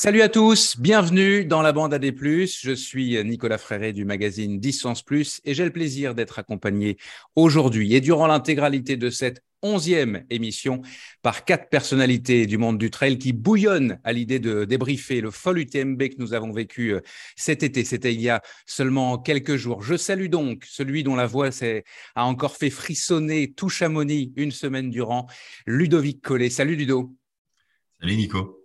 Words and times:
Salut 0.00 0.22
à 0.22 0.28
tous, 0.28 0.78
bienvenue 0.78 1.44
dans 1.44 1.60
la 1.60 1.72
bande 1.72 1.92
AD+. 1.92 2.14
Je 2.14 2.72
suis 2.72 3.20
Nicolas 3.24 3.58
Fréré 3.58 3.92
du 3.92 4.04
magazine 4.04 4.60
Distance 4.60 5.02
Plus 5.02 5.40
et 5.44 5.54
j'ai 5.54 5.64
le 5.64 5.72
plaisir 5.72 6.14
d'être 6.14 6.38
accompagné 6.38 6.98
aujourd'hui 7.34 7.96
et 7.96 8.00
durant 8.00 8.28
l'intégralité 8.28 8.96
de 8.96 9.10
cette 9.10 9.42
onzième 9.60 10.24
émission 10.30 10.82
par 11.20 11.44
quatre 11.44 11.68
personnalités 11.68 12.46
du 12.46 12.58
monde 12.58 12.78
du 12.78 12.92
trail 12.92 13.18
qui 13.18 13.32
bouillonnent 13.32 13.98
à 14.04 14.12
l'idée 14.12 14.38
de 14.38 14.64
débriefer 14.64 15.20
le 15.20 15.32
fol 15.32 15.58
UTMB 15.58 16.00
que 16.10 16.18
nous 16.18 16.32
avons 16.32 16.52
vécu 16.52 16.94
euh, 16.94 17.00
cet 17.34 17.64
été. 17.64 17.82
C'était 17.82 18.14
il 18.14 18.20
y 18.20 18.28
a 18.28 18.40
seulement 18.66 19.18
quelques 19.18 19.56
jours. 19.56 19.82
Je 19.82 19.96
salue 19.96 20.28
donc 20.28 20.64
celui 20.64 21.02
dont 21.02 21.16
la 21.16 21.26
voix 21.26 21.50
a 22.14 22.24
encore 22.24 22.56
fait 22.56 22.70
frissonner 22.70 23.52
tout 23.52 23.68
Chamonix 23.68 24.32
une 24.36 24.52
semaine 24.52 24.90
durant, 24.90 25.26
Ludovic 25.66 26.22
Collet. 26.22 26.50
Salut 26.50 26.76
Ludo. 26.76 27.16
Salut 28.00 28.14
Nico. 28.14 28.57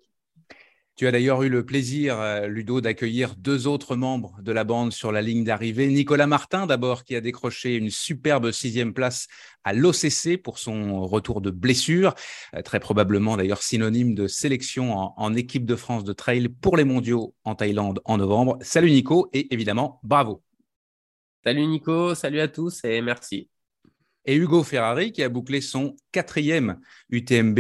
Tu 0.96 1.08
as 1.08 1.12
d'ailleurs 1.12 1.42
eu 1.42 1.50
le 1.50 1.66
plaisir, 1.66 2.20
euh, 2.20 2.46
Ludo, 2.46 2.80
d'accueillir 2.80 3.36
deux 3.36 3.66
autres 3.66 3.96
membres 3.96 4.38
de 4.44 4.52
la 4.52 4.64
bande 4.64 4.94
sur 4.94 5.12
la 5.12 5.24
ligne 5.24 5.44
d'arrivée. 5.44 5.88
Nicolas 5.88 6.28
Martin, 6.28 6.68
d'abord, 6.68 7.04
qui 7.04 7.16
a 7.16 7.22
décroché 7.22 7.76
une 7.76 7.90
superbe 7.90 8.52
sixième 8.52 8.94
place 8.94 9.28
à 9.64 9.74
l'OCC 9.74 10.38
pour 10.38 10.60
son 10.60 11.02
retour 11.02 11.42
de 11.42 11.50
blessure, 11.50 12.14
euh, 12.56 12.62
très 12.62 12.80
probablement 12.80 13.38
d'ailleurs 13.38 13.64
synonyme 13.64 14.14
de 14.14 14.28
sélection 14.28 14.96
en, 14.96 15.16
en, 15.18 15.34
équipe 15.34 15.66
de 15.66 15.76
France 15.76 16.04
de 16.04 16.14
trail 16.14 16.48
pour 16.48 16.78
les 16.78 16.84
mondiaux 16.84 17.34
en 17.44 17.56
Thaïlande 17.56 18.00
en 18.06 18.18
novembre. 18.18 18.60
Salut 18.62 18.92
Nico 18.92 19.30
et 19.34 19.52
évidemment, 19.52 20.00
bravo. 20.04 20.44
Salut 21.44 21.66
Nico, 21.66 22.14
salut 22.14 22.40
à 22.40 22.48
tous 22.48 22.84
et 22.84 23.02
merci 23.02 23.50
et 24.26 24.36
Hugo 24.36 24.64
Ferrari 24.64 25.12
qui 25.12 25.24
a 25.24 25.30
bouclé 25.30 25.62
son 25.62 25.96
quatrième 26.12 26.80
UTMB 27.10 27.60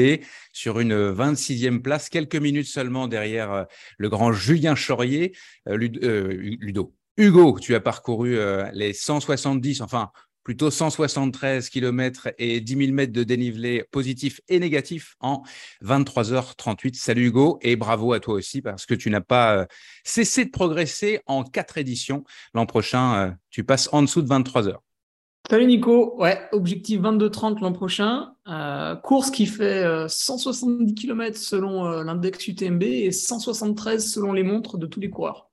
sur 0.51 0.79
une 0.79 1.11
26e 1.11 1.81
place, 1.81 2.09
quelques 2.09 2.35
minutes 2.35 2.67
seulement 2.67 3.07
derrière 3.07 3.51
euh, 3.51 3.63
le 3.97 4.09
grand 4.09 4.31
Julien 4.31 4.75
Chaurier. 4.75 5.35
Euh, 5.67 5.77
euh, 6.03 6.57
Ludo, 6.59 6.93
Hugo, 7.17 7.59
tu 7.59 7.75
as 7.75 7.79
parcouru 7.79 8.37
les 8.73 8.93
170, 8.93 9.81
enfin 9.81 10.11
plutôt 10.43 10.69
173 10.69 11.69
km 11.69 12.29
et 12.37 12.59
10 12.59 12.77
000 12.77 12.91
mètres 12.91 13.13
de 13.13 13.23
dénivelé 13.23 13.85
positif 13.91 14.41
et 14.49 14.59
négatif 14.59 15.15
en 15.21 15.43
23h38. 15.83 16.95
Salut 16.95 17.27
Hugo 17.27 17.59
et 17.61 17.77
bravo 17.77 18.11
à 18.11 18.19
toi 18.19 18.33
aussi 18.33 18.61
parce 18.61 18.85
que 18.85 18.93
tu 18.93 19.09
n'as 19.09 19.21
pas 19.21 19.67
cessé 20.03 20.43
de 20.43 20.49
progresser 20.49 21.21
en 21.27 21.43
quatre 21.43 21.77
éditions. 21.77 22.25
L'an 22.53 22.65
prochain, 22.65 23.37
tu 23.51 23.63
passes 23.63 23.87
en 23.93 24.01
dessous 24.01 24.21
de 24.21 24.27
23 24.27 24.67
heures. 24.67 24.83
Salut 25.49 25.65
Nico, 25.65 26.15
ouais, 26.19 26.39
objectif 26.53 27.01
22-30 27.01 27.59
l'an 27.59 27.73
prochain. 27.73 28.33
Euh, 28.47 28.95
course 28.95 29.29
qui 29.29 29.45
fait 29.45 30.07
170 30.07 30.91
euh, 30.91 30.95
km 30.95 31.37
selon 31.37 31.85
euh, 31.85 32.03
l'index 32.03 32.47
UTMB 32.47 32.81
et 32.83 33.11
173 33.11 34.09
selon 34.09 34.31
les 34.31 34.43
montres 34.43 34.77
de 34.77 34.87
tous 34.87 35.01
les 35.01 35.09
coureurs. 35.09 35.49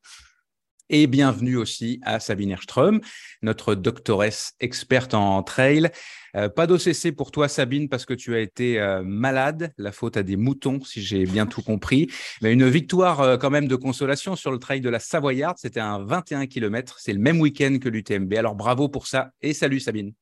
Et 0.93 1.07
bienvenue 1.07 1.57
aussi 1.57 2.01
à 2.03 2.19
Sabine 2.19 2.51
Erström, 2.51 3.01
notre 3.43 3.77
doctoresse 3.77 4.55
experte 4.59 5.15
en 5.15 5.41
trail. 5.45 5.93
Euh, 6.35 6.49
pas 6.49 6.67
d'OCC 6.67 7.15
pour 7.17 7.31
toi, 7.31 7.47
Sabine, 7.47 7.89
parce 7.89 8.05
que 8.05 8.13
tu 8.13 8.35
as 8.35 8.41
été 8.41 8.81
euh, 8.81 9.01
malade. 9.05 9.73
La 9.79 9.93
faute 9.93 10.17
à 10.17 10.25
des 10.25 10.35
moutons, 10.35 10.83
si 10.83 11.01
j'ai 11.01 11.27
bien 11.27 11.47
tout 11.47 11.63
compris. 11.63 12.11
Mais 12.43 12.53
une 12.53 12.69
victoire 12.69 13.21
euh, 13.21 13.37
quand 13.37 13.51
même 13.51 13.69
de 13.69 13.77
consolation 13.77 14.35
sur 14.35 14.51
le 14.51 14.59
trail 14.59 14.81
de 14.81 14.89
la 14.89 14.99
Savoyarde. 14.99 15.59
C'était 15.61 15.79
un 15.79 16.05
21 16.05 16.49
km. 16.49 16.97
C'est 16.99 17.13
le 17.13 17.21
même 17.21 17.41
week-end 17.41 17.79
que 17.81 17.89
l'UTMB. 17.89 18.35
Alors 18.35 18.57
bravo 18.57 18.89
pour 18.89 19.07
ça 19.07 19.31
et 19.43 19.55
salut, 19.55 19.79
Sabine. 19.79 20.13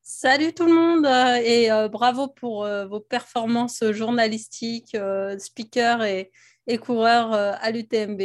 Salut 0.00 0.54
tout 0.54 0.64
le 0.64 0.72
monde 0.72 1.06
et 1.44 1.68
bravo 1.92 2.28
pour 2.28 2.66
vos 2.88 2.98
performances 2.98 3.84
journalistiques, 3.92 4.96
speaker 5.38 6.02
et, 6.02 6.32
et 6.66 6.78
coureur 6.78 7.32
à 7.32 7.70
l'UTMB. 7.70 8.20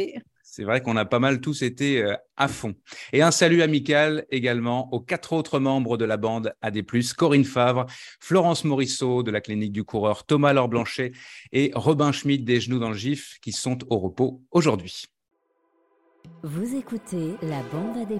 C'est 0.50 0.64
vrai 0.64 0.80
qu'on 0.80 0.96
a 0.96 1.04
pas 1.04 1.18
mal 1.18 1.40
tous 1.40 1.62
été 1.62 2.02
euh, 2.02 2.16
à 2.36 2.48
fond. 2.48 2.74
Et 3.12 3.20
un 3.20 3.30
salut 3.30 3.60
amical 3.60 4.24
également 4.30 4.92
aux 4.92 4.98
quatre 4.98 5.34
autres 5.34 5.60
membres 5.60 5.98
de 5.98 6.06
la 6.06 6.16
bande 6.16 6.54
AD+, 6.62 6.82
Corinne 7.16 7.44
Favre, 7.44 7.84
Florence 8.18 8.64
Morisseau 8.64 9.22
de 9.22 9.30
la 9.30 9.42
clinique 9.42 9.72
du 9.72 9.84
coureur, 9.84 10.24
Thomas 10.24 10.54
Laure 10.54 10.68
Blanchet 10.68 11.12
et 11.52 11.70
Robin 11.74 12.12
Schmidt 12.12 12.44
des 12.44 12.60
Genoux 12.60 12.78
dans 12.78 12.88
le 12.88 12.96
Gif 12.96 13.38
qui 13.42 13.52
sont 13.52 13.78
au 13.90 13.98
repos 13.98 14.42
aujourd'hui. 14.50 15.04
Vous 16.42 16.74
écoutez 16.74 17.34
la 17.42 17.62
bande 17.70 17.98
AD+. 17.98 18.18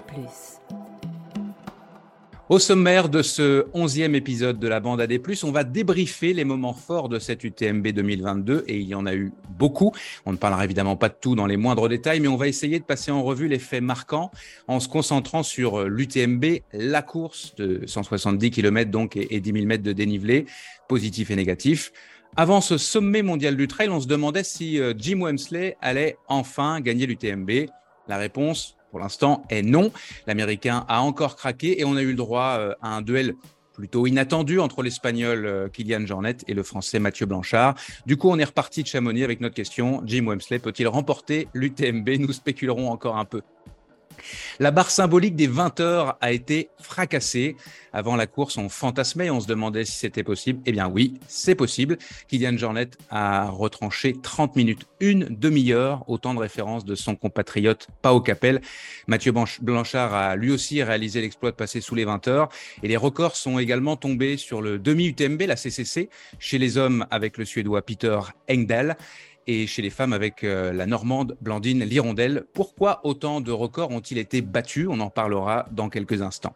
Au 2.49 2.57
sommaire 2.57 3.09
de 3.09 3.21
ce 3.21 3.67
onzième 3.75 4.15
épisode 4.15 4.57
de 4.57 4.67
la 4.67 4.79
bande 4.79 4.99
AD+, 4.99 5.21
on 5.43 5.51
va 5.51 5.63
débriefer 5.63 6.33
les 6.33 6.45
moments 6.45 6.73
forts 6.73 7.07
de 7.07 7.19
cette 7.19 7.43
UTMB 7.43 7.89
2022 7.89 8.63
et 8.67 8.79
il 8.79 8.87
y 8.87 8.95
en 8.95 9.05
a 9.05 9.13
eu 9.13 9.31
beaucoup. 9.51 9.91
On 10.25 10.31
ne 10.31 10.37
parlera 10.37 10.65
évidemment 10.65 10.95
pas 10.95 11.09
de 11.09 11.15
tout 11.21 11.35
dans 11.35 11.45
les 11.45 11.57
moindres 11.57 11.87
détails, 11.87 12.19
mais 12.19 12.27
on 12.27 12.37
va 12.37 12.47
essayer 12.47 12.79
de 12.79 12.83
passer 12.83 13.11
en 13.11 13.21
revue 13.21 13.47
les 13.47 13.59
faits 13.59 13.83
marquants 13.83 14.31
en 14.67 14.79
se 14.79 14.87
concentrant 14.87 15.43
sur 15.43 15.87
l'UTMB, 15.87 16.43
la 16.73 17.03
course 17.03 17.53
de 17.53 17.83
170 17.85 18.49
km 18.49 18.89
donc 18.89 19.15
et 19.15 19.39
10 19.39 19.51
000 19.51 19.65
mètres 19.67 19.83
de 19.83 19.93
dénivelé, 19.93 20.47
positif 20.87 21.29
et 21.29 21.35
négatif. 21.35 21.91
Avant 22.35 22.61
ce 22.61 22.79
sommet 22.79 23.21
mondial 23.21 23.57
du 23.57 23.67
trail, 23.67 23.89
on 23.89 23.99
se 23.99 24.07
demandait 24.07 24.43
si 24.43 24.79
euh, 24.79 24.95
Jim 24.97 25.21
Wemsley 25.21 25.77
allait 25.81 26.17
enfin 26.27 26.81
gagner 26.81 27.05
l'UTMB. 27.05 27.67
La 28.07 28.17
réponse, 28.17 28.75
pour 28.91 28.99
l'instant 28.99 29.43
est 29.49 29.61
non. 29.61 29.91
L'Américain 30.27 30.85
a 30.87 31.01
encore 31.01 31.35
craqué 31.35 31.79
et 31.79 31.85
on 31.85 31.95
a 31.95 32.01
eu 32.01 32.09
le 32.09 32.15
droit 32.15 32.57
euh, 32.57 32.73
à 32.81 32.95
un 32.95 33.01
duel 33.01 33.35
plutôt 33.73 34.05
inattendu 34.05 34.59
entre 34.59 34.83
l'Espagnol 34.83 35.45
euh, 35.45 35.69
Kylian 35.69 36.05
Jornet 36.05 36.37
et 36.47 36.53
le 36.53 36.63
Français 36.63 36.99
Mathieu 36.99 37.25
Blanchard. 37.25 37.75
Du 38.05 38.17
coup, 38.17 38.29
on 38.29 38.37
est 38.37 38.43
reparti 38.43 38.83
de 38.83 38.87
Chamonix 38.87 39.23
avec 39.23 39.39
notre 39.39 39.55
question. 39.55 40.01
Jim 40.05 40.25
Wemsley 40.27 40.59
peut-il 40.59 40.87
remporter 40.87 41.47
l'UTMB 41.53 42.09
Nous 42.19 42.33
spéculerons 42.33 42.91
encore 42.91 43.17
un 43.17 43.25
peu. 43.25 43.41
La 44.59 44.71
barre 44.71 44.91
symbolique 44.91 45.35
des 45.35 45.47
20 45.47 45.79
heures 45.79 46.17
a 46.21 46.31
été 46.31 46.69
fracassée. 46.79 47.55
Avant 47.91 48.15
la 48.15 48.27
course, 48.27 48.57
on 48.57 48.69
fantasmait, 48.69 49.29
on 49.29 49.39
se 49.39 49.47
demandait 49.47 49.85
si 49.85 49.93
c'était 49.93 50.23
possible. 50.23 50.61
Eh 50.65 50.71
bien 50.71 50.87
oui, 50.87 51.15
c'est 51.27 51.55
possible. 51.55 51.97
Kylian 52.27 52.57
Jornet 52.57 52.89
a 53.09 53.49
retranché 53.49 54.13
30 54.13 54.55
minutes, 54.55 54.85
une 54.99 55.25
demi-heure, 55.25 56.03
autant 56.07 56.33
de 56.33 56.39
références 56.39 56.85
de 56.85 56.95
son 56.95 57.15
compatriote 57.15 57.87
Pao 58.01 58.21
Capel. 58.21 58.61
Mathieu 59.07 59.33
Blanchard 59.61 60.13
a 60.13 60.35
lui 60.35 60.51
aussi 60.51 60.83
réalisé 60.83 61.21
l'exploit 61.21 61.51
de 61.51 61.55
passer 61.55 61.81
sous 61.81 61.95
les 61.95 62.05
20 62.05 62.27
heures. 62.27 62.49
Et 62.83 62.87
les 62.87 62.97
records 62.97 63.35
sont 63.35 63.59
également 63.59 63.95
tombés 63.95 64.37
sur 64.37 64.61
le 64.61 64.77
demi-UTMB, 64.77 65.41
la 65.43 65.55
CCC, 65.55 66.09
chez 66.37 66.57
les 66.57 66.77
hommes 66.77 67.05
avec 67.09 67.37
le 67.37 67.45
Suédois 67.45 67.81
Peter 67.81 68.19
Engdahl 68.49 68.97
et 69.49 69.65
chez 69.65 69.81
les 69.81 69.89
femmes 69.89 70.13
avec 70.13 70.43
euh, 70.43 70.71
la 70.71 70.85
Normande 70.85 71.35
Blandine 71.41 71.83
Lirondelle. 71.83 72.43
Pourquoi 72.53 73.01
autant 73.03 73.41
de 73.41 73.51
records 73.51 73.89
ont-ils 73.89 74.19
été 74.19 74.43
battus? 74.43 74.87
On 74.87 74.99
en 74.99 75.09
parlera 75.09 75.65
dans 75.71 75.89
quelques 75.89 76.21
instants. 76.21 76.55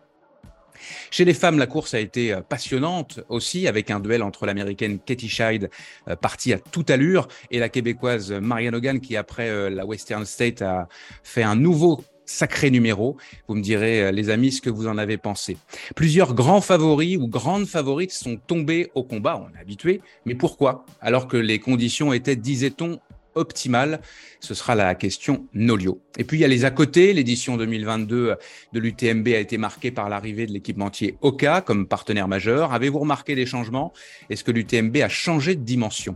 Chez 1.10 1.26
les 1.26 1.34
femmes, 1.34 1.58
la 1.58 1.66
course 1.66 1.96
a 1.96 2.00
été 2.00 2.32
euh, 2.32 2.42
passionnante 2.42 3.22
aussi, 3.30 3.68
avec 3.68 3.90
un 3.90 4.00
duel 4.00 4.22
entre 4.22 4.46
l'américaine 4.46 5.00
Katie 5.00 5.28
Scheid, 5.28 5.72
euh, 6.08 6.16
partie 6.16 6.54
à 6.54 6.60
toute 6.60 6.92
allure, 6.92 7.28
et 7.50 7.58
la 7.58 7.68
québécoise 7.68 8.32
Marianne 8.32 8.76
Hogan, 8.76 9.00
qui 9.00 9.18
après 9.18 9.72
la 9.72 9.88
Western 9.88 10.26
State 10.26 10.62
a 10.62 10.88
fait 11.24 11.44
un 11.44 11.56
nouveau 11.56 12.04
sacré 12.26 12.72
numéro. 12.72 13.18
Vous 13.48 13.56
me 13.56 13.62
direz, 13.62 14.04
euh, 14.04 14.12
les 14.12 14.30
amis, 14.30 14.52
ce 14.52 14.62
que 14.62 14.70
vous 14.70 14.88
en 14.88 14.98
avez 14.98 15.18
pensé. 15.18 15.58
Plusieurs 15.96 16.34
grands 16.34 16.62
favoris 16.62 17.18
ou 17.18 17.28
grandes 17.28 17.66
favorites 17.66 18.12
sont 18.12 18.38
tombés 18.38 18.92
au 18.96 19.04
combat, 19.04 19.38
on 19.38 19.56
est 19.56 19.62
habitué, 19.62 20.02
mais 20.26 20.36
pourquoi? 20.36 20.86
Alors 21.02 21.28
que 21.28 21.38
les 21.38 21.60
conditions 21.60 22.14
étaient, 22.14 22.36
disait-on, 22.36 23.00
optimale 23.36 24.02
Ce 24.40 24.54
sera 24.54 24.76
la 24.76 24.96
question 24.96 25.48
Nolio. 25.54 26.02
Et 26.18 26.24
puis 26.24 26.38
il 26.38 26.42
y 26.42 26.46
a 26.46 26.48
les 26.48 26.66
à 26.66 26.72
côté. 26.72 27.14
L'édition 27.14 27.58
2022 27.58 28.36
de 28.74 28.80
l'UTMB 28.80 29.28
a 29.30 29.40
été 29.40 29.58
marquée 29.58 29.92
par 29.92 30.10
l'arrivée 30.10 30.46
de 30.46 30.52
l'équipementier 30.52 31.18
Oka 31.22 31.62
comme 31.62 31.88
partenaire 31.88 32.28
majeur. 32.28 32.74
Avez-vous 32.74 33.00
remarqué 33.00 33.36
des 33.36 33.46
changements? 33.46 33.94
Est-ce 34.30 34.44
que 34.44 34.52
l'UTMB 34.52 34.98
a 34.98 35.10
changé 35.10 35.56
de 35.56 35.64
dimension? 35.64 36.16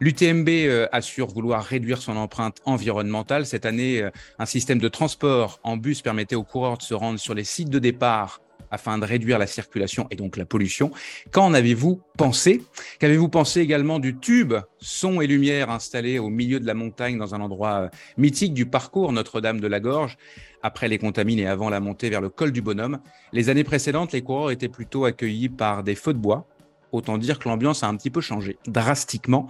L'UTMB 0.00 0.48
euh, 0.48 0.86
assure 0.92 1.28
vouloir 1.28 1.64
réduire 1.64 2.00
son 2.00 2.16
empreinte 2.16 2.58
environnementale. 2.64 3.46
Cette 3.46 3.66
année, 3.66 4.02
euh, 4.02 4.10
un 4.38 4.46
système 4.46 4.78
de 4.78 4.88
transport 4.88 5.60
en 5.62 5.76
bus 5.76 6.02
permettait 6.02 6.36
aux 6.36 6.44
coureurs 6.44 6.78
de 6.78 6.82
se 6.82 6.94
rendre 6.94 7.18
sur 7.18 7.34
les 7.34 7.44
sites 7.44 7.70
de 7.70 7.78
départ 7.78 8.40
afin 8.70 8.98
de 8.98 9.04
réduire 9.04 9.38
la 9.38 9.46
circulation 9.46 10.06
et 10.10 10.16
donc 10.16 10.36
la 10.36 10.44
pollution. 10.44 10.90
Qu'en 11.30 11.54
avez-vous 11.54 12.00
pensé? 12.16 12.62
Qu'avez-vous 12.98 13.28
pensé 13.28 13.60
également 13.60 13.98
du 13.98 14.16
tube 14.16 14.54
son 14.78 15.20
et 15.20 15.26
lumière 15.26 15.70
installé 15.70 16.18
au 16.18 16.28
milieu 16.28 16.60
de 16.60 16.66
la 16.66 16.74
montagne 16.74 17.18
dans 17.18 17.34
un 17.34 17.40
endroit 17.40 17.74
euh, 17.74 17.88
mythique 18.16 18.54
du 18.54 18.66
parcours 18.66 19.12
Notre-Dame 19.12 19.60
de 19.60 19.66
la 19.66 19.80
Gorge? 19.80 20.16
Après 20.62 20.88
les 20.88 20.98
contamines 20.98 21.38
et 21.38 21.46
avant 21.46 21.70
la 21.70 21.80
montée 21.80 22.10
vers 22.10 22.20
le 22.20 22.28
col 22.28 22.52
du 22.52 22.60
Bonhomme 22.60 23.00
Les 23.32 23.48
années 23.48 23.64
précédentes, 23.64 24.12
les 24.12 24.22
coureurs 24.22 24.50
étaient 24.50 24.68
plutôt 24.68 25.04
accueillis 25.04 25.48
par 25.48 25.82
des 25.82 25.94
feux 25.94 26.12
de 26.12 26.18
bois. 26.18 26.46
Autant 26.92 27.18
dire 27.18 27.38
que 27.38 27.48
l'ambiance 27.48 27.84
a 27.84 27.86
un 27.86 27.96
petit 27.96 28.10
peu 28.10 28.20
changé 28.20 28.58
drastiquement. 28.66 29.46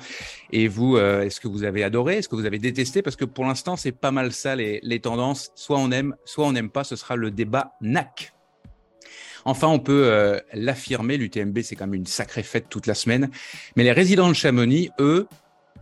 Et 0.53 0.69
vous, 0.69 0.97
euh, 0.97 1.23
est-ce 1.23 1.41
que 1.41 1.49
vous 1.49 1.65
avez 1.65 1.83
adoré? 1.83 2.19
Est-ce 2.19 2.29
que 2.29 2.37
vous 2.37 2.45
avez 2.45 2.59
détesté? 2.59 3.01
Parce 3.01 3.17
que 3.17 3.25
pour 3.25 3.45
l'instant, 3.47 3.77
c'est 3.77 3.93
pas 3.93 4.11
mal 4.11 4.33
ça 4.33 4.55
les, 4.57 4.79
les 4.83 5.01
tendances. 5.01 5.51
Soit 5.55 5.79
on 5.79 5.91
aime, 5.91 6.15
soit 6.25 6.47
on 6.47 6.53
n'aime 6.53 6.71
pas. 6.71 6.85
Ce 6.85 6.97
sera 6.97 7.17
le 7.17 7.31
débat 7.31 7.73
NAC. 7.81 8.35
Enfin, 9.45 9.69
on 9.69 9.79
peut 9.79 10.05
euh, 10.07 10.39
l'affirmer, 10.53 11.17
l'UTMB, 11.17 11.61
c'est 11.63 11.77
quand 11.77 11.87
même 11.87 11.95
une 11.95 12.07
sacrée 12.07 12.43
fête 12.43 12.67
toute 12.69 12.87
la 12.87 12.95
semaine. 12.95 13.31
Mais 13.77 13.85
les 13.85 13.93
résidents 13.93 14.29
de 14.29 14.35
Chamonix, 14.35 14.91
eux, 14.99 15.27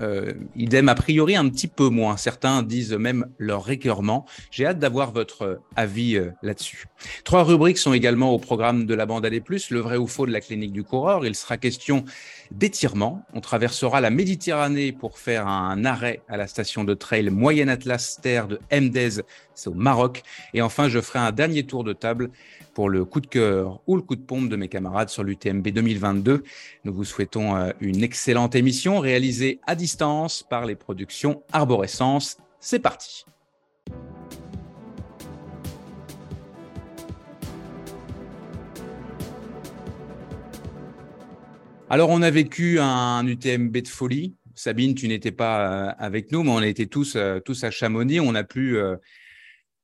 euh, 0.01 0.33
idem 0.55 0.89
a 0.89 0.95
priori 0.95 1.35
un 1.35 1.49
petit 1.49 1.67
peu 1.67 1.89
moins. 1.89 2.17
Certains 2.17 2.63
disent 2.63 2.93
même 2.93 3.27
leur 3.39 3.65
récurrement. 3.65 4.27
J'ai 4.51 4.67
hâte 4.67 4.79
d'avoir 4.79 5.13
votre 5.13 5.61
avis 5.75 6.17
euh, 6.17 6.31
là-dessus. 6.43 6.85
Trois 7.25 7.43
rubriques 7.43 7.79
sont 7.79 7.93
également 7.93 8.31
au 8.31 8.39
programme 8.39 8.87
de 8.87 8.95
la 8.95 9.07
bande 9.07 9.27
AD+, 9.27 9.43
le 9.71 9.81
vrai 9.81 9.97
ou 9.97 10.07
faux 10.07 10.27
de 10.27 10.33
la 10.33 10.41
clinique 10.41 10.73
du 10.73 10.85
coureur. 10.85 11.27
Il 11.27 11.35
sera 11.35 11.57
question 11.57 12.05
d'étirement. 12.51 13.23
On 13.35 13.41
traversera 13.41 14.01
la 14.01 14.11
Méditerranée 14.11 14.93
pour 14.93 15.19
faire 15.19 15.47
un 15.47 15.85
arrêt 15.85 16.23
à 16.29 16.37
la 16.37 16.47
station 16.47 16.85
de 16.85 16.95
trail 16.95 17.31
Moyen 17.31 17.69
Atlas 17.69 18.19
Terre 18.21 18.49
de 18.49 18.61
Mdez, 18.71 19.23
c'est 19.55 19.69
au 19.69 19.75
Maroc. 19.75 20.23
Et 20.55 20.63
enfin, 20.63 20.89
je 20.89 21.01
ferai 21.01 21.19
un 21.19 21.33
dernier 21.33 21.65
tour 21.65 21.85
de 21.85 21.93
table 21.93 22.31
pour 22.75 22.89
le 22.89 23.05
coup 23.05 23.21
de 23.21 23.27
cœur 23.27 23.81
ou 23.87 23.97
le 23.97 24.03
coup 24.03 24.17
de 24.17 24.23
pompe 24.23 24.49
de 24.49 24.57
mes 24.57 24.69
camarades 24.69 25.09
sur 25.09 25.25
l'UTMB 25.25 25.69
2022. 25.69 26.45
Nous 26.85 26.93
vous 26.93 27.05
souhaitons 27.05 27.57
euh, 27.57 27.71
une 27.81 28.03
excellente 28.03 28.55
émission 28.55 29.01
réalisée 29.01 29.61
à 29.67 29.75
distance 29.75 30.45
par 30.49 30.65
les 30.65 30.77
productions 30.77 31.43
Arborescence. 31.53 32.37
C'est 32.61 32.79
parti. 32.79 33.25
Alors, 41.91 42.11
on 42.11 42.23
a 42.23 42.31
vécu 42.31 42.79
un 42.81 43.27
UTMB 43.27 43.77
de 43.79 43.89
folie. 43.89 44.35
Sabine, 44.55 44.95
tu 44.95 45.09
n'étais 45.09 45.33
pas 45.33 45.89
euh, 45.89 45.93
avec 45.99 46.33
nous, 46.33 46.43
mais 46.43 46.51
on 46.51 46.61
était 46.61 46.87
tous, 46.87 47.17
euh, 47.17 47.41
tous 47.41 47.65
à 47.65 47.71
Chamonix. 47.71 48.21
On 48.21 48.35
a 48.35 48.45
pu 48.45 48.79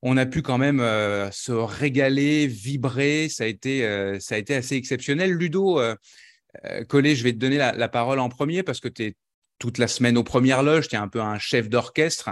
on 0.06 0.18
a 0.18 0.26
pu 0.26 0.42
quand 0.42 0.58
même 0.58 0.80
euh, 0.80 1.30
se 1.30 1.50
régaler, 1.50 2.46
vibrer. 2.46 3.30
Ça 3.30 3.44
a 3.44 3.46
été, 3.46 3.86
euh, 3.86 4.20
ça 4.20 4.34
a 4.34 4.38
été 4.38 4.54
assez 4.54 4.76
exceptionnel. 4.76 5.32
Ludo, 5.32 5.80
euh, 5.80 5.96
Collet, 6.88 7.16
je 7.16 7.24
vais 7.24 7.32
te 7.32 7.38
donner 7.38 7.56
la, 7.56 7.88
parole 7.88 8.20
en 8.20 8.28
premier 8.28 8.62
parce 8.62 8.80
que 8.80 8.88
tu 8.88 9.02
es 9.02 9.14
toute 9.58 9.78
la 9.78 9.88
semaine 9.88 10.18
aux 10.18 10.22
premières 10.22 10.62
loges. 10.62 10.88
Tu 10.88 10.94
es 10.94 10.98
un 10.98 11.08
peu 11.08 11.22
un 11.22 11.38
chef 11.38 11.70
d'orchestre. 11.70 12.30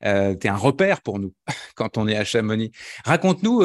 tu 0.00 0.08
es 0.08 0.48
un 0.48 0.56
repère 0.56 1.02
pour 1.02 1.18
nous 1.18 1.34
quand 1.74 1.98
on 1.98 2.06
est 2.06 2.16
à 2.16 2.24
Chamonix. 2.24 2.70
Raconte-nous 3.04 3.64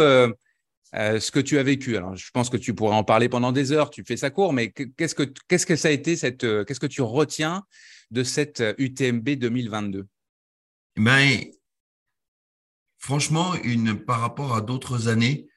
ce 0.93 1.31
que 1.31 1.39
tu 1.39 1.57
as 1.57 1.63
vécu. 1.63 1.97
Alors, 1.97 2.15
je 2.15 2.29
pense 2.31 2.49
que 2.49 2.57
tu 2.57 2.73
pourrais 2.73 2.95
en 2.95 3.03
parler 3.03 3.29
pendant 3.29 3.51
des 3.51 3.71
heures. 3.71 3.89
Tu 3.89 4.03
fais 4.05 4.17
ça 4.17 4.29
court, 4.29 4.53
mais 4.53 4.71
qu'est-ce 4.71 5.15
que, 5.15 5.23
que 5.23 5.75
ça 5.75 5.87
a 5.87 5.91
été 5.91 6.15
cette, 6.15 6.41
qu'est-ce 6.65 6.79
que 6.79 6.87
tu 6.87 7.01
retiens 7.01 7.63
de 8.11 8.23
cette 8.23 8.63
UTMB 8.77 9.29
2022 9.31 10.05
ben, 10.97 11.39
Franchement, 12.99 13.53
une, 13.63 13.95
par 13.95 14.21
rapport 14.21 14.55
à 14.55 14.61
d'autres 14.61 15.09
années 15.09 15.47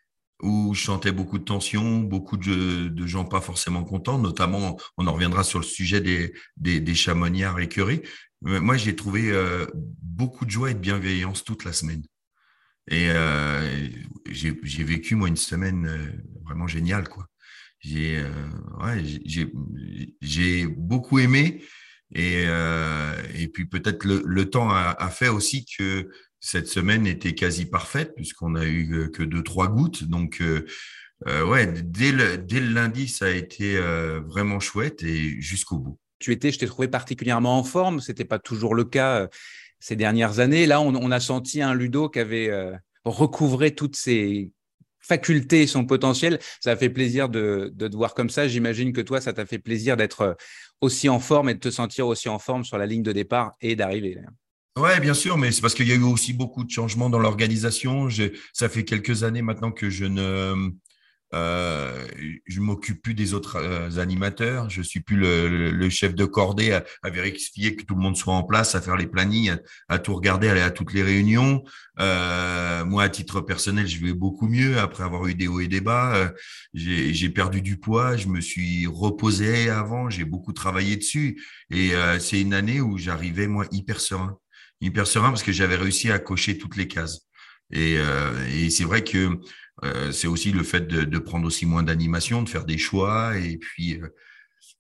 où 0.43 0.75
je 0.75 0.83
sentais 0.83 1.13
beaucoup 1.13 1.39
de 1.39 1.45
tension, 1.45 2.01
beaucoup 2.01 2.37
de, 2.37 3.07
gens 3.07 3.25
pas 3.25 3.41
forcément 3.41 3.85
contents, 3.85 4.19
notamment, 4.19 4.77
on 4.97 5.07
en 5.07 5.13
reviendra 5.13 5.45
sur 5.45 5.61
le 5.61 5.65
sujet 5.65 6.01
des, 6.01 6.35
des, 6.57 6.81
des 6.81 6.95
chamoniards 6.95 7.61
écœurés. 7.61 8.03
Moi, 8.43 8.77
j'ai 8.77 8.97
trouvé 8.97 9.31
euh, 9.31 9.67
beaucoup 9.75 10.45
de 10.45 10.51
joie 10.51 10.71
et 10.71 10.75
de 10.75 10.79
bienveillance 10.79 11.45
toute 11.45 11.65
la 11.65 11.73
semaine. 11.73 12.03
Et 12.89 13.11
euh, 13.11 13.89
j'ai 14.31 14.85
vécu, 14.85 15.17
moi, 15.17 15.29
une 15.29 15.37
semaine 15.37 15.87
euh, 15.87 16.07
vraiment 16.45 16.67
géniale, 16.67 17.09
quoi. 17.09 17.27
J'ai 17.81 18.25
ouais, 18.81 19.03
j'ai 20.23 20.67
beaucoup 20.67 21.19
aimé. 21.19 21.63
Et, 22.15 22.45
et 22.45 23.49
puis 23.49 23.67
peut-être 23.67 24.05
le, 24.05 24.23
le, 24.25 24.51
temps 24.51 24.71
a, 24.71 25.11
fait 25.11 25.29
aussi 25.29 25.67
que 25.67 26.09
cette 26.41 26.69
semaine 26.69 27.07
était 27.07 27.35
quasi 27.35 27.67
parfaite 27.67 28.15
puisqu'on 28.17 28.55
a 28.55 28.65
eu 28.65 29.11
que 29.13 29.23
deux 29.23 29.43
trois 29.43 29.69
gouttes. 29.69 30.05
Donc 30.05 30.41
euh, 30.41 30.65
euh, 31.27 31.45
ouais, 31.47 31.67
dès 31.67 32.13
le, 32.13 32.39
dès 32.39 32.61
le 32.61 32.69
lundi, 32.69 33.09
ça 33.09 33.27
a 33.27 33.31
été 33.31 33.77
euh, 33.77 34.21
vraiment 34.21 34.61
chouette 34.61 35.03
et 35.03 35.41
jusqu'au 35.41 35.79
bout. 35.79 35.99
Tu 36.19 36.33
étais, 36.33 36.51
je 36.51 36.59
t'ai 36.59 36.67
trouvé 36.67 36.89
particulièrement 36.89 37.59
en 37.59 37.65
forme. 37.65 38.01
C'était 38.01 38.25
pas 38.25 38.39
toujours 38.39 38.75
le 38.75 38.85
cas 38.85 39.29
ces 39.79 39.97
dernières 39.97 40.39
années. 40.39 40.67
Là, 40.67 40.81
on, 40.81 41.11
a 41.11 41.21
senti 41.21 41.63
un 41.63 41.75
Ludo 41.75 42.09
qui 42.09 42.19
avait 42.19 42.51
recouvré 43.05 43.75
toutes 43.75 43.97
ses 43.97 44.51
facultés 45.01 45.67
son 45.67 45.85
potentiel. 45.85 46.39
Ça 46.61 46.73
a 46.73 46.77
fait 46.77 46.91
plaisir 46.91 47.29
de, 47.29 47.71
de 47.75 47.89
te 47.89 47.97
voir 47.97 48.15
comme 48.15 48.31
ça. 48.31 48.49
J'imagine 48.49 48.93
que 48.93 49.01
toi, 49.01 49.21
ça 49.21 49.33
t'a 49.33 49.47
fait 49.47 49.59
plaisir 49.59 49.97
d'être 49.97 50.37
aussi 50.81 51.09
en 51.09 51.21
forme 51.21 51.49
et 51.49 51.55
de 51.55 51.61
te 51.61 51.71
sentir 51.71 52.07
aussi 52.07 52.29
en 52.29 52.39
forme 52.39 52.65
sur 52.65 52.79
la 52.79 52.87
ligne 52.87 53.03
de 53.03 53.13
départ 53.13 53.53
et 53.61 53.77
d'arriver. 53.77 54.19
Ouais, 54.77 55.01
bien 55.01 55.15
sûr, 55.15 55.39
mais 55.39 55.53
c'est 55.53 55.63
parce 55.63 55.75
qu'il 55.75 55.89
y 55.89 55.93
a 55.93 55.95
eu 55.95 56.03
aussi 56.03 56.35
beaucoup 56.35 56.63
de 56.63 56.71
changements 56.71 57.09
dans 57.09 57.19
l'organisation. 57.19 58.09
Ça 58.53 58.69
fait 58.69 58.85
quelques 58.85 59.23
années 59.23 59.41
maintenant 59.41 59.73
que 59.73 59.89
je 59.89 60.05
ne 60.05 60.71
euh, 61.35 62.07
je 62.47 62.61
m'occupe 62.61 63.03
plus 63.03 63.15
des 63.15 63.35
autres 63.35 63.57
euh, 63.57 63.99
animateurs. 63.99 64.71
Je 64.71 64.83
suis 64.83 65.01
plus 65.01 65.17
le, 65.17 65.89
chef 65.91 66.15
de 66.15 66.25
cordée 66.25 66.73
à, 66.73 66.85
à, 67.03 67.11
vérifier 67.11 67.77
que 67.77 67.85
tout 67.85 67.95
le 67.95 68.01
monde 68.01 68.17
soit 68.17 68.35
en 68.35 68.43
place, 68.43 68.75
à 68.75 68.81
faire 68.81 68.97
les 68.97 69.07
plannings, 69.07 69.57
à, 69.89 69.99
tout 69.99 70.15
regarder, 70.15 70.49
à 70.49 70.53
aller 70.53 70.61
à 70.61 70.71
toutes 70.71 70.93
les 70.93 71.03
réunions. 71.03 71.65
Euh, 71.99 72.85
moi, 72.85 73.05
à 73.05 73.09
titre 73.09 73.41
personnel, 73.41 73.87
je 73.87 74.05
vais 74.05 74.13
beaucoup 74.13 74.49
mieux 74.49 74.79
après 74.79 75.03
avoir 75.03 75.27
eu 75.27 75.35
des 75.35 75.49
hauts 75.49 75.61
et 75.61 75.69
des 75.69 75.81
bas. 75.81 76.15
Euh, 76.17 76.29
j'ai 76.75 77.31
perdu 77.31 77.63
du 77.63 77.79
poids, 77.79 78.17
je 78.17 78.29
me 78.29 78.41
suis 78.41 78.87
reposé 78.87 79.71
avant, 79.71 80.11
j'ai 80.11 80.25
beaucoup 80.25 80.53
travaillé 80.53 80.97
dessus. 80.97 81.43
Et 81.71 81.95
euh, 81.95 82.19
c'est 82.19 82.41
une 82.41 82.55
année 82.55 82.81
où 82.81 82.99
j'arrivais 82.99 83.47
moi 83.47 83.67
hyper 83.71 84.01
serein 84.01 84.39
hyper 84.83 85.07
serein 85.07 85.31
parce 85.31 85.43
que 85.43 85.53
j'avais 85.53 85.77
réussi 85.77 86.11
à 86.11 86.19
cocher 86.19 86.59
toutes 86.59 86.77
les 86.77 86.87
cases. 86.87 87.21
Et, 87.73 87.97
et 88.53 88.69
c'est 88.69 88.85
vrai 88.85 89.03
que 89.03 89.41
euh, 89.85 90.13
c'est 90.13 90.27
aussi 90.27 90.53
le 90.53 90.63
fait 90.63 90.87
de, 90.87 91.05
de 91.05 91.19
prendre 91.19 91.47
aussi 91.47 91.67
moins 91.67 91.83
d'animation, 91.83 92.43
de 92.43 92.49
faire 92.49 92.65
des 92.65 92.79
choix. 92.79 93.37
Et 93.39 93.59
puis, 93.59 94.01
euh, 94.01 94.09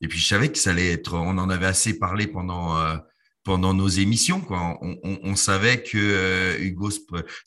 et 0.00 0.08
puis 0.08 0.19
je 0.19 0.26
savais 0.26 0.50
que 0.50 0.58
ça 0.58 0.70
allait 0.70 0.93
être. 0.93 1.14
On 1.14 1.38
en 1.38 1.50
avait 1.50 1.66
assez 1.66 1.98
parlé 1.98 2.26
pendant 2.26 2.78
euh, 2.78 2.96
pendant 3.44 3.75
nos 3.75 3.88
émissions. 3.88 4.40
Quoi. 4.40 4.78
On, 4.82 4.98
on, 5.04 5.19
on 5.22 5.37
savait 5.37 5.82
que 5.82 5.98
euh, 5.98 6.58
Hugo 6.58 6.90
se, 6.90 7.00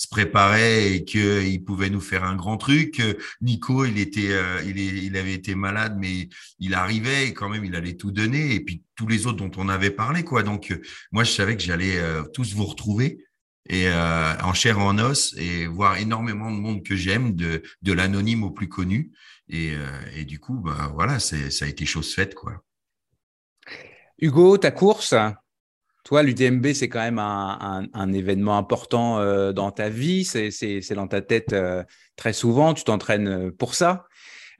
préparait 0.09 0.93
et 0.93 1.03
qu'il 1.03 1.63
pouvait 1.65 1.89
nous 1.89 1.99
faire 1.99 2.23
un 2.23 2.35
grand 2.35 2.57
truc. 2.57 3.01
Nico, 3.41 3.83
il 3.83 3.99
était, 3.99 4.31
euh, 4.31 4.61
il, 4.65 4.79
est, 4.79 5.05
il 5.05 5.17
avait 5.17 5.33
été 5.33 5.55
malade, 5.55 5.97
mais 5.99 6.29
il 6.59 6.73
arrivait 6.73 7.27
et 7.27 7.33
quand 7.33 7.49
même, 7.49 7.65
il 7.65 7.75
allait 7.75 7.97
tout 7.97 8.11
donner. 8.11 8.53
Et 8.55 8.61
puis 8.61 8.83
tous 8.95 9.07
les 9.07 9.27
autres 9.27 9.37
dont 9.37 9.51
on 9.57 9.67
avait 9.67 9.91
parlé, 9.91 10.23
quoi. 10.23 10.43
Donc 10.43 10.77
moi, 11.11 11.23
je 11.23 11.31
savais 11.31 11.57
que 11.57 11.63
j'allais 11.63 11.99
tous 12.33 12.53
vous 12.53 12.65
retrouver 12.65 13.25
et 13.69 13.87
en 13.91 14.53
chair 14.53 14.79
en 14.79 14.97
os 14.97 15.35
et 15.37 15.67
voir 15.67 15.97
énormément 15.97 16.51
de 16.51 16.57
monde 16.57 16.83
que 16.83 16.95
j'aime, 16.95 17.35
de, 17.35 17.61
de 17.81 17.93
l'anonyme 17.93 18.43
au 18.43 18.51
plus 18.51 18.67
connu. 18.67 19.11
Et, 19.47 19.73
et 20.15 20.25
du 20.25 20.39
coup, 20.39 20.55
bah 20.55 20.91
voilà, 20.93 21.19
ça 21.19 21.35
a 21.37 21.67
été 21.67 21.85
chose 21.85 22.13
faite, 22.13 22.33
quoi. 22.33 22.63
Hugo, 24.19 24.57
ta 24.57 24.71
course, 24.71 25.13
toi, 26.03 26.23
l'UTMB, 26.23 26.73
c'est 26.73 26.89
quand 26.89 27.01
même 27.01 27.19
un, 27.19 28.13
événement 28.13 28.57
important 28.57 29.19
euh, 29.19 29.51
dans 29.51 29.71
ta 29.71 29.89
vie, 29.89 30.23
c'est 30.23 30.93
dans 30.95 31.07
ta 31.07 31.21
tête 31.21 31.53
euh, 31.53 31.83
très 32.15 32.33
souvent, 32.33 32.73
tu 32.73 32.83
t'entraînes 32.83 33.27
euh, 33.27 33.51
pour 33.51 33.75
ça. 33.75 34.07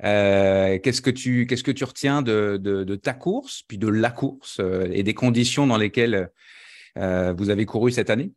Qu'est-ce 0.01 1.01
que 1.01 1.09
tu 1.09 1.45
qu'est-ce 1.45 1.63
que 1.63 1.71
tu 1.71 1.83
retiens 1.83 2.21
de, 2.21 2.95
ta 3.01 3.13
course, 3.13 3.63
puis 3.67 3.77
de 3.77 3.87
la 3.87 4.11
course 4.11 4.61
et 4.91 5.03
des 5.03 5.13
conditions 5.13 5.67
dans 5.67 5.75
lesquelles 5.75 6.29
vous 6.95 7.49
avez 7.49 7.65
couru 7.65 7.91
cette 7.91 8.09
année? 8.09 8.31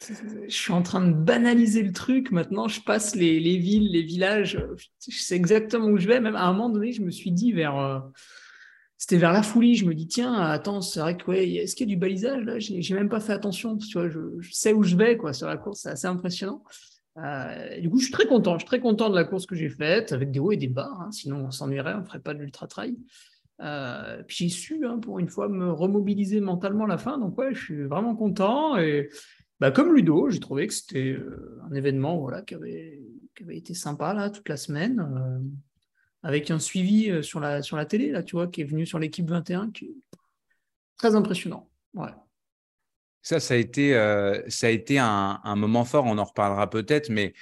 Je 0.00 0.54
suis 0.54 0.72
en 0.72 0.82
train 0.82 1.06
de 1.06 1.12
banaliser 1.12 1.82
le 1.82 1.92
truc. 1.92 2.30
Maintenant, 2.30 2.68
je 2.68 2.80
passe 2.80 3.14
les, 3.14 3.40
les 3.40 3.58
villes, 3.58 3.90
les 3.90 4.02
villages. 4.02 4.64
Je 5.08 5.18
sais 5.18 5.36
exactement 5.36 5.86
où 5.86 5.98
je 5.98 6.06
vais. 6.06 6.20
Même 6.20 6.36
à 6.36 6.44
un 6.44 6.52
moment 6.52 6.70
donné, 6.70 6.92
je 6.92 7.02
me 7.02 7.10
suis 7.10 7.32
dit 7.32 7.52
vers 7.52 8.02
c'était 8.98 9.16
vers 9.16 9.32
la 9.32 9.44
folie. 9.44 9.76
Je 9.76 9.86
me 9.86 9.94
dis, 9.94 10.08
tiens, 10.08 10.34
attends, 10.34 10.80
c'est 10.80 11.00
vrai 11.00 11.16
que, 11.16 11.30
ouais, 11.30 11.48
est-ce 11.48 11.76
qu'il 11.76 11.88
y 11.88 11.92
a 11.92 11.94
du 11.94 11.98
balisage 11.98 12.44
là? 12.44 12.58
J'ai 12.58 12.94
même 12.94 13.08
pas 13.08 13.20
fait 13.20 13.32
attention. 13.32 13.78
Tu 13.78 13.96
vois, 13.96 14.08
je, 14.08 14.18
sais 14.50 14.72
où 14.72 14.82
je 14.82 14.96
vais 14.96 15.16
quoi, 15.16 15.32
sur 15.32 15.46
la 15.46 15.56
course. 15.56 15.82
C'est 15.82 15.90
assez 15.90 16.08
impressionnant. 16.08 16.64
Euh, 17.16 17.80
du 17.80 17.88
coup, 17.88 17.98
je 17.98 18.04
suis 18.04 18.12
très 18.12 18.26
content. 18.26 18.54
Je 18.54 18.58
suis 18.58 18.66
très 18.66 18.80
content 18.80 19.08
de 19.08 19.14
la 19.14 19.24
course 19.24 19.46
que 19.46 19.54
j'ai 19.54 19.68
faite, 19.68 20.12
avec 20.12 20.32
des 20.32 20.40
hauts 20.40 20.50
et 20.50 20.56
des 20.56 20.68
bas. 20.68 20.90
Hein. 21.00 21.12
sinon, 21.12 21.46
on 21.46 21.50
s'ennuierait, 21.52 21.94
on 21.94 22.00
ne 22.00 22.04
ferait 22.04 22.20
pas 22.20 22.34
de 22.34 22.40
l'ultra-trail. 22.40 22.96
Euh, 23.60 24.22
puis 24.26 24.36
j'ai 24.36 24.48
su, 24.48 24.84
hein, 24.84 24.98
pour 24.98 25.20
une 25.20 25.28
fois, 25.28 25.48
me 25.48 25.70
remobiliser 25.70 26.40
mentalement 26.40 26.84
à 26.84 26.88
la 26.88 26.98
fin. 26.98 27.18
Donc, 27.18 27.38
ouais, 27.38 27.54
je 27.54 27.60
suis 27.60 27.84
vraiment 27.84 28.16
content. 28.16 28.76
Et 28.78 29.10
bah, 29.60 29.72
comme 29.72 29.94
Ludo, 29.94 30.30
j'ai 30.30 30.40
trouvé 30.40 30.66
que 30.68 30.74
c'était 30.74 31.12
euh, 31.12 31.60
un 31.68 31.74
événement 31.74 32.18
voilà, 32.18 32.42
qui, 32.42 32.54
avait, 32.54 33.02
qui 33.34 33.42
avait 33.42 33.56
été 33.56 33.74
sympa 33.74 34.14
là, 34.14 34.30
toute 34.30 34.48
la 34.48 34.56
semaine. 34.56 35.00
Euh, 35.00 35.38
avec 36.22 36.50
un 36.50 36.58
suivi 36.58 37.10
euh, 37.10 37.22
sur 37.22 37.40
la, 37.40 37.62
sur 37.62 37.76
la 37.76 37.84
télé, 37.84 38.10
là, 38.10 38.22
tu 38.22 38.36
vois, 38.36 38.48
qui 38.48 38.60
est 38.60 38.64
venu 38.64 38.86
sur 38.86 38.98
l'équipe 38.98 39.28
21, 39.28 39.70
qui 39.70 39.86
est 39.86 39.94
très 40.96 41.14
impressionnant. 41.14 41.68
Ouais. 41.94 42.10
Ça, 43.22 43.40
ça 43.40 43.54
a 43.54 43.56
été, 43.56 43.92
ça 44.48 44.68
a 44.68 44.70
été 44.70 44.98
un, 44.98 45.40
un, 45.42 45.56
moment 45.56 45.84
fort, 45.84 46.06
on 46.06 46.16
en 46.18 46.24
reparlera 46.24 46.70
peut-être, 46.70 47.10
mais 47.10 47.34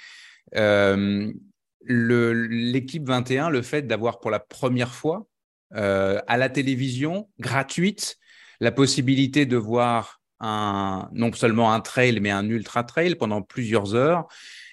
l'équipe 1.85 3.07
21, 3.07 3.49
le 3.49 3.61
fait 3.61 3.83
d'avoir 3.83 4.19
pour 4.19 4.31
la 4.31 4.39
première 4.39 4.93
fois 4.93 5.27
à 5.71 6.37
la 6.37 6.49
télévision, 6.49 7.29
gratuite, 7.39 8.17
la 8.59 8.71
possibilité 8.71 9.45
de 9.45 9.55
voir 9.55 10.16
un, 10.39 11.09
non 11.11 11.31
seulement 11.33 11.73
un 11.73 11.79
trail, 11.79 12.19
mais 12.19 12.31
un 12.31 12.47
ultra 12.49 12.83
trail 12.83 13.15
pendant 13.15 13.41
plusieurs 13.41 13.95
heures, 13.95 14.27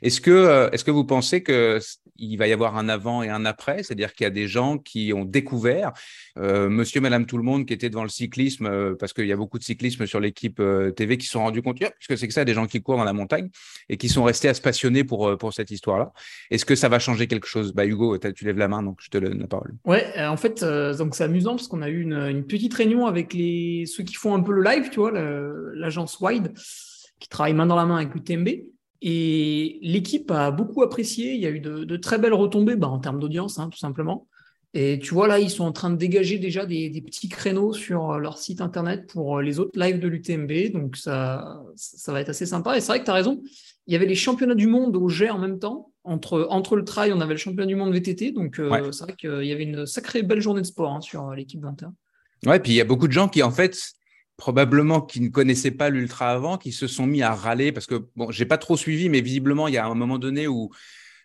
Est-ce 0.05 0.21
que, 0.21 0.69
est-ce 0.71 0.85
que 0.85 0.91
vous 0.91 1.07
pensez 1.07 1.43
qu'il 1.43 2.37
va 2.37 2.47
y 2.47 2.53
avoir 2.53 2.77
un 2.77 2.91
avant 2.91 3.23
et 3.23 3.31
un 3.31 3.47
après? 3.47 3.83
C'est-à-dire 3.83 4.13
qu'il 4.13 4.25
y 4.25 4.27
a 4.27 4.31
des 4.31 4.47
gens 4.47 4.77
qui 4.77 5.15
ont 5.15 5.25
découvert, 5.25 5.93
monsieur, 6.37 7.01
madame, 7.01 7.25
tout 7.25 7.39
le 7.39 7.43
monde 7.43 7.65
qui 7.65 7.73
étaient 7.73 7.89
devant 7.89 8.03
le 8.03 8.11
cyclisme, 8.11 8.97
parce 8.97 9.15
qu'il 9.15 9.27
y 9.27 9.33
a 9.33 9.37
beaucoup 9.37 9.59
de 9.59 9.65
cyclisme 9.65 10.05
sur 10.07 10.21
l'équipe 10.21 10.61
TV 10.95 11.17
qui 11.17 11.25
se 11.25 11.33
sont 11.33 11.41
rendus 11.41 11.63
compte, 11.63 11.79
puisque 11.79 12.19
c'est 12.19 12.29
que 12.29 12.35
ça, 12.35 12.45
des 12.45 12.53
gens 12.53 12.67
qui 12.67 12.83
courent 12.83 12.99
dans 12.99 13.05
la 13.05 13.15
montagne 13.15 13.49
et 13.89 13.97
qui 13.97 14.11
sont 14.11 14.25
restés 14.25 14.51
à 14.51 14.53
se 14.53 14.61
passionner 14.61 15.05
pour, 15.05 15.39
pour 15.39 15.55
cette 15.55 15.71
histoire-là. 15.71 16.13
Est-ce 16.51 16.67
que 16.67 16.75
ça 16.75 16.91
va 16.91 16.99
changer 16.99 17.27
quelque 17.27 17.47
chose? 17.47 17.73
Bah, 17.73 17.87
Hugo, 17.87 18.19
tu 18.19 18.45
lèves 18.45 18.59
la 18.59 18.69
main, 18.69 18.83
donc 18.83 18.99
je 19.01 19.09
te 19.09 19.17
donne 19.17 19.39
la 19.39 19.47
parole. 19.47 19.75
Ouais, 19.87 20.05
en 20.19 20.37
fait, 20.37 20.63
donc 20.63 21.15
c'est 21.15 21.25
amusant 21.25 21.57
parce 21.57 21.69
qu'on 21.69 21.81
a 21.81 21.89
eu 21.89 22.03
une, 22.03 22.13
une, 22.13 22.45
petite 22.45 22.75
réunion 22.75 23.07
avec 23.07 23.33
les, 23.33 23.87
ceux 23.87 24.05
qui 24.05 24.17
font 24.17 24.35
un 24.35 24.41
peu 24.41 24.53
le 24.53 24.63
live, 24.63 24.91
tu 24.91 25.01
vois, 25.01 25.13
l'agence 25.13 26.21
Wide, 26.21 26.53
qui 27.19 27.31
travaille 27.31 27.55
main 27.55 27.65
dans 27.65 27.77
la 27.77 27.87
main 27.87 27.97
avec 27.97 28.15
UTMB. 28.15 28.49
Et 29.07 29.79
l'équipe 29.83 30.31
a 30.31 30.51
beaucoup 30.51 30.83
apprécié. 30.83 31.35
Il 31.35 31.41
y 31.41 31.47
a 31.47 31.51
eu 31.51 31.61
de, 31.61 31.97
très 31.99 32.17
belles 32.17 32.33
retombées 32.33 32.75
bah, 32.75 32.89
en 32.89 32.99
termes 32.99 33.21
d'audience, 33.21 33.59
hein, 33.59 33.69
tout 33.71 33.79
simplement. 33.79 34.27
Et 34.73 34.99
tu 34.99 35.13
vois, 35.13 35.29
là, 35.29 35.39
ils 35.39 35.51
sont 35.51 35.65
en 35.65 35.73
train 35.73 35.91
de 35.91 35.97
dégager 35.97 36.39
déjà 36.39 36.65
des, 36.65 37.03
petits 37.05 37.29
créneaux 37.29 37.75
sur 37.75 38.19
leur 38.19 38.39
site 38.39 38.63
internet 38.63 39.07
pour 39.07 39.43
les 39.43 39.61
autres 39.61 39.79
lives 39.79 40.01
de 40.01 40.09
l'UTMB. 40.09 40.73
Donc, 40.73 40.97
ça, 40.97 41.63
ça 41.77 42.13
va 42.13 42.23
être 42.23 42.31
assez 42.31 42.47
sympa. 42.47 42.79
Et 42.79 42.81
c'est 42.81 42.89
vrai 42.89 43.01
que 43.01 43.05
tu 43.05 43.11
as 43.11 43.15
raison. 43.15 43.43
Il 43.87 43.93
y 43.93 43.97
avait 43.97 44.07
les 44.07 44.15
championnats 44.15 44.55
du 44.55 44.69
monde 44.69 44.97
au 44.97 45.11
G 45.11 45.29
en 45.29 45.39
même 45.39 45.59
temps. 45.59 45.93
Entre, 46.03 46.47
entre 46.49 46.75
le 46.75 46.85
trail, 46.85 47.13
on 47.13 47.21
avait 47.21 47.35
le 47.35 47.39
championnat 47.39 47.67
du 47.67 47.77
monde 47.77 47.93
VTT. 47.93 48.33
Donc, 48.33 48.59
euh, 48.59 48.91
c'est 48.91 49.05
vrai 49.05 49.17
qu'il 49.17 49.45
y 49.45 49.53
avait 49.53 49.65
une 49.65 49.85
sacrée 49.85 50.23
belle 50.23 50.41
journée 50.41 50.63
de 50.63 50.67
sport 50.67 50.91
hein, 50.91 51.03
sur 51.03 51.31
l'équipe 51.33 51.61
21. 51.61 51.93
Ouais, 52.47 52.59
puis 52.59 52.73
il 52.73 52.77
y 52.77 52.81
a 52.81 52.85
beaucoup 52.85 53.07
de 53.07 53.13
gens 53.13 53.29
qui, 53.29 53.43
en 53.43 53.51
fait, 53.51 53.79
probablement 54.37 55.01
qui 55.01 55.21
ne 55.21 55.29
connaissaient 55.29 55.71
pas 55.71 55.91
l'ultra 55.91 56.31
avant, 56.31 56.59
qui 56.59 56.73
se 56.73 56.87
sont 56.87 57.07
mis 57.07 57.23
à 57.23 57.35
râler 57.35 57.73
parce 57.73 57.87
que, 57.87 58.07
bon, 58.17 58.31
j'ai 58.31 58.47
pas 58.47 58.59
trop 58.59 58.77
suivi, 58.77 59.09
mais 59.09 59.21
visiblement, 59.21 59.69
il 59.69 59.75
y 59.75 59.79
a 59.79 59.87
un 59.87 59.95
moment 59.95 60.19
donné 60.19 60.49
où 60.49 60.71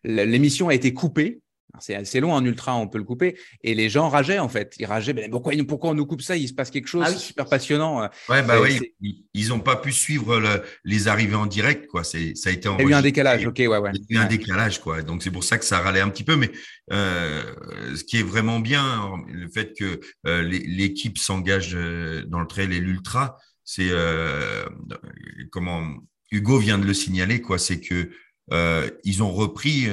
l'émission 0.04 0.70
a 0.70 0.74
été 0.74 0.94
coupée 0.94 1.42
c'est 1.80 1.96
assez 1.96 2.20
long 2.20 2.34
en 2.34 2.44
ultra, 2.44 2.76
on 2.76 2.88
peut 2.88 2.98
le 2.98 3.04
couper. 3.04 3.38
Et 3.64 3.76
les 3.76 3.90
gens 3.90 4.10
rageaient 4.10 4.40
en 4.40 4.50
fait. 4.50 4.76
Ils 4.80 4.86
rageaient, 4.86 5.14
mais 5.14 5.30
pourquoi, 5.30 5.54
pourquoi 5.68 5.92
on 5.92 5.94
nous 5.94 6.06
coupe 6.06 6.22
ça? 6.22 6.36
Il 6.36 6.48
se 6.48 6.54
passe 6.54 6.72
quelque 6.72 6.88
chose, 6.88 7.04
ah 7.06 7.14
super 7.14 7.46
passionnant. 7.46 8.10
Ouais, 8.28 8.44
bah 8.44 8.60
oui, 8.62 8.96
ils 9.34 9.50
n'ont 9.50 9.60
pas 9.60 9.76
pu 9.76 9.92
suivre 9.92 10.64
les 10.84 11.08
arrivées 11.08 11.36
en 11.36 11.46
direct, 11.46 11.88
quoi. 11.88 12.04
C'est, 12.04 12.36
ça 12.36 12.50
a 12.50 12.54
été 12.54 12.70
Il 12.80 12.84
y 12.84 12.88
a 12.88 12.90
eu 12.90 12.94
un 12.94 13.02
décalage, 13.02 13.46
ok, 13.46 13.58
ouais, 13.60 13.78
ouais. 13.78 13.92
Il 14.10 14.16
y 14.16 14.18
a 14.18 14.22
eu 14.22 14.24
un 14.26 14.28
décalage, 14.28 14.80
quoi. 14.80 15.02
Donc 15.02 15.24
c'est 15.24 15.32
pour 15.32 15.44
ça 15.44 15.58
que 15.58 15.66
ça 15.66 15.80
râlait 15.80 16.02
un 16.02 16.10
petit 16.10 16.24
peu. 16.24 16.36
Mais 16.36 16.52
euh, 16.92 17.44
ce 17.96 18.04
qui 18.04 18.18
est 18.18 18.24
vraiment 18.24 18.60
bien, 18.60 19.14
le 19.28 19.48
fait 19.50 19.74
que 19.78 20.00
euh, 20.26 20.42
l'équipe 20.42 21.18
s'engage 21.18 21.76
euh, 21.76 22.24
dans 22.26 22.40
le 22.40 22.48
trail 22.48 22.74
et 22.74 22.80
l'ultra, 22.80 23.38
c'est 23.64 23.90
comment 25.52 25.84
Hugo 26.32 26.58
vient 26.58 26.80
de 26.80 26.86
le 26.86 26.94
signaler, 26.94 27.42
quoi. 27.42 27.60
C'est 27.60 27.80
que 27.80 28.10
ils 29.04 29.24
ont 29.24 29.32
repris 29.32 29.88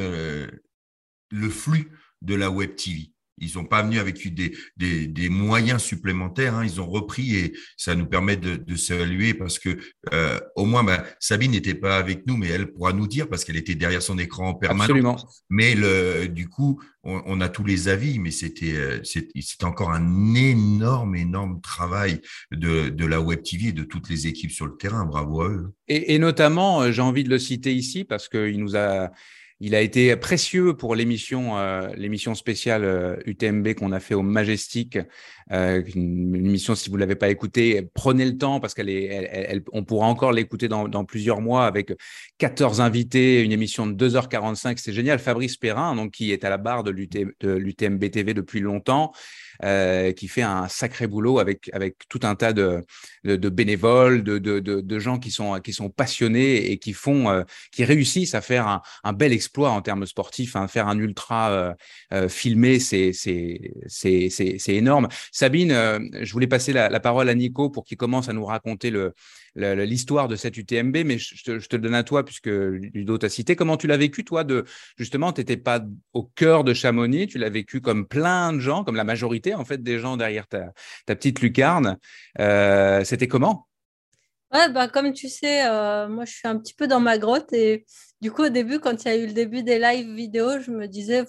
le 1.30 1.49
flux 1.49 1.90
de 2.23 2.35
la 2.35 2.50
web 2.50 2.76
TV. 2.76 3.12
Ils 3.38 3.50
sont 3.50 3.66
pas 3.66 3.83
venus 3.83 4.00
avec 4.00 4.35
des, 4.35 5.06
des, 5.06 5.28
moyens 5.28 5.83
supplémentaires. 5.83 6.54
Hein. 6.54 6.64
Ils 6.64 6.80
ont 6.80 6.87
repris 6.87 7.37
et 7.37 7.52
ça 7.76 7.95
nous 7.95 8.06
permet 8.06 8.37
de, 8.37 8.56
de 8.56 8.76
saluer 8.76 9.35
parce 9.35 9.59
que 9.59 9.78
euh, 10.14 10.40
au 10.54 10.64
moins 10.64 10.83
bah, 10.83 11.04
Sabine 11.21 11.50
n'était 11.50 11.75
pas 11.75 11.99
avec 11.99 12.26
nous, 12.26 12.38
mais 12.38 12.49
elle 12.49 12.73
pourra 12.73 12.95
nous 12.95 13.06
dire 13.06 13.28
parce 13.28 13.45
qu'elle 13.45 13.59
était 13.59 13.75
derrière 13.75 14.00
son 14.00 14.16
écran 14.18 14.49
en 14.49 14.54
permanence. 14.54 14.85
Absolument. 14.85 15.16
Mais 15.50 15.75
le, 15.75 16.28
du 16.28 16.49
coup, 16.49 16.80
on, 17.02 17.40
a 17.40 17.49
tous 17.49 17.62
les 17.62 17.88
avis, 17.88 18.18
mais 18.18 18.33
c'était 18.33 18.75
euh, 18.75 19.00
c'est 19.04 19.62
encore 19.64 19.92
un 19.92 20.35
énorme 20.35 21.14
énorme 21.14 21.61
travail 21.61 22.21
de, 22.50 22.88
de 22.88 23.06
la 23.06 23.21
web 23.21 23.42
TV 23.42 23.68
et 23.68 23.73
de 23.73 23.85
toutes 23.85 24.09
les 24.09 24.26
équipes 24.26 24.50
sur 24.50 24.66
le 24.66 24.76
terrain. 24.76 25.04
Bravo 25.04 25.42
à 25.42 25.49
eux. 25.50 25.75
Et, 25.88 26.14
et 26.14 26.18
notamment, 26.18 26.83
euh, 26.83 26.90
j'ai 26.90 27.02
envie 27.02 27.23
de 27.23 27.30
le 27.30 27.38
citer 27.38 27.73
ici 27.75 28.04
parce 28.04 28.28
qu'il 28.28 28.59
nous 28.59 28.76
a 28.76 29.12
il 29.60 29.75
a 29.75 29.80
été 29.80 30.14
précieux 30.16 30.75
pour 30.75 30.94
l'émission, 30.94 31.58
euh, 31.58 31.88
spéciale 32.34 33.22
UTMB 33.25 33.68
euh, 33.68 33.75
qu'on 33.75 33.92
a 33.92 34.00
fait 34.00 34.14
au 34.14 34.22
Majestic. 34.22 34.98
Euh, 35.52 35.82
une, 35.94 36.34
émission, 36.34 36.74
si 36.74 36.90
vous 36.90 36.96
l'avez 36.96 37.14
pas 37.14 37.28
écoutée, 37.28 37.88
prenez 37.94 38.24
le 38.24 38.36
temps 38.36 38.58
parce 38.58 38.74
qu'elle 38.74 39.62
on 39.72 39.84
pourra 39.84 40.06
encore 40.06 40.32
l'écouter 40.32 40.68
dans, 40.68 41.04
plusieurs 41.04 41.40
mois 41.40 41.66
avec 41.66 41.92
14 42.38 42.80
invités, 42.80 43.42
une 43.42 43.52
émission 43.52 43.86
de 43.86 44.08
2h45. 44.08 44.78
C'est 44.78 44.92
génial. 44.92 45.18
Fabrice 45.18 45.56
Perrin, 45.56 45.94
donc 45.94 46.12
qui 46.12 46.32
est 46.32 46.44
à 46.44 46.50
la 46.50 46.58
barre 46.58 46.82
de 46.82 46.90
l'UTMB 46.90 48.10
TV 48.10 48.34
depuis 48.34 48.60
longtemps. 48.60 49.12
Euh, 49.64 50.12
qui 50.12 50.28
fait 50.28 50.42
un 50.42 50.68
sacré 50.68 51.06
boulot 51.06 51.38
avec, 51.38 51.70
tout 52.10 52.20
un 52.24 52.34
tas 52.34 52.52
de, 52.52 52.84
bénévoles, 53.24 54.22
de, 54.22 54.98
gens 54.98 55.18
qui 55.18 55.30
sont, 55.30 55.90
passionnés 55.96 56.70
et 56.70 56.78
qui 56.78 56.92
font, 56.92 57.30
euh, 57.30 57.42
qui 57.72 57.84
réussissent 57.84 58.34
à 58.34 58.42
faire 58.42 58.82
un, 59.02 59.12
bel 59.14 59.32
exploit 59.32 59.70
en 59.70 59.80
termes 59.80 60.04
sportifs. 60.04 60.56
Hein. 60.56 60.68
Faire 60.68 60.88
un 60.88 60.98
ultra 60.98 61.74
filmé, 62.28 62.78
c'est 62.80 63.12
énorme. 64.68 65.08
Sabine, 65.37 66.09
je 66.19 66.33
voulais 66.33 66.47
passer 66.47 66.73
la, 66.73 66.99
parole 66.99 67.28
à 67.28 67.35
Nico 67.35 67.69
pour 67.69 67.85
qu'il 67.85 67.99
commence 67.99 68.31
à 68.31 68.33
nous 68.33 68.47
raconter 68.47 68.90
l'histoire 69.55 70.28
de 70.28 70.35
cette 70.35 70.57
UTMB, 70.57 70.97
mais 71.05 71.19
je 71.19 71.59
te, 71.59 71.76
donne 71.76 71.95
à 71.95 72.05
toi, 72.05 72.25
puisque 72.25 72.47
Ludo 72.47 73.19
t'a 73.19 73.28
cité. 73.28 73.55
Comment 73.55 73.76
tu 73.76 73.87
l'as 73.87 73.99
vécu, 73.99 74.25
toi, 74.25 74.45
de 74.45 74.64
justement, 74.97 75.35
tu 75.35 75.43
n'étais 75.43 75.59
pas 75.59 75.85
au 76.14 76.23
cœur 76.23 76.64
de 76.64 76.73
Chamonix, 76.73 77.26
tu 77.26 77.37
l'as 77.37 77.50
vécu 77.50 77.83
comme 77.83 78.07
plein 78.07 78.55
de 78.55 78.61
gens, 78.61 78.83
comme 78.83 78.97
la 78.97 79.05
majorité, 79.05 79.55
en 79.55 79.66
fait, 79.66 79.83
des 79.83 79.99
gens 79.99 80.16
derrière 80.16 80.47
ta, 80.47 80.73
petite 81.05 81.43
lucarne. 81.43 81.99
Euh, 82.40 83.05
C'était 83.05 83.28
comment? 83.28 83.66
Ouais, 84.55 84.73
bah, 84.73 84.88
comme 84.88 85.12
tu 85.12 85.28
sais, 85.28 85.66
euh, 85.66 86.09
moi, 86.09 86.25
je 86.25 86.33
suis 86.33 86.49
un 86.49 86.59
petit 86.59 86.73
peu 86.73 86.87
dans 86.87 87.00
ma 87.00 87.19
grotte 87.19 87.52
et 87.52 87.85
du 88.23 88.31
coup, 88.31 88.45
au 88.45 88.49
début, 88.49 88.81
quand 88.81 89.05
il 89.05 89.09
y 89.09 89.11
a 89.11 89.16
eu 89.16 89.26
le 89.26 89.35
début 89.35 89.62
des 89.62 89.78
live 89.78 90.14
vidéo, 90.14 90.61
je 90.61 90.71
me 90.71 90.87
disais, 90.88 91.25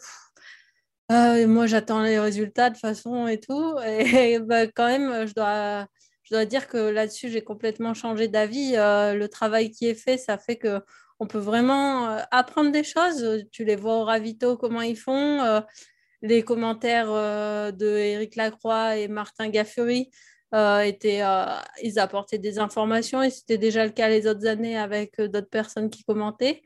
euh, 1.12 1.48
moi, 1.48 1.68
j'attends 1.68 2.02
les 2.02 2.20
résultats 2.20 2.70
de 2.70 2.78
façon 2.78 3.28
et 3.28 3.40
tout. 3.40 3.76
Et, 3.86 4.40
bah, 4.40 4.68
quand 4.68 4.88
même, 4.88 5.28
je 5.28 5.34
dois 5.34 5.88
je 6.30 6.36
dois 6.36 6.46
dire 6.46 6.68
que 6.68 6.78
là-dessus, 6.78 7.30
j'ai 7.30 7.42
complètement 7.42 7.94
changé 7.94 8.28
d'avis. 8.28 8.74
Euh, 8.76 9.14
le 9.14 9.30
travail 9.30 9.72
qui 9.72 9.88
est 9.88 9.96
fait, 9.96 10.18
ça 10.18 10.38
fait 10.38 10.58
que 10.58 10.82
on 11.20 11.26
peut 11.26 11.38
vraiment 11.40 12.10
euh, 12.10 12.22
apprendre 12.32 12.72
des 12.72 12.84
choses. 12.84 13.46
Tu 13.52 13.64
les 13.64 13.78
vois 13.78 13.96
au 14.00 14.04
ravito, 14.04 14.58
comment 14.58 14.82
ils 14.82 14.98
font. 14.98 15.42
Euh, 15.42 15.62
les 16.22 16.44
commentaires 16.44 17.12
de 17.12 18.28
Lacroix 18.36 18.98
et 18.98 19.08
Martin 19.08 19.50
Gaffuri 19.50 20.10
étaient, 20.52 21.22
ils 21.84 22.00
apportaient 22.00 22.40
des 22.40 22.58
informations 22.58 23.22
et 23.22 23.30
c'était 23.30 23.60
déjà 23.60 23.86
le 23.86 23.92
cas 23.92 24.10
les 24.10 24.26
autres 24.26 24.48
années 24.48 24.78
avec 24.80 25.22
d'autres 25.22 25.50
personnes 25.50 25.92
qui 25.92 26.04
commentaient. 26.04 26.64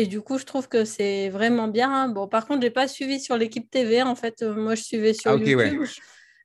Et 0.00 0.06
du 0.06 0.22
coup, 0.22 0.38
je 0.38 0.44
trouve 0.46 0.66
que 0.66 0.86
c'est 0.86 1.28
vraiment 1.28 1.68
bien. 1.68 2.08
Bon, 2.08 2.26
par 2.26 2.46
contre, 2.46 2.62
je 2.62 2.68
n'ai 2.68 2.70
pas 2.70 2.88
suivi 2.88 3.20
sur 3.20 3.36
l'équipe 3.36 3.70
TV. 3.70 4.00
En 4.00 4.14
fait, 4.14 4.42
moi, 4.42 4.74
je 4.74 4.82
suivais 4.82 5.12
sur 5.12 5.32
ah, 5.32 5.34
YouTube. 5.34 5.84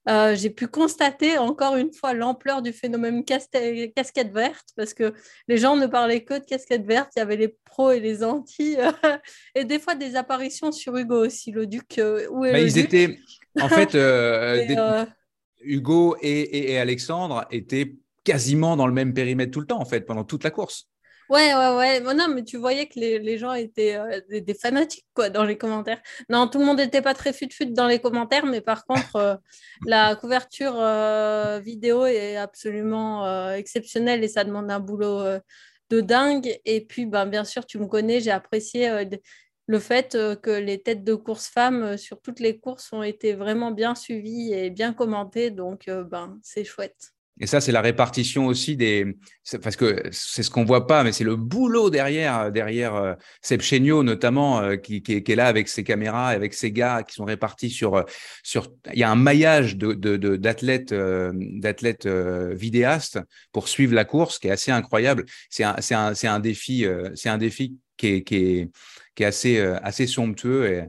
Euh, 0.09 0.35
j'ai 0.35 0.49
pu 0.49 0.67
constater 0.67 1.37
encore 1.37 1.77
une 1.77 1.93
fois 1.93 2.13
l'ampleur 2.13 2.61
du 2.61 2.73
phénomène 2.73 3.23
casquette 3.23 4.33
verte 4.33 4.67
parce 4.75 4.93
que 4.93 5.13
les 5.47 5.57
gens 5.57 5.77
ne 5.77 5.87
parlaient 5.87 6.25
que 6.25 6.33
de 6.33 6.43
casquette 6.43 6.85
verte. 6.85 7.13
Il 7.15 7.19
y 7.19 7.21
avait 7.21 7.37
les 7.37 7.55
pros 7.63 7.91
et 7.91 8.01
les 8.01 8.25
anti 8.25 8.75
et 9.55 9.63
des 9.63 9.79
fois 9.79 9.95
des 9.95 10.17
apparitions 10.17 10.73
sur 10.73 10.97
Hugo 10.97 11.25
aussi, 11.25 11.51
le 11.51 11.65
duc. 11.65 11.97
Euh, 11.97 12.27
où 12.31 12.43
est 12.43 12.51
bah, 12.51 12.59
le 12.59 12.65
ils 12.65 12.77
étaient 12.77 13.17
en 13.61 13.69
fait 13.69 13.95
euh, 13.95 15.05
Hugo 15.61 16.17
et, 16.21 16.77
Alexandre 16.77 17.47
étaient 17.51 17.95
quasiment 18.25 18.75
dans 18.75 18.87
le 18.87 18.93
même 18.93 19.13
périmètre 19.13 19.51
tout 19.51 19.61
le 19.61 19.67
temps 19.67 19.79
en 19.79 19.85
fait 19.85 20.01
pendant 20.01 20.25
toute 20.25 20.43
la 20.43 20.51
course. 20.51 20.89
Ouais, 21.29 21.55
ouais, 21.55 21.75
ouais. 21.75 22.13
non, 22.13 22.27
mais 22.27 22.43
tu 22.43 22.57
voyais 22.57 22.87
que 22.87 22.99
les, 22.99 23.17
les 23.17 23.37
gens 23.39 23.53
étaient 23.53 23.95
euh, 23.95 24.21
des, 24.29 24.53
fanatiques 24.53 25.07
quoi, 25.15 25.29
dans 25.29 25.43
les 25.43 25.57
commentaires. 25.57 25.99
Non, 26.29 26.47
tout 26.47 26.59
le 26.59 26.65
monde 26.65 26.77
n'était 26.77 27.01
pas 27.01 27.15
très 27.15 27.33
fut-fut 27.33 27.65
dans 27.67 27.87
les 27.87 27.99
commentaires, 27.99 28.45
mais 28.45 28.61
par 28.61 28.85
contre, 28.85 29.15
euh, 29.15 29.35
la 29.85 30.15
couverture 30.15 30.75
euh, 30.77 31.59
vidéo 31.59 32.05
est 32.05 32.35
absolument 32.37 33.51
exceptionnelle 33.53 34.23
et 34.23 34.27
ça 34.27 34.43
demande 34.43 34.69
un 34.69 34.79
boulot 34.79 35.23
de 35.89 36.01
dingue. 36.01 36.59
Et 36.65 36.85
puis, 36.85 37.05
ben, 37.07 37.25
bien 37.25 37.43
sûr, 37.43 37.65
tu 37.65 37.79
me 37.79 37.87
connais, 37.87 38.19
j'ai 38.21 38.31
apprécié 38.31 39.07
le 39.67 39.79
fait 39.79 40.17
que 40.43 40.51
les 40.51 40.81
têtes 40.83 41.03
de 41.03 41.15
course 41.15 41.47
femmes 41.47 41.97
sur 41.97 42.21
toutes 42.21 42.39
les 42.39 42.59
courses 42.59 42.93
ont 42.93 43.03
été 43.03 43.33
vraiment 43.33 43.71
bien 43.71 43.95
suivies 43.95 44.53
et 44.53 44.69
bien 44.69 44.93
commentées. 44.93 45.49
Donc, 45.49 45.87
ben, 45.87 46.39
c'est 46.43 46.63
chouette. 46.65 47.14
Et 47.41 47.47
ça, 47.47 47.59
c'est 47.59 47.73
la 47.73 47.81
répartition 47.81 48.45
aussi 48.45 48.77
des. 48.77 49.17
Parce 49.61 49.75
que 49.75 50.03
c'est 50.11 50.41
ce 50.41 50.49
qu'on 50.49 50.63
voit 50.63 50.87
pas, 50.87 51.03
mais 51.03 51.11
c'est 51.11 51.25
le 51.25 51.35
boulot 51.35 51.89
derrière, 51.89 52.49
derrière 52.49 52.95
euh, 52.95 53.13
Seb 53.41 53.59
Chéniaud, 53.61 54.03
notamment, 54.03 54.61
euh, 54.61 54.77
qui, 54.77 55.01
qui, 55.01 55.13
est 55.13 55.35
là 55.35 55.47
avec 55.47 55.67
ses 55.67 55.83
caméras, 55.83 56.29
avec 56.29 56.53
ses 56.53 56.71
gars 56.71 57.03
qui 57.03 57.13
sont 57.13 57.25
répartis 57.25 57.69
sur. 57.69 57.95
Euh, 57.95 58.03
sur... 58.41 58.71
Il 58.93 58.99
y 58.99 59.03
a 59.03 59.11
un 59.11 59.17
maillage 59.17 59.75
d'athlètes 59.75 60.93
de, 60.93 61.33
de, 61.33 61.59
d'athlètes 61.59 62.07
vidéastes 62.07 63.19
pour 63.51 63.67
suivre 63.67 63.93
la 63.93 64.05
course 64.05 64.39
qui 64.39 64.47
est 64.47 64.51
assez 64.51 64.71
incroyable. 64.71 65.25
C'est 65.49 65.65
un, 65.65 65.75
un, 65.91 66.13
un, 66.23 66.39
défi, 66.39 66.85
c'est 67.15 67.29
un 67.29 67.37
défi 67.37 67.77
qui 67.97 68.07
est, 68.07 68.23
qui 68.23 68.35
est, 68.35 68.71
qui 69.13 69.23
est 69.23 69.25
assez, 69.25 69.59
assez 69.59 70.07
somptueux. 70.07 70.67
Et, 70.67 70.83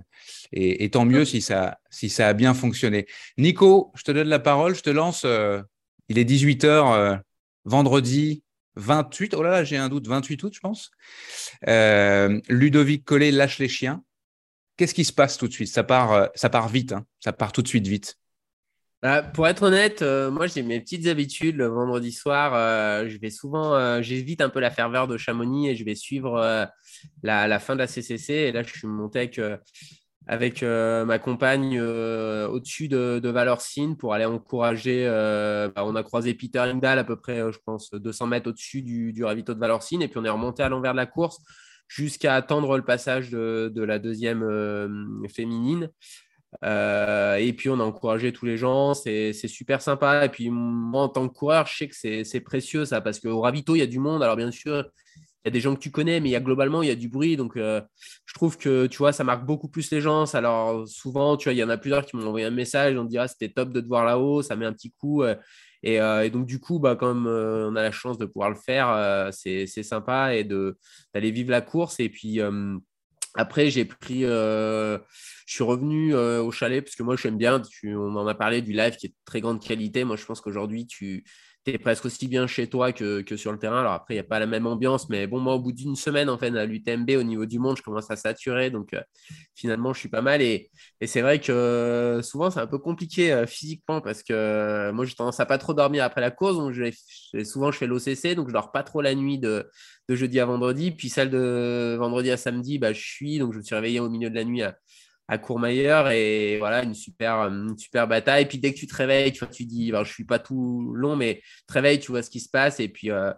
et, 0.52 0.84
et, 0.84 0.90
tant 0.90 1.04
mieux 1.04 1.24
si 1.24 1.40
ça, 1.40 1.78
si 1.90 2.08
ça 2.08 2.28
a 2.28 2.32
bien 2.32 2.54
fonctionné. 2.54 3.06
Nico, 3.36 3.92
je 3.96 4.04
te 4.04 4.12
donne 4.12 4.28
la 4.28 4.38
parole, 4.38 4.76
je 4.76 4.82
te 4.82 4.90
lance 4.90 5.26
il 6.08 6.18
est 6.18 6.24
18h 6.24 6.66
euh, 6.66 7.16
vendredi 7.64 8.42
28, 8.76 9.34
oh 9.34 9.42
là 9.42 9.50
là, 9.50 9.64
j'ai 9.64 9.78
un 9.78 9.88
doute, 9.88 10.06
28 10.06 10.42
août, 10.42 10.52
je 10.54 10.60
pense. 10.60 10.90
Euh, 11.66 12.40
Ludovic 12.48 13.04
Collet 13.04 13.30
lâche 13.30 13.58
les 13.58 13.68
chiens. 13.68 14.02
Qu'est-ce 14.76 14.92
qui 14.92 15.04
se 15.04 15.12
passe 15.12 15.38
tout 15.38 15.48
de 15.48 15.52
suite? 15.52 15.68
Ça 15.68 15.82
part, 15.82 16.12
euh, 16.12 16.26
ça 16.34 16.50
part 16.50 16.68
vite, 16.68 16.92
hein. 16.92 17.06
ça 17.18 17.32
part 17.32 17.52
tout 17.52 17.62
de 17.62 17.68
suite 17.68 17.86
vite. 17.86 18.16
Bah, 19.02 19.22
pour 19.22 19.46
être 19.46 19.62
honnête, 19.62 20.02
moi 20.02 20.46
j'ai 20.46 20.62
mes 20.62 20.80
petites 20.80 21.06
habitudes. 21.06 21.56
Le 21.56 21.66
vendredi 21.66 22.12
soir, 22.12 22.52
je 23.06 23.18
vais 23.18 23.30
souvent, 23.30 24.00
j'évite 24.02 24.40
un 24.40 24.48
peu 24.48 24.58
la 24.58 24.70
ferveur 24.70 25.06
de 25.06 25.16
Chamonix 25.16 25.68
et 25.68 25.76
je 25.76 25.84
vais 25.84 25.94
suivre 25.94 26.40
la, 27.22 27.46
la, 27.46 27.58
fin 27.58 27.74
de 27.74 27.80
la 27.80 27.86
CCC. 27.86 28.32
Et 28.32 28.52
là, 28.52 28.62
je 28.62 28.72
suis 28.72 28.88
monté 28.88 29.18
avec 29.20 29.38
avec 30.26 30.62
euh, 30.62 31.04
ma 31.04 31.18
compagne 31.18 31.78
euh, 31.78 32.48
au-dessus 32.48 32.88
de, 32.88 33.20
de 33.20 33.28
Valorcine 33.28 33.96
pour 33.96 34.12
aller 34.12 34.24
encourager. 34.24 35.06
Euh, 35.06 35.70
bah, 35.74 35.84
on 35.86 35.94
a 35.94 36.02
croisé 36.02 36.34
Peter 36.34 36.58
Ingdal 36.58 36.98
à 36.98 37.04
peu 37.04 37.16
près, 37.16 37.38
je 37.52 37.58
pense, 37.64 37.92
200 37.92 38.26
mètres 38.26 38.50
au-dessus 38.50 38.82
du, 38.82 39.12
du, 39.12 39.24
ravito 39.24 39.54
de 39.54 39.60
Valorcine. 39.60 40.02
Et 40.02 40.08
puis 40.08 40.18
on 40.18 40.24
est 40.24 40.30
remonté 40.30 40.62
à 40.62 40.68
l'envers 40.68 40.92
de 40.92 40.96
la 40.96 41.06
course 41.06 41.38
jusqu'à 41.88 42.34
attendre 42.34 42.76
le 42.76 42.84
passage 42.84 43.30
de, 43.30 43.70
de 43.72 43.82
la 43.82 44.00
deuxième 44.00 44.42
féminine. 45.32 45.90
et 46.64 47.54
puis 47.56 47.70
on 47.70 47.78
a 47.78 47.84
encouragé 47.84 48.32
tous 48.32 48.46
les 48.46 48.56
gens, 48.56 48.94
c'est 48.94 49.32
super 49.32 49.80
sympa. 49.80 50.24
Et 50.24 50.28
puis 50.28 50.50
moi, 50.50 51.02
en 51.02 51.08
tant 51.08 51.28
que 51.28 51.34
coureur, 51.34 51.68
je 51.68 51.76
sais 51.76 51.88
que 51.88 52.24
c'est 52.24 52.40
précieux 52.40 52.84
ça, 52.84 53.00
parce 53.00 53.20
qu'au 53.20 53.40
ravito, 53.40 53.76
il 53.76 53.78
y 53.78 53.82
a 53.82 53.86
du 53.86 54.00
monde. 54.00 54.24
Alors 54.24 54.34
bien 54.34 54.50
sûr, 54.50 54.90
y 55.46 55.48
a 55.48 55.52
des 55.52 55.60
gens 55.60 55.74
que 55.74 55.80
tu 55.80 55.90
connais, 55.90 56.20
mais 56.20 56.28
il 56.28 56.32
y 56.32 56.36
a 56.36 56.40
globalement, 56.40 56.82
il 56.82 56.88
y 56.88 56.92
a 56.92 56.96
du 56.96 57.08
bruit. 57.08 57.36
Donc, 57.36 57.56
euh, 57.56 57.80
je 58.24 58.34
trouve 58.34 58.58
que, 58.58 58.86
tu 58.86 58.98
vois, 58.98 59.12
ça 59.12 59.22
marque 59.22 59.46
beaucoup 59.46 59.68
plus 59.68 59.90
les 59.92 60.00
gens. 60.00 60.24
Alors, 60.34 60.88
souvent, 60.88 61.36
tu 61.36 61.44
vois, 61.44 61.52
il 61.52 61.58
y 61.58 61.64
en 61.64 61.68
a 61.68 61.76
plusieurs 61.76 62.04
qui 62.04 62.16
m'ont 62.16 62.26
envoyé 62.26 62.46
un 62.46 62.50
message. 62.50 62.96
On 62.96 63.04
me 63.04 63.08
dira, 63.08 63.28
c'était 63.28 63.48
top 63.48 63.70
de 63.70 63.80
te 63.80 63.86
voir 63.86 64.04
là-haut, 64.04 64.42
ça 64.42 64.56
met 64.56 64.66
un 64.66 64.72
petit 64.72 64.90
coup. 64.90 65.22
Euh, 65.22 65.36
euh, 65.86 66.22
et, 66.22 66.30
donc, 66.30 66.46
du 66.46 66.58
coup, 66.58 66.80
bah, 66.80 66.96
comme 66.96 67.26
on 67.28 67.76
a 67.76 67.82
la 67.82 67.92
chance 67.92 68.18
de 68.18 68.26
pouvoir 68.26 68.50
le 68.50 68.56
faire, 68.56 69.30
c'est 69.32 69.66
sympa 69.66 70.34
et 70.34 70.42
d'aller 70.42 71.30
vivre 71.30 71.52
la 71.52 71.60
course. 71.60 72.00
Et 72.00 72.08
puis, 72.08 72.40
après, 73.34 73.70
j'ai 73.70 73.84
pris, 73.84 74.22
je 74.22 74.98
suis 75.46 75.62
revenu 75.62 76.12
au 76.16 76.50
chalet 76.50 76.82
parce 76.82 76.96
que 76.96 77.04
moi, 77.04 77.14
j'aime 77.16 77.38
bien. 77.38 77.62
on 77.84 78.16
en 78.16 78.26
a 78.26 78.34
parlé 78.34 78.62
du 78.62 78.72
live 78.72 78.96
qui 78.96 79.06
est 79.06 79.10
de 79.10 79.14
très 79.24 79.40
grande 79.40 79.62
qualité. 79.62 80.02
Moi, 80.02 80.16
je 80.16 80.24
pense 80.24 80.40
qu'aujourd'hui, 80.40 80.88
tu 80.88 81.22
tu 81.66 81.78
presque 81.78 82.04
aussi 82.04 82.28
bien 82.28 82.46
chez 82.46 82.68
toi 82.68 82.92
que, 82.92 83.24
sur 83.36 83.50
le 83.50 83.58
terrain. 83.58 83.80
Alors 83.80 83.92
après, 83.92 84.14
il 84.14 84.16
n'y 84.16 84.20
a 84.20 84.24
pas 84.24 84.38
la 84.38 84.46
même 84.46 84.66
ambiance, 84.66 85.08
mais 85.08 85.26
bon, 85.26 85.40
moi, 85.40 85.54
au 85.54 85.60
bout 85.60 85.72
d'une 85.72 85.96
semaine, 85.96 86.28
en 86.28 86.38
fait, 86.38 86.56
à 86.56 86.64
l'UTMB, 86.64 87.10
au 87.18 87.22
niveau 87.24 87.44
du 87.44 87.58
monde, 87.58 87.76
je 87.76 87.82
commence 87.82 88.10
à 88.10 88.16
saturer. 88.16 88.70
Donc, 88.70 88.94
euh, 88.94 89.00
finalement, 89.54 89.92
je 89.92 89.98
suis 89.98 90.08
pas 90.08 90.22
mal. 90.22 90.42
Et, 90.42 90.70
c'est 91.04 91.22
vrai 91.22 91.40
que 91.40 91.50
euh, 91.52 92.22
souvent, 92.22 92.50
c'est 92.50 92.60
un 92.60 92.66
peu 92.66 92.78
compliqué 92.78 93.32
euh, 93.32 93.46
physiquement 93.46 94.00
parce 94.00 94.22
que 94.22 94.90
moi, 94.92 95.04
j'ai 95.04 95.14
tendance 95.14 95.40
à 95.40 95.46
pas 95.46 95.58
trop 95.58 95.74
dormir 95.74 96.04
après 96.04 96.20
la 96.20 96.30
course. 96.30 96.56
Donc, 96.56 96.74
souvent, 97.44 97.72
je 97.72 97.78
fais 97.78 97.86
l'OCC, 97.86 98.34
donc 98.36 98.48
je 98.48 98.52
dors 98.52 98.70
pas 98.70 98.82
trop 98.84 99.02
la 99.02 99.14
nuit 99.14 99.38
de, 99.38 99.68
jeudi 100.08 100.38
à 100.38 100.46
vendredi. 100.46 100.92
Puis 100.92 101.08
celle 101.08 101.30
de 101.30 101.96
vendredi 101.98 102.30
à 102.30 102.36
samedi, 102.36 102.78
bah, 102.78 102.92
je 102.92 103.02
suis. 103.02 103.38
Donc, 103.38 103.52
je 103.52 103.58
me 103.58 103.62
suis 103.62 103.74
réveillé 103.74 103.98
au 104.00 104.08
milieu 104.08 104.30
de 104.30 104.36
la 104.36 104.44
nuit 104.44 104.62
à 104.62 104.76
à 105.28 105.38
Courmayeur 105.38 106.10
et 106.10 106.58
voilà 106.58 106.82
une 106.84 106.94
super 106.94 107.48
une 107.48 107.76
super 107.78 108.06
bataille. 108.06 108.44
Et 108.44 108.46
puis 108.46 108.58
dès 108.58 108.72
que 108.72 108.78
tu 108.78 108.86
te 108.86 108.94
réveilles 108.94 109.32
tu, 109.32 109.46
tu 109.48 109.64
dis 109.64 109.92
je 109.92 110.12
suis 110.12 110.24
pas 110.24 110.38
tout 110.38 110.92
long 110.94 111.16
mais 111.16 111.40
tu 111.42 111.66
te 111.66 111.72
réveilles 111.72 111.98
tu 112.00 112.12
vois 112.12 112.22
ce 112.22 112.30
qui 112.30 112.40
se 112.40 112.48
passe 112.48 112.80
et 112.80 112.88
puis 112.88 113.10
euh, 113.10 113.32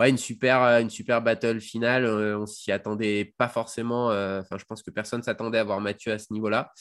une 0.00 0.16
super 0.16 0.62
une 0.80 0.90
super 0.90 1.22
battle 1.22 1.60
finale. 1.60 2.04
Euh, 2.04 2.38
on 2.38 2.46
s'y 2.46 2.72
attendait 2.72 3.34
pas 3.36 3.48
forcément 3.48 4.10
euh, 4.10 4.40
enfin 4.40 4.56
je 4.58 4.64
pense 4.64 4.82
que 4.82 4.90
personne 4.90 5.22
s'attendait 5.22 5.58
à 5.58 5.64
voir 5.64 5.80
Mathieu 5.80 6.12
à 6.12 6.18
ce 6.18 6.32
niveau 6.32 6.48
là 6.48 6.72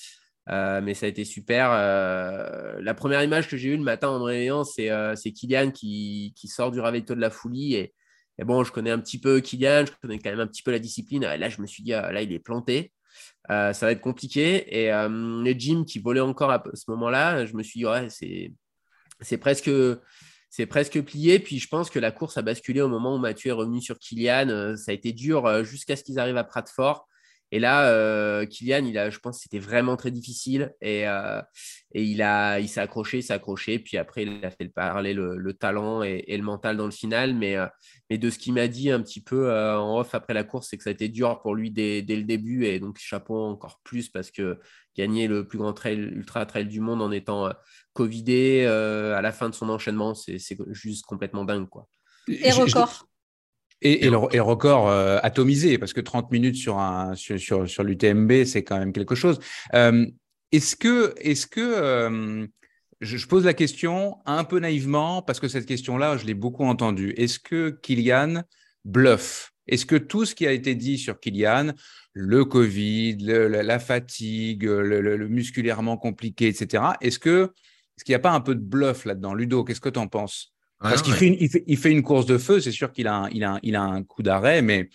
mais 0.48 0.93
ça 0.93 1.05
a 1.05 1.10
été 1.10 1.24
super. 1.25 1.70
La 1.72 2.93
première 2.93 3.24
image 3.24 3.48
que 3.48 3.58
j'ai 3.58 3.70
eue 3.70 3.77
le 3.77 3.84
matin 3.84 4.10
en 4.10 4.20
me 4.20 4.24
réveillant 4.25 4.63
c'est 4.63 5.32
Kylian 5.34 5.72
qui, 5.72 6.34
qui, 6.38 6.48
sort 6.48 6.72
du 6.72 6.79
ravito 6.79 7.15
de 7.15 7.22
la 7.22 7.29
folie 7.29 7.75
et, 7.75 7.93
et 8.39 8.43
bon 8.43 8.63
je 8.63 8.72
connais 8.72 8.91
un 8.91 9.00
petit 9.00 9.20
peu 9.20 9.39
Kylian 9.41 9.86
je 9.86 9.91
connais 10.01 10.20
quand 10.20 10.32
même 10.32 10.41
un 10.41 10.48
petit 10.48 10.63
peu 10.63 10.72
la 10.72 10.79
discipline. 10.79 11.24
Là 11.24 11.50
je 11.50 11.62
me 11.62 11.67
suis 11.67 11.84
dit 11.84 11.93
ah, 11.93 12.12
là 12.12 12.22
il 12.22 12.32
est 12.34 12.39
planté. 12.39 12.91
euh, 12.91 13.02
ça 13.48 13.74
va 13.74 13.91
être 13.91 14.01
compliqué. 14.01 14.83
Et 14.83 14.92
euh, 14.92 15.42
les 15.44 15.57
Jim 15.59 15.83
qui 15.85 16.00
volaient 16.00 16.20
encore 16.20 16.51
à 16.51 16.64
ce 16.74 16.90
moment-là, 16.92 17.46
je 17.46 17.53
me 17.53 17.64
suis 17.64 17.79
dit, 17.79 17.85
ouais, 17.85 18.07
c'est 18.09 19.38
presque, 19.38 19.70
presque 20.70 21.01
plié. 21.01 21.40
Puis 21.40 21.59
je 21.59 21.68
pense 21.68 21.90
que 21.90 22.00
la 22.00 22.11
course 22.11 22.38
a 22.38 22.42
basculé 22.42 22.81
au 22.81 22.90
moment 22.90 23.16
où 23.16 23.20
Mathieu 23.20 23.50
est 23.50 23.53
revenu 23.53 23.81
sur 23.81 24.00
Kylian. 24.00 24.50
Euh, 24.50 24.75
ça 24.75 24.92
a 24.92 24.94
été 24.94 25.11
dur 25.11 25.64
jusqu'à 25.64 25.96
ce 25.96 26.03
qu'ils 26.03 26.20
arrivent 26.20 26.38
à 26.38 26.44
Pratford. 26.44 27.07
Et 27.53 27.59
là, 27.59 27.85
euh, 27.85 28.48
Kylian, 28.48 28.83
il 28.83 28.98
a, 28.98 29.11
je 29.11 29.20
pense 29.20 29.37
que 29.37 29.44
c'était 29.44 29.59
vraiment 29.59 29.96
très 29.96 30.09
difficile. 30.09 30.74
Et, 30.81 31.07
euh, 31.07 31.39
et 31.94 32.01
il, 32.01 32.24
a, 32.24 32.59
il 32.59 32.68
s'est 32.68 32.79
accroché, 32.79 33.20
il 33.20 33.22
s'est 33.22 33.33
accroché. 33.33 33.77
Puis 33.77 33.96
après, 33.98 34.24
il 34.24 34.44
a 34.44 34.50
fait 34.50 34.68
parler 34.70 35.13
le, 35.13 35.37
le 35.37 35.53
talent 35.53 36.01
et, 36.01 36.25
le 36.27 36.42
mental 36.42 36.77
dans 36.77 36.85
le 36.85 36.92
final. 36.92 37.35
Mais, 37.35 37.55
euh, 37.55 37.68
mais 38.09 38.18
de 38.18 38.31
ce 38.31 38.39
qu'il 38.39 38.55
m'a 38.55 38.68
dit 38.68 38.89
un 38.89 39.03
petit 39.03 39.22
peu 39.22 39.53
en 39.53 40.00
off 40.00 40.16
après 40.16 40.33
la 40.33 40.44
course, 40.44 40.70
c'est 40.72 40.77
que 40.77 40.83
ça 40.83 40.89
a 40.89 40.94
été 40.94 41.09
dur 41.09 41.42
pour 41.44 41.53
lui 41.53 41.70
dès, 41.70 42.01
dès, 42.01 42.16
le 42.16 42.24
début. 42.24 42.66
Et 42.66 42.79
donc, 42.79 42.98
chapeau 42.98 43.44
encore 43.44 43.81
plus 43.83 44.09
parce 44.09 44.31
que 44.31 44.59
gagner 44.98 45.27
le 45.27 45.48
plus 45.48 45.59
grand 45.59 45.74
trail, 45.74 46.00
ultra 46.00 46.48
trail 46.48 46.66
du 46.66 46.79
monde 46.79 47.03
en 47.03 47.11
étant 47.11 47.53
Covidé 47.94 48.66
à 48.66 49.22
la 49.22 49.31
fin 49.31 49.48
de 49.48 49.53
son 49.53 49.70
enchaînement, 49.70 50.16
c'est, 50.16 50.39
juste 50.72 51.05
complètement 51.05 51.46
dingue. 51.46 51.70
Quoi. 51.70 51.87
Et 52.27 52.50
record. 52.50 53.05
Et, 53.83 54.09
le, 54.09 54.17
record 54.17 54.87
euh, 54.87 55.19
atomisé, 55.24 55.77
parce 55.77 55.91
que 55.91 56.00
30 56.00 56.31
minutes 56.31 56.55
sur, 56.55 56.79
un, 56.79 57.15
sur, 57.15 57.67
sur, 57.67 57.83
l'UTMB, 57.83 58.46
c'est 58.46 58.63
quand 58.63 58.79
même 58.79 58.93
quelque 58.93 59.13
chose. 59.13 59.39
Euh, 59.74 60.05
est-ce 60.53 60.77
que, 60.77 61.13
est-ce 61.17 61.46
que 61.46 61.59
euh, 61.59 62.48
je, 63.01 63.27
pose 63.27 63.43
la 63.43 63.53
question 63.53 64.17
un 64.25 64.46
peu 64.46 64.59
naïvement, 64.59 65.22
parce 65.22 65.41
que 65.41 65.50
cette 65.50 65.65
question-là, 65.65 66.15
je 66.15 66.25
l'ai 66.25 66.33
beaucoup 66.33 66.63
entendue. 66.63 67.13
Est-ce 67.17 67.39
que 67.39 67.72
Kylian 67.81 68.43
bluffe? 68.85 69.51
Est-ce 69.67 69.85
que 69.85 69.98
tout 69.98 70.24
ce 70.24 70.33
qui 70.33 70.48
a 70.48 70.53
été 70.53 70.75
dit 70.75 70.98
sur 70.98 71.19
Kylian, 71.19 71.74
le 72.13 72.46
Covid, 72.46 73.17
la, 73.17 73.79
fatigue, 73.79 74.63
le, 74.63 75.27
musculairement 75.27 75.98
compliqué, 75.98 76.48
etc., 76.48 76.83
est-ce 77.01 77.19
que 77.19 77.51
est-ce 77.98 78.05
qu'il 78.05 78.13
n'y 78.13 78.17
a 78.17 78.19
pas 78.19 78.31
un 78.31 78.41
peu 78.41 78.55
de 78.55 78.61
bluff 78.61 79.05
là-dedans? 79.05 79.33
Ludo, 79.35 79.63
qu'est-ce 79.63 79.81
que 79.81 79.89
tu 79.89 80.00
en 80.00 80.07
penses? 80.07 80.52
Parce 80.79 81.01
qu'il 81.01 81.14
fait, 81.14 81.38
il 81.68 81.77
fait, 81.77 81.92
une 81.92 82.03
course 82.03 82.25
de 82.25 82.38
feu, 82.38 82.59
c'est 82.59 82.72
sûr 82.72 82.92
qu'il 82.92 83.07
a, 83.07 83.16
un, 83.16 83.29
il 83.29 83.44
a, 83.44 83.59
il 83.64 83.75
a 83.75 83.81
un 83.81 84.03
coup 84.03 84.22
d'arrêt, 84.22 84.62
mais 84.62 84.90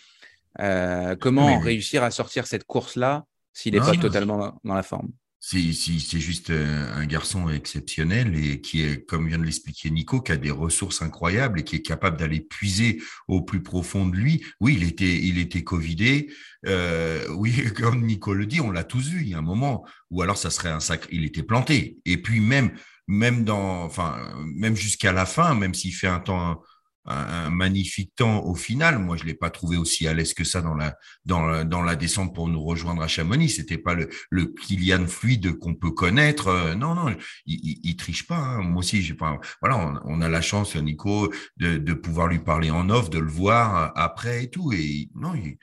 euh, 0.59 1.15
comment 1.15 1.59
réussir 1.59 2.03
à 2.03 2.11
sortir 2.11 2.47
cette 2.47 2.65
course-là 2.65 3.25
s'il 3.53 3.73
n'est 3.73 3.79
pas 3.79 3.95
totalement 3.95 4.59
dans 4.63 4.73
la 4.73 4.83
forme? 4.83 5.09
C'est 5.41 6.19
juste 6.19 6.49
euh, 6.49 6.93
un 6.93 7.05
garçon 7.05 7.49
exceptionnel 7.49 8.35
et 8.35 8.59
qui 8.59 8.81
est, 8.81 9.05
comme 9.05 9.29
vient 9.29 9.37
de 9.37 9.45
l'expliquer 9.45 9.89
Nico, 9.89 10.19
qui 10.19 10.33
a 10.33 10.37
des 10.37 10.51
ressources 10.51 11.01
incroyables 11.01 11.61
et 11.61 11.63
qui 11.63 11.77
est 11.77 11.81
capable 11.81 12.17
d'aller 12.17 12.41
puiser 12.41 13.01
au 13.29 13.41
plus 13.41 13.63
profond 13.63 14.05
de 14.05 14.17
lui. 14.17 14.43
Oui, 14.59 14.75
il 14.77 14.85
était, 14.85 15.15
il 15.15 15.39
était 15.39 15.63
covidé. 15.63 16.29
Euh, 16.65 17.25
oui, 17.29 17.53
comme 17.75 18.05
Nico 18.05 18.33
le 18.33 18.45
dit, 18.45 18.59
on 18.59 18.69
l'a 18.69 18.83
tous 18.83 19.07
vu. 19.07 19.21
Il 19.21 19.29
y 19.29 19.33
a 19.33 19.37
un 19.37 19.41
moment 19.41 19.85
où 20.11 20.21
alors 20.21 20.37
ça 20.37 20.49
serait 20.49 20.69
un 20.69 20.81
sacré. 20.81 21.09
Il 21.13 21.23
était 21.23 21.43
planté. 21.43 21.99
Et 22.05 22.21
puis 22.21 22.41
même 22.41 22.71
même 23.09 23.43
dans, 23.43 23.83
enfin, 23.83 24.19
même 24.45 24.75
jusqu'à 24.75 25.11
la 25.11 25.25
fin, 25.25 25.55
même 25.55 25.73
s'il 25.73 25.95
fait 25.95 26.07
un 26.07 26.19
temps, 26.19 26.61
un, 27.05 27.49
magnifique 27.49 28.13
temps 28.15 28.45
au 28.45 28.53
final, 28.53 28.99
moi 28.99 29.17
je 29.17 29.23
l'ai 29.23 29.33
pas 29.33 29.49
trouvé 29.49 29.77
aussi 29.77 30.07
à 30.07 30.13
l'aise 30.13 30.35
que 30.35 30.43
ça 30.43 30.61
dans 30.61 30.75
la, 30.75 30.95
dans 31.25 31.47
la, 31.47 31.63
dans 31.63 31.81
la 31.81 31.95
descente 31.95 32.35
pour 32.35 32.47
nous 32.49 32.63
rejoindre 32.63 33.01
à 33.01 33.07
Chamonix. 33.07 33.49
C'était 33.49 33.79
pas 33.79 33.95
le, 33.95 34.09
le 34.29 34.45
Kylian 34.45 35.07
fluide 35.07 35.57
qu'on 35.57 35.73
peut 35.73 35.89
connaître. 35.89 36.49
Euh, 36.49 36.75
non, 36.75 36.93
non, 36.93 37.17
il, 37.47 37.95
triche 37.95 38.27
pas. 38.27 38.37
Hein. 38.37 38.61
Moi 38.61 38.81
aussi, 38.81 39.01
j'ai 39.01 39.15
pas. 39.15 39.39
Voilà, 39.59 39.99
on, 40.05 40.21
a 40.21 40.29
la 40.29 40.41
chance, 40.43 40.75
Nico, 40.75 41.33
de, 41.57 41.79
de 41.79 41.93
pouvoir 41.93 42.27
lui 42.27 42.39
parler 42.39 42.69
en 42.69 42.91
off, 42.91 43.09
de 43.09 43.17
le 43.17 43.31
voir 43.31 43.91
après 43.95 44.43
et 44.43 44.49
tout. 44.51 44.71
Et 44.71 45.09
non, 45.15 45.33
il, 45.33 45.57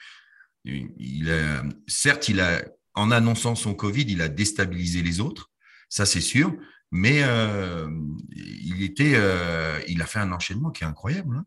il 0.98 1.30
a, 1.30 1.62
certes, 1.86 2.28
il 2.28 2.40
a, 2.40 2.64
en 2.94 3.12
annonçant 3.12 3.54
son 3.54 3.72
Covid, 3.72 4.06
il 4.08 4.20
a 4.20 4.28
déstabilisé 4.28 5.00
les 5.00 5.20
autres. 5.20 5.52
Ça, 5.88 6.06
c'est 6.06 6.20
sûr 6.20 6.52
mais 6.96 7.20
euh, 7.22 7.88
il 8.34 8.82
était, 8.82 9.12
euh, 9.14 9.78
il 9.86 10.00
a 10.00 10.06
fait 10.06 10.18
un 10.18 10.32
enchaînement 10.32 10.70
qui 10.70 10.82
est 10.82 10.86
incroyable. 10.86 11.36
Hein. 11.36 11.44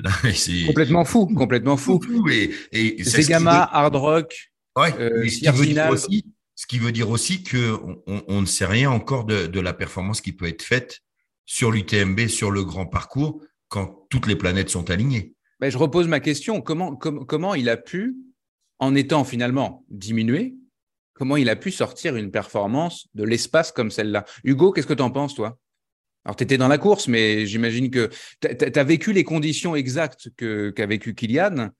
complètement 0.66 1.04
fou, 1.04 1.26
complètement 1.26 1.76
fou. 1.76 2.00
et, 2.28 2.50
et 2.72 3.04
c'est 3.04 3.28
Gamma, 3.28 3.68
Hard 3.70 3.94
Rock. 3.94 4.52
Ouais, 4.76 4.92
euh, 4.98 5.28
ce, 5.28 5.38
qui 5.38 5.48
veut 5.50 5.66
dire 5.66 5.90
aussi, 5.90 6.24
ce 6.54 6.66
qui 6.66 6.78
veut 6.78 6.92
dire 6.92 7.10
aussi 7.10 7.42
que 7.42 7.78
on, 8.06 8.40
ne 8.40 8.46
sait 8.46 8.64
rien 8.64 8.90
encore 8.90 9.24
de, 9.24 9.60
la 9.60 9.74
performance 9.74 10.22
qui 10.22 10.32
peut 10.32 10.46
être 10.46 10.62
faite 10.62 11.00
sur 11.44 11.70
l'UTMB, 11.70 12.26
sur 12.28 12.50
le 12.50 12.64
grand 12.64 12.86
parcours, 12.86 13.44
quand 13.68 14.06
toutes 14.08 14.26
les 14.26 14.36
planètes 14.36 14.70
sont 14.70 14.90
alignées. 14.90 15.34
Mais 15.60 15.70
je 15.70 15.76
repose 15.76 16.08
ma 16.08 16.20
question 16.20 16.62
comment, 16.62 16.96
comment 16.96 17.54
il 17.54 17.68
a 17.68 17.76
pu, 17.76 18.16
en 18.78 18.94
étant 18.94 19.24
finalement 19.24 19.84
diminué, 19.90 20.54
comment 21.14 21.36
il 21.36 21.48
a 21.48 21.56
pu 21.56 21.70
sortir 21.70 22.16
une 22.16 22.30
performance 22.30 23.08
de 23.14 23.24
l'espace 23.24 23.72
comme 23.72 23.90
celle-là. 23.90 24.24
Hugo, 24.44 24.72
qu'est-ce 24.72 24.86
que 24.86 24.94
tu 24.94 25.02
en 25.02 25.10
penses, 25.10 25.34
toi? 25.34 25.58
Alors, 26.24 26.36
tu 26.36 26.44
étais 26.44 26.58
dans 26.58 26.68
la 26.68 26.78
course, 26.78 27.08
mais 27.08 27.46
j'imagine 27.46 27.90
que 27.90 28.08
tu 28.40 28.78
as 28.78 28.84
vécu 28.84 29.12
les 29.12 29.24
conditions 29.24 29.74
exactes 29.74 30.30
qu'a 30.36 30.86
vécu 30.86 31.14
Kylian. 31.14 31.70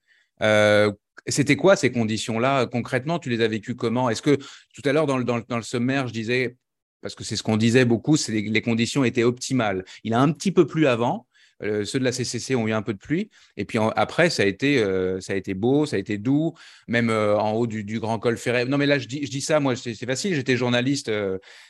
Euh, 0.42 0.92
c'était 1.28 1.56
quoi 1.56 1.76
ces 1.76 1.92
conditions-là? 1.92 2.66
Concrètement, 2.66 3.18
tu 3.20 3.30
les 3.30 3.40
as 3.40 3.48
vécues 3.48 3.76
comment? 3.76 4.10
Est-ce 4.10 4.22
que 4.22 4.36
tout 4.74 4.82
à 4.84 4.92
l'heure, 4.92 5.06
dans 5.06 5.18
le, 5.18 5.24
dans, 5.24 5.56
le, 5.56 5.62
sommaire, 5.62 6.08
je 6.08 6.12
disais, 6.12 6.56
parce 7.00 7.14
que 7.14 7.22
c'est 7.22 7.36
ce 7.36 7.44
qu'on 7.44 7.56
disait 7.56 7.84
beaucoup, 7.84 8.16
les 8.28 8.62
conditions 8.62 9.04
étaient 9.04 9.22
optimales. 9.22 9.84
Il 10.02 10.14
a 10.14 10.20
un 10.20 10.32
petit 10.32 10.50
peu 10.50 10.66
plus 10.66 10.86
avant. 10.86 11.26
Euh, 11.62 11.84
ceux 11.84 11.98
de 11.98 12.04
la 12.04 12.12
CCC 12.12 12.54
ont 12.54 12.66
eu 12.66 12.72
un 12.72 12.82
peu 12.82 12.92
de 12.92 12.98
pluie. 12.98 13.30
Et 13.56 13.64
puis 13.64 13.78
après, 13.96 14.30
ça 14.30 14.42
a, 14.42 14.46
été, 14.46 14.78
ça 15.20 15.32
a 15.32 15.36
été 15.36 15.54
beau, 15.54 15.86
ça 15.86 15.96
a 15.96 15.98
été 15.98 16.18
doux, 16.18 16.54
même 16.88 17.10
en 17.10 17.52
haut 17.52 17.66
du, 17.66 18.00
Grand 18.00 18.18
Col 18.18 18.36
Ferret. 18.36 18.64
Non, 18.64 18.78
mais 18.78 18.86
là, 18.86 18.98
je 18.98 19.06
dis, 19.06 19.24
je 19.24 19.30
dis 19.30 19.40
ça, 19.40 19.60
moi, 19.60 19.76
c'est 19.76 19.94
facile. 20.06 20.34
J'étais 20.34 20.56
journaliste 20.56 21.10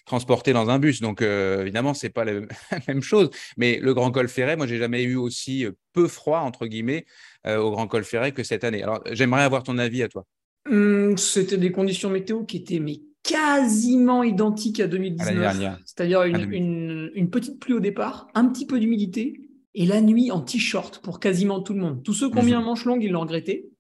transporté 0.05 0.53
dans 0.53 0.71
un 0.71 0.79
bus. 0.79 1.01
Donc, 1.01 1.23
évidemment, 1.23 1.95
ce 1.95 2.07
n'est 2.07 2.11
pas 2.11 2.25
la 2.25 2.41
même 2.89 3.03
chose. 3.03 3.31
Mais 3.57 3.79
le 3.81 3.95
Grand 3.95 4.11
Col 4.11 4.29
Ferret, 4.29 4.57
moi, 4.57 4.67
j'ai 4.67 4.79
jamais 4.79 5.03
eu 5.03 5.17
aussi 5.17 5.67
peu 5.93 6.09
froid, 6.09 6.41
entre 6.41 6.67
guillemets, 6.67 7.05
au 7.47 7.71
Grand 7.71 7.87
Col 7.87 8.05
Ferret 8.05 8.33
que 8.33 8.43
cette 8.43 8.65
année. 8.65 8.83
Alors, 8.83 9.03
j'aimerais 9.13 9.43
avoir 9.43 9.63
ton 9.63 9.79
avis 9.79 10.03
à 10.03 10.09
toi. 10.09 10.25
Hum, 10.71 11.17
c'était 11.17 11.57
des 11.57 11.73
conditions 11.73 12.09
météo 12.09 12.45
qui 12.45 12.59
étaient 12.59 12.79
mais 12.79 13.01
quasiment 13.23 14.23
identiques 14.23 14.81
à 14.81 14.87
2019. 14.87 15.81
C'est-à-dire 15.85 16.23
une, 16.23 17.11
une, 17.15 17.31
petite 17.31 17.61
pluie 17.61 17.75
au 17.75 17.81
départ, 17.81 18.29
un 18.35 18.47
petit 18.47 18.67
peu 18.67 18.79
d'humidité, 18.79 19.41
et 19.75 19.87
la 19.87 20.01
nuit 20.01 20.31
en 20.31 20.41
t-shirt 20.41 20.99
pour 20.99 21.21
quasiment 21.21 21.61
tout 21.61 21.73
le 21.73 21.81
monde. 21.81 22.03
Tous 22.03 22.13
ceux 22.13 22.31
qui 22.31 22.39
ont 22.39 22.43
mis 22.43 22.55
un 22.55 22.61
manche 22.61 22.85
longue, 22.85 23.03
ils 23.03 23.11
l'ont 23.11 23.21
regretté. 23.21 23.71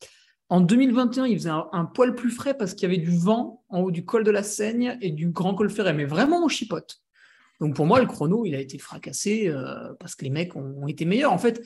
En 0.48 0.60
2021, 0.60 1.26
il 1.26 1.38
faisait 1.38 1.50
un, 1.50 1.84
poil 1.86 2.14
plus 2.14 2.30
frais 2.30 2.54
parce 2.54 2.74
qu'il 2.74 2.82
y 2.82 2.92
avait 2.92 3.02
du 3.02 3.16
vent 3.16 3.64
en 3.68 3.80
haut 3.80 3.90
du 3.90 4.04
col 4.04 4.22
de 4.22 4.30
la 4.30 4.42
Seigne 4.42 4.98
et 5.00 5.10
du 5.10 5.30
grand 5.30 5.54
col 5.54 5.70
ferré, 5.70 5.92
mais 5.92 6.04
vraiment 6.04 6.44
au 6.44 6.48
chipote. 6.48 7.00
Donc 7.60 7.74
pour 7.74 7.86
moi, 7.86 8.00
le 8.00 8.06
chrono, 8.06 8.44
il 8.44 8.54
a 8.54 8.60
été 8.60 8.76
fracassé 8.76 9.48
euh, 9.48 9.94
parce 9.98 10.14
que 10.14 10.24
les 10.24 10.30
mecs 10.30 10.54
ont, 10.56 10.86
été 10.88 11.04
meilleurs. 11.04 11.32
En 11.32 11.38
fait, 11.38 11.62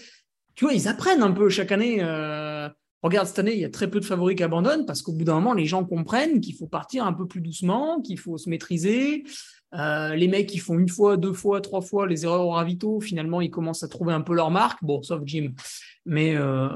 tu 0.55 0.65
vois, 0.65 0.75
ils 0.75 0.89
apprennent 0.89 1.23
un 1.23 1.33
peu 1.33 1.49
chaque 1.49 1.73
année. 1.73 1.99
Euh, 2.01 2.69
regarde, 3.03 3.27
cette 3.27 3.39
année, 3.39 3.55
il 3.55 3.61
y 3.61 3.65
a 3.65 3.71
très 3.71 3.91
peu 3.91 3.99
de 3.99 4.05
favoris 4.05 4.37
qui 4.37 4.43
abandonnent 4.43 4.87
parce 4.87 5.03
qu'au 5.03 5.13
bout 5.13 5.25
d'un 5.25 5.35
moment, 5.35 5.53
les 5.53 5.67
gens 5.67 5.85
comprennent 5.85 6.41
qu'il 6.41 6.55
faut 6.55 6.69
partir 6.69 7.07
un 7.07 7.13
peu 7.13 7.27
plus 7.27 7.41
doucement, 7.41 8.01
qu'il 8.03 8.19
faut 8.19 8.39
se 8.39 8.49
maîtriser. 8.49 9.25
Euh, 9.77 10.15
les 10.15 10.29
mecs, 10.29 10.49
qui 10.49 10.59
font 10.59 10.79
une 10.79 10.89
fois, 10.89 11.17
deux 11.17 11.33
fois, 11.33 11.61
trois 11.61 11.81
fois 11.81 12.07
les 12.07 12.25
erreurs 12.25 12.47
au 12.47 12.51
ravito, 12.51 13.01
finalement, 13.01 13.41
ils 13.41 13.51
commencent 13.51 13.83
à 13.83 13.89
trouver 13.89 14.13
un 14.13 14.21
peu 14.21 14.35
leur 14.35 14.51
marque. 14.51 14.83
Bon, 14.83 15.03
sauf 15.03 15.23
Jim. 15.25 15.53
Mais 16.05 16.37
euh, 16.37 16.69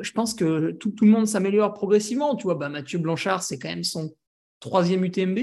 je 0.00 0.12
pense 0.12 0.34
que 0.34 0.72
tout, 0.72 0.94
le 1.00 1.08
monde 1.08 1.26
s'améliore 1.26 1.72
progressivement. 1.72 2.36
Tu 2.36 2.44
vois, 2.44 2.54
bah, 2.54 2.68
Mathieu 2.68 2.98
Blanchard, 2.98 3.42
c'est 3.42 3.58
quand 3.58 3.68
même 3.68 3.84
son 3.84 4.14
troisième 4.60 5.04
UTMB. 5.04 5.38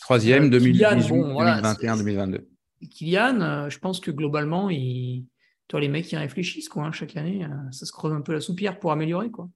Troisième, 0.00 0.50
2018, 0.50 1.08
2021, 1.08 1.96
2022. 1.96 2.48
Kylian, 2.90 3.68
je 3.68 3.78
pense 3.78 4.00
que 4.00 4.10
globalement, 4.10 4.70
il... 4.70 5.24
Toi, 5.68 5.80
les 5.80 5.88
mecs, 5.88 6.10
ils 6.12 6.16
réfléchissent 6.16 6.68
quoi, 6.68 6.84
hein, 6.84 6.92
chaque 6.92 7.16
année. 7.16 7.44
ça 7.72 7.86
se 7.86 7.90
creuse 7.90 8.12
un 8.12 8.20
peu 8.20 8.32
la 8.32 8.40
soupière 8.40 8.78
pour 8.78 8.92
améliorer. 8.92 9.30
quoi. 9.30 9.48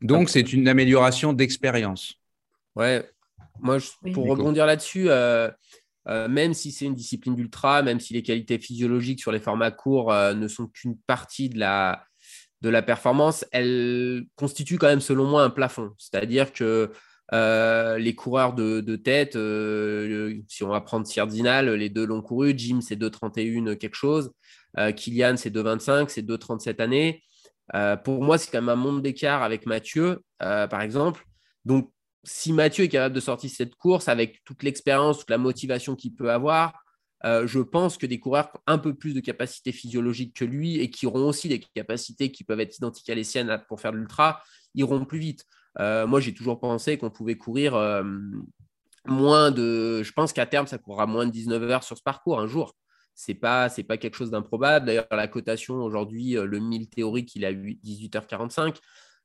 Donc, 0.00 0.28
c'est 0.28 0.52
une 0.52 0.68
amélioration 0.68 1.32
d'expérience. 1.32 2.14
Ouais, 2.76 3.04
moi, 3.60 3.78
pour 4.14 4.28
rebondir 4.28 4.66
là-dessus, 4.66 5.06
euh, 5.08 5.50
euh, 6.08 6.28
même 6.28 6.54
si 6.54 6.72
c'est 6.72 6.86
une 6.86 6.94
discipline 6.94 7.34
d'ultra, 7.34 7.82
même 7.82 8.00
si 8.00 8.14
les 8.14 8.22
qualités 8.22 8.58
physiologiques 8.58 9.20
sur 9.20 9.32
les 9.32 9.40
formats 9.40 9.70
courts 9.70 10.12
euh, 10.12 10.34
ne 10.34 10.48
sont 10.48 10.66
qu'une 10.66 10.96
partie 11.06 11.48
de 11.48 11.58
la, 11.58 12.04
de 12.62 12.68
la 12.68 12.82
performance, 12.82 13.44
elles 13.52 14.24
constituent 14.36 14.78
quand 14.78 14.88
même, 14.88 15.00
selon 15.00 15.24
moi, 15.24 15.42
un 15.42 15.50
plafond. 15.50 15.92
C'est-à-dire 15.98 16.52
que 16.52 16.90
les 17.30 18.14
coureurs 18.14 18.54
de, 18.54 18.96
tête, 18.96 19.34
si 20.48 20.64
on 20.64 20.68
va 20.68 20.80
prendre 20.80 21.06
Sirdinal, 21.06 21.68
les 21.74 21.90
deux 21.90 22.06
l'ont 22.06 22.22
couru. 22.22 22.54
Jim, 22.56 22.80
c'est 22.80 22.96
2,31 22.96 23.76
quelque 23.76 23.94
chose. 23.94 24.32
Kylian, 24.96 25.36
c'est 25.36 25.54
2,25, 25.54 26.08
c'est 26.08 26.22
2,37 26.22 26.80
années. 26.80 27.22
Euh, 27.74 27.96
pour 27.96 28.22
moi, 28.22 28.38
c'est 28.38 28.50
quand 28.50 28.62
même 28.62 28.68
un 28.68 28.76
monde 28.76 29.02
d'écart 29.02 29.42
avec 29.42 29.66
Mathieu, 29.66 30.22
euh, 30.42 30.66
par 30.66 30.82
exemple. 30.82 31.24
Donc, 31.64 31.90
si 32.24 32.52
Mathieu 32.52 32.84
est 32.84 32.88
capable 32.88 33.14
de 33.14 33.20
sortir 33.20 33.50
cette 33.50 33.74
course 33.74 34.08
avec 34.08 34.44
toute 34.44 34.62
l'expérience, 34.62 35.18
toute 35.18 35.30
la 35.30 35.38
motivation 35.38 35.96
qu'il 35.96 36.14
peut 36.14 36.30
avoir, 36.30 36.84
euh, 37.24 37.46
je 37.46 37.60
pense 37.60 37.96
que 37.96 38.06
des 38.06 38.20
coureurs 38.20 38.50
ont 38.54 38.60
un 38.66 38.78
peu 38.78 38.94
plus 38.94 39.14
de 39.14 39.20
capacité 39.20 39.72
physiologique 39.72 40.34
que 40.36 40.44
lui 40.44 40.78
et 40.78 40.90
qui 40.90 41.06
auront 41.06 41.28
aussi 41.28 41.48
des 41.48 41.60
capacités 41.60 42.30
qui 42.30 42.44
peuvent 42.44 42.60
être 42.60 42.76
identiques 42.76 43.10
à 43.10 43.14
les 43.14 43.24
siennes 43.24 43.62
pour 43.68 43.80
faire 43.80 43.92
l'ultra, 43.92 44.42
iront 44.74 45.04
plus 45.04 45.18
vite. 45.18 45.44
moi, 45.78 46.20
j'ai 46.20 46.34
toujours 46.34 46.60
pensé 46.60 46.98
qu'on 46.98 47.10
pouvait 47.10 47.36
courir 47.36 47.74
moins 49.06 49.50
de. 49.50 50.02
Je 50.02 50.12
pense 50.12 50.32
qu'à 50.32 50.46
terme, 50.46 50.66
ça 50.66 50.78
courra 50.78 51.06
moins 51.06 51.26
de 51.26 51.32
19 51.32 51.62
heures 51.64 51.84
sur 51.84 51.96
ce 51.98 52.02
parcours 52.02 52.38
un 52.38 52.46
jour 52.46 52.74
pas 53.40 53.68
c'est 53.68 53.82
pas 53.82 53.96
quelque 53.96 54.16
chose 54.16 54.30
d'improbable. 54.30 54.86
D'ailleurs, 54.86 55.06
la 55.10 55.28
cotation 55.28 55.76
aujourd'hui, 55.76 56.36
euh, 56.36 56.46
le 56.46 56.60
1000 56.60 56.88
théorique, 56.88 57.34
il 57.34 57.44
a 57.44 57.52
18h45. 57.52 58.76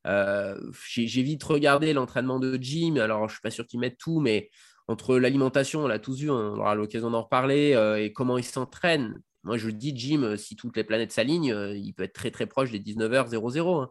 Euh, 0.05 0.57
j'ai 0.95 1.23
vite 1.23 1.43
regardé 1.43 1.93
l'entraînement 1.93 2.39
de 2.39 2.57
Jim. 2.61 2.97
Alors, 2.97 3.27
je 3.27 3.33
suis 3.33 3.41
pas 3.41 3.51
sûr 3.51 3.65
qu'il 3.65 3.79
mette 3.79 3.97
tout, 3.97 4.19
mais 4.19 4.49
entre 4.87 5.17
l'alimentation, 5.17 5.83
on 5.83 5.87
l'a 5.87 5.99
tous 5.99 6.19
vu, 6.19 6.29
on 6.29 6.57
aura 6.57 6.75
l'occasion 6.75 7.09
d'en 7.11 7.23
reparler, 7.23 7.73
euh, 7.73 8.03
et 8.03 8.11
comment 8.11 8.37
il 8.37 8.43
s'entraîne. 8.43 9.21
Moi, 9.43 9.57
je 9.57 9.69
dis, 9.69 9.93
Jim, 9.95 10.35
si 10.37 10.55
toutes 10.55 10.77
les 10.77 10.83
planètes 10.83 11.11
s'alignent, 11.11 11.55
il 11.75 11.93
peut 11.93 12.03
être 12.03 12.13
très 12.13 12.31
très 12.31 12.45
proche 12.45 12.71
des 12.71 12.79
19h00. 12.79 13.89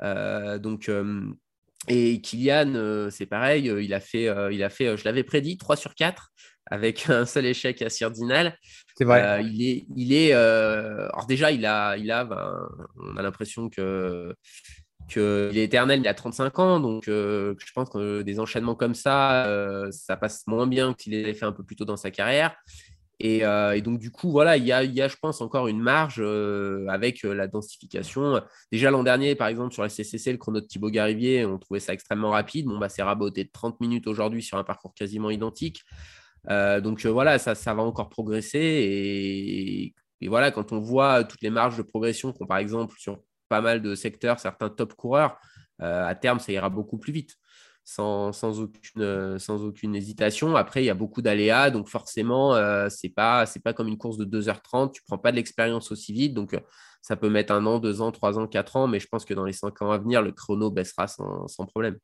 Hein. 0.00 0.58
donc, 0.58 0.90
et 1.88 2.20
Kylian, 2.20 3.08
c'est 3.10 3.26
pareil, 3.26 3.64
il 3.66 3.92
a 3.92 4.00
fait, 4.00 4.32
il 4.52 4.62
a 4.62 4.70
fait 4.70 4.96
je 4.96 5.04
l'avais 5.04 5.24
prédit, 5.24 5.58
3 5.58 5.74
sur 5.74 5.96
4 5.96 6.32
avec 6.66 7.08
un 7.10 7.26
seul 7.26 7.46
échec 7.46 7.80
à 7.82 7.90
Sirdinal. 7.90 8.58
C'est 8.96 9.04
vrai. 9.04 9.22
Euh, 9.22 9.40
il 9.40 9.62
est, 9.62 9.86
il 9.96 10.12
est 10.12 10.32
euh, 10.32 11.08
alors 11.12 11.26
déjà, 11.26 11.50
il 11.50 11.66
a, 11.66 11.96
il 11.96 12.10
a, 12.10 12.24
ben, 12.24 12.68
on 12.96 13.16
a 13.16 13.22
l'impression 13.22 13.68
que 13.68 14.34
qu'il 15.08 15.58
est 15.58 15.64
éternel, 15.64 16.00
il 16.00 16.08
a 16.08 16.14
35 16.14 16.58
ans, 16.58 16.80
donc 16.80 17.08
euh, 17.08 17.54
je 17.58 17.72
pense 17.72 17.90
que 17.90 18.22
des 18.22 18.40
enchaînements 18.40 18.74
comme 18.74 18.94
ça, 18.94 19.88
ça 19.90 20.16
passe 20.16 20.46
moins 20.46 20.66
bien 20.66 20.94
qu'il 20.94 21.14
ait 21.14 21.34
fait 21.34 21.44
un 21.44 21.52
peu 21.52 21.62
plus 21.62 21.76
tôt 21.76 21.84
dans 21.84 21.96
sa 21.96 22.10
carrière. 22.10 22.56
Et, 23.20 23.42
donc, 23.80 24.00
du 24.00 24.10
coup, 24.10 24.30
voilà, 24.30 24.56
il 24.56 24.64
y 24.64 24.72
a, 24.72 24.82
y 24.82 25.00
a 25.00 25.08
je 25.08 25.16
pense, 25.16 25.40
encore 25.40 25.68
une 25.68 25.80
marge 25.80 26.20
avec 26.88 27.22
la 27.22 27.46
densification. 27.46 28.40
Déjà 28.72 28.90
l'an 28.90 29.02
dernier, 29.02 29.34
par 29.34 29.48
exemple, 29.48 29.72
sur 29.72 29.82
la 29.82 29.88
CCC, 29.88 30.32
le 30.32 30.38
chrono 30.38 30.60
de 30.60 30.66
Thibaut 30.66 30.90
Garivier, 30.90 31.46
on 31.46 31.58
trouvait 31.58 31.80
ça 31.80 31.94
extrêmement 31.94 32.30
rapide. 32.30 32.66
Bon, 32.66 32.78
bah, 32.78 32.88
c'est 32.88 33.02
raboté 33.02 33.44
de 33.44 33.50
30 33.52 33.80
minutes 33.80 34.06
aujourd'hui 34.06 34.42
sur 34.42 34.58
un 34.58 34.64
parcours 34.64 34.94
quasiment 34.94 35.30
identique. 35.30 35.84
Euh, 36.50 36.80
donc 36.80 37.04
euh, 37.04 37.10
voilà, 37.10 37.38
ça, 37.38 37.54
ça 37.54 37.74
va 37.74 37.82
encore 37.82 38.08
progresser. 38.08 39.94
Et, 40.20 40.28
voilà, 40.28 40.50
quand 40.50 40.72
on 40.72 40.80
voit 40.80 41.22
toutes 41.24 41.42
les 41.42 41.50
marges 41.50 41.76
de 41.76 41.82
progression 41.82 42.32
qu'ont 42.32 42.46
par 42.46 42.56
exemple 42.56 42.94
sur 42.98 43.18
pas 43.54 43.60
mal 43.60 43.82
de 43.82 43.94
secteurs, 43.94 44.40
certains 44.40 44.68
top 44.68 44.94
coureurs, 44.94 45.38
euh, 45.80 46.06
à 46.06 46.14
terme, 46.14 46.40
ça 46.40 46.52
ira 46.52 46.70
beaucoup 46.70 46.98
plus 46.98 47.12
vite. 47.12 47.36
Sans, 47.86 48.32
sans, 48.32 48.60
aucune, 48.60 49.38
sans 49.38 49.62
aucune 49.62 49.94
hésitation. 49.94 50.56
Après, 50.56 50.82
il 50.82 50.86
y 50.86 50.90
a 50.90 50.94
beaucoup 50.94 51.20
d'aléas, 51.20 51.68
donc 51.68 51.88
forcément, 51.88 52.54
ce 52.54 53.06
n'est 53.06 53.12
pas, 53.12 53.44
pas 53.62 53.74
comme 53.74 53.88
une 53.88 53.98
course 53.98 54.16
de 54.16 54.24
2h30, 54.24 54.92
tu 54.92 55.02
prends 55.06 55.18
pas 55.18 55.32
de 55.32 55.36
l'expérience 55.36 55.92
aussi 55.92 56.14
vite, 56.14 56.32
donc 56.32 56.58
ça 57.02 57.14
peut 57.14 57.28
mettre 57.28 57.52
un 57.52 57.66
an, 57.66 57.78
deux 57.80 58.00
ans, 58.00 58.10
trois 58.10 58.38
ans, 58.38 58.46
quatre 58.46 58.76
ans, 58.76 58.86
mais 58.88 59.00
je 59.00 59.06
pense 59.06 59.26
que 59.26 59.34
dans 59.34 59.44
les 59.44 59.52
cinq 59.52 59.82
ans 59.82 59.90
à 59.90 59.98
venir, 59.98 60.22
le 60.22 60.32
chrono 60.32 60.70
baissera 60.70 61.08
sans, 61.08 61.46
sans 61.46 61.66
problème. 61.66 61.98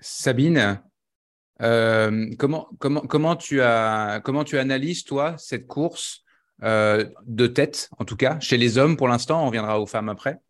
Sabine, 0.00 0.82
euh, 1.62 2.28
comment, 2.36 2.68
comment, 2.80 3.02
comment, 3.02 3.36
tu 3.36 3.60
as, 3.60 4.20
comment 4.24 4.42
tu 4.42 4.58
analyses, 4.58 5.04
toi, 5.04 5.36
cette 5.38 5.68
course 5.68 6.21
euh, 6.62 7.04
de 7.26 7.46
tête, 7.46 7.90
en 7.98 8.04
tout 8.04 8.16
cas, 8.16 8.38
chez 8.40 8.56
les 8.56 8.78
hommes 8.78 8.96
pour 8.96 9.08
l'instant 9.08 9.46
On 9.46 9.50
viendra 9.50 9.80
aux 9.80 9.86
femmes 9.86 10.08
après. 10.08 10.40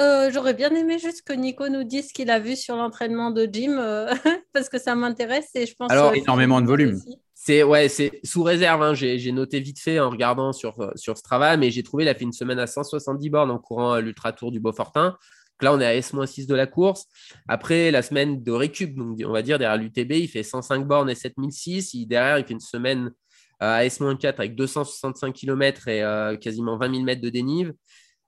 Euh, 0.00 0.30
j'aurais 0.32 0.54
bien 0.54 0.70
aimé 0.74 0.98
juste 0.98 1.22
que 1.22 1.34
Nico 1.34 1.68
nous 1.68 1.84
dise 1.84 2.08
ce 2.08 2.14
qu'il 2.14 2.30
a 2.30 2.38
vu 2.38 2.56
sur 2.56 2.74
l'entraînement 2.76 3.30
de 3.30 3.46
Jim, 3.52 3.76
parce 4.54 4.70
que 4.70 4.78
ça 4.78 4.94
m'intéresse 4.94 5.50
et 5.54 5.66
je 5.66 5.74
pense. 5.74 5.90
Alors, 5.90 6.14
énormément 6.14 6.60
de 6.62 6.66
volume. 6.66 6.98
C'est 7.34 7.62
ouais, 7.62 7.88
c'est 7.88 8.20
sous 8.24 8.42
réserve. 8.42 8.82
Hein. 8.82 8.94
j'ai 8.94 9.32
noté 9.32 9.60
vite 9.60 9.78
fait 9.78 10.00
en 10.00 10.08
regardant 10.08 10.52
sur, 10.52 10.92
sur 10.94 11.18
Strava, 11.18 11.56
mais 11.58 11.70
j'ai 11.70 11.82
trouvé 11.82 12.04
il 12.04 12.08
a 12.08 12.14
fait 12.14 12.24
une 12.24 12.32
semaine 12.32 12.58
à 12.58 12.66
170 12.66 13.28
bornes 13.30 13.50
en 13.50 13.58
courant 13.58 13.96
l'Ultra 13.96 14.32
Tour 14.32 14.52
du 14.52 14.60
Beaufortin 14.60 15.16
là, 15.62 15.72
on 15.72 15.80
est 15.80 15.86
à 15.86 15.94
S-6 15.94 16.46
de 16.46 16.54
la 16.54 16.66
course. 16.66 17.06
Après, 17.48 17.90
la 17.90 18.02
semaine 18.02 18.42
de 18.42 18.52
récup, 18.52 18.94
donc 18.94 19.20
on 19.24 19.32
va 19.32 19.42
dire 19.42 19.58
derrière 19.58 19.80
l'UTB, 19.80 20.12
il 20.12 20.28
fait 20.28 20.42
105 20.42 20.86
bornes 20.86 21.10
et 21.10 21.14
7006. 21.14 21.94
Il, 21.94 22.06
derrière, 22.06 22.38
il 22.38 22.44
fait 22.44 22.52
une 22.52 22.60
semaine 22.60 23.06
euh, 23.06 23.10
à 23.60 23.84
S-4 23.84 24.34
avec 24.38 24.56
265 24.56 25.34
km 25.34 25.88
et 25.88 26.02
euh, 26.02 26.36
quasiment 26.36 26.76
20 26.76 26.92
000 26.92 27.04
mètres 27.04 27.20
de 27.20 27.28
dénive. 27.28 27.74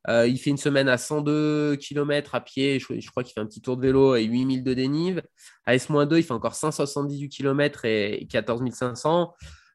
Euh, 0.09 0.27
il 0.27 0.39
fait 0.39 0.51
une 0.51 0.59
semaine 0.59 0.89
à 0.89 0.99
102 0.99 1.77
km 1.77 2.35
à 2.35 2.41
pied, 2.41 2.81
je, 2.81 3.11
crois 3.11 3.23
qu'il 3.23 3.33
fait 3.35 3.41
un 3.41 3.47
petit 3.47 3.61
tour 3.61 3.77
de 3.77 3.83
vélo 3.83 4.17
et 4.17 4.25
8000 4.25 4.65
de 4.65 4.75
dénive. 4.75 5.23
À 5.65 5.75
S-2, 5.75 6.19
il 6.19 6.23
fait 6.25 6.33
encore 6.33 6.55
178 6.55 7.29
km 7.29 7.85
et 7.85 8.27
14 8.29 8.63
500. 8.73 9.33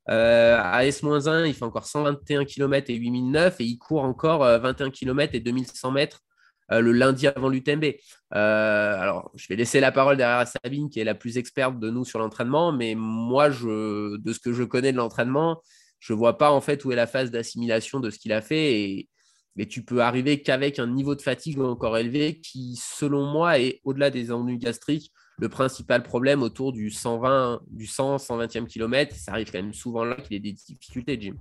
à 0.08 0.86
S-1, 0.86 1.48
il 1.48 1.54
fait 1.54 1.64
encore 1.64 1.86
121 1.86 2.46
km 2.46 2.90
et 2.90 2.96
8009 2.96 3.62
et 3.62 3.64
il 3.64 3.78
court 3.78 4.04
encore 4.04 4.40
21 4.42 4.92
km 4.92 5.34
et 5.34 5.40
2100 5.40 5.92
mètres 5.92 6.22
euh, 6.72 6.82
le 6.82 6.92
lundi 6.92 7.28
avant 7.28 7.50
l'UTMB. 7.50 7.86
Euh, 8.36 9.00
alors, 9.00 9.32
je 9.36 9.48
vais 9.48 9.56
laisser 9.56 9.80
la 9.80 9.92
parole 9.92 10.18
derrière 10.18 10.40
à 10.40 10.46
Sabine, 10.46 10.90
qui 10.90 11.00
est 11.00 11.06
la 11.06 11.16
plus 11.16 11.38
experte 11.38 11.80
de 11.80 11.90
nous 11.90 12.06
sur 12.06 12.20
l'entraînement, 12.20 12.72
mais 12.72 12.96
moi, 12.96 13.50
de 13.50 14.34
ce 14.34 14.40
que 14.40 14.54
je 14.54 14.64
connais 14.64 14.92
de 14.92 14.98
l'entraînement, 14.98 15.62
je 16.00 16.14
ne 16.14 16.18
vois 16.18 16.38
pas 16.38 16.52
en 16.52 16.62
fait 16.62 16.84
où 16.86 16.92
est 16.92 16.96
la 16.96 17.08
phase 17.08 17.32
d'assimilation 17.32 18.00
de 18.00 18.10
ce 18.10 18.20
qu'il 18.20 18.34
a 18.34 18.42
fait. 18.42 18.82
Et, 18.82 19.10
tu 19.70 19.84
peux 19.84 20.02
arriver 20.04 20.44
qu'avec 20.44 20.78
un 20.78 20.86
niveau 20.86 21.16
de 21.16 21.22
fatigue 21.24 21.60
encore 21.60 21.98
élevé 21.98 22.40
qui, 22.42 22.76
selon 22.80 23.26
moi, 23.26 23.58
est 23.58 23.82
au-delà 23.84 24.12
des 24.12 24.32
ennuis 24.32 24.60
gastriques, 24.60 25.12
le 25.40 25.50
principal 25.50 26.04
problème 26.04 26.44
autour 26.44 26.74
du 26.74 26.92
120, 26.92 27.62
du 27.66 27.88
100, 27.88 28.18
120e 28.18 28.68
kilomètre. 28.68 29.16
Ça 29.16 29.32
arrive 29.32 29.52
quand 29.52 29.58
même 29.58 29.74
souvent 29.74 30.04
là 30.04 30.16
qu'il 30.16 30.36
ait 30.36 30.40
des 30.40 30.54
difficultés, 30.54 31.18
Jim. 31.20 31.34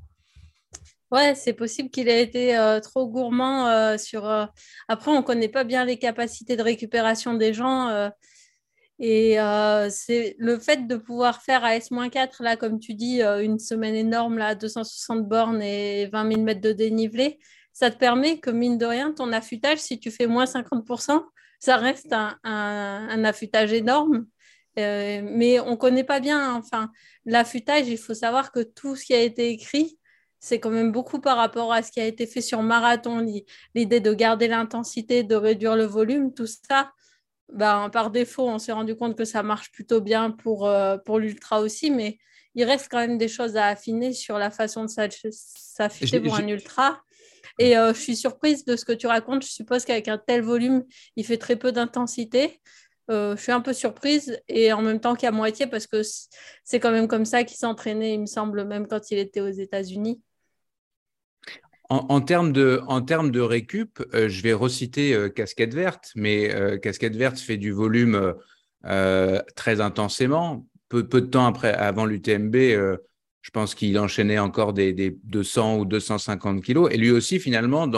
Ouais, 1.13 1.35
c'est 1.37 1.53
possible 1.53 1.89
qu'il 1.91 2.09
ait 2.09 2.23
été 2.23 2.57
euh, 2.59 2.81
trop 2.81 3.07
gourmand 3.07 3.69
euh, 3.69 3.97
sur. 3.97 4.29
euh, 4.29 4.47
Après, 4.89 5.11
on 5.13 5.19
ne 5.19 5.23
connaît 5.23 5.49
pas 5.49 5.63
bien 5.63 5.85
les 5.85 5.99
capacités 5.99 6.57
de 6.57 6.63
récupération 6.63 7.35
des 7.35 7.55
gens. 7.55 8.11
Et 8.99 9.37
le 9.37 10.59
fait 10.59 10.87
de 10.87 10.97
pouvoir 10.97 11.43
faire 11.43 11.65
à 11.65 11.77
S-4, 11.77 12.43
là, 12.43 12.57
comme 12.57 12.81
tu 12.81 12.95
dis, 12.95 13.21
une 13.23 13.59
semaine 13.59 13.95
énorme, 13.95 14.39
là, 14.39 14.55
260 14.55 15.29
bornes 15.29 15.63
et 15.63 16.07
20 16.09 16.25
000 16.25 16.43
mètres 16.43 16.61
de 16.61 16.73
dénivelé, 16.73 17.39
ça 17.73 17.91
te 17.91 17.99
permet 17.99 18.41
que, 18.41 18.51
mine 18.51 18.79
de 18.79 18.87
rien, 18.87 19.13
ton 19.13 19.33
affûtage, 19.33 19.79
si 19.79 20.01
tu 20.01 20.11
fais 20.11 20.27
moins 20.27 20.47
50%, 20.47 21.25
ça 21.61 21.77
reste 21.77 22.13
un, 22.13 23.25
affûtage 23.25 23.73
énorme. 23.73 24.27
Mais 24.77 25.61
on 25.61 25.73
ne 25.73 25.77
connaît 25.77 26.05
pas 26.05 26.21
bien, 26.21 26.55
enfin, 26.55 26.91
l'affûtage, 27.27 27.87
il 27.89 27.99
faut 27.99 28.15
savoir 28.15 28.51
que 28.51 28.61
tout 28.63 28.97
ce 28.97 29.05
qui 29.05 29.15
a 29.15 29.21
été 29.21 29.51
écrit, 29.51 29.99
c'est 30.41 30.61
quand 30.61 30.71
même 30.71 30.93
beaucoup 30.93 31.21
par 31.21 31.37
rapport 31.37 31.73
à 31.73 31.83
ce 31.83 31.91
qui 31.93 32.01
a 32.01 32.07
été 32.07 32.27
fait 32.27 32.41
sur 32.41 32.63
marathon, 32.63 33.19
L'i- 33.21 33.45
l'idée 33.75 34.01
de 34.01 34.13
garder 34.15 34.49
l'intensité, 34.49 35.23
de 35.23 35.35
réduire 35.37 35.77
le 35.77 35.85
volume, 35.85 36.33
tout 36.35 36.47
ça 36.47 36.93
ben, 37.53 37.91
par 37.91 38.11
défaut, 38.11 38.49
on 38.49 38.59
s'est 38.59 38.73
rendu 38.73 38.97
compte 38.97 39.17
que 39.17 39.25
ça 39.25 39.43
marche 39.43 39.71
plutôt 39.73 40.01
bien 40.01 40.31
pour, 40.33 40.67
euh, 40.69 40.99
pour 40.99 41.19
l'ultra 41.19 41.61
aussi, 41.61 41.91
mais 41.91 42.19
il 42.55 42.65
reste 42.65 42.89
quand 42.91 42.99
même 42.99 43.19
des 43.19 43.29
choses 43.29 43.57
à 43.57 43.67
affiner 43.67 44.13
sur 44.13 44.39
la 44.39 44.51
façon 44.51 44.85
de 44.85 44.89
J'ai- 46.07 46.21
pour 46.21 46.35
un 46.37 46.49
ultra. 46.49 47.03
Et 47.59 47.77
euh, 47.79 47.95
je 47.95 48.01
suis 48.01 48.17
surprise 48.17 48.65
de 48.65 48.77
ce 48.77 48.85
que 48.85 48.93
tu 48.93 49.07
racontes. 49.07 49.45
Je 49.45 49.51
suppose 49.51 49.85
qu'avec 49.85 50.09
un 50.09 50.19
tel 50.19 50.43
volume, 50.43 50.85
il 51.17 51.25
fait 51.25 51.39
très 51.39 51.57
peu 51.57 51.73
d'intensité. 51.73 52.61
Euh, 53.11 53.37
je 53.37 53.43
suis 53.43 53.53
un 53.53 53.61
peu 53.61 53.73
surprise 53.73 54.39
et 54.49 54.73
en 54.73 54.83
même 54.83 55.01
temps 55.01 55.15
qu'à 55.15 55.31
moitié 55.31 55.67
parce 55.69 55.87
que 55.87 56.03
c'est 56.65 56.81
quand 56.81 56.91
même 56.91 57.07
comme 57.09 57.25
ça 57.25 57.45
qu'il 57.45 57.57
s'entraînait, 57.57 58.15
il 58.15 58.21
me 58.21 58.27
semble, 58.27 58.65
même 58.65 58.89
quand 58.89 59.11
il 59.13 59.19
était 59.19 59.41
aux 59.41 59.49
États-Unis. 59.49 60.21
En, 61.89 62.21
termes 62.21 62.53
de, 62.53 62.81
en 62.89 63.01
termes 63.01 63.31
de 63.31 63.41
récup, 63.41 64.03
euh, 64.13 64.29
je 64.29 64.43
vais 64.43 64.53
reciter 64.53 65.15
euh, 65.15 65.29
Casquette 65.29 65.73
Verte, 65.73 66.11
mais 66.17 66.53
euh, 66.53 66.79
Casquette 66.79 67.15
Verte 67.15 67.39
fait 67.39 67.59
du 67.59 67.71
volume 67.71 68.35
très 69.57 69.81
intensément. 69.81 70.67
Peu, 70.89 71.09
peu 71.09 71.21
de 71.21 71.27
temps 71.27 71.47
après, 71.47 71.73
avant 71.73 72.05
l'UTMB, 72.07 72.55
je 72.55 73.51
pense 73.53 73.75
qu'il 73.75 73.99
enchaînait 73.99 74.39
encore 74.39 74.73
des, 74.73 74.93
des 74.93 75.17
200 75.25 75.79
ou 75.79 75.85
250 75.85 76.63
kilos. 76.63 76.89
Et 76.93 76.97
lui 76.97 77.11
aussi, 77.11 77.41
finalement, 77.41 77.89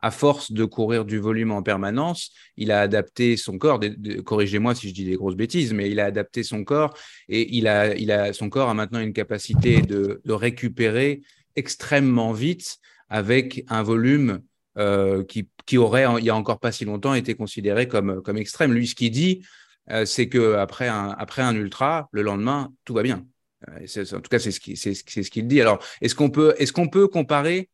à 0.00 0.10
force 0.12 0.52
de 0.52 0.64
courir 0.64 1.04
du 1.04 1.18
volume 1.18 1.50
en 1.50 1.62
permanence, 1.62 2.30
il 2.56 2.70
a 2.70 2.80
adapté 2.80 3.36
son 3.36 3.58
corps. 3.58 3.80
Corrigez-moi 4.24 4.76
si 4.76 4.88
je 4.88 4.94
dis 4.94 5.04
des 5.04 5.16
grosses 5.16 5.36
bêtises, 5.36 5.72
mais 5.72 5.90
il 5.90 5.98
a 5.98 6.04
adapté 6.04 6.44
son 6.44 6.62
corps 6.62 6.96
et 7.28 7.56
il 7.56 7.66
a, 7.66 7.96
il 7.96 8.12
a, 8.12 8.32
son 8.32 8.48
corps 8.48 8.68
a 8.68 8.74
maintenant 8.74 9.00
une 9.00 9.12
capacité 9.12 9.82
de, 9.82 10.20
de 10.24 10.32
récupérer 10.32 11.22
extrêmement 11.56 12.32
vite 12.32 12.78
avec 13.08 13.64
un 13.68 13.82
volume 13.82 14.40
euh, 14.76 15.24
qui, 15.24 15.48
qui 15.66 15.78
aurait, 15.78 16.06
il 16.18 16.24
y 16.24 16.30
a 16.30 16.36
encore 16.36 16.60
pas 16.60 16.72
si 16.72 16.84
longtemps, 16.84 17.14
été 17.14 17.34
considéré 17.34 17.88
comme, 17.88 18.22
comme 18.22 18.36
extrême. 18.36 18.72
Lui, 18.72 18.86
ce 18.86 18.94
qu'il 18.94 19.10
dit, 19.10 19.44
euh, 19.90 20.04
c'est 20.04 20.28
que 20.28 20.54
après 20.54 20.88
un, 20.88 21.10
après 21.18 21.42
un 21.42 21.54
ultra, 21.54 22.08
le 22.12 22.22
lendemain, 22.22 22.72
tout 22.84 22.94
va 22.94 23.02
bien. 23.02 23.26
Euh, 23.68 24.04
en 24.12 24.20
tout 24.20 24.28
cas, 24.30 24.38
c'est 24.38 24.52
ce 24.52 24.60
qu'il 24.60 24.76
ce 24.76 25.40
dit. 25.40 25.60
Alors, 25.60 25.82
est-ce 26.00 26.14
qu'on 26.14 26.30
peut, 26.30 26.54
est 26.58 26.70
qu'on 26.70 26.88
peut 26.88 27.08
comparer 27.08 27.68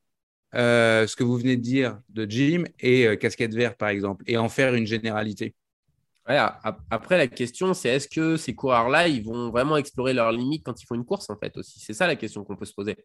ce 0.53 1.15
que 1.17 1.25
vous 1.25 1.37
venez 1.37 1.57
de 1.57 1.63
dire 1.63 1.99
de 2.11 2.31
Jim 2.31 2.65
et 2.79 3.19
Casquette 3.19 3.55
Verte, 3.55 3.77
par 3.77 3.89
exemple, 3.89 4.25
et 4.29 4.37
en 4.37 4.49
faire 4.49 4.75
une 4.75 4.87
généralité? 4.87 5.55
Après, 6.27 7.19
la 7.19 7.27
question, 7.27 7.75
c'est 7.75 7.91
est-ce 7.91 8.09
que 8.09 8.37
ces 8.37 8.55
coureurs-là, 8.55 9.09
ils 9.09 9.23
vont 9.23 9.51
vraiment 9.51 9.77
explorer 9.77 10.15
leurs 10.15 10.33
limites 10.33 10.65
quand 10.65 10.81
ils 10.81 10.87
font 10.87 10.95
une 10.95 11.05
course, 11.05 11.29
en 11.29 11.37
fait, 11.37 11.55
aussi? 11.57 11.81
C'est 11.81 11.93
ça 11.93 12.07
la 12.07 12.17
question 12.17 12.45
qu'on 12.45 12.57
peut 12.57 12.65
se 12.65 12.73
poser. 12.73 12.97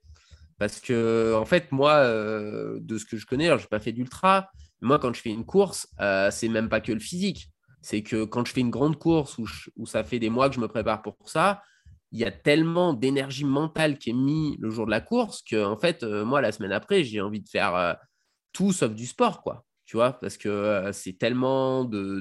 Parce 0.59 0.81
que, 0.81 1.33
en 1.35 1.45
fait, 1.45 1.71
moi, 1.71 1.93
euh, 1.93 2.79
de 2.81 2.97
ce 2.97 3.05
que 3.05 3.17
je 3.17 3.25
connais, 3.25 3.47
je 3.47 3.53
n'ai 3.53 3.67
pas 3.69 3.79
fait 3.79 3.93
d'ultra. 3.93 4.49
Moi, 4.81 4.99
quand 4.99 5.13
je 5.13 5.21
fais 5.21 5.29
une 5.29 5.45
course, 5.45 5.87
euh, 6.01 6.29
c'est 6.31 6.49
même 6.49 6.69
pas 6.69 6.81
que 6.81 6.91
le 6.91 6.99
physique. 6.99 7.49
C'est 7.81 8.03
que 8.03 8.25
quand 8.25 8.45
je 8.45 8.51
fais 8.51 8.59
une 8.61 8.69
grande 8.69 8.97
course 8.99 9.37
où, 9.37 9.85
ça 9.85 10.03
fait 10.03 10.19
des 10.19 10.29
mois 10.29 10.49
que 10.49 10.55
je 10.55 10.59
me 10.59 10.67
prépare 10.67 11.01
pour 11.01 11.15
ça, 11.25 11.63
il 12.11 12.19
y 12.19 12.25
a 12.25 12.31
tellement 12.31 12.93
d'énergie 12.93 13.45
mentale 13.45 13.97
qui 13.97 14.09
est 14.09 14.13
mise 14.13 14.57
le 14.59 14.69
jour 14.69 14.85
de 14.85 14.91
la 14.91 14.99
course 14.99 15.41
que, 15.43 15.63
en 15.63 15.77
fait, 15.77 16.03
euh, 16.03 16.25
moi, 16.25 16.41
la 16.41 16.51
semaine 16.51 16.73
après, 16.73 17.03
j'ai 17.05 17.21
envie 17.21 17.39
de 17.41 17.47
faire 17.47 17.95
tout 18.51 18.73
sauf 18.73 18.93
du 18.93 19.05
sport, 19.05 19.41
quoi. 19.41 19.63
Tu 19.85 19.95
vois, 19.95 20.13
parce 20.13 20.37
que 20.37 20.89
c'est 20.91 21.17
tellement 21.17 21.85
de- 21.85 22.19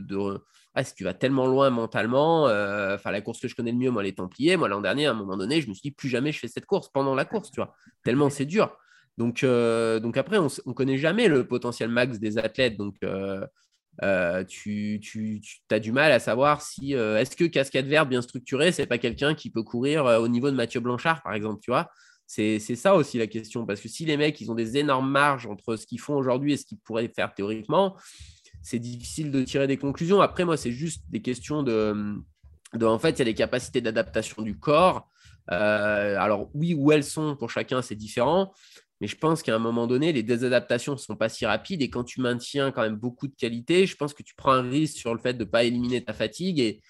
ah, 0.75 0.85
si 0.85 0.95
tu 0.95 1.05
vas 1.05 1.15
tellement 1.15 1.47
loin 1.47 1.71
mentalement, 1.71 2.49
euh, 2.49 2.95
enfin 2.95 3.11
la 3.11 3.21
course 3.21 3.41
que 3.41 3.49
je 3.49 3.55
connais 3.55 3.73
le 3.73 3.79
mieux, 3.79 3.91
moi 3.91 4.03
les 4.03 4.15
Templiers, 4.15 4.57
moi 4.57 4.69
l'an 4.69 4.81
dernier, 4.81 5.07
à 5.07 5.11
un 5.11 5.15
moment 5.15 5.37
donné, 5.37 5.61
je 5.61 5.69
me 5.69 5.75
suis 5.75 5.83
dit 5.83 5.91
plus 5.91 6.09
jamais 6.09 6.33
je 6.33 6.39
fais 6.39 6.49
cette 6.49 6.67
course 6.67 6.89
pendant 6.89 7.15
la 7.15 7.25
course, 7.25 7.51
tu 7.51 7.61
vois, 7.61 7.75
tellement 8.05 8.31
c'est 8.31 8.45
dur. 8.45 8.77
Donc, 9.17 9.43
euh, 9.43 9.99
donc 9.99 10.17
après, 10.17 10.39
on 10.39 10.47
ne 10.67 10.73
connaît 10.73 10.99
jamais 10.99 11.27
le 11.27 11.47
potentiel 11.47 11.91
max 11.91 12.21
des 12.21 12.39
athlètes, 12.39 12.77
donc 12.77 12.95
euh, 13.03 14.45
tu, 14.45 15.01
tu, 15.03 15.43
as 15.71 15.81
du 15.81 15.91
mal 15.91 16.13
à 16.13 16.21
savoir 16.21 16.63
si 16.63 16.93
est-ce 16.93 17.35
que 17.35 17.45
cascade 17.45 17.87
verte 17.87 18.09
bien 18.09 18.23
structurée, 18.23 18.71
c'est 18.71 18.87
pas 18.87 18.99
quelqu'un 18.99 19.35
qui 19.35 19.51
peut 19.51 19.65
courir 19.65 20.05
au 20.05 20.29
niveau 20.29 20.51
de 20.51 20.57
Mathieu 20.57 20.79
Blanchard, 20.79 21.23
par 21.23 21.35
exemple, 21.35 21.61
tu 21.61 21.73
vois. 21.73 21.91
C'est 22.29 22.59
ça 22.59 22.95
aussi 22.95 23.17
la 23.17 23.27
question, 23.27 23.65
parce 23.65 23.81
que 23.81 23.89
si 23.89 24.05
les 24.05 24.19
mecs, 24.19 24.39
ils 24.43 24.51
ont 24.51 24.55
des 24.55 24.77
énormes 24.77 25.11
marges 25.11 25.47
entre 25.47 25.77
ce 25.77 25.87
qu'ils 25.87 25.99
font 25.99 26.15
aujourd'hui 26.15 26.53
et 26.53 26.57
ce 26.59 26.67
qu'ils 26.67 26.79
pourraient 26.79 27.09
faire 27.09 27.33
théoriquement, 27.33 27.97
c'est 28.63 28.79
difficile 28.79 29.31
de 29.31 29.43
tirer 29.43 29.67
des 29.67 29.77
conclusions. 29.77 30.21
Après, 30.21 30.45
moi, 30.45 30.57
c'est 30.57 30.73
juste 30.73 31.03
des 31.11 31.23
questions 31.23 31.63
de, 31.63 32.17
en 32.81 32.99
fait, 32.99 33.11
il 33.11 33.19
y 33.19 33.23
a 33.23 33.25
des 33.27 33.35
capacités 33.35 33.81
d'adaptation 33.81 34.43
du 34.43 34.59
corps. 34.59 35.09
Euh, 35.51 36.17
alors, 36.19 36.51
oui, 36.55 36.75
où 36.75 36.93
elles 36.93 37.05
sont 37.05 37.37
pour 37.37 37.51
chacun, 37.51 37.83
c'est 37.83 37.95
différent. 37.95 38.53
Mais 39.01 39.07
je 39.07 39.17
pense 39.17 39.43
qu'à 39.43 39.55
un 39.55 39.61
moment 39.61 39.87
donné, 39.87 40.13
les 40.13 40.23
désadaptations 40.23 40.93
ne 40.93 40.99
sont 40.99 41.17
pas 41.17 41.29
si 41.29 41.47
rapides. 41.47 41.83
Et 41.83 41.91
quand 41.91 42.05
tu 42.05 42.21
maintiens 42.21 42.73
quand 42.73 42.83
même 42.83 42.97
beaucoup 42.97 43.29
de 43.29 43.35
qualité, 43.35 43.87
je 43.87 43.97
pense 43.97 44.13
que 44.13 44.23
tu 44.23 44.35
prends 44.35 44.53
un 44.53 44.69
risque 44.69 44.97
sur 44.99 45.15
le 45.15 45.21
fait 45.21 45.35
de 45.35 45.45
ne 45.45 45.49
pas 45.49 45.65
éliminer 45.65 46.05
ta 46.05 46.13
fatigue. 46.13 46.59
Et, 46.59 46.81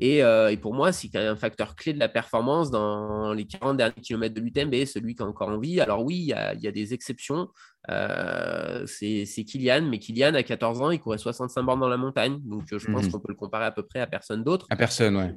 et, 0.00 0.22
euh, 0.24 0.50
et 0.50 0.56
pour 0.56 0.72
moi, 0.74 0.90
c'est 0.92 1.08
quand 1.08 1.18
même 1.18 1.32
un 1.34 1.36
facteur 1.36 1.76
clé 1.76 1.92
de 1.92 1.98
la 1.98 2.08
performance 2.08 2.70
dans 2.70 3.32
les 3.34 3.44
40 3.46 3.76
derniers 3.76 4.00
kilomètres 4.00 4.34
de 4.34 4.40
l'UTMB, 4.40 4.84
celui 4.86 5.14
qui 5.14 5.22
a 5.22 5.26
encore 5.26 5.48
envie. 5.50 5.80
Alors 5.80 6.02
oui, 6.04 6.16
il 6.16 6.24
y 6.26 6.32
a, 6.32 6.54
il 6.54 6.60
y 6.60 6.66
a 6.68 6.72
des 6.72 6.94
exceptions. 6.94 7.48
Euh, 7.90 8.86
c'est 8.86 9.26
Kylian, 9.44 9.82
mais 9.82 9.98
Kylian, 9.98 10.34
à 10.34 10.42
14 10.42 10.80
ans, 10.80 10.90
il 10.90 10.98
courait 11.00 11.18
65 11.18 11.62
bornes 11.62 11.80
dans 11.80 11.88
la 11.88 11.98
montagne. 11.98 12.38
Donc 12.44 12.72
euh, 12.72 12.78
je 12.78 12.90
pense 12.90 13.04
Mhm. 13.04 13.12
qu'on 13.12 13.20
peut 13.20 13.28
le 13.32 13.34
comparer 13.34 13.66
à 13.66 13.70
peu 13.72 13.82
près 13.82 14.00
à 14.00 14.06
personne 14.06 14.42
d'autre 14.42 14.66
À 14.70 14.76
personne, 14.76 15.16
ouais. 15.16 15.34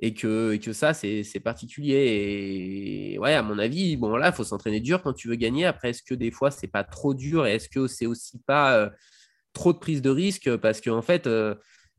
et 0.00 0.12
que, 0.12 0.52
et 0.52 0.58
que 0.58 0.74
ça, 0.74 0.92
c'est 0.92 1.40
particulier. 1.42 3.14
Et 3.14 3.18
ouais, 3.18 3.32
à 3.32 3.42
mon 3.42 3.58
avis, 3.58 3.96
bon, 3.96 4.16
là, 4.16 4.28
il 4.28 4.34
faut 4.34 4.44
s'entraîner 4.44 4.80
dur 4.80 5.02
quand 5.02 5.14
tu 5.14 5.28
veux 5.28 5.36
gagner. 5.36 5.64
Après, 5.64 5.90
est-ce 5.90 6.02
que 6.02 6.14
des 6.14 6.30
fois, 6.30 6.50
c'est 6.50 6.68
pas 6.68 6.84
trop 6.84 7.14
dur 7.14 7.46
et 7.46 7.54
est-ce 7.54 7.70
que 7.70 7.86
c'est 7.86 8.06
aussi 8.06 8.38
pas 8.46 8.76
euh, 8.76 8.90
trop 9.54 9.72
de 9.72 9.78
prise 9.78 10.02
de 10.02 10.10
risque? 10.10 10.54
Parce 10.58 10.82
qu'en 10.82 11.00
fait, 11.02 11.26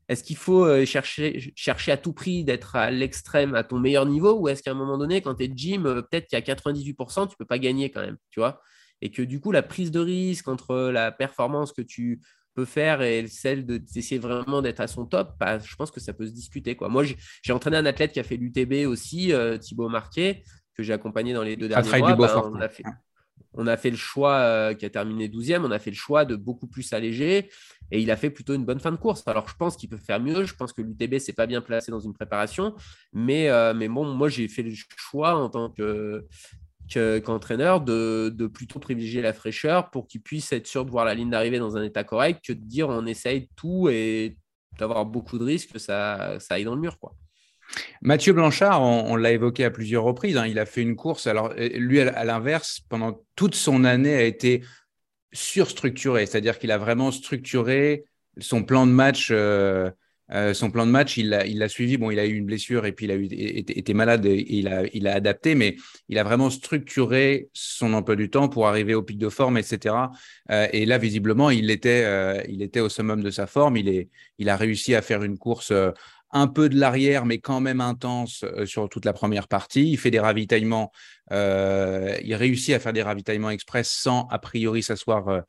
est-ce 0.08 0.24
qu'il 0.24 0.36
faut 0.36 0.64
euh, 0.64 0.86
chercher, 0.86 1.52
chercher 1.54 1.92
à 1.92 1.96
tout 1.96 2.12
prix 2.12 2.42
d'être 2.42 2.76
à 2.76 2.90
l'extrême, 2.90 3.54
à 3.54 3.62
ton 3.62 3.78
meilleur 3.78 4.06
niveau? 4.06 4.38
Ou 4.40 4.48
est-ce 4.48 4.62
qu'à 4.62 4.70
un 4.70 4.74
moment 4.74 4.96
donné, 4.96 5.20
quand 5.20 5.34
tu 5.34 5.44
es 5.44 5.52
gym, 5.54 5.86
euh, 5.86 6.02
peut-être 6.02 6.28
qu'à 6.28 6.40
98%, 6.40 7.26
tu 7.26 7.36
peux 7.36 7.44
pas 7.44 7.58
gagner 7.58 7.90
quand 7.90 8.00
même, 8.00 8.16
tu 8.30 8.40
vois? 8.40 8.60
Et 9.02 9.10
que 9.10 9.22
du 9.22 9.40
coup, 9.40 9.52
la 9.52 9.62
prise 9.62 9.90
de 9.90 10.00
risque 10.00 10.48
entre 10.48 10.90
la 10.90 11.12
performance 11.12 11.72
que 11.72 11.82
tu 11.82 12.20
peut 12.54 12.64
faire 12.64 13.02
et 13.02 13.28
celle 13.28 13.66
de- 13.66 13.76
d'essayer 13.76 14.18
vraiment 14.18 14.62
d'être 14.62 14.80
à 14.80 14.88
son 14.88 15.06
top, 15.06 15.34
bah, 15.38 15.58
je 15.60 15.76
pense 15.76 15.92
que 15.92 16.00
ça 16.00 16.12
peut 16.12 16.26
se 16.26 16.32
discuter. 16.32 16.74
Quoi. 16.74 16.88
Moi, 16.88 17.04
j'ai 17.42 17.52
entraîné 17.52 17.76
un 17.76 17.86
athlète 17.86 18.12
qui 18.12 18.18
a 18.18 18.24
fait 18.24 18.36
l'UTB 18.36 18.86
aussi, 18.86 19.32
euh, 19.32 19.58
Thibaut 19.58 19.88
Marquet, 19.88 20.42
que 20.74 20.82
j'ai 20.82 20.92
accompagné 20.92 21.34
dans 21.34 21.44
les 21.44 21.56
deux 21.56 21.68
derniers 21.68 21.88
mois. 21.88 22.00
Bah, 22.00 22.12
Dubois-Fortin. 22.12 22.58
on, 22.58 22.60
a 22.60 22.68
fait, 22.68 22.82
on 23.54 23.66
a 23.66 23.76
fait 23.76 23.90
le 23.90 23.96
choix, 23.96 24.36
euh, 24.36 24.74
qui 24.74 24.84
a 24.86 24.90
terminé 24.90 25.28
12e, 25.28 25.64
on 25.64 25.70
a 25.70 25.78
fait 25.78 25.90
le 25.90 25.96
choix 25.96 26.24
de 26.24 26.36
beaucoup 26.36 26.66
plus 26.66 26.92
alléger 26.92 27.50
et 27.90 28.00
il 28.00 28.10
a 28.10 28.16
fait 28.16 28.30
plutôt 28.30 28.54
une 28.54 28.64
bonne 28.64 28.80
fin 28.80 28.92
de 28.92 28.96
course. 28.96 29.22
Alors, 29.26 29.48
je 29.48 29.54
pense 29.56 29.76
qu'il 29.76 29.88
peut 29.88 29.96
faire 29.96 30.20
mieux. 30.20 30.44
Je 30.44 30.54
pense 30.54 30.72
que 30.72 30.82
l'UTB, 30.82 31.18
c'est 31.18 31.32
pas 31.32 31.46
bien 31.46 31.60
placé 31.60 31.90
dans 31.90 32.00
une 32.00 32.12
préparation. 32.12 32.74
Mais, 33.12 33.48
euh, 33.48 33.72
mais 33.74 33.88
bon, 33.88 34.04
moi, 34.06 34.28
j'ai 34.28 34.46
fait 34.48 34.62
le 34.62 34.72
choix 34.96 35.34
en 35.34 35.48
tant 35.48 35.70
que 35.70 36.26
que- 36.90 37.18
qu'entraîneur 37.18 37.80
de, 37.82 38.32
de 38.34 38.46
plutôt 38.46 38.78
privilégier 38.78 39.20
la 39.22 39.32
fraîcheur 39.32 39.90
pour 39.90 40.06
qu'il 40.06 40.22
puisse 40.22 40.52
être 40.52 40.66
sûr 40.66 40.84
de 40.86 40.90
voir 40.90 41.04
la 41.04 41.14
ligne 41.14 41.30
d'arrivée 41.30 41.58
dans 41.58 41.76
un 41.76 41.82
état 41.82 42.04
correct 42.04 42.42
que 42.44 42.52
de 42.52 42.64
dire 42.64 42.88
on 42.88 43.04
essaye 43.06 43.48
tout 43.56 43.88
et 43.90 44.38
d'avoir 44.78 45.04
beaucoup 45.04 45.38
de 45.38 45.44
risques 45.44 45.72
que 45.72 45.78
ça, 45.78 46.38
ça 46.40 46.54
aille 46.54 46.64
dans 46.64 46.74
le 46.74 46.80
mur. 46.80 46.98
Quoi. 46.98 47.14
Mathieu 48.02 48.32
Blanchard, 48.32 48.82
on, 48.82 49.16
l'a 49.16 49.32
évoqué 49.32 49.64
à 49.64 49.70
plusieurs 49.70 50.04
reprises, 50.04 50.36
hein, 50.36 50.46
il 50.46 50.58
a 50.58 50.66
fait 50.66 50.82
une 50.82 50.96
course. 50.96 51.26
Alors, 51.26 51.52
euh, 51.58 51.68
lui, 51.74 52.00
à, 52.00 52.24
l'inverse, 52.24 52.80
pendant 52.88 53.20
toute 53.36 53.54
son 53.54 53.84
année, 53.84 54.14
a 54.14 54.22
été 54.22 54.62
surstructuré, 55.32 56.26
c'est-à-dire 56.26 56.58
qu'il 56.58 56.70
a 56.70 56.78
vraiment 56.78 57.10
structuré 57.10 58.04
son 58.38 58.62
plan 58.62 58.86
de 58.86 58.92
match. 58.92 59.28
euh, 59.30 59.90
euh, 60.30 60.52
son 60.52 60.70
plan 60.70 60.84
de 60.84 60.90
match, 60.90 61.16
il 61.16 61.30
l'a 61.30 61.68
suivi. 61.70 61.96
Bon, 61.96 62.10
il 62.10 62.18
a 62.18 62.26
eu 62.26 62.34
une 62.34 62.44
blessure 62.44 62.84
et 62.84 62.92
puis 62.92 63.06
il 63.06 63.12
a 63.12 63.14
été, 63.14 63.94
malade 63.94 64.26
et 64.26 64.44
il 64.54 64.68
a, 64.68 65.14
adapté, 65.14 65.54
mais 65.54 65.76
il 66.10 66.18
a 66.18 66.22
vraiment 66.22 66.50
structuré 66.50 67.48
son 67.54 67.94
emploi 67.94 68.14
du 68.14 68.28
temps 68.28 68.50
pour 68.50 68.68
arriver 68.68 68.94
au 68.94 69.02
pic 69.02 69.16
de 69.16 69.30
forme, 69.30 69.56
etc. 69.56 69.94
Et 70.50 70.84
là, 70.84 70.98
visiblement, 70.98 71.48
il 71.48 71.70
était, 71.70 72.44
il 72.46 72.60
était 72.60 72.80
au 72.80 72.90
summum 72.90 73.22
de 73.22 73.30
sa 73.30 73.46
forme. 73.46 73.78
Il, 73.78 74.48
a 74.50 74.56
réussi 74.58 74.94
à 74.94 75.00
faire 75.00 75.22
une 75.22 75.38
course 75.38 75.72
un 76.30 76.46
peu 76.46 76.68
de 76.68 76.78
l'arrière, 76.78 77.24
mais 77.24 77.38
quand 77.38 77.60
même 77.60 77.80
intense 77.80 78.44
sur 78.66 78.88
toute 78.88 79.04
la 79.04 79.12
première 79.12 79.48
partie. 79.48 79.90
Il 79.90 79.98
fait 79.98 80.10
des 80.10 80.20
ravitaillements, 80.20 80.92
il 81.30 82.34
réussit 82.34 82.74
à 82.74 82.80
faire 82.80 82.92
des 82.92 83.02
ravitaillements 83.02 83.50
express 83.50 83.90
sans 83.90 84.26
a 84.30 84.38
priori 84.38 84.82
s'asseoir 84.82 85.42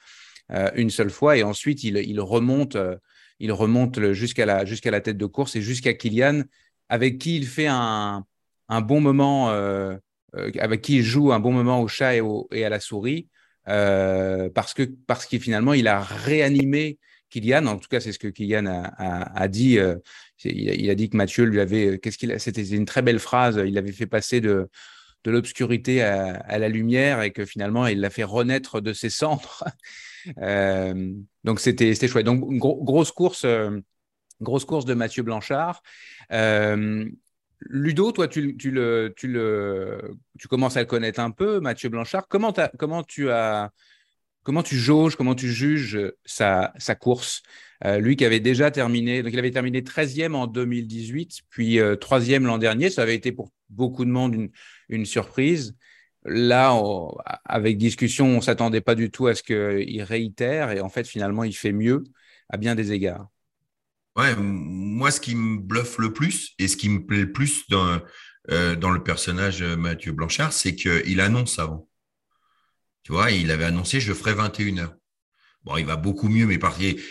une 0.76 0.90
seule 0.90 1.10
fois, 1.10 1.38
et 1.38 1.44
ensuite 1.44 1.84
il, 1.84 2.20
remonte, 2.22 2.78
il 3.40 3.52
remonte 3.52 4.14
jusqu'à 4.14 4.46
la, 4.46 4.64
la 4.64 5.02
tête 5.02 5.18
de 5.18 5.26
course 5.26 5.56
et 5.56 5.62
jusqu'à 5.62 5.94
Kylian, 5.94 6.44
avec 6.88 7.18
qui 7.20 7.36
il 7.36 7.46
fait 7.46 7.68
un, 7.68 8.24
un 8.70 8.82
bon 8.82 9.02
moment, 9.02 9.50
avec 10.60 10.82
qui 10.82 10.98
il 10.98 11.04
joue 11.04 11.34
un 11.34 11.40
bon 11.40 11.52
moment 11.52 11.82
au 11.82 11.88
chat 11.88 12.16
et, 12.16 12.22
et 12.52 12.66
à 12.66 12.70
la 12.70 12.80
souris. 12.80 13.28
parce 13.66 14.74
que 14.74 14.84
parce 15.08 15.26
qu'il 15.26 15.42
finalement 15.42 15.74
il 15.74 15.88
a 15.88 16.02
réanimé 16.02 16.98
Kylian, 17.30 17.66
en 17.68 17.78
tout 17.78 17.88
cas, 17.88 18.00
c'est 18.00 18.12
ce 18.12 18.20
que 18.20 18.28
Kylian 18.28 18.66
a, 18.98 19.48
dit. 19.48 19.78
Euh, 19.78 19.96
il, 20.44 20.90
a 20.90 20.96
dit 20.96 21.10
que 21.10 21.18
Mathieu 21.18 21.46
lui 21.46 21.60
avait. 21.60 22.00
Euh, 22.06 22.38
C'était 22.38 22.64
une 22.64 22.86
très 22.86 23.02
belle 23.02 23.20
phrase. 23.20 23.62
Il 23.66 23.78
avait 23.78 23.92
fait 23.92 24.08
passer 24.08 24.42
de, 24.42 24.70
de 25.24 25.32
l'obscurité 25.32 26.02
à, 26.02 26.58
la 26.58 26.70
lumière 26.70 27.22
et 27.22 27.32
que 27.32 27.46
finalement, 27.46 27.88
il 27.88 28.00
l'a 28.00 28.10
fait 28.10 28.24
renaître 28.24 28.82
de 28.82 28.94
ses 28.94 29.10
cendres. 29.10 29.64
Euh, 30.42 31.14
donc, 31.46 31.62
c'était 31.62 31.96
chouette. 31.96 32.26
Donc, 32.26 32.42
grosse 32.58 33.14
course. 33.14 33.46
grosse 34.42 34.66
course 34.66 34.84
de 34.84 34.94
Mathieu 34.94 35.24
Blanchard. 35.24 35.82
Ludo, 37.62 38.12
toi, 38.12 38.28
tu, 38.28 38.42
le, 38.42 39.14
tu, 39.16 39.28
le, 39.28 40.12
tu 40.38 40.50
commences 40.50 40.76
à 40.76 40.82
le 40.82 40.88
connaître 40.88 41.22
un 41.22 41.32
peu, 41.32 41.62
Mathieu 41.62 41.88
Blanchard. 41.88 42.28
Comment 42.28 42.52
tu 43.04 43.30
as 43.30 43.72
Comment 44.50 44.64
tu 44.64 44.80
jauges, 44.80 45.16
comment 45.16 45.36
tu 45.36 45.48
juges 45.54 46.12
sa, 46.26 46.74
course? 47.00 47.44
Euh, 47.86 48.00
Lui 48.00 48.16
qui 48.16 48.26
avait 48.26 48.40
déjà 48.40 48.72
terminé, 48.72 49.22
donc 49.22 49.32
il 49.32 49.38
avait 49.38 49.52
terminé 49.52 49.84
13e 49.84 50.34
en 50.34 50.48
2018, 50.48 51.42
puis 51.52 51.78
3e 51.78 52.44
euh, 52.44 52.48
l'an 52.48 52.58
dernier. 52.58 52.90
Ça 52.90 53.04
avait 53.04 53.14
été 53.14 53.32
pour 53.32 53.52
beaucoup 53.70 54.06
de 54.06 54.10
monde 54.10 54.50
une, 54.90 55.06
surprise. 55.06 55.76
Là, 56.26 56.76
avec 57.46 57.78
discussion, 57.78 58.26
on 58.26 58.36
ne 58.38 58.42
s'attendait 58.42 58.82
pas 58.82 58.96
du 58.96 59.12
tout 59.12 59.28
à 59.28 59.36
ce 59.36 59.44
qu'il 59.44 60.02
réitère 60.02 60.72
et 60.72 60.82
en 60.82 60.90
fait, 60.90 61.08
finalement, 61.08 61.44
il 61.44 61.56
fait 61.56 61.72
mieux 61.72 62.04
à 62.50 62.58
bien 62.58 62.74
des 62.74 62.92
égards. 62.92 63.28
Ouais, 64.16 64.36
moi, 64.36 65.12
ce 65.12 65.22
qui 65.22 65.36
me 65.36 65.60
bluffe 65.60 66.00
le 66.00 66.12
plus 66.12 66.56
et 66.58 66.68
ce 66.68 66.76
qui 66.76 66.90
me 66.90 67.06
plaît 67.06 67.20
le 67.20 67.32
plus 67.32 67.68
dans, 67.70 68.02
euh, 68.50 68.76
dans 68.76 68.90
le 68.90 69.04
personnage 69.04 69.62
Mathieu 69.62 70.12
Blanchard, 70.12 70.54
c'est 70.54 70.74
qu'il 70.74 71.22
annonce 71.22 71.60
avant. 71.60 71.88
Il 73.32 73.52
avait 73.52 73.66
annoncé 73.66 74.00
je 74.00 74.14
ferai 74.14 74.34
21 74.34 74.78
heures. 74.78 74.96
Bon, 75.64 75.76
il 75.76 75.86
va 75.86 75.98
beaucoup 75.98 76.30
mieux, 76.30 76.46
mais 76.46 76.58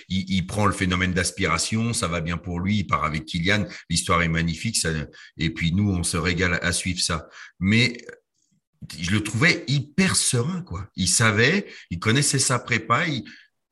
il, 0.09 0.47
prend 0.47 0.65
le 0.65 0.73
phénomène 0.73 1.13
d'aspiration, 1.13 1.93
ça 1.93 2.09
va 2.09 2.21
bien 2.23 2.39
pour 2.39 2.61
lui, 2.61 2.79
il 2.79 2.87
part 2.87 3.05
avec 3.05 3.27
Kylian, 3.27 3.67
l'histoire 3.91 4.23
est 4.23 4.29
magnifique, 4.29 4.79
ça, 4.79 4.89
et 5.37 5.51
puis 5.51 5.73
nous, 5.73 5.91
on 5.91 6.03
se 6.03 6.17
régale 6.17 6.59
à 6.63 6.73
suivre 6.73 7.01
ça. 7.01 7.29
Mais 7.61 7.99
je 8.99 9.11
le 9.11 9.23
trouvais 9.23 9.65
hyper 9.69 10.17
serein, 10.17 10.63
quoi. 10.63 10.89
Il 10.97 11.09
savait, 11.09 11.67
il 11.91 11.99
connaissait 11.99 12.39
sa 12.39 12.59
prépa, 12.59 13.05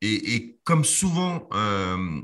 et, 0.03 0.59
comme 0.63 0.85
souvent, 0.85 1.49
euh, 1.55 2.21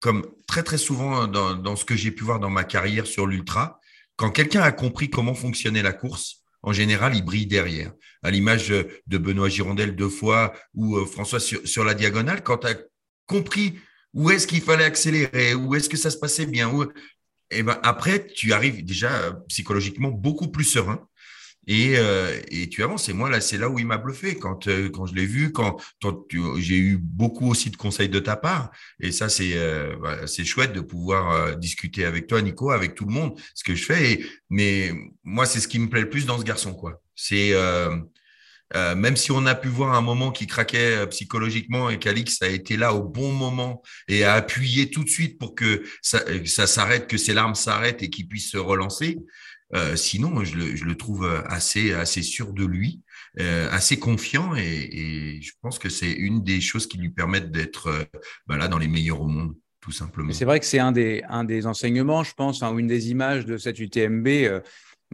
comme 0.00 0.26
très 0.46 0.62
très 0.62 0.78
souvent 0.78 1.26
dans 1.26 1.76
ce 1.76 1.84
que 1.84 1.96
j'ai 1.96 2.10
pu 2.12 2.24
voir 2.24 2.40
dans 2.40 2.50
ma 2.50 2.64
carrière 2.64 3.06
sur 3.06 3.26
l'ultra, 3.26 3.78
quand 4.16 4.30
quelqu'un 4.30 4.62
a 4.62 4.72
compris 4.72 5.10
comment 5.10 5.34
fonctionnait 5.34 5.82
la 5.82 5.92
course, 5.92 6.43
en 6.64 6.72
général, 6.72 7.14
il 7.14 7.22
brille 7.22 7.46
derrière. 7.46 7.92
À 8.22 8.30
l'image 8.30 8.68
de 8.68 9.18
Benoît 9.18 9.50
Girondel 9.50 9.94
deux 9.94 10.08
fois 10.08 10.54
ou 10.74 10.96
euh, 10.96 11.04
François 11.04 11.38
sur, 11.38 11.84
la 11.84 11.94
diagonale, 11.94 12.42
quand 12.42 12.58
tu 12.58 12.68
as 12.68 12.76
compris 13.26 13.78
où 14.14 14.30
est-ce 14.30 14.46
qu'il 14.46 14.62
fallait 14.62 14.84
accélérer, 14.84 15.54
où 15.54 15.74
est-ce 15.74 15.90
que 15.90 15.98
ça 15.98 16.10
se 16.10 16.16
passait 16.16 16.46
bien, 16.46 16.70
et 17.50 17.58
eh 17.58 17.62
ben 17.62 17.78
après, 17.82 18.26
tu 18.26 18.54
arrives 18.54 18.82
déjà 18.84 19.12
euh, 19.12 19.32
psychologiquement 19.48 20.08
beaucoup 20.08 20.48
plus 20.48 20.64
serein 20.64 21.06
euh, 21.70 22.40
et, 22.50 22.68
tu 22.68 22.82
avances. 22.82 23.08
Et 23.08 23.12
moi, 23.12 23.30
là, 23.30 23.40
c'est 23.40 23.58
là 23.58 23.68
où 23.68 23.78
il 23.78 23.86
m'a 23.86 23.98
bluffé 23.98 24.36
quand, 24.36 24.68
euh, 24.68 24.90
quand 24.90 25.06
je 25.06 25.14
l'ai 25.14 25.26
vu, 25.26 25.52
quand, 25.52 25.76
j'ai 26.58 26.76
eu 26.76 26.98
beaucoup 26.98 27.50
aussi 27.50 27.70
de 27.70 27.76
conseils 27.76 28.08
de 28.08 28.18
ta 28.18 28.36
part. 28.36 28.70
Et 29.00 29.12
ça, 29.12 29.28
c'est 29.28 29.54
euh, 29.54 30.26
c'est 30.26 30.44
chouette 30.44 30.72
de 30.72 30.80
pouvoir 30.80 31.56
discuter 31.56 32.04
avec 32.04 32.26
toi, 32.26 32.42
Nico, 32.42 32.70
avec 32.70 32.94
tout 32.94 33.06
le 33.06 33.12
monde, 33.12 33.38
ce 33.54 33.64
que 33.64 33.74
je 33.74 33.84
fais. 33.84 34.20
mais 34.50 34.92
moi, 35.22 35.46
c'est 35.46 35.60
ce 35.60 35.68
qui 35.68 35.78
me 35.78 35.88
plaît 35.88 36.02
le 36.02 36.10
plus 36.10 36.26
dans 36.26 36.38
ce 36.38 36.44
garçon. 36.44 36.74
quoi. 36.74 37.00
C'est 37.14 37.54
même 38.74 39.16
si 39.16 39.30
on 39.30 39.46
a 39.46 39.54
pu 39.54 39.68
voir 39.68 39.94
un 39.94 40.00
moment 40.00 40.32
qui 40.32 40.46
craquait 40.48 41.06
psychologiquement 41.08 41.90
et 41.90 41.98
qu'Alix 41.98 42.42
a 42.42 42.48
été 42.48 42.76
là 42.76 42.92
au 42.92 43.04
bon 43.04 43.30
moment 43.30 43.82
et 44.08 44.24
a 44.24 44.34
appuyé 44.34 44.90
tout 44.90 45.04
de 45.04 45.08
suite 45.08 45.38
pour 45.38 45.54
que 45.54 45.84
ça 46.02 46.66
s'arrête, 46.66 47.06
que 47.06 47.16
ses 47.16 47.34
larmes 47.34 47.54
s'arrêtent 47.54 48.02
et 48.02 48.10
qu'il 48.10 48.26
puisse 48.26 48.50
se 48.50 48.58
relancer, 48.58 49.18
euh, 49.74 49.96
sinon, 49.96 50.44
je 50.44 50.56
le, 50.56 50.94
trouve 50.96 51.28
assez, 51.46 51.92
assez 51.92 52.22
sûr 52.22 52.52
de 52.52 52.64
lui, 52.64 53.02
euh, 53.40 53.68
assez 53.70 53.98
confiant, 53.98 54.54
et, 54.54 55.40
je 55.42 55.52
pense 55.60 55.78
que 55.78 55.88
c'est 55.88 56.12
une 56.12 56.44
des 56.44 56.60
choses 56.60 56.86
qui 56.86 56.98
lui 56.98 57.10
permettent 57.10 57.50
d'être 57.50 57.88
euh, 57.88 58.04
bah 58.46 58.68
dans 58.68 58.78
les 58.78 58.88
meilleurs 58.88 59.20
au 59.20 59.26
monde. 59.28 59.54
Tout 59.80 59.92
simplement. 59.92 60.32
C'est 60.32 60.46
vrai 60.46 60.60
que 60.60 60.66
c'est 60.66 60.78
un 60.78 60.92
des, 60.92 61.22
un 61.28 61.44
des 61.44 61.66
enseignements, 61.66 62.24
je 62.24 62.32
pense, 62.32 62.62
hein, 62.62 62.74
une 62.78 62.86
des 62.86 63.10
images 63.10 63.44
de 63.44 63.58
cette 63.58 63.78
UTMB. 63.78 64.62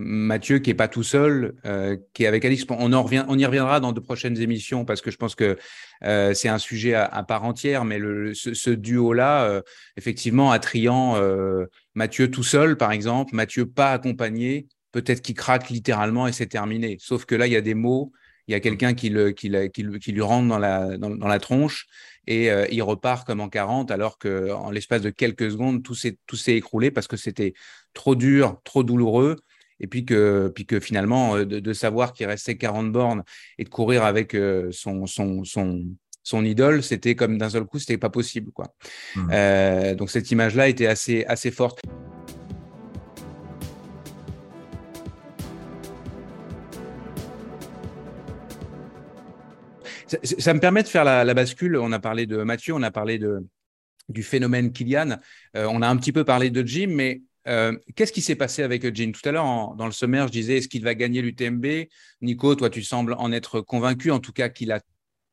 Mathieu 0.03 0.59
qui 0.59 0.71
est 0.71 0.75
pas 0.75 0.89
tout 0.89 1.03
seul, 1.03 1.55
qui 2.13 2.25
est 2.25 2.27
avec 2.27 2.45
Alix. 2.45 2.65
On, 2.71 2.93
en 2.93 3.03
revient, 3.03 3.25
on 3.29 3.39
y 3.39 3.45
reviendra 3.45 3.81
dans 3.81 3.93
de 3.93 4.01
prochaines 4.01 4.41
émissions 4.41 4.85
parce 4.85 5.01
que 5.01 5.11
je 5.11 5.17
pense 5.17 5.35
que 5.35 5.59
c'est 6.01 6.49
un 6.49 6.59
sujet 6.59 6.95
à, 6.95 7.23
part 7.23 7.45
entière. 7.45 7.85
Mais 7.85 7.99
le, 7.99 8.35
ce, 8.35 8.71
duo-là, 8.71 9.63
effectivement, 9.97 10.51
attrayant 10.53 11.17
Mathieu 11.95 12.31
tout 12.31 12.43
seul, 12.43 12.77
par 12.77 12.93
exemple, 12.93 13.35
Mathieu 13.35 13.67
pas 13.67 13.93
accompagné, 13.93 14.67
peut-être 14.93 15.23
qu'il 15.23 15.35
craque 15.35 15.71
littéralement 15.71 16.27
et 16.27 16.33
c'est 16.33 16.47
terminé. 16.47 16.97
Sauf 17.01 17.25
que 17.25 17.35
là, 17.35 17.47
il 17.47 17.53
y 17.53 17.57
a 17.57 17.61
des 17.61 17.75
mots, 17.75 18.13
il 18.51 18.53
y 18.53 18.55
a 18.55 18.61
quelqu'un 18.61 18.95
qui, 18.95 19.13
qui, 19.35 19.53
qui, 19.71 20.13
lui 20.13 20.21
rentre 20.23 20.49
dans 20.49 20.59
la, 20.59 20.99
dans, 20.99 21.29
la 21.29 21.39
tronche 21.39 21.87
et 22.27 22.51
euh, 22.51 22.67
il 22.71 22.83
repart 22.83 23.27
comme 23.27 23.41
en 23.41 23.49
40 23.49 23.91
alors 23.91 24.19
qu'en 24.19 24.71
l'espace 24.71 25.03
de 25.03 25.11
quelques 25.11 25.53
secondes, 25.53 25.83
tout 25.83 25.95
s'est 25.95 26.57
écroulé 26.57 26.91
parce 26.91 27.07
que 27.07 27.17
c'était 27.17 27.55
trop 27.95 28.15
dur, 28.15 28.61
trop 28.65 28.83
douloureux. 28.83 29.37
Et 29.81 29.87
puis 29.87 30.05
que, 30.05 30.53
puis 30.55 30.66
que 30.66 30.79
finalement, 30.79 31.37
euh, 31.37 31.45
de, 31.45 31.73
savoir 31.73 32.12
qu'il 32.12 32.27
restait 32.27 32.57
40 32.57 32.93
bornes 32.93 33.25
et 33.59 33.64
de 33.64 33.69
courir 33.69 34.05
avec 34.05 34.35
euh, 34.35 34.69
son, 34.73 35.07
son, 35.07 35.45
son, 35.45 35.85
son 36.23 36.45
idole, 36.45 36.83
c'était 36.83 37.14
comme 37.14 37.38
d'un 37.38 37.51
seul 37.51 37.64
coup, 37.64 37.79
c'était 37.79 37.99
pas 37.99 38.11
possible. 38.11 38.53
Quoi. 38.53 38.66
Mmh. 39.16 39.31
Euh, 39.33 39.95
donc 39.95 40.11
cette 40.11 40.31
image-là 40.31 40.69
était 40.69 40.87
assez, 40.87 41.25
assez 41.25 41.51
forte. 41.51 41.81
Ça, 50.38 50.55
me 50.55 50.59
permet 50.59 50.83
de 50.83 50.88
faire 50.88 51.05
la, 51.05 51.35
bascule. 51.35 51.77
On 51.77 51.93
a 51.93 52.01
parlé 52.01 52.27
de 52.27 52.43
Mathieu, 52.43 52.75
on 52.75 52.83
a 52.83 52.90
parlé 52.90 53.19
de, 53.19 53.47
du 54.09 54.23
phénomène 54.23 54.73
Kylian. 54.73 55.19
Euh, 55.57 55.66
on 55.71 55.83
a 55.83 55.88
un 55.88 55.97
petit 55.97 56.12
peu 56.12 56.25
parlé 56.25 56.51
de 56.51 56.66
Jim, 56.66 56.88
mais 56.90 57.23
euh, 57.48 57.76
qu'est-ce 57.96 58.12
qui 58.12 58.20
s'est 58.20 58.37
passé 58.37 58.62
avec 58.62 58.94
Jim 58.94 59.12
Tout 59.12 59.26
à 59.29 59.33
l'heure, 59.33 59.74
dans 59.74 59.87
le 59.87 59.92
sommaire, 59.92 60.26
je 60.26 60.33
disais 60.33 60.59
est-ce 60.59 60.68
qu'il 60.68 60.83
va 60.83 60.94
gagner 60.94 61.22
l'UTMB 61.22 61.87
Nico, 62.20 62.55
toi, 62.55 62.70
tu 62.70 62.83
sembles 62.83 63.14
en 63.14 63.33
être 63.33 63.61
convaincu, 63.61 64.11
en 64.11 64.20
tout 64.20 64.33
cas 64.33 64.48
qu'il 64.48 64.72
a 64.72 64.81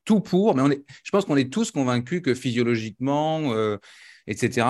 tout 0.04 0.20
pour, 0.20 0.54
mais 0.54 0.82
je 1.04 1.10
pense 1.10 1.26
qu'on 1.26 1.36
est 1.36 1.52
tous 1.52 1.70
convaincus 1.70 2.22
que 2.22 2.34
physiologiquement, 2.34 3.52
euh, 3.52 3.76
etc., 4.26 4.66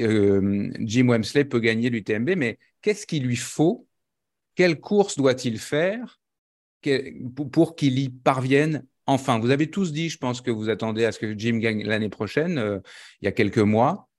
euh, 0.00 0.72
Jim 0.80 1.08
Wemsley 1.08 1.44
peut 1.44 1.60
gagner 1.60 1.88
l'UTMB, 1.88 2.30
mais 2.36 2.58
qu'est-ce 2.80 3.06
qu'il 3.06 3.24
lui 3.24 3.36
faut? 3.36 3.86
Quelle 4.56 4.80
course 4.80 5.16
doit-il 5.16 5.58
faire 5.58 6.20
pour 7.52 7.76
qu'il 7.76 8.00
y 8.00 8.08
parvienne 8.08 8.84
enfin? 9.06 9.38
Vous 9.38 9.50
avez 9.50 9.70
tous 9.70 9.92
dit, 9.92 10.10
je 10.10 10.18
pense 10.18 10.40
que 10.40 10.50
vous 10.50 10.68
attendez 10.68 11.04
à 11.04 11.12
ce 11.12 11.20
que 11.20 11.38
Jim 11.38 11.58
gagne 11.58 11.84
l'année 11.84 12.08
prochaine, 12.08 12.82
il 13.20 13.24
y 13.24 13.28
a 13.28 13.32
quelques 13.32 13.58
mois. 13.58 14.10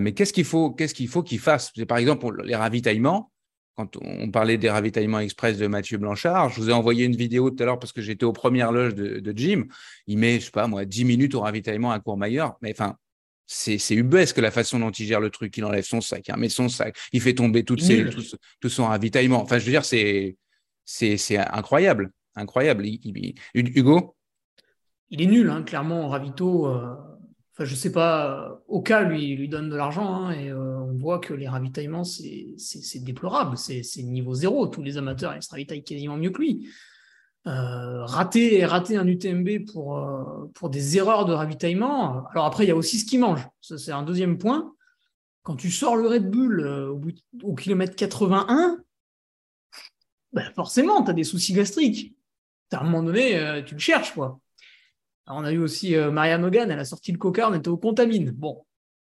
Mais 0.00 0.12
qu'est-ce 0.12 0.32
qu'il 0.32 0.44
faut 0.44 0.70
qu'est-ce 0.70 0.94
qu'il 0.94 1.08
faut 1.08 1.22
qu'il 1.22 1.38
fasse? 1.38 1.72
Par 1.88 1.98
exemple, 1.98 2.42
les 2.44 2.54
ravitaillements 2.54 3.32
quand 3.76 3.96
on 4.02 4.30
parlait 4.30 4.58
des 4.58 4.70
ravitaillements 4.70 5.20
express 5.20 5.56
de 5.56 5.66
Mathieu 5.66 5.98
Blanchard, 5.98 6.50
je 6.50 6.60
vous 6.60 6.70
ai 6.70 6.72
envoyé 6.72 7.04
une 7.04 7.16
vidéo 7.16 7.50
tout 7.50 7.62
à 7.62 7.66
l'heure 7.66 7.78
parce 7.78 7.92
que 7.92 8.02
j'étais 8.02 8.24
aux 8.24 8.32
premières 8.32 8.70
loges 8.70 8.94
de, 8.94 9.32
Jim. 9.34 9.64
Il 10.06 10.18
met, 10.18 10.40
je 10.40 10.46
sais 10.46 10.50
pas 10.50 10.66
moi, 10.66 10.84
10 10.84 11.04
minutes 11.04 11.34
au 11.34 11.40
ravitaillement 11.40 11.90
à 11.90 11.98
Courmayeur. 11.98 12.56
Mais 12.60 12.72
enfin, 12.72 12.96
c'est, 13.46 13.78
c'est 13.78 13.94
ubesque 13.94 14.38
la 14.38 14.50
façon 14.50 14.78
dont 14.78 14.90
il 14.90 15.06
gère 15.06 15.20
le 15.20 15.30
truc. 15.30 15.56
Il 15.56 15.64
enlève 15.64 15.84
son 15.84 16.00
sac, 16.00 16.28
il 16.28 16.36
met 16.36 16.50
son 16.50 16.68
sac, 16.68 16.96
il 17.12 17.20
fait 17.20 17.34
tomber 17.34 17.64
toutes 17.64 17.82
ses, 17.82 18.06
tout, 18.60 18.68
son 18.68 18.86
ravitaillement. 18.86 19.42
Enfin, 19.42 19.58
je 19.58 19.64
veux 19.64 19.72
dire, 19.72 19.84
c'est, 19.84 20.36
c'est, 20.84 21.16
c'est 21.16 21.38
incroyable. 21.38 22.12
Incroyable. 22.34 22.84
Hugo? 23.54 24.16
Il 25.08 25.22
est 25.22 25.26
nul, 25.26 25.48
hein, 25.48 25.62
clairement, 25.62 26.08
ravito. 26.08 26.66
Euh, 26.66 26.94
Enfin, 27.52 27.64
je 27.64 27.74
sais 27.74 27.92
pas, 27.92 28.62
Oka 28.66 29.02
lui, 29.02 29.36
lui 29.36 29.48
donne 29.48 29.68
de 29.68 29.76
l'argent 29.76 30.14
hein, 30.14 30.30
et 30.32 30.50
euh, 30.50 30.78
on 30.78 30.96
voit 30.96 31.18
que 31.18 31.34
les 31.34 31.48
ravitaillements, 31.48 32.04
c'est 32.04 32.56
déplorable, 33.04 33.58
c'est 33.58 33.82
niveau 34.02 34.34
zéro. 34.34 34.66
Tous 34.66 34.82
les 34.82 34.96
amateurs, 34.96 35.34
ils 35.36 35.42
se 35.42 35.50
ravitaillent 35.50 35.84
quasiment 35.84 36.16
mieux 36.16 36.30
que 36.30 36.40
lui. 36.40 36.68
Euh, 37.48 38.04
rater, 38.04 38.62
un 38.62 39.06
UTMB 39.06 39.66
pour, 39.72 39.98
euh, 39.98 40.50
pour 40.54 40.70
des 40.70 40.96
erreurs 40.96 41.24
de 41.24 41.32
ravitaillement. 41.32 42.24
Alors 42.30 42.44
après, 42.44 42.64
il 42.64 42.68
y 42.68 42.70
a 42.70 42.76
aussi 42.76 43.00
ce 43.00 43.04
qu'il 43.04 43.20
mange. 43.20 43.46
Ça, 43.60 43.78
c'est 43.78 43.92
un 43.92 44.02
deuxième 44.02 44.38
point. 44.38 44.72
Quand 45.42 45.56
tu 45.56 45.70
sors 45.70 45.96
le 45.96 46.06
Red 46.06 46.30
Bull 46.30 46.60
euh, 46.60 46.94
au, 47.42 47.54
kilomètre 47.54 47.96
81, 47.96 48.78
ben 50.32 50.52
forcément, 50.54 51.02
tu 51.02 51.10
as 51.10 51.14
des 51.14 51.24
soucis 51.24 51.52
gastriques. 51.52 52.14
À 52.70 52.80
un 52.80 52.84
moment 52.84 53.02
donné, 53.02 53.38
euh, 53.38 53.60
tu 53.62 53.74
le 53.74 53.80
cherches, 53.80 54.14
quoi. 54.14 54.38
On 55.34 55.44
a 55.44 55.52
eu 55.52 55.58
aussi 55.58 55.96
euh, 55.96 56.10
Marianne 56.10 56.44
Hogan, 56.44 56.70
elle 56.70 56.78
a 56.78 56.84
sorti 56.84 57.12
le 57.12 57.18
coca, 57.18 57.48
on 57.48 57.54
était 57.54 57.68
au 57.68 57.76
contamine. 57.76 58.30
Bon, 58.30 58.64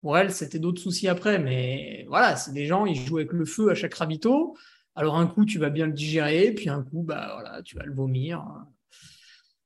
pour 0.02 0.18
elle, 0.18 0.32
c'était 0.32 0.60
d'autres 0.60 0.82
soucis 0.82 1.08
après, 1.08 1.40
mais 1.40 2.06
voilà, 2.08 2.36
c'est 2.36 2.54
des 2.54 2.66
gens, 2.66 2.86
ils 2.86 2.96
jouent 2.96 3.18
avec 3.18 3.34
le 3.34 3.46
feu 3.46 3.70
à 3.72 3.76
chaque 3.76 3.94
ravito. 3.94 4.56
Alors, 4.96 5.18
un 5.18 5.28
coup, 5.28 5.46
tu 5.46 5.60
vas 5.60 5.70
bien 5.70 5.88
le 5.88 5.94
digérer, 5.94 6.52
puis 6.52 6.70
un 6.70 6.84
coup, 6.84 7.04
bah 7.04 7.32
voilà, 7.34 7.62
tu 7.64 7.76
vas 7.76 7.84
le 7.84 7.94
vomir. 7.94 8.44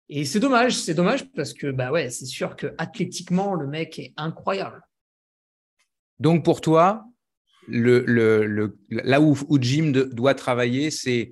Et 0.10 0.26
c'est 0.26 0.40
dommage, 0.40 0.76
c'est 0.76 0.94
dommage 0.94 1.32
parce 1.32 1.54
que, 1.54 1.72
bah 1.72 1.92
ouais, 1.92 2.10
c'est 2.10 2.26
sûr 2.26 2.56
que 2.56 2.74
athlétiquement, 2.78 3.56
le 3.56 3.68
mec 3.68 3.98
est 4.00 4.14
incroyable. 4.18 4.82
Donc 6.20 6.46
pour 6.46 6.62
toi, 6.62 7.06
là 7.68 9.22
où, 9.22 9.36
Jim 9.60 9.92
doit 10.12 10.36
travailler, 10.36 10.92
c'est 10.92 11.32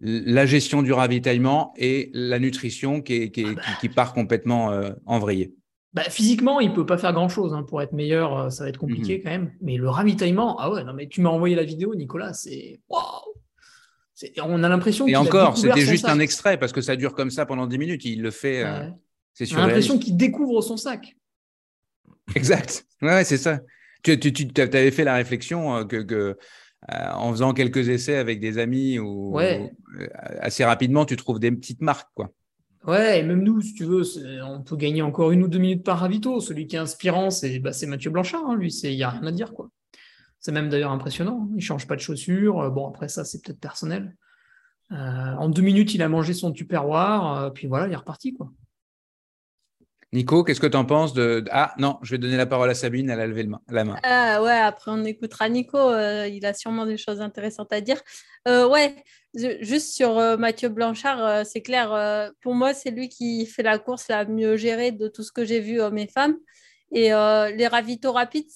la 0.00 0.46
gestion 0.46 0.82
du 0.82 0.92
ravitaillement 0.92 1.72
et 1.76 2.10
la 2.14 2.38
nutrition 2.38 3.02
qui, 3.02 3.14
est- 3.14 3.30
qui, 3.30 3.42
est- 3.42 3.54
qui- 3.54 3.76
qui 3.80 3.88
part 3.88 4.14
complètement 4.14 4.72
euh, 4.72 4.90
en 5.06 5.18
vrille. 5.18 5.52
Bah, 5.92 6.02
physiquement, 6.08 6.58
il 6.60 6.72
peut 6.72 6.86
pas 6.86 6.96
faire 6.96 7.12
grand-chose 7.12 7.52
hein, 7.52 7.64
pour 7.64 7.82
être 7.82 7.92
meilleur, 7.92 8.38
euh, 8.38 8.50
ça 8.50 8.64
va 8.64 8.70
être 8.70 8.78
compliqué 8.78 9.20
quand 9.20 9.28
même. 9.30 9.52
Mais 9.60 9.76
le 9.76 9.90
ravitaillement, 9.90 10.58
ah 10.58 10.70
ouais, 10.72 10.84
non 10.84 10.94
mais 10.94 11.06
tu 11.06 11.20
m'as 11.20 11.28
envoyé 11.28 11.54
la 11.54 11.64
vidéo, 11.64 11.94
Nicolas, 11.94 12.32
c'est 12.32 12.80
waouh. 12.88 13.02
On 14.44 14.62
a 14.62 14.68
l'impression 14.68 15.06
Et 15.08 15.16
encore, 15.16 15.58
c'était 15.58 15.80
juste 15.80 16.06
sac. 16.06 16.14
un 16.14 16.20
extrait 16.20 16.56
parce 16.56 16.72
que 16.72 16.80
ça 16.80 16.94
dure 16.96 17.12
comme 17.14 17.30
ça 17.30 17.44
pendant 17.44 17.66
10 17.66 17.76
minutes. 17.78 18.04
Il 18.04 18.22
le 18.22 18.30
fait, 18.30 18.64
euh, 18.64 18.88
c'est 19.34 19.52
On 19.52 19.58
a 19.58 19.66
l'impression 19.66 19.98
qu'il 19.98 20.16
découvre 20.16 20.62
son 20.62 20.76
sac. 20.76 21.16
Exact. 22.34 22.86
Ouais, 23.02 23.24
c'est 23.24 23.36
ça. 23.38 23.60
Tu, 24.02 24.18
tu, 24.18 24.32
tu 24.32 24.60
avais 24.60 24.90
fait 24.90 25.04
la 25.04 25.14
réflexion 25.14 25.84
que, 25.86 25.96
que, 26.02 26.36
euh, 26.90 27.10
en 27.14 27.30
faisant 27.32 27.52
quelques 27.52 27.88
essais 27.88 28.16
avec 28.16 28.40
des 28.40 28.58
amis 28.58 28.98
ou 28.98 29.32
Ouais. 29.36 29.72
euh, 30.00 30.06
assez 30.40 30.64
rapidement, 30.64 31.04
tu 31.04 31.16
trouves 31.16 31.38
des 31.38 31.52
petites 31.52 31.80
marques, 31.82 32.10
quoi. 32.14 32.30
Ouais, 32.84 33.20
et 33.20 33.22
même 33.22 33.44
nous, 33.44 33.60
si 33.60 33.74
tu 33.74 33.84
veux, 33.84 34.02
on 34.44 34.60
peut 34.62 34.74
gagner 34.76 35.02
encore 35.02 35.30
une 35.30 35.44
ou 35.44 35.48
deux 35.48 35.60
minutes 35.60 35.84
par 35.84 36.00
ravito. 36.00 36.40
Celui 36.40 36.66
qui 36.66 36.74
est 36.74 36.80
inspirant, 36.80 37.30
c'est 37.30 37.60
bah, 37.60 37.70
Mathieu 37.86 38.10
Blanchard. 38.10 38.42
hein, 38.44 38.56
lui, 38.56 38.72
il 38.82 38.96
n'y 38.96 39.04
a 39.04 39.10
rien 39.10 39.24
à 39.26 39.30
dire. 39.30 39.52
quoi. 39.52 39.68
C'est 40.40 40.50
même 40.50 40.68
d'ailleurs 40.68 40.90
impressionnant. 40.90 41.46
hein. 41.48 41.54
Il 41.56 41.62
change 41.62 41.86
pas 41.86 41.94
de 41.94 42.00
chaussures. 42.00 42.60
Euh, 42.60 42.70
Bon, 42.70 42.88
après 42.88 43.08
ça, 43.08 43.24
c'est 43.24 43.40
peut-être 43.44 43.60
personnel. 43.60 44.16
Euh, 44.90 44.96
en 44.96 45.48
deux 45.48 45.62
minutes, 45.62 45.94
il 45.94 46.02
a 46.02 46.08
mangé 46.08 46.34
son 46.34 46.50
tupperware. 46.50 47.52
puis 47.54 47.68
voilà, 47.68 47.86
il 47.86 47.92
est 47.92 47.96
reparti. 47.96 48.34
Quoi. 48.34 48.50
Nico, 50.14 50.44
qu'est-ce 50.44 50.60
que 50.60 50.66
tu 50.66 50.76
en 50.76 50.84
penses 50.84 51.14
de... 51.14 51.42
Ah 51.50 51.74
non, 51.78 51.98
je 52.02 52.10
vais 52.10 52.18
donner 52.18 52.36
la 52.36 52.44
parole 52.44 52.68
à 52.68 52.74
Sabine, 52.74 53.08
elle 53.08 53.20
a 53.20 53.26
levé 53.26 53.48
la 53.68 53.84
main. 53.84 53.96
Ah 54.02 54.42
ouais, 54.42 54.52
après 54.52 54.90
on 54.90 55.02
écoutera 55.04 55.48
Nico, 55.48 55.78
euh, 55.78 56.28
il 56.28 56.44
a 56.44 56.52
sûrement 56.52 56.84
des 56.84 56.98
choses 56.98 57.22
intéressantes 57.22 57.72
à 57.72 57.80
dire. 57.80 57.98
Euh, 58.46 58.68
ouais, 58.68 58.94
juste 59.34 59.94
sur 59.94 60.18
euh, 60.18 60.36
Mathieu 60.36 60.68
Blanchard, 60.68 61.24
euh, 61.24 61.44
c'est 61.44 61.62
clair, 61.62 61.94
euh, 61.94 62.28
pour 62.42 62.54
moi 62.54 62.74
c'est 62.74 62.90
lui 62.90 63.08
qui 63.08 63.46
fait 63.46 63.62
la 63.62 63.78
course 63.78 64.08
la 64.08 64.26
mieux 64.26 64.58
gérée 64.58 64.92
de 64.92 65.08
tout 65.08 65.22
ce 65.22 65.32
que 65.32 65.46
j'ai 65.46 65.60
vu 65.60 65.80
hommes 65.80 65.96
et 65.96 66.08
femmes. 66.08 66.36
Et 66.92 67.14
euh, 67.14 67.50
les 67.50 67.66
ravitaux 67.66 68.12
rapides, 68.12 68.50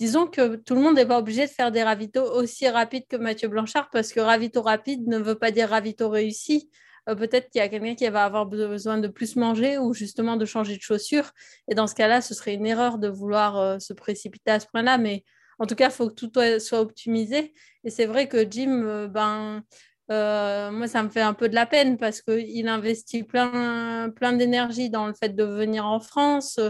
disons 0.00 0.26
que 0.26 0.56
tout 0.56 0.74
le 0.74 0.80
monde 0.80 0.96
n'est 0.96 1.06
pas 1.06 1.18
obligé 1.18 1.46
de 1.46 1.52
faire 1.52 1.70
des 1.70 1.84
ravitaux 1.84 2.24
aussi 2.24 2.68
rapides 2.68 3.06
que 3.08 3.16
Mathieu 3.16 3.46
Blanchard 3.46 3.90
parce 3.92 4.12
que 4.12 4.18
ravito 4.18 4.60
rapide 4.60 5.06
ne 5.06 5.18
veut 5.18 5.36
pas 5.36 5.52
dire 5.52 5.68
ravito 5.68 6.08
réussi. 6.08 6.68
Euh, 7.08 7.14
Peut-être 7.14 7.50
qu'il 7.50 7.58
y 7.58 7.62
a 7.62 7.68
quelqu'un 7.68 7.94
qui 7.94 8.08
va 8.08 8.24
avoir 8.24 8.46
besoin 8.46 8.98
de 8.98 9.08
plus 9.08 9.36
manger 9.36 9.78
ou 9.78 9.92
justement 9.94 10.36
de 10.36 10.44
changer 10.44 10.76
de 10.76 10.82
chaussures. 10.82 11.30
Et 11.68 11.74
dans 11.74 11.86
ce 11.86 11.94
cas-là, 11.94 12.20
ce 12.20 12.34
serait 12.34 12.54
une 12.54 12.66
erreur 12.66 12.98
de 12.98 13.08
vouloir 13.08 13.58
euh, 13.58 13.78
se 13.78 13.92
précipiter 13.92 14.50
à 14.50 14.60
ce 14.60 14.66
point-là. 14.66 14.98
Mais 14.98 15.24
en 15.58 15.66
tout 15.66 15.74
cas, 15.74 15.88
il 15.88 15.92
faut 15.92 16.08
que 16.08 16.14
tout 16.14 16.32
soit- 16.58 16.80
optimisé. 16.80 17.52
Et 17.84 17.90
c'est 17.90 18.06
vrai 18.06 18.28
que 18.28 18.50
Jim, 18.50 18.82
euh, 18.84 19.08
ben, 19.08 19.62
moi, 20.08 20.86
ça 20.86 21.02
me 21.02 21.08
fait 21.08 21.20
un 21.20 21.34
peu 21.34 21.48
de 21.48 21.54
la 21.54 21.66
peine 21.66 21.96
parce 21.96 22.20
qu'il 22.22 22.68
investit 22.68 23.22
plein, 23.22 24.10
plein 24.10 24.32
d'énergie 24.32 24.90
dans 24.90 25.06
le 25.06 25.14
fait 25.14 25.34
de 25.34 25.44
venir 25.44 25.86
en 25.86 26.00
France, 26.00 26.60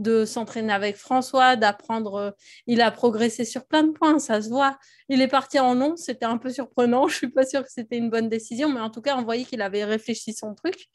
de 0.00 0.24
s'entraîner 0.24 0.72
avec 0.72 0.96
François, 0.96 1.54
d'apprendre. 1.56 2.14
euh, 2.16 2.30
il 2.66 2.80
a 2.80 2.90
progressé 2.90 3.44
sur 3.44 3.66
plein 3.66 3.84
de 3.84 3.92
points, 3.92 4.18
ça 4.18 4.42
se 4.42 4.48
voit. 4.48 4.78
Il 5.08 5.20
est 5.22 5.28
parti 5.28 5.60
en 5.60 5.74
non, 5.76 5.96
c'était 5.96 6.24
un 6.26 6.38
peu 6.38 6.50
surprenant. 6.50 7.06
Je 7.08 7.16
suis 7.16 7.30
pas 7.30 7.46
sûre 7.46 7.62
que 7.62 7.70
c'était 7.70 7.98
une 7.98 8.10
bonne 8.10 8.28
décision, 8.28 8.68
mais 8.70 8.80
en 8.80 8.90
tout 8.90 9.02
cas, 9.02 9.16
on 9.16 9.22
voyait 9.22 9.44
qu'il 9.44 9.62
avait 9.62 9.84
réfléchi 9.84 10.32
son 10.34 10.54
truc. 10.54 10.88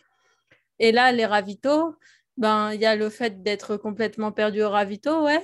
Et 0.79 0.91
là, 0.91 1.11
les 1.11 1.25
ravitaux, 1.25 1.95
ben, 2.37 2.73
il 2.73 2.81
y 2.81 2.85
a 2.85 2.95
le 2.95 3.09
fait 3.09 3.41
d'être 3.43 3.77
complètement 3.77 4.31
perdu 4.31 4.61
au 4.63 4.69
ravito, 4.69 5.23
ouais. 5.23 5.41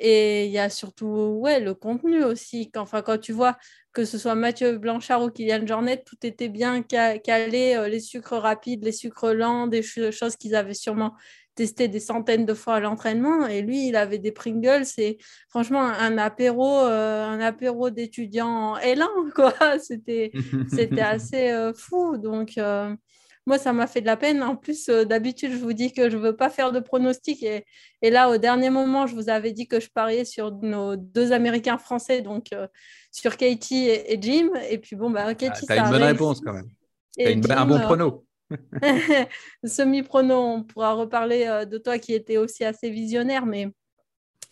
Et 0.00 0.46
il 0.46 0.52
y 0.52 0.58
a 0.58 0.70
surtout 0.70 1.06
ouais, 1.40 1.58
le 1.60 1.74
contenu 1.74 2.22
aussi. 2.22 2.70
Enfin, 2.76 3.02
quand 3.02 3.18
tu 3.18 3.32
vois 3.32 3.56
que 3.92 4.04
ce 4.04 4.16
soit 4.18 4.36
Mathieu 4.36 4.78
Blanchard 4.78 5.22
ou 5.22 5.30
Kylian 5.30 5.66
Jornet, 5.66 6.02
tout 6.06 6.16
était 6.22 6.48
bien 6.48 6.84
ca- 6.88 7.18
calé, 7.18 7.74
euh, 7.74 7.88
les 7.88 7.98
sucres 8.00 8.36
rapides, 8.36 8.84
les 8.84 8.92
sucres 8.92 9.32
lents, 9.34 9.66
des 9.66 9.82
ch- 9.82 10.14
choses 10.14 10.36
qu'ils 10.36 10.54
avaient 10.54 10.74
sûrement 10.74 11.14
testé 11.58 11.88
des 11.88 11.98
centaines 11.98 12.46
de 12.46 12.54
fois 12.54 12.76
à 12.76 12.80
l'entraînement. 12.80 13.48
Et 13.48 13.62
lui, 13.62 13.88
il 13.88 13.96
avait 13.96 14.18
des 14.18 14.30
Pringles. 14.30 14.84
C'est 14.84 15.18
franchement 15.48 15.80
un 15.80 16.16
apéro, 16.16 16.78
euh, 16.78 17.24
un 17.24 17.40
apéro 17.40 17.90
d'étudiants 17.90 18.76
L1, 18.82 19.32
quoi. 19.34 19.52
C'était 19.80 20.30
c'était 20.70 21.00
assez 21.16 21.50
euh, 21.50 21.72
fou. 21.74 22.16
Donc, 22.16 22.58
euh, 22.58 22.94
moi, 23.44 23.58
ça 23.58 23.72
m'a 23.72 23.88
fait 23.88 24.00
de 24.00 24.06
la 24.06 24.16
peine. 24.16 24.40
En 24.40 24.54
plus, 24.54 24.86
d'habitude, 24.86 25.50
je 25.50 25.56
vous 25.56 25.72
dis 25.72 25.92
que 25.92 26.08
je 26.10 26.16
ne 26.16 26.22
veux 26.22 26.36
pas 26.36 26.48
faire 26.48 26.70
de 26.70 26.78
pronostics. 26.78 27.42
Et, 27.42 27.64
et 28.02 28.10
là, 28.10 28.30
au 28.30 28.36
dernier 28.36 28.70
moment, 28.70 29.08
je 29.08 29.16
vous 29.16 29.28
avais 29.28 29.50
dit 29.52 29.66
que 29.66 29.80
je 29.80 29.88
pariais 29.90 30.24
sur 30.24 30.52
nos 30.62 30.94
deux 30.94 31.32
Américains 31.32 31.78
français, 31.78 32.20
donc 32.20 32.50
sur 33.10 33.36
Katie 33.36 33.88
et, 33.88 34.12
et 34.12 34.22
Jim. 34.22 34.50
Et 34.70 34.78
puis, 34.78 34.94
bon, 34.94 35.10
bah, 35.10 35.24
Ah, 35.26 35.34
Katie, 35.34 35.66
ça 35.66 35.74
une 35.76 35.82
bonne 35.84 35.94
réussi. 35.94 36.12
réponse 36.12 36.40
quand 36.40 36.52
même. 36.52 36.68
Une 37.18 37.50
un 37.50 37.66
bon 37.66 37.80
prono. 37.80 38.27
Semi-prono, 39.64 40.34
on 40.34 40.62
pourra 40.64 40.94
reparler 40.94 41.44
euh, 41.46 41.64
de 41.64 41.78
toi 41.78 41.98
qui 41.98 42.14
était 42.14 42.36
aussi 42.36 42.64
assez 42.64 42.90
visionnaire, 42.90 43.46
mais, 43.46 43.68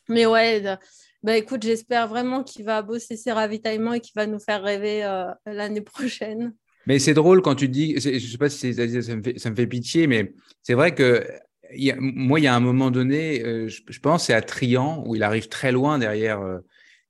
mais 0.09 0.27
ouais, 0.27 0.65
euh, 0.67 0.77
bah, 1.23 1.37
écoute, 1.37 1.63
j'espère 1.63 2.09
vraiment 2.09 2.43
qu'il 2.43 2.65
va 2.65 2.83
bosser 2.83 3.17
ses 3.17 3.33
ravitaillements 3.33 3.95
et 3.95 4.01
qu'il 4.01 4.13
va 4.15 4.27
nous 4.27 4.39
faire 4.39 4.63
rêver 4.63 5.05
euh, 5.05 5.27
l'année 5.47 5.81
prochaine. 5.81 6.55
Mais 6.87 6.99
c'est 6.99 7.15
drôle 7.15 7.43
quand 7.43 7.57
tu 7.57 7.69
dis, 7.69 7.95
je 7.99 8.19
sais 8.19 8.39
pas 8.39 8.49
si 8.49 8.73
ça 8.73 9.17
me, 9.17 9.23
fait, 9.23 9.39
ça 9.39 9.51
me 9.51 9.57
fait 9.57 9.67
pitié, 9.67 10.07
mais 10.07 10.33
c'est 10.63 10.75
vrai 10.75 10.95
que 10.95 11.27
a- 11.73 11.97
moi, 11.99 12.39
il 12.39 12.45
y 12.45 12.47
a 12.47 12.55
un 12.55 12.61
moment 12.61 12.93
donné, 12.93 13.41
je, 13.69 13.83
je 13.89 13.99
pense, 13.99 14.27
c'est 14.27 14.35
à 14.35 14.41
Trian, 14.41 15.03
où 15.07 15.17
il 15.17 15.23
arrive 15.25 15.49
très 15.49 15.73
loin 15.73 15.99
derrière 15.99 16.41
euh, 16.41 16.59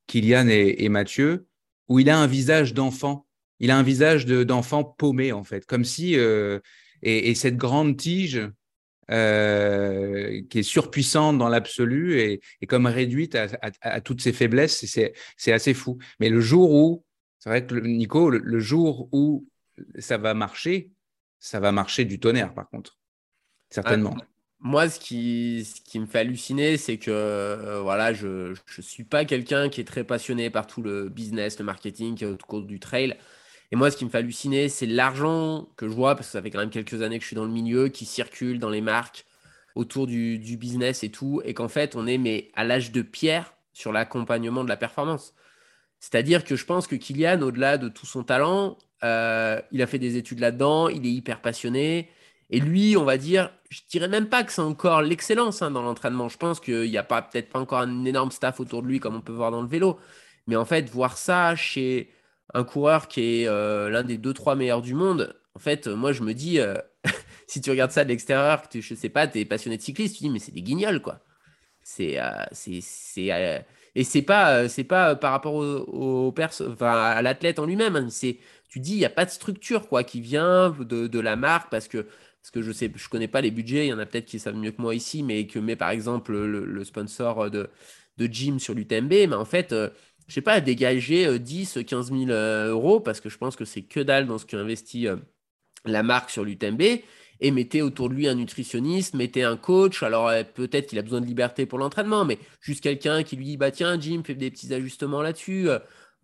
Kylian 0.06 0.48
et, 0.48 0.76
et 0.78 0.88
Mathieu, 0.88 1.46
où 1.88 1.98
il 1.98 2.08
a 2.08 2.18
un 2.18 2.26
visage 2.26 2.72
d'enfant. 2.72 3.25
Il 3.60 3.70
a 3.70 3.78
un 3.78 3.82
visage 3.82 4.26
de- 4.26 4.44
d'enfant 4.44 4.84
paumé, 4.84 5.32
en 5.32 5.44
fait, 5.44 5.64
comme 5.66 5.84
si, 5.84 6.16
euh, 6.18 6.60
et, 7.02 7.30
et 7.30 7.34
cette 7.34 7.56
grande 7.56 7.96
tige 7.96 8.40
euh, 9.10 10.42
qui 10.50 10.58
est 10.58 10.62
surpuissante 10.64 11.38
dans 11.38 11.48
l'absolu 11.48 12.20
et, 12.20 12.40
comme 12.66 12.86
réduite 12.86 13.36
à, 13.80 14.00
toutes 14.00 14.20
ses 14.20 14.32
faiblesses, 14.32 14.84
c'est- 14.84 15.52
assez 15.52 15.74
fou. 15.74 15.98
Mais 16.20 16.28
le 16.28 16.40
jour 16.40 16.72
où, 16.72 17.04
c'est 17.38 17.48
vrai 17.50 17.66
que 17.66 17.74
le- 17.74 17.86
Nico, 17.86 18.30
le, 18.30 18.58
jour 18.58 19.08
où 19.12 19.46
ça 19.98 20.18
va 20.18 20.34
marcher, 20.34 20.90
ça 21.38 21.60
va 21.60 21.70
marcher 21.70 22.04
du 22.04 22.18
tonnerre, 22.18 22.52
par 22.54 22.68
contre. 22.68 22.98
Certainement. 23.70 24.16
Ah, 24.18 24.24
Moi, 24.60 24.88
ce 24.88 24.98
qui, 24.98 25.64
me 25.94 26.06
fait 26.06 26.20
halluciner, 26.20 26.76
c'est 26.76 26.98
que 26.98 27.10
euh, 27.10 27.80
voilà, 27.82 28.12
je 28.12 28.50
ne 28.50 28.82
suis 28.82 29.04
pas 29.04 29.24
quelqu'un 29.24 29.68
qui 29.68 29.80
est 29.80 29.84
très 29.84 30.02
passionné 30.04 30.50
par 30.50 30.66
tout 30.66 30.82
le 30.82 31.08
business, 31.08 31.58
le 31.58 31.64
marketing 31.64 32.24
euh, 32.24 32.32
autour 32.32 32.62
du 32.62 32.80
trail. 32.80 33.16
Et 33.72 33.76
moi, 33.76 33.90
ce 33.90 33.96
qui 33.96 34.04
me 34.04 34.10
fait 34.10 34.18
halluciner, 34.18 34.68
c'est 34.68 34.86
l'argent 34.86 35.68
que 35.76 35.88
je 35.88 35.92
vois, 35.92 36.14
parce 36.14 36.28
que 36.28 36.32
ça 36.32 36.42
fait 36.42 36.50
quand 36.50 36.60
même 36.60 36.70
quelques 36.70 37.02
années 37.02 37.18
que 37.18 37.22
je 37.22 37.28
suis 37.28 37.36
dans 37.36 37.44
le 37.44 37.50
milieu, 37.50 37.88
qui 37.88 38.04
circule 38.04 38.58
dans 38.58 38.70
les 38.70 38.80
marques 38.80 39.26
autour 39.74 40.06
du, 40.06 40.38
business 40.58 41.04
et 41.04 41.10
tout, 41.10 41.42
et 41.44 41.54
qu'en 41.54 41.68
fait, 41.68 41.96
on 41.96 42.06
est 42.06 42.18
mais 42.18 42.50
à 42.54 42.64
l'âge 42.64 42.92
de 42.92 43.02
pierre 43.02 43.54
sur 43.72 43.92
l'accompagnement 43.92 44.64
de 44.64 44.68
la 44.68 44.76
performance. 44.76 45.34
C'est-à-dire 46.00 46.44
que 46.44 46.56
je 46.56 46.64
pense 46.64 46.86
que 46.86 46.96
Kylian, 46.96 47.42
au-delà 47.42 47.78
de 47.78 47.88
tout 47.88 48.06
son 48.06 48.22
talent, 48.22 48.78
euh, 49.04 49.60
il 49.72 49.82
a 49.82 49.86
fait 49.86 49.98
des 49.98 50.16
études 50.16 50.40
là-dedans, 50.40 50.88
il 50.88 51.04
est 51.06 51.10
hyper 51.10 51.40
passionné. 51.40 52.10
Et 52.48 52.60
lui, 52.60 52.96
on 52.96 53.04
va 53.04 53.18
dire, 53.18 53.50
je 53.70 53.80
dirais 53.90 54.08
même 54.08 54.28
pas 54.28 54.44
que 54.44 54.52
c'est 54.52 54.62
encore 54.62 55.02
l'excellence 55.02 55.62
hein, 55.62 55.70
dans 55.70 55.82
l'entraînement. 55.82 56.28
Je 56.28 56.38
pense 56.38 56.60
qu'il 56.60 56.88
n'y 56.88 56.96
a 56.98 57.02
pas 57.02 57.22
peut-être 57.22 57.50
pas 57.50 57.58
encore 57.58 57.80
un 57.80 58.04
énorme 58.04 58.30
staff 58.30 58.60
autour 58.60 58.82
de 58.82 58.88
lui 58.88 59.00
comme 59.00 59.16
on 59.16 59.20
peut 59.20 59.32
voir 59.32 59.50
dans 59.50 59.62
le 59.62 59.68
vélo. 59.68 59.98
Mais 60.46 60.56
en 60.56 60.64
fait, 60.64 60.88
voir 60.88 61.18
ça 61.18 61.56
chez 61.56 62.10
un 62.54 62.64
coureur 62.64 63.08
qui 63.08 63.42
est 63.42 63.48
euh, 63.48 63.88
l'un 63.90 64.02
des 64.04 64.18
deux 64.18 64.32
trois 64.34 64.54
meilleurs 64.56 64.82
du 64.82 64.94
monde, 64.94 65.34
en 65.54 65.58
fait, 65.58 65.86
moi 65.88 66.12
je 66.12 66.22
me 66.22 66.34
dis, 66.34 66.60
euh, 66.60 66.74
si 67.46 67.60
tu 67.60 67.70
regardes 67.70 67.90
ça 67.92 68.04
de 68.04 68.08
l'extérieur, 68.10 68.62
que 68.62 68.68
tu, 68.68 68.82
je 68.82 68.94
sais 68.94 69.08
pas, 69.08 69.26
tu 69.28 69.38
es 69.40 69.44
passionné 69.44 69.76
de 69.76 69.82
cyclisme, 69.82 70.14
tu 70.16 70.20
dis 70.24 70.30
mais 70.30 70.38
c'est 70.38 70.52
des 70.52 70.62
guignols 70.62 71.00
quoi. 71.02 71.20
C'est 71.82 72.18
euh, 72.20 72.44
euh, 73.18 73.60
et 73.94 74.04
c'est 74.04 74.22
pas 74.22 74.56
euh, 74.56 74.68
c'est 74.68 74.84
pas 74.84 75.10
euh, 75.12 75.14
par 75.14 75.32
rapport 75.32 75.54
au, 75.54 75.64
au 76.28 76.34
enfin, 76.38 76.92
à 76.92 77.22
l'athlète 77.22 77.58
en 77.58 77.66
lui-même. 77.66 77.96
hein. 77.96 78.08
c'est 78.10 78.38
tu 78.68 78.80
dis 78.80 78.92
il 78.92 78.98
y 78.98 79.04
a 79.04 79.10
pas 79.10 79.24
de 79.24 79.30
structure 79.30 79.88
quoi 79.88 80.02
qui 80.04 80.20
vient 80.20 80.70
de, 80.70 81.06
de 81.06 81.20
la 81.20 81.36
marque 81.36 81.70
parce 81.70 81.88
que 81.88 81.98
parce 82.42 82.50
que 82.52 82.62
je 82.62 82.72
sais 82.72 82.92
je 82.94 83.08
connais 83.08 83.28
pas 83.28 83.40
les 83.40 83.50
budgets. 83.52 83.86
Il 83.86 83.90
y 83.90 83.92
en 83.92 83.98
a 83.98 84.06
peut-être 84.06 84.26
qui 84.26 84.38
savent 84.38 84.56
mieux 84.56 84.72
que 84.72 84.82
moi 84.82 84.94
ici, 84.94 85.22
mais 85.22 85.46
que 85.46 85.58
met 85.60 85.76
par 85.76 85.90
exemple 85.90 86.32
le, 86.36 86.84
sponsor 86.84 87.50
de 87.50 87.70
de 88.18 88.26
gym 88.26 88.58
sur 88.58 88.74
l'UTMB, 88.74 89.10
mais 89.10 89.34
en 89.34 89.44
fait, 89.44 89.72
euh, 89.72 89.90
je 90.28 90.34
sais 90.34 90.40
pas, 90.40 90.60
dégager 90.60 91.38
10, 91.38 91.78
15 91.86 92.12
000 92.12 92.30
euros, 92.30 93.00
parce 93.00 93.20
que 93.20 93.28
je 93.28 93.38
pense 93.38 93.56
que 93.56 93.64
c'est 93.64 93.82
que 93.82 94.00
dalle 94.00 94.26
dans 94.26 94.38
ce 94.38 94.46
qu'investit 94.46 95.06
la 95.84 96.02
marque 96.02 96.30
sur 96.30 96.44
l'UTMB, 96.44 96.82
et 97.40 97.50
mettez 97.50 97.82
autour 97.82 98.08
de 98.08 98.14
lui 98.14 98.28
un 98.28 98.34
nutritionniste, 98.34 99.14
mettez 99.14 99.42
un 99.42 99.56
coach. 99.56 100.02
Alors 100.02 100.30
peut-être 100.54 100.88
qu'il 100.88 100.98
a 100.98 101.02
besoin 101.02 101.20
de 101.20 101.26
liberté 101.26 101.66
pour 101.66 101.78
l'entraînement, 101.78 102.24
mais 102.24 102.38
juste 102.60 102.82
quelqu'un 102.82 103.22
qui 103.22 103.36
lui 103.36 103.44
dit 103.44 103.56
bah 103.56 103.70
tiens 103.70 104.00
Jim, 104.00 104.22
fais 104.24 104.34
des 104.34 104.50
petits 104.50 104.72
ajustements 104.72 105.22
là-dessus. 105.22 105.68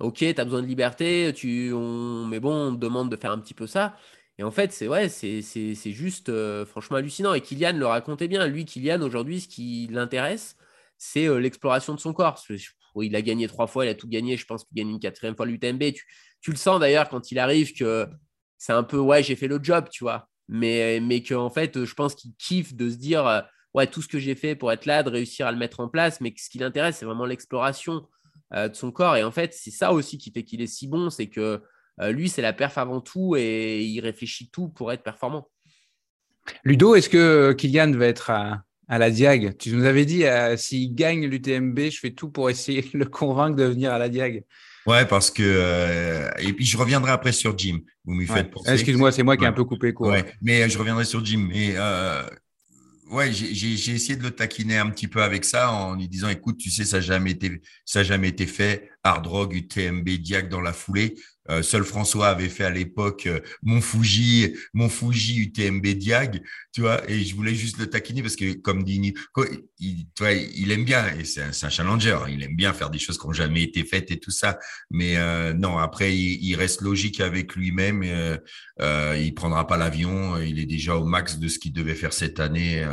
ok, 0.01 0.17
tu 0.17 0.35
as 0.37 0.45
besoin 0.45 0.63
de 0.63 0.67
liberté, 0.67 1.33
tu, 1.35 1.73
on, 1.73 2.27
mais 2.27 2.41
bon, 2.41 2.69
on 2.71 2.75
te 2.75 2.81
demande 2.81 3.11
de 3.11 3.17
faire 3.17 3.31
un 3.33 3.39
petit 3.39 3.55
peu 3.55 3.67
ça. 3.67 3.97
Et 4.39 4.43
en 4.45 4.51
fait, 4.51 4.73
c'est 4.73 4.89
ouais, 4.89 5.09
c'est 5.09 5.93
juste 5.93 6.29
euh, 6.29 6.65
franchement 6.65 6.97
hallucinant. 6.97 7.35
Et 7.35 7.41
Kylian 7.41 7.75
le 7.75 7.87
racontait 7.87 8.29
bien. 8.29 8.47
Lui, 8.47 8.65
Kylian, 8.65 9.03
aujourd'hui, 9.03 9.41
ce 9.41 9.49
qui 9.49 9.89
l'intéresse, 9.91 10.57
c'est 10.99 11.29
euh, 11.29 11.39
l'exploration 11.39 11.95
de 11.95 12.01
son 12.01 12.13
corps. 12.13 12.39
Il 13.01 13.17
a 13.17 13.23
gagné 13.23 13.49
trois 13.49 13.67
fois, 13.67 13.87
il 13.87 13.89
a 13.89 13.95
tout 13.95 14.09
gagné. 14.09 14.37
Je 14.37 14.45
pense 14.45 14.65
qu'il 14.65 14.77
gagne 14.77 14.91
une 14.91 15.01
quatrième 15.01 15.37
fois 15.37 15.47
l'UTMB. 15.47 15.83
Tu, 16.41 16.51
le 16.51 16.57
sens 16.57 16.81
d'ailleurs 16.81 17.09
quand 17.09 17.31
il 17.31 17.39
arrive 17.39 17.73
que 17.73 18.07
c'est 18.59 18.73
un 18.73 18.83
peu 18.83 18.99
ouais, 18.99 19.23
j'ai 19.23 19.37
fait 19.37 19.49
le 19.49 19.59
job, 19.63 19.89
tu 19.91 20.05
vois. 20.05 20.29
Mais, 20.49 21.01
mais 21.01 21.23
qu'en 21.23 21.51
fait, 21.51 21.85
je 21.85 21.95
pense 21.95 22.15
qu'il 22.15 22.33
kiffe 22.37 22.75
de 22.75 22.91
se 22.91 22.97
dire 22.97 23.27
euh, 23.27 23.41
ouais, 23.75 23.87
tout 23.87 24.03
ce 24.03 24.09
que 24.09 24.19
j'ai 24.19 24.35
fait 24.35 24.55
pour 24.55 24.73
être 24.73 24.87
là, 24.87 25.03
de 25.03 25.11
réussir 25.11 25.47
à 25.47 25.53
le 25.53 25.59
mettre 25.59 25.81
en 25.81 25.89
place. 25.89 26.21
Mais 26.21 26.35
ce 26.37 26.51
qui 26.51 26.59
l'intéresse, 26.59 26.97
c'est 26.99 27.07
vraiment 27.07 27.27
l'exploration 27.27 28.07
de 28.55 28.75
son 28.75 28.93
corps. 28.93 29.17
Et 29.17 29.25
en 29.25 29.31
fait, 29.31 29.55
c'est 29.55 29.71
ça 29.71 29.95
aussi 29.95 30.19
qui 30.19 30.31
fait 30.31 30.43
qu'il 30.43 30.61
est 30.61 30.67
si 30.67 30.87
bon, 30.87 31.09
c'est 31.09 31.31
que 31.31 31.63
euh, 32.01 32.13
lui, 32.13 32.29
c'est 32.29 32.43
la 32.43 32.53
perf 32.53 32.79
avant 32.79 33.01
tout 33.01 33.37
et 33.37 33.83
il 33.83 34.01
réfléchit 34.01 34.51
tout 34.51 34.69
pour 34.69 34.93
être 34.93 35.03
performant. 35.03 35.49
Ludo, 36.65 36.95
est-ce 36.95 37.09
que 37.09 37.53
Kylian 37.53 37.93
va 37.93 38.07
être 38.07 38.31
à, 38.31 38.65
la 38.99 39.11
Diag 39.11 39.57
Tu 39.59 39.73
nous 39.73 39.85
avais 39.85 40.05
dit, 40.05 40.25
euh, 40.25 40.57
s'il 40.57 40.95
gagne 40.95 41.27
l'UTMB, 41.27 41.79
je 41.91 41.99
fais 41.99 42.11
tout 42.11 42.31
pour 42.31 42.51
essayer 42.51 42.83
de 42.83 42.89
le 42.99 43.07
convaincre 43.07 43.57
de 43.57 43.65
venir 43.65 43.93
à 43.93 43.99
la 43.99 44.09
Diag. 44.09 44.45
Ouais, 44.87 45.07
parce 45.07 45.31
que 45.31 45.43
euh, 45.45 46.29
et 46.39 46.53
puis 46.53 46.65
je 46.65 46.77
reviendrai 46.77 47.13
après 47.13 47.33
sur 47.33 47.57
Jim. 47.57 47.79
Vous 48.05 48.15
m'y 48.15 48.27
faites 48.27 48.51
Excuse-moi, 48.67 49.13
c'est 49.13 49.23
moi 49.23 49.37
qui 49.37 49.45
ai 49.45 49.47
un 49.47 49.53
peu 49.53 49.65
coupé 49.65 49.93
court. 49.93 50.09
Ouais, 50.09 50.25
mais 50.43 50.69
je 50.69 50.77
reviendrai 50.77 51.05
sur 51.05 51.25
Jim. 51.25 51.47
Mais 51.49 51.77
ouais, 53.13 53.33
j'ai 53.33 53.93
essayé 53.93 54.17
de 54.17 54.23
le 54.23 54.31
taquiner 54.31 54.79
un 54.79 54.91
petit 54.91 55.07
peu 55.07 55.23
avec 55.23 55.45
ça 55.45 55.71
en 55.71 55.95
lui 55.95 56.09
disant, 56.09 56.29
écoute, 56.29 56.59
tu 56.59 56.71
sais, 56.71 56.85
ça 56.85 56.97
n'a 56.97 57.03
jamais 57.03 57.33
été, 57.33 57.61
ça 57.85 58.03
jamais 58.03 58.29
été 58.29 58.47
fait. 58.47 58.91
Hard 59.05 59.27
Rock, 59.27 59.55
UTMB, 59.55 60.09
Diag 60.09 60.49
dans 60.49 60.61
la 60.61 60.73
foulée. 60.73 61.15
Euh, 61.51 61.63
seul 61.63 61.85
François 61.85 62.29
avait 62.29 62.49
fait 62.49 62.65
à 62.65 62.71
l'époque 62.71 63.27
euh, 63.27 63.41
mon 63.63 63.81
Fuji, 63.81 64.55
mon 64.75 64.89
Fuji 64.89 65.39
UTMB 65.41 65.87
Diag, 65.87 66.43
tu 66.73 66.81
vois, 66.81 67.09
et 67.11 67.23
je 67.23 67.35
voulais 67.35 67.55
juste 67.55 67.79
le 67.79 67.87
taquiner 67.87 68.23
parce 68.23 68.37
que, 68.37 68.55
comme 68.55 68.83
dit 68.83 69.15
il, 69.79 70.07
tu 70.15 70.23
vois, 70.23 70.33
il 70.33 70.71
aime 70.73 70.85
bien, 70.85 71.07
et 71.19 71.25
c'est 71.25 71.43
un, 71.43 71.71
challenger, 71.71 72.19
il 72.29 72.43
aime 72.43 72.57
bien 72.57 72.73
faire 72.73 72.89
des 72.89 72.99
choses 72.99 73.19
qui 73.19 73.27
n'ont 73.27 73.33
jamais 73.33 73.63
été 73.63 73.85
faites 73.85 74.11
et 74.11 74.19
tout 74.19 74.31
ça. 74.31 74.59
Mais 74.91 75.17
euh, 75.17 75.53
non, 75.53 75.79
après, 75.79 76.17
il, 76.17 76.55
reste 76.57 76.81
logique 76.81 77.21
avec 77.21 77.57
lui-même, 77.57 78.03
euh, 78.05 78.39
euh, 78.81 79.19
il 79.21 79.35
prendra 79.35 79.67
pas 79.67 79.77
l'avion, 79.77 80.39
il 80.39 80.59
est 80.59 80.67
déjà 80.67 80.97
au 80.97 81.05
max 81.05 81.39
de 81.39 81.49
ce 81.49 81.59
qu'il 81.59 81.73
devait 81.73 81.95
faire 81.95 82.13
cette 82.13 82.41
année. 82.41 82.87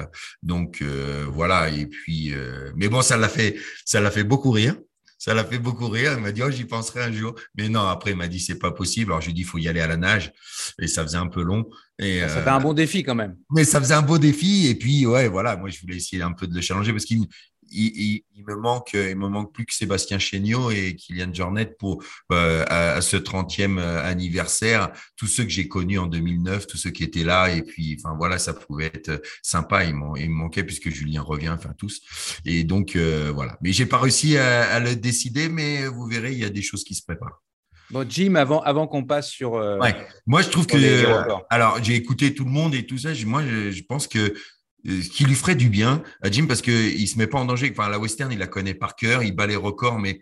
donc 0.44 0.84
voilà, 1.32 1.70
et 1.70 1.86
puis, 1.86 2.34
mais 2.76 2.90
bon, 2.90 3.02
ça 3.02 3.18
l'a 3.18 3.30
fait, 3.30 3.56
ça 3.86 4.02
l'a 4.02 4.12
fait 4.12 4.24
beaucoup 4.24 4.52
rire 4.52 4.76
ça 5.20 5.34
l'a 5.34 5.44
fait 5.44 5.60
beaucoup 5.60 5.90
rire. 5.90 6.14
Il 6.16 6.24
m'a 6.24 6.32
dit, 6.32 6.42
oh, 6.42 6.50
j'y 6.50 6.64
penserai 6.64 7.04
un 7.04 7.12
jour. 7.12 7.36
Mais 7.56 7.68
non, 7.68 7.82
après, 7.82 8.12
il 8.12 8.18
m'a 8.18 8.30
dit, 8.30 8.40
c'est 8.40 8.58
pas 8.58 8.72
possible. 8.72 9.12
Alors, 9.12 9.20
je 9.20 9.28
lui 9.28 9.32
ai 9.32 9.36
dit, 9.36 9.42
il 9.42 9.46
faut 9.46 9.58
y 9.58 9.68
aller 9.68 9.82
à 9.82 9.88
la 9.88 9.98
nage. 9.98 10.32
Et 10.82 10.88
ça 10.88 11.04
faisait 11.04 11.18
un 11.18 11.28
peu 11.28 11.44
long. 11.44 11.70
Et, 12.00 12.22
ça 12.22 12.42
fait 12.42 12.50
un 12.50 12.62
bon 12.62 12.74
défi 12.74 13.04
quand 13.04 13.16
même. 13.16 13.36
Mais 13.54 13.66
ça 13.66 13.82
faisait 13.82 13.94
un 13.94 14.02
beau 14.02 14.18
défi. 14.18 14.68
Et 14.68 14.76
puis, 14.76 15.06
ouais, 15.06 15.28
voilà, 15.28 15.58
moi, 15.58 15.70
je 15.70 15.82
voulais 15.82 15.98
essayer 15.98 16.24
un 16.24 16.32
peu 16.32 16.48
de 16.48 16.56
le 16.56 16.62
challenger 16.62 16.94
parce 16.94 17.04
qu'il 17.04 17.28
il, 17.72 18.24
me 18.48 18.56
manque, 18.56 18.94
il 18.94 19.16
me 19.16 19.28
manque 19.28 19.54
plus 19.54 19.66
que 19.66 19.74
Sébastien 19.74 20.20
Chéniaud 20.20 20.72
et 20.72 20.96
Kylian 20.96 21.34
Jornet 21.34 21.66
pour 21.78 22.04
euh, 22.32 22.66
à, 22.68 23.02
ce 23.02 23.18
30e 23.18 23.78
euh, 23.78 24.04
anniversaire. 24.04 24.92
Tous 25.16 25.28
ceux 25.28 25.44
que 25.44 25.50
j'ai 25.50 25.68
connus 25.68 26.00
en 26.00 26.08
2009, 26.08 26.68
tous 26.68 26.78
ceux 26.78 26.90
qui 26.92 27.04
étaient 27.04 27.24
là, 27.24 27.50
et 27.50 27.62
puis, 27.62 27.98
enfin 28.00 28.16
voilà, 28.18 28.38
ça 28.38 28.54
pouvait 28.54 28.88
être 28.88 29.22
sympa. 29.42 29.84
Il, 29.84 29.96
il 30.18 30.30
me 30.30 30.36
manquait 30.36 30.64
puisque 30.64 30.90
Julien 30.90 31.22
revient, 31.22 31.50
enfin 31.50 31.74
tous. 31.78 32.02
Et 32.46 32.64
donc 32.64 32.96
euh, 32.96 33.32
voilà. 33.34 33.58
Mais 33.62 33.72
j'ai 33.72 33.86
pas 33.86 34.00
réussi 34.00 34.38
à, 34.38 34.80
le 34.80 34.96
décider, 34.96 35.50
mais 35.50 35.88
vous 35.88 36.06
verrez, 36.06 36.32
il 36.32 36.40
y 36.40 36.46
a 36.46 36.50
des 36.50 36.62
choses 36.62 36.84
qui 36.84 36.96
se 36.96 37.04
préparent. 37.04 37.42
Bon, 37.92 38.08
Jim, 38.08 38.36
avant, 38.36 38.62
avant 38.62 38.86
qu'on 38.86 39.04
passe 39.04 39.30
sur. 39.30 39.54
ouais. 39.54 39.96
Moi, 40.28 40.44
je 40.44 40.50
trouve 40.50 40.68
que. 40.68 41.06
alors, 41.50 41.84
j'ai 41.84 41.96
écouté 41.96 42.36
tout 42.36 42.46
le 42.46 42.52
monde 42.52 42.76
et 42.76 42.86
tout 42.86 43.00
ça. 43.00 43.10
Moi, 43.26 43.44
je 43.44 43.82
pense 43.82 44.08
que 44.08 44.20
euh, 44.20 44.34
ce 44.86 45.10
qui 45.10 45.26
lui 45.26 45.36
ferait 45.36 45.56
du 45.56 45.70
bien 45.70 46.04
à 46.22 46.32
Jim 46.32 46.46
parce 46.48 46.62
qu'il 46.62 47.02
ne 47.02 47.06
se 47.06 47.18
met 47.18 47.28
pas 47.28 47.40
en 47.40 47.46
danger. 47.46 47.70
Enfin, 47.72 47.90
la 47.90 48.00
western, 48.00 48.32
il 48.32 48.40
la 48.40 48.48
connaît 48.48 48.74
par 48.74 48.96
cœur, 48.96 49.24
il 49.24 49.36
bat 49.36 49.48
les 49.48 49.56
records, 49.56 50.00
mais 50.00 50.22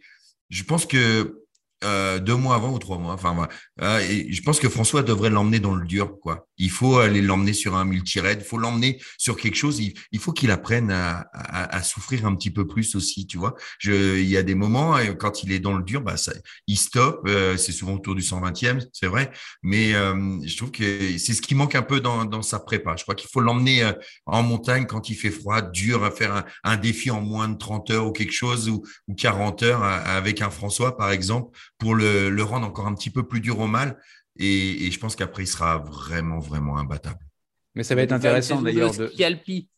je 0.50 0.64
pense 0.64 0.86
que 0.86 1.44
euh, 1.84 2.20
deux 2.20 2.36
mois 2.36 2.56
avant 2.56 2.74
ou 2.74 2.80
trois 2.80 2.98
mois. 2.98 3.14
Enfin, 3.14 3.48
euh, 3.82 4.00
et 4.00 4.32
je 4.32 4.42
pense 4.42 4.60
que 4.60 4.70
François 4.70 5.04
devrait 5.04 5.30
l'emmener 5.30 5.60
dans 5.60 5.76
le 5.76 5.86
dur, 5.86 6.20
quoi. 6.20 6.48
Il 6.58 6.72
faut 6.72 6.98
aller 6.98 7.22
l'emmener 7.22 7.54
sur 7.54 7.76
un 7.76 7.86
multi-raid, 7.86 8.40
il 8.42 8.46
faut 8.46 8.58
l'emmener 8.58 9.00
sur 9.18 9.38
quelque 9.38 9.56
chose. 9.56 9.80
Il, 9.80 10.20
faut 10.20 10.32
qu'il 10.32 10.50
apprenne 10.50 10.90
à, 10.92 11.84
souffrir 11.84 12.26
un 12.26 12.36
petit 12.36 12.50
peu 12.50 12.66
plus 12.66 12.96
aussi, 12.96 13.28
tu 13.28 13.38
vois. 13.38 13.56
Il 13.84 14.24
y 14.24 14.38
a 14.38 14.44
des 14.44 14.56
moments 14.56 14.98
quand 15.20 15.44
il 15.44 15.52
est 15.52 15.60
dans 15.60 15.78
le 15.78 15.84
dur, 15.84 16.02
bah, 16.02 16.18
ça, 16.18 16.34
il 16.66 16.78
stoppe. 16.78 17.28
Euh, 17.28 17.58
c'est 17.58 17.72
souvent 17.72 17.94
autour 17.94 18.16
du 18.16 18.22
120e, 18.22 18.86
c'est 18.92 19.08
vrai. 19.08 19.32
Mais 19.62 19.94
euh, 19.94 20.40
je 20.44 20.58
trouve 20.58 20.72
que 20.72 21.18
c'est 21.18 21.34
ce 21.34 21.42
qui 21.42 21.56
manque 21.56 21.76
un 21.76 21.82
peu 21.82 22.00
dans, 22.00 22.42
sa 22.42 22.60
prépa. 22.60 22.96
Je 22.98 23.04
crois 23.04 23.16
qu'il 23.16 23.30
faut 23.30 23.40
l'emmener 23.40 23.84
euh, 23.84 23.94
en 24.26 24.44
montagne 24.44 24.86
quand 24.86 25.10
il 25.10 25.16
fait 25.16 25.32
froid, 25.32 25.62
dur, 25.62 26.04
à 26.04 26.12
faire 26.12 26.46
un, 26.64 26.78
défi 26.78 27.10
en 27.12 27.22
moins 27.22 27.50
de 27.50 27.58
30 27.58 27.90
heures 27.92 28.08
ou 28.08 28.12
quelque 28.12 28.34
chose 28.34 28.70
ou, 28.70 28.84
ou 29.08 29.16
40 29.16 29.64
heures 29.64 29.84
avec 29.84 30.42
un 30.42 30.50
François, 30.50 30.96
par 30.96 31.12
exemple 31.12 31.58
pour 31.80 31.94
le, 31.96 32.44
rendre 32.44 32.68
encore 32.68 32.88
un 32.88 32.94
petit 32.94 33.10
peu 33.10 33.24
plus 33.24 33.42
dur 33.42 33.60
mal. 33.68 33.98
Et, 34.38 34.86
et 34.86 34.92
je 34.92 35.00
pense 35.00 35.16
qu'après, 35.16 35.44
il 35.44 35.48
sera 35.48 35.80
vraiment, 35.80 36.40
vraiment 36.40 36.78
imbattable. 36.78 37.20
Mais 37.76 37.84
ça 37.84 37.96
va 37.96 38.02
être 38.02 38.12
intéressant 38.12 38.62
d'ailleurs. 38.62 38.96
De... 38.96 39.08
Ski 39.08 39.24
alpi. 39.24 39.70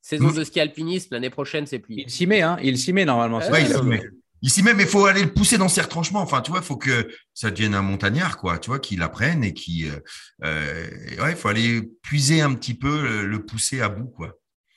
Saison 0.00 0.30
hmm. 0.30 0.34
de 0.34 0.44
ski 0.44 0.60
alpinisme, 0.60 1.08
l'année 1.12 1.30
prochaine, 1.30 1.66
c'est 1.66 1.78
plus. 1.78 1.94
Il 1.94 2.10
s'y 2.10 2.26
met, 2.26 2.42
hein 2.42 2.56
il 2.62 2.76
s'y 2.76 2.92
met 2.92 3.04
normalement. 3.04 3.38
Ouais, 3.38 3.62
il 3.62 3.68
s'y 3.68 3.82
met. 3.82 4.02
Il 4.44 4.50
s'y 4.50 4.64
met, 4.64 4.74
mais 4.74 4.82
il 4.82 4.88
faut 4.88 5.06
aller 5.06 5.22
le 5.22 5.32
pousser 5.32 5.56
dans 5.56 5.68
ses 5.68 5.82
retranchements. 5.82 6.20
Enfin, 6.20 6.40
tu 6.40 6.50
vois, 6.50 6.58
il 6.58 6.66
faut 6.66 6.76
que 6.76 7.08
ça 7.32 7.52
devienne 7.52 7.76
un 7.76 7.82
montagnard, 7.82 8.38
quoi. 8.38 8.58
Tu 8.58 8.70
vois, 8.70 8.80
qu'il 8.80 9.00
apprenne 9.02 9.44
et 9.44 9.54
qui, 9.54 9.88
euh, 9.88 10.00
euh, 10.44 10.88
ouais, 11.22 11.30
il 11.30 11.36
faut 11.36 11.46
aller 11.46 11.82
puiser 12.02 12.40
un 12.40 12.52
petit 12.54 12.74
peu, 12.74 13.22
le, 13.24 13.46
pousser 13.46 13.80
à 13.80 13.88
bout, 13.88 14.08
quoi. 14.08 14.32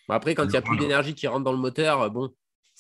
après, 0.08 0.36
quand 0.36 0.44
il 0.44 0.50
n'y 0.50 0.56
a 0.56 0.62
plus 0.62 0.78
d'énergie 0.78 1.16
qui 1.16 1.26
rentre 1.26 1.44
dans 1.44 1.52
le 1.52 1.58
moteur, 1.58 2.12
bon, 2.12 2.32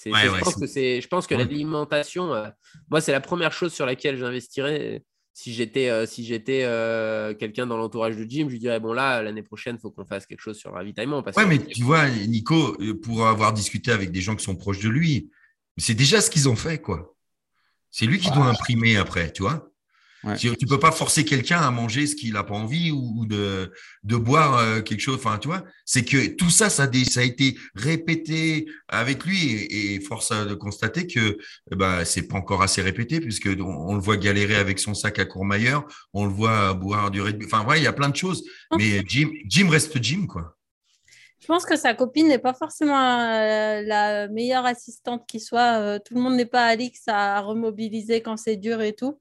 je, 0.04 0.40
pense 0.40 0.56
que 0.56 0.68
je 0.68 1.08
pense 1.08 1.26
que 1.26 1.34
l'alimentation, 1.34 2.34
euh, 2.34 2.50
moi, 2.92 3.02
c'est 3.02 3.12
la 3.12 3.22
première 3.22 3.52
chose 3.52 3.74
sur 3.74 3.88
laquelle 3.88 4.18
j'investirais. 4.18 5.04
Si 5.38 5.54
j'étais 5.54 5.90
euh, 5.90 6.06
si 6.06 6.24
j'étais 6.24 6.62
euh, 6.64 7.34
quelqu'un 7.34 7.68
dans 7.68 7.76
l'entourage 7.76 8.16
de 8.16 8.24
gym, 8.24 8.48
je 8.48 8.54
lui 8.54 8.60
dirais 8.60 8.80
bon 8.80 8.94
là 8.94 9.22
l'année 9.22 9.44
prochaine, 9.44 9.76
il 9.76 9.82
faut 9.82 9.92
qu'on 9.92 10.06
fasse 10.06 10.26
quelque 10.26 10.40
chose 10.40 10.58
sur 10.58 10.70
le 10.70 10.78
ravitaillement. 10.78 11.22
Parce 11.24 11.36
ouais, 11.36 11.46
mais 11.46 11.60
tu 11.60 11.84
vois, 11.84 12.10
Nico, 12.10 12.78
pour 13.04 13.28
avoir 13.28 13.52
discuté 13.52 13.92
avec 13.92 14.12
des 14.12 14.22
gens 14.22 14.38
qui 14.38 14.46
sont 14.46 14.56
proches 14.56 14.80
de 14.80 14.88
lui, 14.88 15.30
c'est 15.78 15.94
déjà 15.94 16.22
ce 16.22 16.30
qu'ils 16.30 16.48
ont 16.48 16.56
fait, 16.56 16.80
quoi. 16.80 17.18
C'est 17.92 18.06
lui 18.06 18.18
qui 18.20 18.32
doit 18.32 18.46
imprimer 18.46 18.96
après, 18.96 19.34
tu 19.34 19.42
vois. 19.44 19.70
Tu 20.38 20.50
ne 20.50 20.68
peux 20.68 20.80
pas 20.80 20.92
forcer 20.92 21.24
quelqu'un 21.24 21.60
à 21.60 21.70
manger 21.70 22.08
ce 22.08 22.16
qu'il 22.16 22.34
n'a 22.34 22.44
pas 22.44 22.56
envie 22.56 22.92
ou, 22.92 23.26
de, 23.26 23.72
de 24.04 24.16
boire 24.16 24.58
euh, 24.58 24.82
quelque 24.82 25.00
chose. 25.00 25.18
Enfin, 25.18 25.38
tu 25.38 25.48
vois, 25.48 25.64
c'est 25.86 26.04
que 26.04 26.28
tout 26.36 26.50
ça, 26.50 26.70
ça, 26.70 26.84
a 26.84 27.24
été 27.24 27.58
répété 27.76 28.66
avec 28.88 29.24
lui 29.26 29.54
et, 29.70 30.00
force 30.00 30.32
de 30.32 30.54
constater 30.54 31.08
que 31.08 31.38
ben, 31.72 32.04
c'est 32.06 32.28
pas 32.28 32.38
encore 32.38 32.62
assez 32.62 32.82
répété 32.82 33.20
puisque 33.20 33.50
on, 33.60 33.94
le 33.94 34.02
voit 34.02 34.18
galérer 34.18 34.56
avec 34.56 34.80
son 34.80 34.94
sac 34.94 35.20
à 35.20 35.26
Courmayeur, 35.26 35.86
on 36.14 36.26
le 36.26 36.32
voit 36.32 36.74
boire 36.74 37.12
du 37.12 37.22
Red 37.22 37.42
Enfin, 37.46 37.66
ouais, 37.66 37.80
il 37.80 37.84
y 37.84 37.88
a 37.88 37.94
plein 37.94 38.10
de 38.10 38.16
choses. 38.16 38.44
Mais 38.78 39.04
Jim, 39.08 39.30
Jim 39.48 39.70
reste 39.70 40.02
Jim, 40.02 40.26
quoi. 40.28 40.56
Je 41.46 41.48
pense 41.48 41.66
que 41.66 41.76
sa 41.76 41.94
copine 41.94 42.28
n'est 42.28 42.40
pas 42.40 42.56
forcément 42.56 42.98
euh, 42.98 43.84
la 43.84 44.28
meilleure 44.30 44.66
assistante 44.66 45.28
qui 45.28 45.40
soit. 45.40 45.80
Euh, 45.80 46.00
tout 46.04 46.16
le 46.16 46.22
monde 46.22 46.36
n'est 46.36 46.48
pas 46.48 46.66
Alix 46.66 47.04
à 47.06 47.40
remobiliser 47.42 48.24
quand 48.24 48.36
c'est 48.36 48.56
dur 48.56 48.82
et 48.82 48.94
tout 48.94 49.20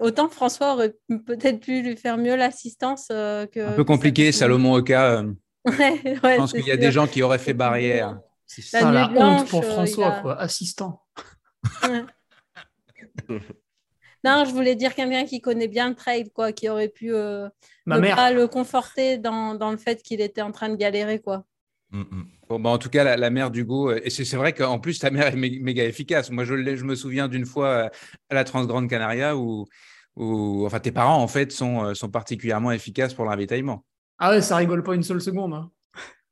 autant 0.00 0.28
François 0.28 0.74
aurait 0.74 0.94
peut-être 1.26 1.60
pu 1.60 1.82
lui 1.82 1.96
faire 1.96 2.18
mieux 2.18 2.36
l'assistance 2.36 3.08
euh, 3.10 3.46
que. 3.46 3.60
Un 3.60 3.72
peu 3.72 3.84
compliqué, 3.84 4.32
Salomon 4.32 4.74
Oka. 4.74 5.20
Euh. 5.20 5.32
je 5.66 6.36
pense 6.36 6.52
qu'il 6.52 6.66
y 6.66 6.70
a 6.70 6.76
des 6.76 6.92
gens 6.92 7.06
qui 7.06 7.22
auraient 7.22 7.38
fait 7.38 7.54
barrière. 7.54 8.18
C'est 8.46 8.62
ça 8.62 8.90
la, 8.92 9.10
honte 9.10 9.48
pour 9.48 9.64
euh, 9.64 9.70
François, 9.70 10.20
quoi, 10.22 10.40
assistant. 10.40 11.02
non, 14.24 14.44
je 14.44 14.52
voulais 14.52 14.76
dire 14.76 14.94
quelqu'un 14.94 15.24
qui 15.24 15.40
connaît 15.40 15.66
bien 15.66 15.88
le 15.88 15.96
trail, 15.96 16.30
quoi, 16.30 16.52
qui 16.52 16.68
aurait 16.68 16.88
pu 16.88 17.10
pas 17.10 18.30
le 18.30 18.46
conforter 18.46 19.18
dans, 19.18 19.56
dans 19.56 19.72
le 19.72 19.76
fait 19.76 20.02
qu'il 20.02 20.20
était 20.20 20.42
en 20.42 20.52
train 20.52 20.68
de 20.68 20.76
galérer, 20.76 21.18
quoi. 21.18 21.44
Mm, 21.90 22.00
mm. 22.02 22.35
Bon, 22.48 22.60
bah, 22.60 22.70
en 22.70 22.78
tout 22.78 22.90
cas, 22.90 23.02
la, 23.02 23.16
la 23.16 23.30
mère 23.30 23.50
d'Hugo, 23.50 23.90
euh, 23.90 24.00
et 24.04 24.10
c'est 24.10 24.36
vrai 24.36 24.52
qu'en 24.52 24.78
plus, 24.78 24.98
ta 24.98 25.10
mère 25.10 25.26
est 25.26 25.36
méga 25.36 25.84
efficace. 25.84 26.30
Moi, 26.30 26.44
je, 26.44 26.76
je 26.76 26.84
me 26.84 26.94
souviens 26.94 27.28
d'une 27.28 27.44
fois 27.44 27.68
euh, 27.68 27.88
à 28.30 28.34
la 28.34 28.44
Transgrande 28.44 28.88
Canaria 28.88 29.36
où, 29.36 29.66
où, 30.14 30.64
enfin, 30.64 30.78
tes 30.78 30.92
parents, 30.92 31.20
en 31.20 31.28
fait, 31.28 31.50
sont, 31.50 31.84
euh, 31.84 31.94
sont 31.94 32.08
particulièrement 32.08 32.70
efficaces 32.70 33.14
pour 33.14 33.24
l'ravitaillement. 33.24 33.84
Ah 34.18 34.30
ouais, 34.30 34.42
ça 34.42 34.56
rigole 34.56 34.84
pas 34.84 34.94
une 34.94 35.02
seule 35.02 35.20
seconde. 35.20 35.54
Hein. 35.54 35.70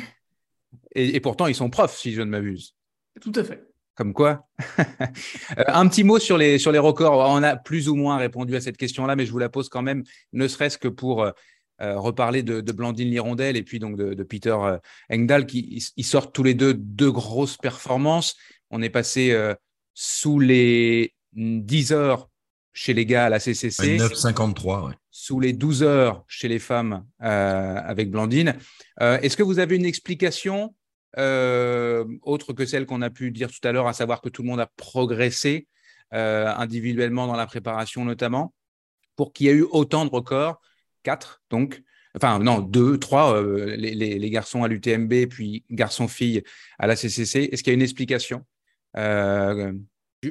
et, 0.95 1.17
et, 1.17 1.21
pourtant, 1.21 1.47
ils 1.47 1.55
sont 1.55 1.71
profs, 1.71 1.97
si 1.97 2.13
je 2.13 2.21
ne 2.21 2.31
m'abuse. 2.31 2.75
Tout 3.21 3.33
à 3.35 3.43
fait. 3.43 3.65
Comme 3.95 4.13
quoi. 4.13 4.47
Un 5.57 5.89
petit 5.89 6.05
mot 6.05 6.19
sur 6.19 6.37
les, 6.37 6.59
sur 6.59 6.73
les 6.73 6.79
records. 6.79 7.15
On 7.31 7.43
a 7.43 7.57
plus 7.57 7.89
ou 7.89 7.95
moins 7.95 8.19
répondu 8.19 8.55
à 8.55 8.61
cette 8.61 8.77
question-là, 8.77 9.17
mais 9.17 9.25
je 9.25 9.33
vous 9.33 9.39
la 9.39 9.49
pose 9.49 9.71
quand 9.71 9.81
même, 9.81 10.05
ne 10.35 10.47
serait-ce 10.47 10.77
que 10.77 10.89
pour 10.89 11.27
euh, 11.81 11.99
reparler 11.99 12.43
de, 12.43 12.61
Blandine 12.73 13.09
Lirondelle 13.09 13.57
et 13.57 13.63
puis 13.63 13.79
donc 13.79 13.97
de, 13.97 14.23
Peter 14.23 14.57
Engdahl, 15.11 15.47
qui 15.47 15.93
ils 15.97 16.05
sortent 16.05 16.35
tous 16.35 16.43
les 16.43 16.55
deux 16.55 16.75
deux 16.75 17.11
grosses 17.11 17.57
performances. 17.57 18.37
On 18.71 18.83
est 18.83 18.91
passé 18.91 19.37
sous 19.95 20.41
les 20.41 21.15
10 21.35 21.93
heures 21.93 22.29
chez 22.73 22.93
les 22.93 23.07
gars 23.07 23.27
à 23.27 23.29
la 23.29 23.39
CCC. 23.39 23.97
9,53, 23.97 24.93
Sous 25.11 25.41
les 25.41 25.53
12 25.53 25.83
heures 25.83 26.25
chez 26.27 26.49
les 26.49 26.59
femmes 26.59 27.07
avec 27.19 28.11
Blandine. 28.11 28.57
Est-ce 29.01 29.37
que 29.37 29.43
vous 29.43 29.59
avez 29.59 29.77
une 29.77 29.87
explication 29.87 30.75
euh, 31.19 32.05
autre 32.23 32.53
que 32.53 32.67
celle 32.67 32.85
qu'on 32.85 33.01
a 33.03 33.11
pu 33.11 33.31
dire 33.31 33.51
tout 33.51 33.67
à 33.67 33.73
l'heure, 33.73 33.87
à 33.87 33.95
savoir 33.95 34.21
que 34.21 34.29
tout 34.29 34.43
le 34.43 34.49
monde 34.49 34.61
a 34.61 34.67
progressé 34.77 35.67
euh, 36.13 36.53
individuellement 36.57 37.27
dans 37.27 37.37
la 37.37 37.47
préparation 37.47 38.05
notamment, 38.05 38.53
pour 39.17 39.33
qu'il 39.33 39.47
y 39.47 39.49
ait 39.49 39.55
eu 39.55 39.67
autant 39.71 40.05
de 40.05 40.11
records, 40.11 40.61
donc, 41.51 41.83
enfin 42.17 42.39
non, 42.39 42.61
deux, 42.61 42.99
trois, 42.99 43.35
euh, 43.35 43.77
les, 43.77 44.31
garçons 44.31 44.63
à 44.63 44.69
l'UTMB, 44.69 45.27
puis 45.29 45.65
garçons-filles 45.71 46.43
à 46.79 46.87
la 46.87 46.97
CCC. 46.97 47.51
Est-ce 47.53 47.63
qu'il 47.63 47.73
y 47.73 47.75
a 47.75 47.75
une 47.75 47.83
explication 47.83 48.45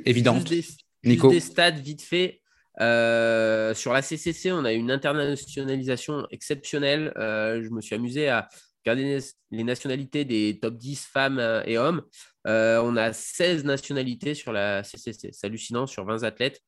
évidente 0.06 0.48
juste 0.50 0.80
des, 1.04 1.10
Nico 1.10 1.30
des 1.30 1.40
stades 1.40 1.80
vite 1.80 2.02
fait. 2.02 2.42
sur 2.78 3.94
la 3.94 4.02
CCC, 4.02 4.52
on 4.52 4.66
a 4.66 4.74
une 4.74 4.92
internationalisation 4.92 6.26
exceptionnelle. 6.32 7.14
je 7.16 7.70
me 7.70 7.82
suis 7.82 7.96
amusé 7.96 8.28
à, 8.30 8.50
Regardez 8.86 9.20
les 9.50 9.64
nationalités 9.64 10.26
des 10.26 10.60
top 10.62 10.78
10 10.78 11.08
femmes 11.08 11.40
euh, 11.40 11.64
et 11.66 11.78
hommes. 11.78 12.04
Euh, 12.46 12.80
on 12.84 12.96
a 12.98 13.14
16 13.14 13.66
nationalités 13.66 14.36
sur 14.36 14.54
la 14.54 14.84
CCC. 14.84 15.32
C'est 15.32 15.48
hallucinant 15.48 15.88
sur 15.88 16.06
20 16.06 16.24
athlètes. 16.24 16.62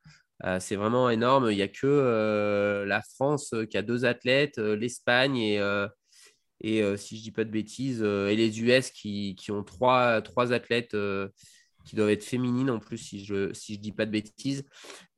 Euh, 0.43 0.59
c'est 0.59 0.75
vraiment 0.75 1.09
énorme. 1.09 1.49
Il 1.51 1.55
n'y 1.55 1.61
a 1.61 1.67
que 1.67 2.85
la 2.87 3.01
France 3.01 3.53
qui 3.69 3.77
a 3.77 3.81
deux 3.81 4.05
athlètes, 4.05 4.57
l'Espagne 4.57 5.37
et, 5.37 6.81
si 6.97 7.15
je 7.15 7.21
ne 7.21 7.23
dis 7.23 7.31
pas 7.31 7.43
de 7.43 7.51
bêtises, 7.51 8.01
et 8.01 8.35
les 8.35 8.61
US 8.61 8.91
qui, 8.91 9.35
ont 9.49 9.63
trois, 9.63 10.21
trois 10.21 10.53
athlètes 10.53 10.95
qui 11.85 11.95
doivent 11.95 12.09
être 12.09 12.23
féminines 12.23 12.69
en 12.69 12.79
plus, 12.79 12.97
si 12.97 13.23
je 13.23 13.47
ne 13.49 13.53
si 13.53 13.75
je 13.75 13.79
dis 13.79 13.91
pas 13.91 14.05
de 14.05 14.11
bêtises. 14.11 14.63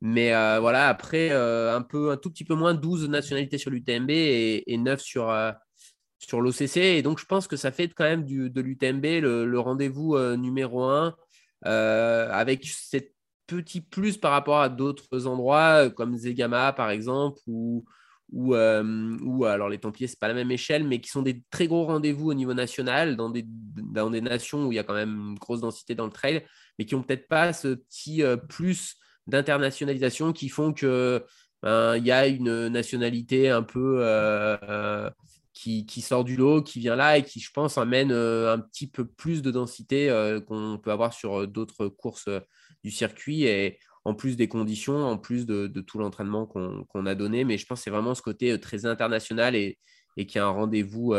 Mais 0.02 0.30
voilà, 0.60 0.88
après, 0.88 1.32
un, 1.32 1.82
peu, 1.82 2.12
un 2.12 2.18
tout 2.18 2.30
petit 2.32 2.46
peu 2.46 2.56
moins 2.56 2.74
12 2.74 3.10
nationalités 3.10 3.58
sur 3.58 3.72
l'UTMB 3.72 4.10
et, 4.12 4.72
et 4.72 4.78
9 4.78 5.02
sur, 5.02 5.30
sur 6.20 6.42
l'OCC. 6.42 6.78
Et 6.78 7.02
donc, 7.02 7.20
je 7.20 7.26
pense 7.26 7.48
que 7.48 7.56
ça 7.56 7.72
fait 7.72 7.88
quand 7.90 8.04
même 8.04 8.26
du, 8.26 8.50
de 8.50 8.62
l'UTMB 8.62 9.06
le, 9.22 9.60
rendez-vous 9.60 10.16
euh, 10.16 10.36
numéro 10.36 10.84
un, 10.84 11.16
euh, 11.66 12.30
avec 12.32 12.66
cette 12.66 13.14
petit 13.58 13.82
plus 13.82 14.18
par 14.18 14.32
rapport 14.32 14.60
à 14.60 14.70
d'autres 14.70 15.28
endroits, 15.28 15.86
euh, 15.86 15.90
comme 15.90 16.18
Zegama, 16.18 16.74
par 16.74 16.90
exemple, 16.90 17.40
ou, 17.48 17.86
ou, 18.32 18.56
ou 18.56 19.46
alors 19.46 19.70
les 19.70 19.80
Templiers, 19.80 20.08
c'est 20.08 20.20
pas 20.20 20.28
la 20.28 20.34
même 20.34 20.52
échelle, 20.52 20.88
mais 20.88 21.02
qui 21.02 21.10
sont 21.10 21.22
des 21.22 21.44
très 21.50 21.68
gros 21.68 21.86
rendez-vous 21.86 22.30
au 22.30 22.34
niveau 22.34 22.54
national, 22.54 23.16
dans 23.16 23.30
des, 23.30 23.46
dans 23.48 24.10
des 24.10 24.22
nations 24.22 24.68
où 24.68 24.72
il 24.72 24.76
y 24.76 24.80
a 24.80 24.84
quand 24.84 24.94
même 24.94 25.32
une 25.32 25.40
grosse 25.40 25.62
densité 25.62 25.96
dans 25.96 26.06
le 26.06 26.12
trail, 26.12 26.46
mais 26.78 26.86
qui 26.86 26.96
n'ont 26.96 27.04
peut-être 27.04 27.28
pas 27.28 27.54
ce 27.54 27.70
petit 27.70 28.22
plus 28.48 28.98
d'internationalisation 29.26 30.32
qui 30.32 30.50
font 30.50 30.74
que 30.74 31.26
ben, 31.64 31.98
il 31.98 32.06
y 32.06 32.12
a 32.12 32.28
une 32.28 32.68
nationalité 32.68 33.50
un 33.50 33.64
peu 33.64 34.04
qui, 35.60 36.02
sort 36.02 36.24
du 36.24 36.38
lot, 36.38 36.62
qui 36.62 36.80
vient 36.80 36.96
là 36.96 37.18
et 37.18 37.24
qui, 37.24 37.40
je 37.40 37.52
pense, 37.52 37.78
amène 37.78 38.12
euh, 38.12 38.54
un 38.54 38.60
petit 38.60 38.88
peu 38.88 39.06
plus 39.06 39.42
de 39.42 39.52
densité 39.52 40.10
euh, 40.10 40.40
qu'on 40.40 40.80
peut 40.82 40.92
avoir 40.92 41.14
sur 41.14 41.42
euh, 41.42 41.48
d'autres 41.48 41.88
courses 41.88 42.30
du 42.84 42.92
circuit 42.92 43.44
et 43.44 43.80
en 44.06 44.14
plus 44.14 44.38
des 44.38 44.48
conditions, 44.48 45.06
en 45.06 45.18
plus 45.18 45.46
de, 45.46 45.68
tout 45.82 46.00
l'entraînement 46.00 46.46
qu'on 46.46 47.06
a 47.06 47.16
donné. 47.16 47.44
Mais 47.44 47.58
je 47.58 47.66
pense 47.66 47.80
que 47.80 47.84
c'est 47.84 47.90
vraiment 47.90 48.16
ce 48.16 48.22
côté 48.22 48.60
très 48.60 48.86
international 48.86 49.56
et, 49.56 49.78
qui 50.28 50.40
a 50.40 50.46
un 50.46 50.50
rendez-vous 50.50 51.14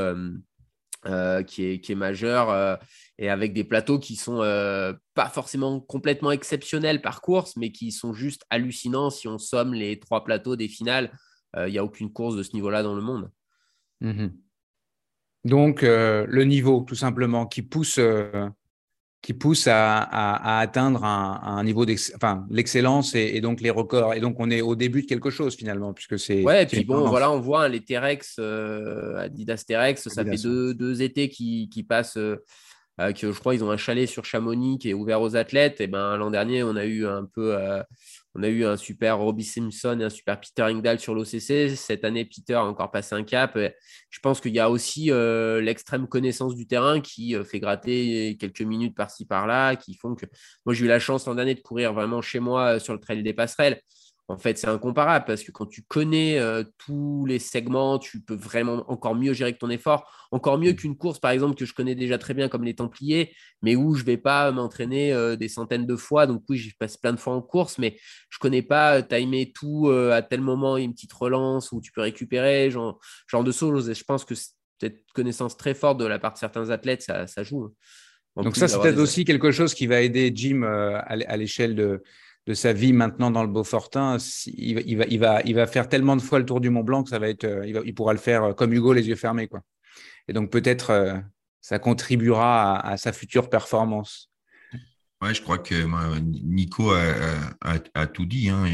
qui, 1.47 1.65
est, 1.65 1.95
majeur 1.95 2.79
et 3.19 3.31
avec 3.31 3.53
des 3.53 3.65
plateaux 3.65 3.99
qui 3.99 4.17
sont 4.17 4.39
pas 5.15 5.29
forcément 5.29 5.81
complètement 5.81 6.33
exceptionnels 6.33 7.01
par 7.01 7.21
course, 7.21 7.57
mais 7.57 7.71
qui 7.71 7.93
sont 7.93 8.13
juste 8.13 8.45
hallucinants 8.51 9.11
si 9.11 9.29
on 9.29 9.39
somme 9.39 9.75
les 9.75 10.01
trois 10.01 10.25
plateaux 10.25 10.57
des 10.57 10.69
finales. 10.69 11.13
Il 11.57 11.71
n'y 11.71 11.79
a 11.79 11.85
aucune 11.85 12.13
course 12.13 12.37
de 12.37 12.43
ce 12.43 12.55
niveau-là 12.55 12.83
dans 12.83 12.95
le 12.95 13.03
monde. 13.03 13.31
Mhm. 14.01 14.33
Donc, 15.45 15.83
euh, 15.83 16.27
le 16.29 16.45
niveau, 16.45 16.85
tout 16.87 16.95
simplement, 16.95 17.47
qui 17.47 17.63
pousse, 17.63 17.99
euh, 17.99 18.49
qui 19.23 19.35
pousse 19.35 19.67
à, 19.67 20.59
atteindre 20.61 21.05
un, 21.05 21.63
niveau 21.63 21.85
l'excellence 22.51 23.15
et, 23.15 23.41
donc 23.41 23.61
les 23.61 23.71
records. 23.71 24.15
Et 24.15 24.21
donc, 24.21 24.37
on 24.39 24.51
est 24.51 24.63
au 24.63 24.75
début 24.75 25.03
de 25.03 25.07
quelque 25.07 25.31
chose, 25.31 25.55
finalement, 25.57 25.93
puisque 25.93 26.19
c'est. 26.19 26.43
Ouais, 26.43 26.63
et 26.63 26.67
puis 26.67 26.85
bon, 26.85 27.09
voilà, 27.09 27.31
on 27.31 27.39
voit 27.39 27.69
les 27.69 27.81
Terex, 27.81 28.37
euh, 28.39 29.19
Adidas 29.19 29.65
Terex, 29.67 30.09
ça 30.09 30.25
fait 30.25 30.43
deux, 30.43 31.03
étés 31.03 31.29
qui, 31.29 31.69
qui 31.69 31.83
passent 31.83 32.19
euh, 33.01 33.13
je 33.17 33.39
crois 33.39 33.55
ils 33.55 33.65
ont 33.65 33.71
un 33.71 33.77
chalet 33.77 34.09
sur 34.09 34.25
Chamonix 34.25 34.79
qui 34.79 34.91
est 34.91 34.95
ouvert 34.95 35.21
aux 35.21 35.37
athlètes. 35.37 35.81
Et 35.81 35.87
ben 35.87 36.17
l'an 36.17 36.31
dernier, 36.31 36.63
on 36.63 36.77
a 36.77 36.85
eu 36.85 37.07
un 37.07 37.25
peu, 37.25 37.57
euh, 37.57 37.83
on 38.35 38.43
a 38.43 38.49
eu 38.49 38.65
un 38.65 38.77
super 38.77 39.19
Robbie 39.19 39.45
Simpson 39.45 39.99
et 40.01 40.05
un 40.05 40.11
super 40.11 40.41
Peter 40.41 40.63
Engdahl 40.63 40.99
sur 41.01 41.15
l'OCC. 41.15 41.75
Cette 41.77 42.05
année, 42.05 42.25
Peter 42.25 42.55
a 42.55 42.65
encore 42.65 42.91
passé 42.91 43.15
un 43.15 43.25
cap. 43.25 43.57
je 43.57 44.19
pense 44.21 44.41
qu'il 44.41 44.55
y 44.55 44.61
a 44.61 44.71
aussi 44.71 45.11
euh, 45.11 45.61
l'extrême 45.61 46.07
connaissance 46.07 46.55
du 46.55 46.67
terrain 46.67 47.01
qui 47.01 47.35
fait 47.45 47.61
gratter 47.61 48.37
quelques 48.39 48.63
minutes 48.63 48.97
par-ci 48.97 49.27
par-là, 49.27 49.77
qui 49.77 49.95
font 49.95 50.15
que 50.15 50.27
moi 50.65 50.75
j'ai 50.75 50.85
eu 50.85 50.89
la 50.89 51.01
chance 51.01 51.27
l'an 51.27 51.35
dernier 51.35 51.55
de 51.55 51.61
courir 51.61 51.93
vraiment 51.93 52.23
chez 52.23 52.41
moi 52.41 52.79
sur 52.79 52.93
le 52.93 53.01
trail 53.01 53.23
des 53.23 53.35
passerelles 53.35 53.81
en 54.31 54.39
fait, 54.39 54.59
c'est 54.59 54.69
incomparable 54.69 55.25
parce 55.27 55.43
que 55.43 55.51
quand 55.51 55.67
tu 55.67 55.83
connais 55.83 56.39
euh, 56.39 56.63
tous 56.79 57.27
les 57.27 57.41
segments, 57.41 57.99
tu 57.99 58.21
peux 58.21 58.37
vraiment 58.37 58.85
encore 58.89 59.17
mieux 59.17 59.33
gérer 59.33 59.57
ton 59.57 59.69
effort, 59.71 60.09
encore 60.31 60.57
mieux 60.57 60.73
mmh. 60.73 60.77
qu'une 60.77 60.97
course, 60.97 61.19
par 61.19 61.33
exemple, 61.33 61.57
que 61.57 61.65
je 61.65 61.75
connais 61.75 61.97
déjà 61.97 62.17
très 62.17 62.33
bien 62.33 62.49
comme 62.49 62.63
les 62.63 62.75
Templiers, 62.75 63.35
mais 63.63 63.75
où 63.75 63.95
je 63.95 64.03
ne 64.03 64.07
vais 64.07 64.17
pas 64.17 64.53
m'entraîner 64.53 65.13
euh, 65.13 65.35
des 65.35 65.49
centaines 65.49 65.85
de 65.85 65.97
fois. 65.97 66.29
Donc 66.29 66.45
oui, 66.49 66.59
j'y 66.59 66.73
passe 66.73 66.97
plein 66.97 67.13
de 67.13 67.19
fois 67.19 67.35
en 67.35 67.43
course, 67.43 67.79
mais 67.79 67.97
je 68.29 68.37
ne 68.37 68.41
connais 68.41 68.63
pas 68.63 68.99
euh, 68.99 69.03
timer 69.03 69.53
tout 69.53 69.91
à 69.91 70.23
tel 70.23 70.41
moment, 70.41 70.77
une 70.77 70.95
petite 70.95 71.13
relance 71.13 71.73
où 71.73 71.81
tu 71.81 71.91
peux 71.91 72.03
récupérer, 72.03 72.71
genre, 72.71 73.01
genre 73.27 73.43
de 73.43 73.53
choses. 73.53 73.91
Et 73.91 73.95
je 73.95 74.05
pense 74.05 74.25
que 74.25 74.35
cette 74.81 75.05
connaissance 75.13 75.57
très 75.57 75.75
forte 75.75 75.99
de 75.99 76.07
la 76.07 76.21
part 76.21 76.35
de 76.35 76.39
certains 76.39 76.71
athlètes, 76.71 77.03
ça, 77.03 77.43
joue. 77.43 77.65
Hein. 77.65 78.43
Donc 78.45 78.57
ça, 78.57 78.69
c'est 78.69 78.81
peut-être 78.81 79.01
aussi 79.01 79.25
quelque 79.25 79.51
chose 79.51 79.75
qui 79.75 79.89
va 79.89 80.01
aider 80.01 80.31
Jim 80.33 80.63
à 80.63 81.37
l'échelle 81.37 81.75
de 81.75 82.03
de 82.47 82.55
sa 82.55 82.73
vie 82.73 82.93
maintenant 82.93 83.31
dans 83.31 83.43
le 83.43 83.49
Beaufortin, 83.49 84.17
il, 84.47 84.83
il, 84.87 84.97
va, 84.97 85.05
il, 85.09 85.19
va, 85.19 85.43
il 85.43 85.55
va 85.55 85.67
faire 85.67 85.89
tellement 85.89 86.17
de 86.17 86.23
fois 86.23 86.39
le 86.39 86.47
tour 86.47 86.61
du 86.61 86.71
Mont 86.71 86.83
Blanc 86.83 87.03
que 87.03 87.11
ça 87.11 87.19
va 87.19 87.29
être, 87.29 87.45
euh, 87.45 87.67
il, 87.67 87.75
va, 87.75 87.81
il 87.85 87.95
pourra 87.95 88.13
le 88.13 88.19
faire 88.19 88.45
euh, 88.45 88.53
comme 88.53 88.73
Hugo 88.73 88.93
les 88.93 89.09
yeux 89.09 89.17
fermés. 89.17 89.47
Quoi. 89.47 89.61
Et 90.29 90.33
donc 90.33 90.51
peut-être 90.51 90.91
euh, 90.91 91.19
ça 91.61 91.79
contribuera 91.79 92.81
à, 92.81 92.97
sa 92.97 93.13
future 93.13 93.51
performance. 93.51 94.31
Ouais, 95.23 95.35
je 95.35 95.43
crois 95.43 95.59
que 95.59 95.75
Nico 96.23 96.93
a, 96.93 98.07
tout 98.07 98.25
dit, 98.25 98.49
hein, 98.49 98.65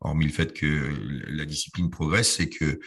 hormis 0.00 0.24
le 0.24 0.32
fait 0.32 0.54
que 0.54 0.90
la 1.28 1.44
discipline 1.44 1.90
progresse, 1.90 2.36
c'est 2.36 2.48
que 2.48 2.80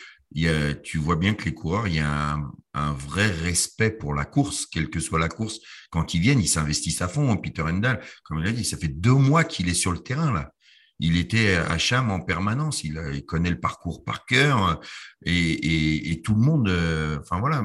tu 0.84 0.98
vois 0.98 1.16
bien 1.16 1.34
que 1.34 1.46
les 1.46 1.54
coureurs, 1.54 1.88
il 1.88 1.96
y 1.96 2.00
a 2.00 2.38
un, 2.74 2.94
vrai 2.94 3.28
respect 3.28 3.92
pour 3.92 4.14
la 4.14 4.26
course, 4.26 4.66
quelle 4.66 4.90
que 4.90 5.00
soit 5.00 5.20
la 5.20 5.30
course. 5.30 5.60
Quand 5.92 6.14
ils 6.14 6.22
viennent, 6.22 6.42
ils 6.42 6.48
s'investissent 6.48 7.02
à 7.02 7.08
fond. 7.08 7.38
Peter 7.38 7.62
Endal, 7.62 8.02
comme 8.24 8.40
il 8.40 8.48
a 8.48 8.52
dit, 8.52 8.66
ça 8.66 8.78
fait 8.78 8.90
deux 8.90 9.14
mois 9.14 9.44
qu'il 9.44 9.70
est 9.70 9.74
sur 9.74 9.92
le 9.92 10.00
terrain 10.00 10.34
là. 10.34 10.52
Il 11.00 11.18
était 11.18 11.56
à 11.56 11.78
Cham 11.78 12.10
en 12.10 12.22
permanence. 12.22 12.84
Il, 12.86 13.26
connaît 13.26 13.50
le 13.50 13.60
parcours 13.60 14.06
par 14.06 14.26
cœur 14.26 14.80
et, 15.26 16.22
tout 16.24 16.36
le 16.36 16.42
monde, 16.42 16.70
euh, 16.70 17.20
enfin 17.20 17.40
voilà, 17.40 17.64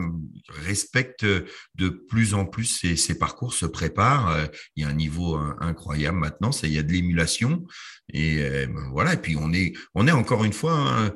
respecte 0.48 1.24
de 1.24 1.88
plus 1.88 2.34
en 2.34 2.44
plus 2.44 2.96
ses, 2.96 3.18
parcours, 3.18 3.54
se 3.54 3.66
prépare. 3.66 4.36
Il 4.74 4.82
y 4.82 4.86
a 4.86 4.88
un 4.88 4.94
niveau 4.94 5.36
incroyable 5.61 6.18
maintenant. 6.18 6.50
il 6.62 6.72
y 6.72 6.78
a 6.78 6.82
de 6.82 6.92
l'émulation 6.92 7.64
et 8.12 8.42
euh, 8.42 8.66
voilà. 8.90 9.14
Et 9.14 9.20
puis 9.20 9.36
on 9.36 9.52
est, 9.52 9.74
on 9.94 10.08
est 10.08 10.12
encore 10.12 10.44
une 10.44 10.52
fois. 10.52 11.12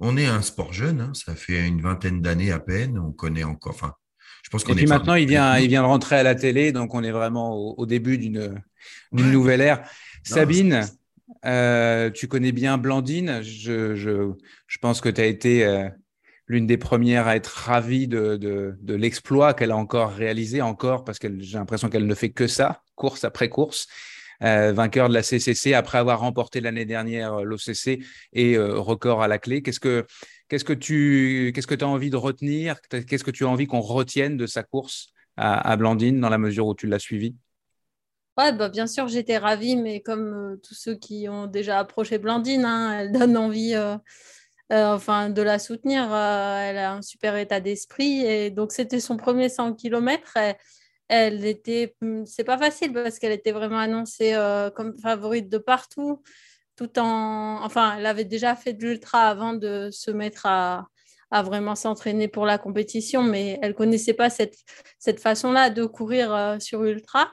On 0.00 0.16
est 0.16 0.26
un 0.26 0.42
sport 0.42 0.72
jeune, 0.72 1.00
hein, 1.00 1.12
ça 1.14 1.34
fait 1.34 1.66
une 1.66 1.80
vingtaine 1.80 2.22
d'années 2.22 2.52
à 2.52 2.60
peine, 2.60 2.98
on 2.98 3.10
connaît 3.10 3.44
encore. 3.44 3.74
Enfin, 3.74 3.94
je 4.44 4.50
pense 4.50 4.62
qu'on 4.62 4.72
Et 4.72 4.76
puis 4.76 4.86
maintenant, 4.86 5.14
il 5.14 5.26
vient, 5.26 5.58
il 5.58 5.68
vient 5.68 5.82
de 5.82 5.88
rentrer 5.88 6.16
à 6.16 6.22
la 6.22 6.34
télé, 6.34 6.72
donc 6.72 6.94
on 6.94 7.02
est 7.02 7.10
vraiment 7.10 7.54
au, 7.54 7.86
début 7.86 8.16
d'une 8.18 8.62
nouvelle 9.12 9.60
ère. 9.60 9.82
Sabine, 10.22 10.84
euh, 11.44 12.10
tu 12.10 12.28
connais 12.28 12.52
bien 12.52 12.78
Blandine. 12.78 13.42
Je, 13.42 13.94
je, 13.94 14.78
pense 14.80 15.00
que 15.00 15.08
tu 15.08 15.20
as 15.20 15.26
été 15.26 15.64
euh, 15.64 15.88
l'une 16.46 16.66
des 16.66 16.78
premières 16.78 17.26
à 17.26 17.36
être 17.36 17.48
ravie 17.48 18.06
de, 18.06 18.36
de 18.36 18.94
l'exploit 18.94 19.52
qu'elle 19.54 19.72
a 19.72 19.76
encore 19.76 20.12
réalisé, 20.12 20.62
encore, 20.62 21.04
parce 21.04 21.18
que 21.18 21.28
j'ai 21.40 21.58
l'impression 21.58 21.88
qu'elle 21.88 22.06
ne 22.06 22.14
fait 22.14 22.30
que 22.30 22.46
ça, 22.46 22.82
course 22.94 23.24
après 23.24 23.48
course. 23.48 23.88
Euh, 24.44 24.72
vainqueur 24.72 25.08
de 25.08 25.14
la 25.14 25.22
CCC 25.24 25.74
après 25.74 25.98
avoir 25.98 26.20
remporté 26.20 26.60
l'année 26.60 26.84
dernière 26.84 27.34
euh, 27.34 27.42
l'OCC 27.42 28.04
et 28.32 28.56
euh, 28.56 28.78
record 28.78 29.20
à 29.20 29.26
la 29.26 29.38
clé. 29.38 29.62
Qu'est-ce 29.62 29.80
que 29.80 30.06
qu'est-ce 30.48 30.64
que 30.64 30.72
tu 30.72 31.50
qu'est-ce 31.52 31.66
que 31.66 31.74
as 31.74 31.88
envie 31.88 32.10
de 32.10 32.16
retenir? 32.16 32.80
Qu'est-ce 32.82 33.24
que 33.24 33.32
tu 33.32 33.44
as 33.44 33.48
envie 33.48 33.66
qu'on 33.66 33.80
retienne 33.80 34.36
de 34.36 34.46
sa 34.46 34.62
course 34.62 35.08
à, 35.36 35.76
Blandine 35.76 36.20
dans 36.20 36.28
la 36.28 36.38
mesure 36.38 36.66
où 36.66 36.74
tu 36.74 36.86
l'as 36.86 36.98
suivi 36.98 37.34
Ouais, 38.36 38.52
bah, 38.52 38.68
bien 38.68 38.86
sûr, 38.86 39.08
j'étais 39.08 39.38
ravie, 39.38 39.76
mais 39.76 40.00
comme 40.00 40.58
tous 40.62 40.74
ceux 40.74 40.96
qui 40.96 41.28
ont 41.28 41.46
déjà 41.46 41.78
approché 41.78 42.18
Blandine, 42.18 42.64
hein, 42.64 42.98
elle 42.98 43.12
donne 43.12 43.36
envie 43.36 43.76
enfin, 44.70 45.30
de 45.30 45.42
la 45.42 45.60
soutenir. 45.60 46.02
elle 46.04 46.78
a 46.78 46.92
un 46.92 47.02
super 47.02 47.36
état 47.36 47.60
d'esprit. 47.60 48.24
Et 48.24 48.50
donc, 48.50 48.72
c'était 48.72 49.00
son 49.00 49.16
premier 49.16 49.48
100 49.48 49.74
km. 49.74 50.38
Était, 51.10 51.94
hmm, 52.00 52.24
c'est 52.26 52.44
pas 52.44 52.58
facile 52.58 52.92
parce 52.92 53.18
qu'elle 53.18 53.32
était 53.32 53.52
vraiment 53.52 53.78
annoncée 53.78 54.34
comme 54.74 54.96
favorite 54.98 55.48
de 55.48 55.58
partout, 55.58 56.22
tout 56.76 56.98
en, 56.98 57.62
enfin, 57.64 57.96
elle 57.98 58.06
avait 58.06 58.24
déjà 58.24 58.54
fait 58.56 58.72
de 58.72 58.86
l'ultra 58.86 59.28
avant 59.28 59.52
de 59.54 59.88
se 59.90 60.10
mettre 60.10 60.46
à, 60.46 60.86
à 61.30 61.42
vraiment 61.42 61.74
s'entraîner 61.74 62.28
pour 62.28 62.46
la 62.46 62.58
compétition, 62.58 63.22
mais 63.22 63.58
elle 63.62 63.74
connaissait 63.74 64.14
pas 64.14 64.30
cette, 64.30 64.56
cette 64.98 65.20
façon-là 65.20 65.70
de 65.70 65.84
courir 65.84 66.56
sur 66.60 66.84
ultra. 66.84 67.30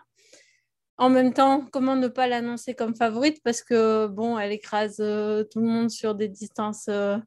En 0.97 1.09
même 1.09 1.34
temps, 1.34 1.65
comment 1.71 1.95
ne 1.95 2.07
pas 2.07 2.28
l'annoncer 2.28 2.73
comme 2.73 2.95
favorite? 2.95 3.41
Parce 3.43 3.61
que, 3.61 4.07
bon, 4.07 4.39
elle 4.39 4.53
écrase 4.53 4.97
euh, 5.01 5.43
tout 5.43 5.59
le 5.59 5.67
monde 5.67 5.89
sur 5.89 6.15
des 6.15 6.30
distances 6.30 6.86
euh, 6.88 7.17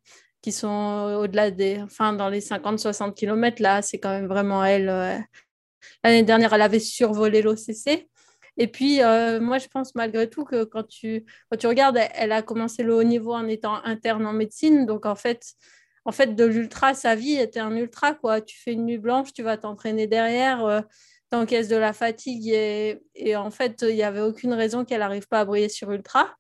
qui 0.40 0.52
sont 0.52 0.68
euh, 0.68 1.16
au-delà 1.18 1.50
des. 1.50 1.78
Enfin, 1.82 2.14
dans 2.14 2.30
les 2.30 2.40
50-60 2.40 3.12
km, 3.14 3.60
là, 3.62 3.82
c'est 3.82 3.98
quand 3.98 4.08
même 4.10 4.26
vraiment 4.26 4.64
elle. 4.64 5.22
L'année 6.04 6.22
dernière, 6.22 6.52
elle 6.52 6.62
avait 6.62 6.80
survolé 6.80 7.42
l'OCC. 7.42 8.08
Et 8.56 8.66
puis, 8.66 8.98
moi, 8.98 9.58
je 9.58 9.68
pense 9.68 9.94
malgré 9.94 10.28
tout 10.28 10.44
que 10.44 10.64
quand 10.64 10.86
tu, 10.86 11.24
quand 11.50 11.56
tu 11.56 11.66
regardes, 11.66 11.98
elle, 12.14 12.32
a 12.32 12.42
commencé 12.42 12.82
le 12.82 12.94
haut 12.94 13.04
niveau 13.04 13.32
en 13.32 13.46
étant 13.46 13.82
interne 13.84 14.26
en 14.26 14.32
médecine. 14.32 14.84
Donc, 14.84 15.06
en 15.06 15.14
fait, 15.14 15.54
en 16.04 16.12
fait 16.12 16.34
de 16.34 16.44
l'ultra, 16.44 16.94
sa 16.94 17.14
vie 17.14 17.34
était 17.34 17.60
un 17.60 17.76
ultra. 17.76 18.14
Quoi. 18.14 18.40
Tu 18.40 18.58
fais 18.58 18.72
une 18.72 18.84
nuit 18.84 18.98
blanche, 18.98 19.32
tu 19.32 19.42
vas 19.42 19.56
t'entraîner 19.56 20.06
derrière 20.08 20.84
t'encaisses 21.30 21.68
de 21.68 21.76
la 21.76 21.92
fatigue 21.92 22.48
et, 22.48 23.36
en 23.36 23.50
fait, 23.50 23.82
il 23.82 23.94
n'y 23.94 24.02
avait 24.02 24.20
aucune 24.20 24.52
raison 24.52 24.84
qu'elle 24.84 25.00
n'arrive 25.00 25.28
pas 25.28 25.40
à 25.40 25.44
briller 25.44 25.68
sur 25.68 25.90
Ultra. 25.90 26.34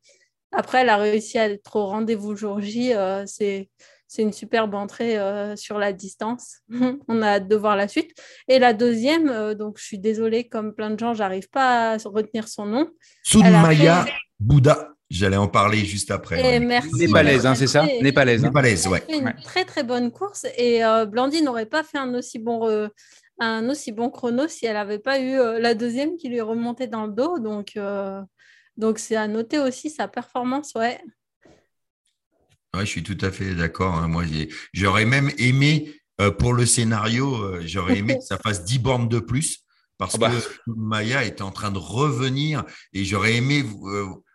Après, 0.52 0.78
elle 0.78 0.88
a 0.88 0.96
réussi 0.96 1.38
à 1.38 1.48
être 1.48 1.76
au 1.76 1.86
rendez-vous 1.86 2.34
jour 2.34 2.60
J. 2.60 2.94
Euh, 2.94 3.24
c'est, 3.26 3.68
une 4.16 4.32
superbe 4.32 4.74
entrée 4.74 5.18
euh, 5.18 5.56
sur 5.56 5.78
la 5.78 5.92
distance. 5.92 6.58
On 7.08 7.22
a 7.22 7.34
hâte 7.34 7.48
de 7.48 7.56
voir 7.56 7.76
la 7.76 7.88
suite. 7.88 8.12
Et 8.48 8.58
la 8.58 8.72
deuxième, 8.72 9.28
euh, 9.28 9.54
donc 9.54 9.78
je 9.78 9.84
suis 9.84 9.98
désolée, 9.98 10.48
comme 10.48 10.74
plein 10.74 10.90
de 10.90 10.98
gens, 10.98 11.14
j'arrive 11.14 11.48
pas 11.50 11.92
à 11.92 11.96
retenir 12.04 12.48
son 12.48 12.66
nom. 12.66 12.88
Soudmaya 13.22 14.06
Bouddha. 14.40 14.94
J'allais 15.10 15.38
en 15.38 15.48
parler 15.48 15.78
juste 15.78 16.10
après. 16.10 16.56
Et 16.56 16.60
merci. 16.60 16.90
Népalaise, 16.94 17.46
hein, 17.46 17.54
c'est 17.54 17.66
ça 17.66 17.86
Népalaise. 18.02 18.44
Hein. 18.44 18.48
Népalaise, 18.48 18.86
ouais. 18.88 19.02
Une 19.08 19.32
très 19.42 19.64
très 19.64 19.82
bonne 19.82 20.10
course 20.10 20.44
et 20.58 20.82
Blandine 21.08 21.46
n'aurait 21.46 21.64
pas 21.64 21.82
fait 21.82 21.96
un 21.96 22.12
aussi 22.12 22.38
bon 22.38 22.90
un 23.38 23.68
aussi 23.68 23.92
bon 23.92 24.10
chrono 24.10 24.48
si 24.48 24.66
elle 24.66 24.74
n'avait 24.74 24.98
pas 24.98 25.20
eu 25.20 25.38
euh, 25.38 25.58
la 25.58 25.74
deuxième 25.74 26.16
qui 26.16 26.28
lui 26.28 26.40
remontait 26.40 26.88
dans 26.88 27.06
le 27.06 27.12
dos. 27.12 27.38
Donc, 27.38 27.76
euh, 27.76 28.20
donc 28.76 28.98
c'est 28.98 29.16
à 29.16 29.28
noter 29.28 29.58
aussi 29.58 29.90
sa 29.90 30.08
performance, 30.08 30.72
ouais. 30.74 31.00
Ouais, 32.74 32.84
je 32.84 32.90
suis 32.90 33.02
tout 33.02 33.18
à 33.20 33.30
fait 33.30 33.54
d'accord. 33.54 33.94
Hein. 33.94 34.08
Moi, 34.08 34.24
j'aurais 34.72 35.04
même 35.04 35.30
aimé, 35.38 35.94
euh, 36.20 36.30
pour 36.30 36.52
le 36.52 36.66
scénario, 36.66 37.60
j'aurais 37.64 37.98
aimé 37.98 38.18
que 38.18 38.24
ça 38.24 38.38
fasse 38.42 38.64
10 38.64 38.78
bornes 38.78 39.08
de 39.08 39.18
plus 39.18 39.64
parce 39.96 40.14
ah 40.14 40.18
bah. 40.18 40.30
que 40.30 40.70
Maya 40.76 41.24
était 41.24 41.42
en 41.42 41.50
train 41.50 41.70
de 41.72 41.78
revenir 41.78 42.64
et 42.92 43.04
j'aurais 43.04 43.34
aimé 43.34 43.64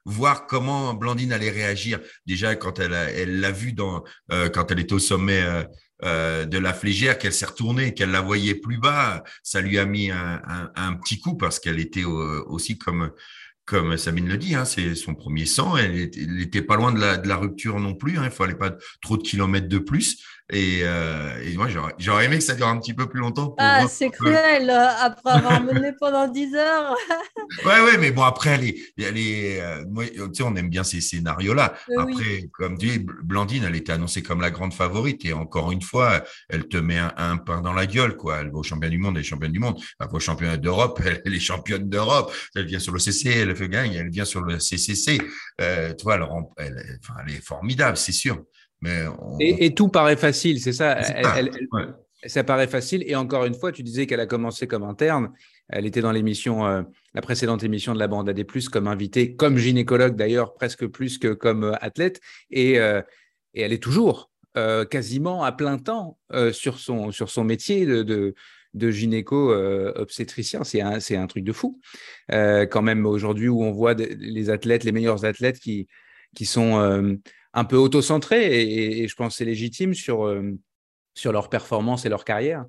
voir 0.06 0.46
comment 0.46 0.94
Blandine 0.94 1.32
allait 1.32 1.52
réagir. 1.52 2.02
Déjà, 2.26 2.56
quand 2.56 2.80
elle 2.80 3.40
l'a 3.40 3.52
vu 3.52 3.72
dans, 3.72 4.04
quand 4.30 4.72
elle 4.72 4.80
était 4.80 4.94
au 4.94 5.00
sommet 5.00 5.42
euh, 6.04 6.46
de 6.46 6.58
la 6.58 6.74
flégère, 6.74 7.18
qu'elle 7.18 7.32
s'est 7.32 7.46
retournée, 7.46 7.94
qu'elle 7.94 8.12
la 8.12 8.20
voyait 8.20 8.56
plus 8.56 8.78
bas, 8.78 9.24
ça 9.42 9.62
lui 9.62 9.80
a 9.80 9.86
mis 9.86 10.12
un, 10.12 10.42
un 10.76 10.94
petit 10.96 11.22
coup 11.22 11.38
parce 11.38 11.60
qu'elle 11.60 11.80
était 11.80 12.04
aussi 12.04 12.78
comme 12.78 13.12
comme 13.66 13.96
Sabine 13.98 14.28
le 14.28 14.38
dit, 14.38 14.56
hein, 14.56 14.66
c'est 14.66 14.94
son 14.96 15.16
premier 15.16 15.46
sang. 15.46 15.78
Elle 15.78 16.10
n'était 16.16 16.62
pas 16.62 16.76
loin 16.76 16.92
de 16.92 17.00
la, 17.00 17.38
rupture 17.38 17.80
non 17.80 17.96
plus. 17.96 18.18
Hein, 18.18 18.24
il 18.24 18.26
ne 18.26 18.30
fallait 18.30 18.56
pas 18.56 18.76
trop 19.02 19.18
de 19.18 19.24
kilomètres 19.24 19.70
de 19.70 19.78
plus. 19.78 20.24
Et, 20.54 20.82
euh, 20.84 21.42
et 21.44 21.58
moi, 21.58 21.68
j'aurais 21.98 22.26
aimé 22.26 22.38
que 22.38 22.44
ça 22.44 22.54
dure 22.54 22.68
un 22.68 22.78
petit 22.78 22.94
peu 22.94 23.10
plus 23.10 23.20
longtemps. 23.20 23.56
ah, 23.58 23.88
c'est 23.90 24.12
cruel, 24.12 24.70
euh, 24.70 24.88
après 25.02 25.32
avoir 25.32 25.64
mené 25.64 25.94
pendant 26.00 26.28
10 26.28 26.54
heures. 26.54 26.96
ouais, 27.66 27.82
ouais, 27.82 27.98
mais 27.98 28.12
bon, 28.12 28.22
après, 28.22 28.50
elle 28.98 29.18
est, 29.18 29.62
euh, 29.62 29.84
moi, 29.90 30.06
tu 30.06 30.20
sais, 30.32 30.44
on 30.44 30.56
aime 30.56 30.70
bien 30.70 30.84
ces 30.84 31.02
scénarios-là. 31.02 31.74
Après, 31.98 32.50
comme 32.54 32.78
tu 32.78 32.86
dis, 32.86 33.00
Blandine, 33.00 33.64
elle 33.64 33.76
était 33.76 33.94
annoncée 33.94 34.22
comme 34.22 34.42
la 34.42 34.52
grande 34.52 34.76
favorite. 34.76 35.26
Et 35.26 35.34
encore 35.34 35.72
une 35.72 35.82
fois, 35.82 36.24
elle 36.50 36.68
te 36.68 36.78
met 36.78 37.00
un, 37.00 37.38
pain 37.38 37.62
dans 37.62 37.74
la 37.74 37.88
gueule, 37.88 38.16
quoi. 38.16 38.42
Elle 38.42 38.52
va 38.52 38.60
au 38.60 38.64
champion 38.64 38.90
du 38.90 39.00
monde, 39.00 39.16
elle 39.16 39.22
est 39.22 39.26
championne 39.26 39.52
du 39.52 39.60
monde. 39.60 39.82
Elle 40.00 40.08
va 40.08 40.14
au 40.14 40.20
championnat 40.20 40.58
d'Europe, 40.58 41.02
elle, 41.26 41.34
est 41.34 41.40
championne 41.40 41.90
d'Europe. 41.90 42.32
Elle 42.56 42.68
vient 42.68 42.80
sur 42.80 42.94
le 42.94 43.00
CC, 43.00 43.32
elle 43.32 43.56
fait 43.56 43.70
gagne, 43.70 43.94
elle 43.94 44.12
vient 44.12 44.26
sur 44.26 44.42
le 44.42 44.60
CCC. 44.60 45.20
Euh, 45.62 45.96
tu 45.96 46.04
vois, 46.04 46.16
elle, 46.16 46.28
elle, 46.58 47.00
enfin, 47.02 47.20
elle 47.26 47.34
est 47.34 47.44
formidable, 47.44 47.98
c'est 47.98 48.12
sûr 48.12 48.38
et, 49.40 49.74
tout 49.74 49.90
paraît 49.90 50.18
facile, 50.18 50.60
c'est 50.60 50.74
ça. 50.74 51.00
Ça 52.26 52.44
paraît 52.44 52.68
facile. 52.68 53.04
Et 53.08 53.16
encore 53.16 53.46
une 53.46 53.54
fois, 53.54 53.72
tu 53.72 53.84
disais 53.84 54.06
qu'elle 54.06 54.20
a 54.20 54.26
commencé 54.26 54.68
comme 54.68 54.84
interne. 54.84 55.32
Elle 55.70 55.86
était 55.86 56.02
dans 56.02 56.12
l'émission, 56.12 56.66
euh, 56.66 56.84
la 57.14 57.22
précédente 57.22 57.64
émission 57.64 57.94
de 57.94 58.00
la 58.00 58.08
bande 58.08 58.30
AD+, 58.30 58.46
comme 58.72 58.88
invitée, 58.88 59.36
comme 59.36 59.58
gynécologue 59.58 60.16
d'ailleurs, 60.16 60.54
presque 60.54 60.88
plus 60.88 61.18
que 61.18 61.34
comme 61.34 61.64
euh, 61.66 61.74
athlète. 61.82 62.22
Et, 62.50 62.80
euh, 62.80 63.02
et, 63.54 63.62
elle 63.62 63.74
est 63.74 63.84
toujours 63.84 64.30
quasiment 64.92 65.44
à 65.44 65.52
plein 65.52 65.80
temps 65.80 66.20
sur, 66.52 66.78
son, 66.78 67.10
sur 67.12 67.32
son 67.32 67.44
métier 67.44 67.88
de, 67.88 68.04
de, 68.04 68.36
de 68.76 68.92
gynéco-obstétricien. 68.92 70.64
c'est 70.64 70.80
un, 70.80 71.00
un, 71.24 71.28
truc 71.28 71.44
de 71.44 71.52
fou. 71.52 71.82
quand 72.30 72.82
même, 72.84 73.08
aujourd'hui, 73.08 73.48
où 73.48 73.64
on 73.64 73.72
voit 73.72 73.96
les 73.96 74.52
athlètes, 74.52 74.84
les 74.84 74.92
meilleurs 74.92 75.26
athlètes 75.26 75.58
qui, 75.58 75.88
qui 76.36 76.46
sont 76.46 77.18
un 77.54 77.66
peu 77.66 77.78
auto-centrés 77.78 78.62
et, 78.62 79.08
je 79.08 79.16
pense 79.16 79.38
c'est 79.38 79.46
légitime 79.46 79.94
sur, 79.94 80.26
euh, 80.26 80.58
sur 81.14 81.32
leur 81.32 81.50
performance 81.50 82.06
et 82.06 82.10
leur 82.10 82.26
carrière. 82.26 82.66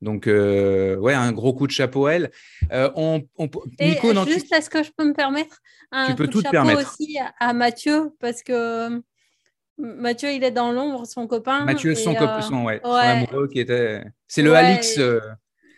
Donc, 0.00 0.26
euh, 0.26 0.96
ouais, 0.96 1.14
un 1.14 1.32
gros 1.32 1.54
coup 1.54 1.66
de 1.66 1.72
chapeau 1.72 2.06
à 2.06 2.14
elle. 2.14 2.30
Euh, 2.72 2.90
on, 2.94 3.22
Nico, 3.80 4.12
juste, 4.26 4.52
est-ce 4.52 4.68
que 4.68 4.82
je 4.82 4.90
peux 4.94 5.04
me 5.04 5.14
permettre 5.14 5.60
un 5.92 6.08
tu 6.08 6.14
peux 6.14 6.26
coup 6.26 6.32
tout 6.32 6.42
de 6.42 6.48
chapeau 6.50 6.78
aussi 6.78 7.18
à 7.40 7.52
Mathieu? 7.54 8.10
Parce 8.20 8.42
que 8.42 9.00
Mathieu, 9.78 10.30
il 10.32 10.44
est 10.44 10.50
dans 10.50 10.72
l'ombre, 10.72 11.06
son 11.06 11.26
copain. 11.26 11.64
Mathieu, 11.64 11.94
son 11.94 12.14
copain, 12.14 12.42
son, 12.42 12.64
ouais, 12.64 12.80
amoureux 12.82 13.48
qui 13.48 13.60
était. 13.60 14.02
C'est 14.28 14.42
le 14.42 14.54
Alix. 14.54 15.00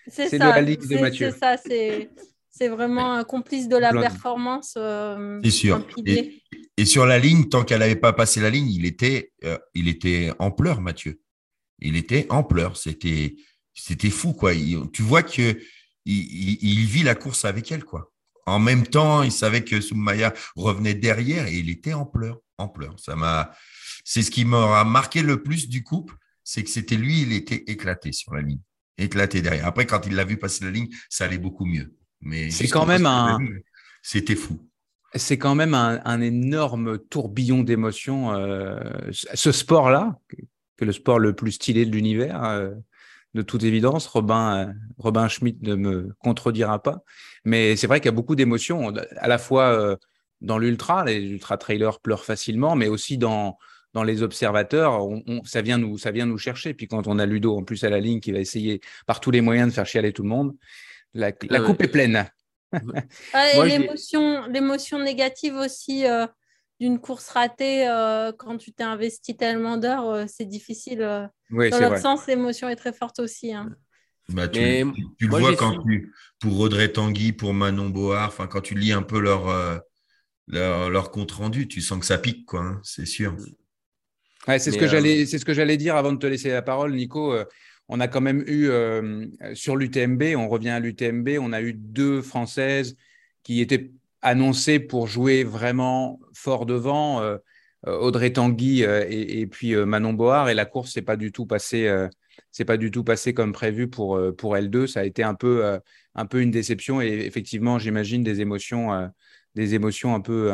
c'est 0.09 0.39
le 0.39 0.45
Alix 0.45 0.89
de 0.89 0.99
Mathieu. 0.99 1.31
C'est 1.31 1.39
ça, 1.39 1.57
c'est. 1.57 2.11
C'est 2.57 2.69
vraiment 2.69 3.13
un 3.13 3.25
complice 3.25 3.69
de 3.69 3.77
la 3.77 3.93
performance. 3.93 4.75
Euh, 4.79 5.41
c'est 5.45 5.51
sûr. 5.51 5.87
Et, 6.07 6.85
sur 6.87 7.05
la 7.05 7.19
ligne, 7.19 7.49
tant 7.49 7.65
qu'elle 7.65 7.81
n'avait 7.81 7.97
pas 7.97 8.15
passé 8.15 8.41
la 8.41 8.49
ligne, 8.49 8.71
il 8.71 8.87
était, 8.87 9.33
euh, 9.45 9.59
il 9.75 9.89
était 9.89 10.33
en 10.39 10.51
pleurs, 10.51 10.81
Mathieu. 10.81 11.21
Il 11.81 11.97
était 11.97 12.27
en 12.31 12.43
pleurs. 12.43 12.79
C'était, 12.79 13.37
c'était 13.75 14.11
fou, 14.11 14.33
quoi. 14.33 14.53
tu 14.55 15.03
vois 15.03 15.23
que 15.23 15.59
il, 16.07 16.87
vit 16.87 17.03
la 17.03 17.15
course 17.15 17.45
avec 17.45 17.71
elle, 17.73 17.85
quoi. 17.85 18.13
En 18.47 18.59
même 18.59 18.87
temps, 18.87 19.23
il 19.23 19.33
savait 19.33 19.65
que 19.65 19.81
Soumaya 19.81 20.33
revenait 20.55 20.95
derrière 20.95 21.49
et 21.49 21.57
il 21.57 21.69
était 21.69 21.93
en 21.93 22.07
pleurs, 22.07 22.39
en 22.59 22.69
pleurs. 22.69 22.99
Ça 22.99 23.17
m'a, 23.17 23.51
c'est 24.05 24.23
ce 24.23 24.31
qui 24.31 24.45
m'a 24.45 24.85
marqué 24.85 25.21
le 25.21 25.43
plus 25.43 25.69
du 25.69 25.83
couple, 25.83 26.15
c'est 26.45 26.63
que 26.63 26.71
c'était 26.71 26.97
lui, 26.97 27.23
il 27.23 27.33
était 27.33 27.65
éclaté 27.67 28.13
sur 28.13 28.35
la 28.35 28.41
ligne, 28.41 28.61
éclaté 28.97 29.43
derrière. 29.43 29.67
Après, 29.67 29.85
quand 29.85 30.07
il 30.07 30.15
l'a 30.15 30.25
vu 30.25 30.39
passer 30.39 30.65
la 30.65 30.71
ligne, 30.71 30.89
ça 31.11 31.25
allait 31.25 31.39
beaucoup 31.39 31.67
mieux. 31.67 31.93
Mais 32.21 32.51
c'est 32.51 32.69
quand 32.69 32.87
même 32.87 33.07
un. 33.07 33.39
C'était 34.03 34.37
fou. 34.37 34.59
C'est 35.15 35.39
quand 35.39 35.55
même 35.55 35.75
un, 35.75 36.21
énorme 36.21 36.99
tourbillon 36.99 37.63
d'émotions. 37.63 38.33
Euh, 38.33 38.79
ce 39.11 39.53
sport-là, 39.53 40.19
que 40.77 40.85
le 40.85 40.93
sport 40.93 41.19
le 41.19 41.35
plus 41.35 41.53
stylé 41.53 41.87
de 41.87 41.91
l'univers, 41.91 42.45
euh, 42.45 42.71
de 43.35 43.43
toute 43.43 43.63
évidence, 43.63 44.07
Robin, 44.07 44.57
euh, 44.57 44.73
Robin 44.99 45.29
Schmidt 45.29 45.59
ne 45.63 45.75
me 45.75 46.15
contredira 46.19 46.83
pas. 46.83 47.03
Mais 47.45 47.77
c'est 47.77 47.87
vrai 47.87 48.01
qu'il 48.01 48.07
y 48.07 48.11
a 48.11 48.13
beaucoup 48.13 48.37
d'émotions, 48.37 48.93
à 49.17 49.29
la 49.29 49.39
fois 49.39 49.97
dans 50.41 50.59
l'ultra, 50.59 51.05
les 51.05 51.19
ultra-trailers 51.19 52.01
pleurent 52.01 52.25
facilement, 52.25 52.77
mais 52.77 52.89
aussi 52.89 53.17
dans, 53.17 53.57
dans 53.95 54.03
les 54.03 54.23
observateurs, 54.23 55.01
ça, 55.45 55.63
vient 55.63 55.79
nous, 55.79 55.97
ça 55.97 56.11
vient 56.11 56.27
nous 56.27 56.39
chercher. 56.39 56.75
Puis 56.75 56.87
quand 56.87 57.07
on 57.07 57.19
a 57.19 57.25
Ludo 57.25 57.57
en 57.57 57.65
plus 57.65 57.83
à 57.85 57.89
la 57.89 58.01
ligne 58.01 58.21
qui 58.21 58.33
va 58.33 58.39
essayer 58.39 58.81
par 59.07 59.21
tous 59.21 59.31
les 59.31 59.41
moyens 59.41 59.69
de 59.71 59.75
faire 59.75 59.87
chialer 59.87 60.13
tout 60.13 60.23
le 60.23 60.29
monde, 60.29 60.55
la, 61.17 61.61
coupe 61.61 61.83
est 61.83 61.89
pleine. 61.89 62.29
l'émotion, 64.49 64.99
négative 64.99 65.55
aussi 65.55 66.07
euh, 66.07 66.27
d'une 66.81 66.99
course 66.99 67.29
ratée 67.29 67.89
euh, 67.89 68.33
quand 68.33 68.57
tu 68.59 68.73
t'es 68.73 68.85
investi 68.85 69.37
tellement 69.37 69.77
d'heures, 69.77 70.09
euh, 70.09 70.25
c'est 70.29 70.45
difficile. 70.45 70.99
Dans 70.99 71.31
l'autre 71.51 71.99
sens, 71.99 72.27
l'émotion 72.27 72.69
est 72.69 72.77
très 72.77 72.93
forte 72.93 73.19
aussi. 73.21 73.53
Hein. 73.53 73.71
Bah, 74.29 74.49
tu, 74.49 74.61
le 74.61 75.29
vois 75.29 75.55
quand 75.55 75.85
tu, 75.85 76.13
pour 76.41 76.59
Audrey 76.59 76.91
Tanguy, 76.91 77.33
pour 77.33 77.55
Manon 77.55 77.91
Board, 77.91 78.27
enfin 78.27 78.49
quand 78.49 78.61
tu 78.61 78.75
lis 78.75 78.93
un 78.93 79.03
peu 79.03 79.21
leur, 79.21 79.81
leur, 80.49 81.11
compte 81.13 81.31
rendu, 81.33 81.69
tu 81.69 81.81
sens 81.81 82.01
que 82.01 82.07
ça 82.07 82.19
pique, 82.19 82.45
quoi. 82.47 82.61
Hein, 82.61 82.81
c'est 82.83 83.07
sûr. 83.07 83.37
c'est 84.47 84.59
ce 84.59 84.79
que 84.79 84.89
j'allais, 84.89 85.27
c'est 85.27 85.39
ce 85.39 85.45
que 85.45 85.55
j'allais 85.55 85.77
dire 85.77 85.95
avant 85.95 86.13
de 86.13 86.19
te 86.19 86.27
laisser 86.27 86.51
la 86.51 86.63
parole, 86.63 86.95
Nico 86.95 87.37
on 87.89 88.01
a 88.01 88.09
quand 88.09 88.21
même 88.21 88.43
eu, 88.47 88.69
euh, 88.69 89.27
sur 89.55 89.77
l'UTMB, 89.77 90.35
on 90.37 90.49
revient 90.49 90.71
à 90.71 90.81
l'UTMB, 90.81 91.39
on 91.41 91.53
a 91.53 91.63
eu 91.63 91.73
deux 91.73 92.23
Françaises 92.23 92.97
qui 93.43 93.61
était 93.61 93.93
annoncé 94.23 94.81
pour 94.81 95.07
jouer 95.07 95.45
vraiment 95.45 96.21
fort 96.33 96.67
devant. 96.67 97.23
Audrey 97.87 98.33
Tanguy 98.33 98.83
et, 98.83 99.47
puis 99.47 99.77
Manon 99.77 100.15
Board 100.15 100.49
et 100.49 100.55
la 100.55 100.65
course 100.65 100.93
s'est 100.93 101.03
pas 101.03 101.17
du 101.17 101.31
tout 101.31 101.47
passée 101.47 101.89
passé 103.05 103.35
comme 103.35 103.53
prévu 103.53 103.89
pour 103.89 104.21
pour 104.37 104.57
L2 104.57 104.89
ça 104.89 105.01
a 105.01 105.05
été 105.05 105.23
un 105.23 105.35
peu 105.35 105.79
un 106.17 106.27
peu 106.27 106.41
une 106.41 106.51
déception 106.51 107.01
et 107.01 107.07
effectivement 107.07 107.79
j'imagine 107.79 108.25
des 108.25 108.41
émotions 108.41 108.91
un 108.93 110.21
peu 110.21 110.53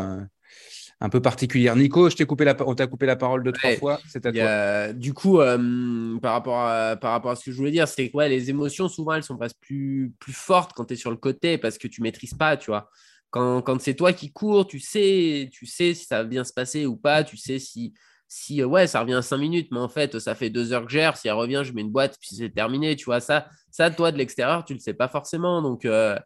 peu 1.08 1.20
particulière. 1.20 1.74
Nico, 1.76 2.08
je 2.10 2.16
t'ai 2.16 2.26
coupé 2.26 2.44
la, 2.44 2.56
on 2.66 2.74
t'a 2.74 2.86
coupé 2.86 3.06
la 3.06 3.16
parole 3.16 3.42
deux, 3.42 3.52
trois 3.52 3.76
fois. 3.76 4.00
C'est 4.08 4.24
à 4.26 4.32
toi. 4.32 4.92
du 4.92 5.14
coup, 5.14 5.40
euh, 5.40 6.18
par, 6.20 6.32
rapport 6.32 6.60
à, 6.60 6.96
par 6.96 7.12
rapport 7.12 7.32
à 7.32 7.36
ce 7.36 7.44
que 7.44 7.52
je 7.52 7.56
voulais 7.56 7.70
dire, 7.70 7.88
c'est 7.88 8.08
que 8.08 8.16
ouais, 8.16 8.28
les 8.28 8.50
émotions, 8.50 8.88
souvent, 8.88 9.14
elles 9.14 9.22
sont 9.22 9.36
presque 9.36 9.56
plus, 9.60 10.12
plus 10.18 10.32
fortes 10.32 10.72
quand 10.74 10.84
tu 10.84 10.94
es 10.94 10.96
sur 10.96 11.10
le 11.10 11.16
côté 11.16 11.58
parce 11.58 11.78
que 11.78 11.88
tu 11.88 12.02
maîtrises 12.02 12.34
pas, 12.34 12.56
tu 12.56 12.70
vois. 12.70 12.88
Quand, 13.30 13.62
quand 13.62 13.80
c'est 13.80 13.94
toi 13.94 14.12
qui 14.12 14.30
cours, 14.32 14.66
tu 14.66 14.78
sais, 14.78 15.48
tu 15.52 15.66
sais 15.66 15.94
si 15.94 16.04
ça 16.04 16.18
va 16.18 16.24
bien 16.24 16.44
se 16.44 16.52
passer 16.52 16.86
ou 16.86 16.96
pas, 16.96 17.24
tu 17.24 17.36
sais 17.36 17.58
si, 17.58 17.94
si 18.28 18.62
ouais, 18.62 18.86
ça 18.86 19.00
revient 19.00 19.14
à 19.14 19.22
cinq 19.22 19.38
minutes, 19.38 19.68
mais 19.72 19.78
en 19.78 19.88
fait, 19.88 20.18
ça 20.18 20.34
fait 20.34 20.50
deux 20.50 20.72
heures 20.72 20.86
que 20.86 20.92
gère. 20.92 21.16
Si 21.16 21.28
elle 21.28 21.34
revient, 21.34 21.62
je 21.64 21.72
mets 21.72 21.82
une 21.82 21.90
boîte, 21.90 22.16
puis 22.20 22.36
c'est 22.36 22.50
terminé, 22.50 22.96
tu 22.96 23.06
vois. 23.06 23.20
Ça, 23.20 23.46
ça, 23.70 23.90
toi, 23.90 24.12
de 24.12 24.18
l'extérieur, 24.18 24.64
tu 24.64 24.72
le 24.72 24.78
sais 24.78 24.94
pas 24.94 25.08
forcément. 25.08 25.62
Donc, 25.62 25.84
euh, 25.84 26.18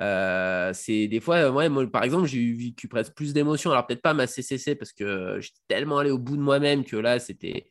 euh, 0.00 0.72
c'est 0.74 1.06
des 1.08 1.20
fois, 1.20 1.50
ouais, 1.50 1.68
moi, 1.68 1.86
par 1.86 2.02
exemple, 2.02 2.26
j'ai 2.26 2.52
vécu 2.52 2.88
presque 2.88 3.14
plus 3.14 3.32
d'émotions. 3.32 3.70
Alors, 3.70 3.86
peut-être 3.86 4.02
pas 4.02 4.14
ma 4.14 4.26
CCC 4.26 4.74
parce 4.74 4.92
que 4.92 5.38
j'étais 5.40 5.60
tellement 5.68 5.98
allé 5.98 6.10
au 6.10 6.18
bout 6.18 6.36
de 6.36 6.42
moi-même 6.42 6.84
que 6.84 6.96
là, 6.96 7.18
c'était 7.18 7.70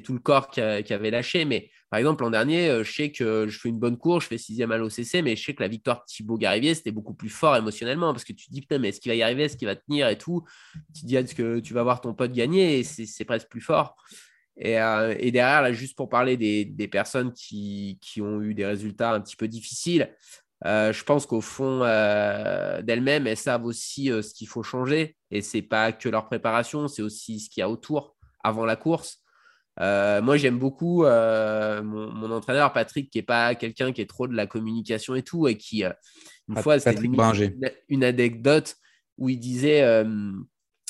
tout 0.00 0.12
le 0.14 0.20
corps 0.20 0.48
qui, 0.48 0.60
avait 0.60 1.10
lâché. 1.10 1.44
Mais 1.44 1.70
par 1.90 1.98
exemple, 1.98 2.24
l'an 2.24 2.30
dernier, 2.30 2.68
euh, 2.68 2.84
je 2.84 2.92
sais 2.92 3.12
que 3.12 3.46
je 3.48 3.58
fais 3.58 3.68
une 3.68 3.78
bonne 3.78 3.98
course, 3.98 4.24
je 4.24 4.28
fais 4.28 4.38
sixième 4.38 4.72
à 4.72 4.78
l'OCC, 4.78 5.22
mais 5.22 5.36
je 5.36 5.44
sais 5.44 5.54
que 5.54 5.62
la 5.62 5.68
victoire 5.68 5.98
de 5.98 6.04
Thibaut 6.06 6.38
Garivier, 6.38 6.74
c'était 6.74 6.90
beaucoup 6.90 7.14
plus 7.14 7.28
fort 7.28 7.56
émotionnellement 7.56 8.12
parce 8.12 8.24
que 8.24 8.32
tu 8.32 8.46
te 8.46 8.52
dis, 8.52 8.60
putain, 8.62 8.78
mais 8.78 8.88
est-ce 8.88 9.00
qu'il 9.00 9.10
va 9.10 9.16
y 9.16 9.22
arriver, 9.22 9.44
est-ce 9.44 9.56
qu'il 9.56 9.68
va 9.68 9.76
tenir 9.76 10.08
et 10.08 10.16
tout? 10.16 10.44
Tu 10.94 11.02
te 11.02 11.06
dis, 11.06 11.16
est-ce 11.16 11.34
que 11.34 11.60
tu 11.60 11.74
vas 11.74 11.82
voir 11.82 12.00
ton 12.00 12.14
pote 12.14 12.32
gagner? 12.32 12.78
Et 12.78 12.84
c'est 12.84 13.24
presque 13.24 13.48
plus 13.48 13.60
fort. 13.60 13.96
Et, 14.56 14.78
euh, 14.78 15.14
et, 15.18 15.30
derrière, 15.30 15.62
là, 15.62 15.72
juste 15.72 15.96
pour 15.96 16.10
parler 16.10 16.36
des, 16.36 16.66
des 16.66 16.86
personnes 16.86 17.32
qui, 17.32 17.98
qui, 18.02 18.20
ont 18.20 18.42
eu 18.42 18.54
des 18.54 18.66
résultats 18.66 19.12
un 19.12 19.20
petit 19.20 19.34
peu 19.34 19.48
difficiles, 19.48 20.14
euh, 20.64 20.92
je 20.92 21.02
pense 21.02 21.26
qu'au 21.26 21.40
fond 21.40 21.80
euh, 21.82 22.82
d'elles-mêmes, 22.82 23.26
elles 23.26 23.36
savent 23.36 23.64
aussi 23.64 24.10
euh, 24.10 24.22
ce 24.22 24.32
qu'il 24.32 24.48
faut 24.48 24.62
changer. 24.62 25.16
Et 25.30 25.40
c'est 25.40 25.62
pas 25.62 25.92
que 25.92 26.08
leur 26.08 26.26
préparation, 26.26 26.88
c'est 26.88 27.02
aussi 27.02 27.40
ce 27.40 27.50
qu'il 27.50 27.60
y 27.60 27.64
a 27.64 27.68
autour 27.68 28.16
avant 28.44 28.64
la 28.64 28.76
course. 28.76 29.18
moi, 29.78 30.36
j'aime 30.36 30.58
beaucoup 30.58 31.02
mon, 31.04 32.30
entraîneur 32.30 32.72
Patrick, 32.72 33.10
qui 33.10 33.18
est 33.18 33.22
pas 33.22 33.54
quelqu'un 33.54 33.92
qui 33.92 34.00
est 34.00 34.08
trop 34.08 34.28
de 34.28 34.34
la 34.34 34.46
communication 34.46 35.14
et 35.14 35.22
tout, 35.22 35.48
et 35.48 35.56
qui, 35.56 35.84
une 36.48 36.56
fois, 36.56 36.78
c'était 36.78 37.00
une, 37.88 38.04
anecdote 38.04 38.76
où 39.16 39.28
il 39.28 39.38
disait, 39.38 40.04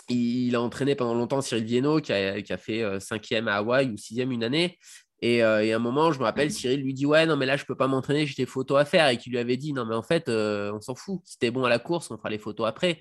il, 0.09 0.55
a 0.57 0.61
entraîné 0.61 0.95
pendant 0.95 1.15
longtemps 1.15 1.41
Cyril 1.41 1.65
Vienno, 1.65 2.01
qui 2.01 2.13
a, 2.13 2.43
qui 2.43 2.53
a 2.53 2.59
fait 2.59 3.01
cinquième 3.01 3.49
à 3.49 3.57
Hawaï 3.57 3.91
ou 3.91 3.97
sixième 3.97 4.33
une 4.33 4.45
année, 4.45 4.79
euh, 5.23 5.61
et, 5.61 5.73
à 5.73 5.77
un 5.77 5.79
moment, 5.79 6.13
je 6.13 6.19
me 6.19 6.25
rappelle, 6.25 6.51
Cyril 6.51 6.83
lui 6.83 6.95
dit 6.95 7.07
Ouais, 7.07 7.27
non, 7.27 7.37
mais 7.37 7.47
là, 7.47 7.57
je 7.57 7.65
peux 7.65 7.77
pas 7.77 7.87
m'entraîner, 7.87 8.27
j'ai 8.27 8.35
des 8.35 8.47
photos 8.47 8.81
à 8.81 8.85
faire. 8.85 9.09
Et 9.09 9.19
qui 9.19 9.31
lui 9.31 9.39
avait 9.39 9.57
dit 9.57 9.73
Non, 9.73 9.85
mais 9.85 9.95
en 9.95 10.03
fait, 10.03 10.29
euh, 10.29 10.73
on 10.73 10.81
s'en 10.81 10.95
fout. 10.95 11.21
Si 11.25 11.39
t'es 11.39 11.51
bon 11.51 11.65
à 11.65 11.69
la 11.69 11.79
course, 11.79 12.11
on 12.11 12.17
fera 12.17 12.31
les 12.31 12.39
photos 12.39 12.67
après. 12.67 13.01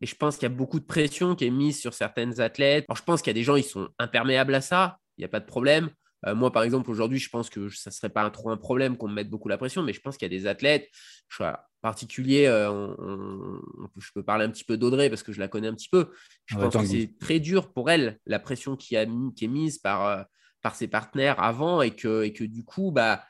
Et 0.00 0.06
je 0.06 0.14
pense 0.14 0.36
qu'il 0.36 0.42
y 0.42 0.52
a 0.52 0.54
beaucoup 0.54 0.80
de 0.80 0.84
pression 0.84 1.34
qui 1.34 1.46
est 1.46 1.50
mise 1.50 1.80
sur 1.80 1.94
certaines 1.94 2.40
athlètes. 2.40 2.84
Alors, 2.88 2.96
je 2.96 3.04
pense 3.04 3.22
qu'il 3.22 3.30
y 3.30 3.34
a 3.36 3.40
des 3.40 3.44
gens, 3.44 3.56
ils 3.56 3.64
sont 3.64 3.88
imperméables 3.98 4.54
à 4.54 4.60
ça. 4.60 4.98
Il 5.16 5.22
n'y 5.22 5.24
a 5.24 5.28
pas 5.28 5.40
de 5.40 5.46
problème. 5.46 5.90
Euh, 6.26 6.34
moi, 6.34 6.52
par 6.52 6.62
exemple, 6.62 6.90
aujourd'hui, 6.90 7.18
je 7.18 7.30
pense 7.30 7.50
que 7.50 7.68
ça 7.70 7.90
ne 7.90 7.94
serait 7.94 8.10
pas 8.10 8.22
un, 8.22 8.30
trop 8.30 8.50
un 8.50 8.56
problème 8.56 8.96
qu'on 8.96 9.08
me 9.08 9.14
mette 9.14 9.30
beaucoup 9.30 9.48
la 9.48 9.58
pression, 9.58 9.82
mais 9.82 9.92
je 9.92 10.00
pense 10.00 10.16
qu'il 10.16 10.30
y 10.30 10.34
a 10.34 10.38
des 10.38 10.46
athlètes, 10.46 10.88
je, 11.28 11.42
en 11.42 11.54
particulier, 11.80 12.44
je 12.44 14.10
peux 14.14 14.22
parler 14.22 14.44
un 14.44 14.50
petit 14.50 14.62
peu 14.64 14.76
d'Audrey 14.76 15.08
parce 15.08 15.24
que 15.24 15.32
je 15.32 15.40
la 15.40 15.48
connais 15.48 15.68
un 15.68 15.74
petit 15.74 15.88
peu. 15.88 16.10
Je 16.46 16.56
pense 16.56 16.76
que 16.76 16.86
c'est 16.86 17.14
très 17.18 17.40
dur 17.40 17.72
pour 17.72 17.90
elle, 17.90 18.20
la 18.26 18.38
pression 18.38 18.76
qui, 18.76 18.96
a, 18.96 19.04
qui 19.34 19.44
est 19.44 19.48
mise 19.48 19.78
par 19.78 20.26
par 20.62 20.74
ses 20.76 20.88
partenaires 20.88 21.42
avant 21.42 21.82
et 21.82 21.90
que, 21.90 22.22
et 22.22 22.32
que 22.32 22.44
du 22.44 22.64
coup, 22.64 22.90
bah, 22.92 23.24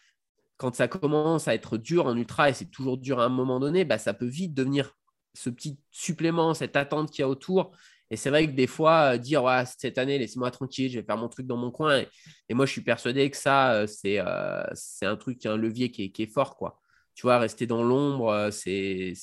quand 0.57 0.75
ça 0.75 0.87
commence 0.87 1.49
à 1.49 1.55
être 1.55 1.79
dur 1.79 2.07
en 2.07 2.17
ultra 2.17 2.51
et 2.51 2.53
c'est 2.53 2.71
toujours 2.71 2.99
dur 2.99 3.19
à 3.19 3.25
un 3.25 3.31
moment 3.31 3.59
donné, 3.59 3.85
bah, 3.85 3.99
ça 3.99 4.15
peut 4.15 4.27
vite 4.27 4.55
devenir 4.55 4.95
ce 5.35 5.51
petit 5.51 5.81
supplément, 5.91 6.55
cette 6.55 6.77
attente 6.77 7.11
qu'il 7.11 7.23
y 7.23 7.25
a 7.25 7.29
autour. 7.29 7.73
Et 8.11 8.17
c'est 8.17 8.29
vrai 8.29 8.47
que 8.47 8.53
des 8.53 8.67
fois, 8.67 9.15
euh, 9.15 9.19
dire 9.19 9.43
cette 9.67 9.97
année, 9.97 10.19
laissez-moi 10.19 10.51
tranquille, 10.51 10.91
je 10.91 11.01
vais 11.01 11.05
faire 11.05 11.17
mon 11.17 11.31
truc 11.31 11.47
dans 11.47 11.57
mon 11.57 11.71
coin. 11.71 12.05
Et, 12.49 12.55
moi, 12.55 12.67
je 12.67 12.73
suis 12.73 12.83
persuadé 12.83 13.31
que 13.31 13.37
ça, 13.39 13.73
euh, 13.73 13.87
c'est 13.87 14.19
euh, 14.19 14.63
c'est 14.75 15.07
un 15.07 15.17
truc, 15.17 15.47
un 15.47 15.57
levier 15.57 15.91
qui 15.91 16.05
est, 16.05 16.11
qui 16.11 16.25
est, 16.25 16.27
fort. 16.33 16.57
quoi. 16.57 16.79
Tu 17.15 17.23
vois, 17.23 17.39
rester 17.39 17.67
dans 17.67 17.83
l'ombre, 17.83 18.51
c'est 18.53 19.15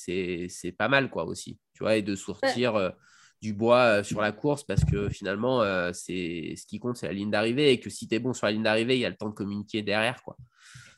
pas 0.78 0.88
mal 0.88 1.10
quoi 1.12 1.26
aussi. 1.26 1.60
Tu 1.74 1.84
vois, 1.84 1.97
et 1.97 2.01
de 2.01 2.16
sortir 2.16 2.93
du 3.41 3.53
bois 3.53 3.99
euh, 3.99 4.03
sur 4.03 4.21
la 4.21 4.31
course 4.31 4.63
parce 4.63 4.83
que 4.83 5.09
finalement, 5.09 5.61
euh, 5.61 5.91
c'est 5.93 6.53
ce 6.57 6.65
qui 6.65 6.79
compte, 6.79 6.97
c'est 6.97 7.07
la 7.07 7.13
ligne 7.13 7.31
d'arrivée 7.31 7.71
et 7.71 7.79
que 7.79 7.89
si 7.89 8.07
tu 8.07 8.15
es 8.15 8.19
bon 8.19 8.33
sur 8.33 8.47
la 8.47 8.51
ligne 8.51 8.63
d'arrivée, 8.63 8.95
il 8.95 9.01
y 9.01 9.05
a 9.05 9.09
le 9.09 9.15
temps 9.15 9.29
de 9.29 9.33
communiquer 9.33 9.81
derrière. 9.81 10.21
quoi. 10.23 10.35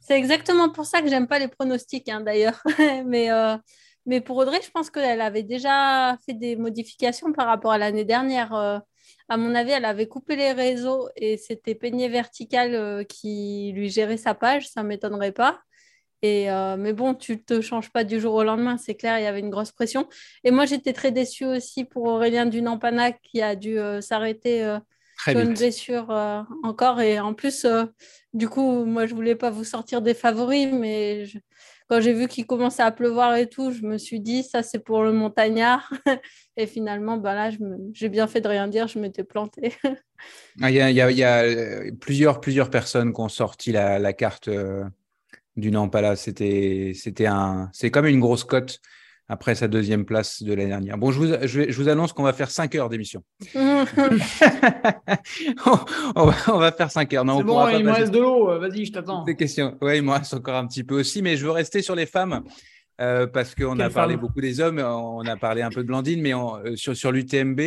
C'est 0.01 0.17
exactement 0.17 0.69
pour 0.69 0.85
ça 0.85 1.01
que 1.01 1.09
j'aime 1.09 1.27
pas 1.27 1.39
les 1.39 1.47
pronostics 1.47 2.09
hein, 2.09 2.21
d'ailleurs. 2.21 2.61
mais, 3.05 3.31
euh, 3.31 3.57
mais 4.05 4.21
pour 4.21 4.37
Audrey, 4.37 4.59
je 4.63 4.71
pense 4.71 4.89
qu'elle 4.89 5.21
avait 5.21 5.43
déjà 5.43 6.17
fait 6.25 6.33
des 6.33 6.55
modifications 6.55 7.31
par 7.31 7.45
rapport 7.45 7.71
à 7.71 7.77
l'année 7.77 8.05
dernière. 8.05 8.53
à 8.53 9.37
mon 9.37 9.53
avis, 9.53 9.71
elle 9.71 9.85
avait 9.85 10.07
coupé 10.07 10.35
les 10.35 10.51
réseaux 10.51 11.09
et 11.15 11.37
c'était 11.37 11.75
Peigné 11.75 12.09
Vertical 12.09 13.05
qui 13.05 13.71
lui 13.75 13.89
gérait 13.89 14.17
sa 14.17 14.33
page, 14.33 14.67
ça 14.67 14.81
ne 14.81 14.87
m'étonnerait 14.87 15.31
pas. 15.31 15.59
Et, 16.21 16.51
euh, 16.51 16.77
mais 16.77 16.93
bon, 16.93 17.15
tu 17.15 17.33
ne 17.33 17.37
te 17.37 17.61
changes 17.61 17.89
pas 17.89 18.03
du 18.03 18.19
jour 18.19 18.35
au 18.35 18.43
lendemain, 18.43 18.77
c'est 18.77 18.95
clair, 18.95 19.17
il 19.17 19.23
y 19.23 19.27
avait 19.27 19.39
une 19.39 19.49
grosse 19.49 19.71
pression. 19.71 20.07
Et 20.43 20.51
moi, 20.51 20.65
j'étais 20.65 20.93
très 20.93 21.11
déçue 21.11 21.45
aussi 21.45 21.83
pour 21.83 22.03
Aurélien 22.05 22.45
Dunampana 22.45 23.11
qui 23.11 23.41
a 23.41 23.55
dû 23.55 23.79
euh, 23.79 24.01
s'arrêter 24.01 24.63
euh, 24.63 24.77
sur 25.23 25.39
une 25.39 25.53
blessure 25.53 26.09
encore. 26.63 27.01
Et 27.01 27.19
en 27.19 27.33
plus, 27.33 27.65
du 28.33 28.49
coup, 28.49 28.85
moi, 28.85 29.05
je 29.05 29.11
ne 29.11 29.15
voulais 29.15 29.35
pas 29.35 29.49
vous 29.49 29.63
sortir 29.63 30.01
des 30.01 30.13
favoris, 30.13 30.67
mais 30.71 31.25
quand 31.89 32.01
j'ai 32.01 32.13
vu 32.13 32.27
qu'il 32.27 32.45
commençait 32.45 32.83
à 32.83 32.91
pleuvoir 32.91 33.35
et 33.35 33.47
tout, 33.47 33.71
je 33.71 33.81
me 33.81 33.97
suis 33.97 34.19
dit, 34.19 34.43
ça, 34.43 34.63
c'est 34.63 34.79
pour 34.79 35.03
le 35.03 35.11
montagnard. 35.11 35.91
et 36.57 36.65
finalement, 36.65 37.17
ben 37.17 37.33
là, 37.33 37.49
j'ai 37.93 38.09
bien 38.09 38.27
fait 38.27 38.41
de 38.41 38.47
rien 38.47 38.67
dire, 38.67 38.87
je 38.87 38.99
m'étais 38.99 39.23
plantée. 39.23 39.73
Ah, 40.61 40.69
il 40.69 40.75
y, 40.75 41.23
a, 41.23 41.43
plusieurs, 41.99 42.41
plusieurs 42.41 42.69
personnes 42.69 43.11
qui 43.11 43.19
ont 43.21 43.27
sorti 43.27 43.71
la, 43.71 43.97
la 43.97 44.13
carte 44.13 44.51
du 45.61 45.71
Nampala. 45.71 46.17
C'était, 46.17 46.91
c'était 46.95 47.27
un, 47.27 47.69
c'est 47.71 47.91
comme 47.91 48.07
une 48.07 48.19
grosse 48.19 48.43
cote 48.43 48.79
après 49.29 49.55
sa 49.55 49.69
deuxième 49.69 50.03
place 50.03 50.43
de 50.43 50.53
l'année 50.53 50.69
dernière. 50.69 50.97
Bon, 50.97 51.11
je 51.11 51.19
vous, 51.19 51.27
je, 51.47 51.71
vous 51.71 51.87
annonce 51.87 52.11
qu'on 52.11 52.23
va 52.23 52.33
faire 52.33 52.51
5 52.51 52.75
heures 52.75 52.89
d'émission. 52.89 53.23
on, 53.55 53.85
va, 56.25 56.71
faire 56.73 56.91
5 56.91 57.13
heures. 57.13 57.23
Non, 57.23 57.37
c'est 57.37 57.45
bon, 57.45 57.69
il 57.69 57.85
me 57.85 57.91
reste 57.91 58.11
de 58.11 58.19
l'eau. 58.19 58.59
Vas-y, 58.59 58.87
je 58.87 58.91
t'attends. 58.91 59.23
Des 59.23 59.37
questions. 59.37 59.77
Oui, 59.81 59.95
il 59.97 60.03
me 60.03 60.11
reste 60.11 60.33
encore 60.33 60.55
un 60.55 60.67
petit 60.67 60.83
peu 60.83 60.99
aussi, 60.99 61.21
mais 61.21 61.37
je 61.37 61.45
veux 61.45 61.51
rester 61.51 61.81
sur 61.81 61.95
les 61.95 62.05
femmes. 62.05 62.43
Euh, 63.01 63.25
parce 63.25 63.55
qu'on 63.55 63.79
a 63.79 63.89
parlé 63.89 64.15
beaucoup 64.15 64.41
des 64.41 64.59
hommes, 64.59 64.77
on 64.77 65.25
a 65.25 65.35
parlé 65.35 65.63
un 65.63 65.71
peu 65.71 65.81
de 65.81 65.87
Blandine, 65.87 66.21
mais 66.21 66.35
euh, 66.35 66.75
sur, 66.75 66.95
sur 66.95 67.11
l'UTMB, 67.11 67.59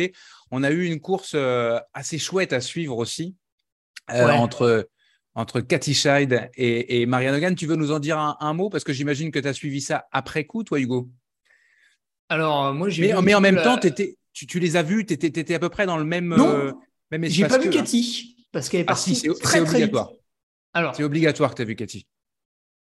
on 0.51 0.63
a 0.63 0.71
eu 0.71 0.85
une 0.85 1.01
course 1.01 1.33
euh, 1.35 1.77
assez 1.93 2.17
chouette 2.17 2.53
à 2.53 2.61
suivre 2.61 2.97
aussi, 2.97 3.35
entre 4.07 4.87
entre 5.35 5.59
Cathy 5.59 5.93
Scheid 5.93 6.49
et, 6.55 7.05
Marianne 7.05 7.35
Hogan. 7.35 7.55
Tu 7.55 7.67
veux 7.67 7.75
nous 7.75 7.91
en 7.91 7.99
dire 7.99 8.17
un, 8.17 8.53
mot? 8.53 8.69
Parce 8.69 8.83
que 8.83 8.93
j'imagine 8.93 9.31
que 9.31 9.39
tu 9.39 9.47
as 9.47 9.53
suivi 9.53 9.81
ça 9.81 10.07
après 10.11 10.45
coup, 10.45 10.63
toi, 10.63 10.79
Hugo. 10.79 11.09
Alors, 12.29 12.73
moi, 12.73 12.89
j'ai. 12.89 13.13
Mais, 13.13 13.21
mais 13.21 13.35
en 13.35 13.41
même 13.41 13.61
temps, 13.61 13.77
tu, 13.77 14.59
les 14.59 14.75
as 14.75 14.83
vus, 14.83 15.05
tu 15.05 15.13
étais, 15.13 15.53
à 15.53 15.59
peu 15.59 15.69
près 15.69 15.85
dans 15.85 15.97
le 15.97 16.05
même, 16.05 16.33
non, 16.35 16.49
euh, 16.49 16.71
même 17.11 17.25
J'ai 17.25 17.47
pas 17.47 17.57
vu 17.57 17.69
Cathy, 17.69 18.37
parce 18.51 18.69
qu'elle 18.69 18.81
est 18.81 18.85
ah, 18.87 18.93
partie 18.93 19.15
c'est, 19.15 19.29
très, 19.39 19.59
obligatoire. 19.59 20.11
Alors, 20.73 20.95
c'est 20.95 21.03
obligatoire 21.03 21.51
que 21.51 21.57
tu 21.57 21.61
as 21.61 21.65
vu 21.65 21.75
Cathy. 21.75 22.07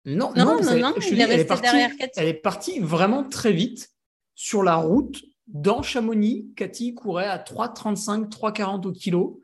Non, 0.06 0.34
non, 0.36 0.62
non, 0.62 0.78
non, 0.78 0.94
je 0.98 1.14
elle, 1.14 1.40
est 1.40 1.46
partie, 1.46 1.76
elle 2.16 2.28
est 2.28 2.34
partie 2.34 2.80
vraiment 2.80 3.24
très 3.24 3.54
vite 3.54 3.90
sur 4.34 4.64
la 4.64 4.76
route 4.76 5.22
dans 5.48 5.84
Chamonix. 5.84 6.48
Cathy 6.56 6.96
courait 6.96 7.28
à 7.28 7.38
3,35, 7.38 8.30
3,40 8.30 8.88
au 8.88 8.92
kilo. 8.92 9.42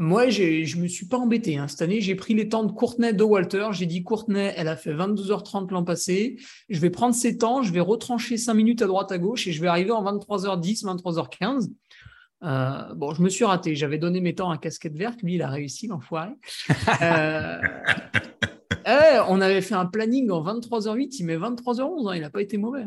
Moi, 0.00 0.30
je 0.30 0.76
ne 0.76 0.82
me 0.82 0.86
suis 0.86 1.06
pas 1.06 1.18
embêté. 1.18 1.58
Hein. 1.58 1.66
Cette 1.66 1.82
année, 1.82 2.00
j'ai 2.00 2.14
pris 2.14 2.32
les 2.32 2.48
temps 2.48 2.62
de 2.62 2.70
Courtenay 2.70 3.12
de 3.12 3.24
Walter. 3.24 3.68
J'ai 3.72 3.86
dit 3.86 4.04
Courtenay, 4.04 4.54
elle 4.56 4.68
a 4.68 4.76
fait 4.76 4.94
22h30 4.94 5.72
l'an 5.72 5.82
passé. 5.82 6.36
Je 6.68 6.78
vais 6.78 6.90
prendre 6.90 7.16
ses 7.16 7.36
temps, 7.36 7.62
je 7.64 7.72
vais 7.72 7.80
retrancher 7.80 8.36
5 8.36 8.54
minutes 8.54 8.82
à 8.82 8.86
droite 8.86 9.10
à 9.10 9.18
gauche 9.18 9.48
et 9.48 9.52
je 9.52 9.60
vais 9.60 9.66
arriver 9.66 9.90
en 9.90 10.04
23h10, 10.04 10.84
23h15. 10.84 11.72
Euh, 12.44 12.94
bon, 12.94 13.12
je 13.12 13.22
me 13.22 13.28
suis 13.28 13.44
raté. 13.44 13.74
J'avais 13.74 13.98
donné 13.98 14.20
mes 14.20 14.36
temps 14.36 14.50
à 14.50 14.58
Casquette 14.58 14.96
Verte. 14.96 15.20
Lui, 15.22 15.34
il 15.34 15.42
a 15.42 15.48
réussi, 15.48 15.88
l'enfoiré. 15.88 16.30
euh, 17.02 17.60
eh, 18.86 19.18
on 19.28 19.40
avait 19.40 19.62
fait 19.62 19.74
un 19.74 19.86
planning 19.86 20.30
en 20.30 20.42
23h08, 20.42 21.16
il 21.18 21.26
met 21.26 21.36
23h11, 21.36 22.08
hein, 22.08 22.14
il 22.14 22.20
n'a 22.20 22.30
pas 22.30 22.42
été 22.42 22.58
mauvais. 22.58 22.84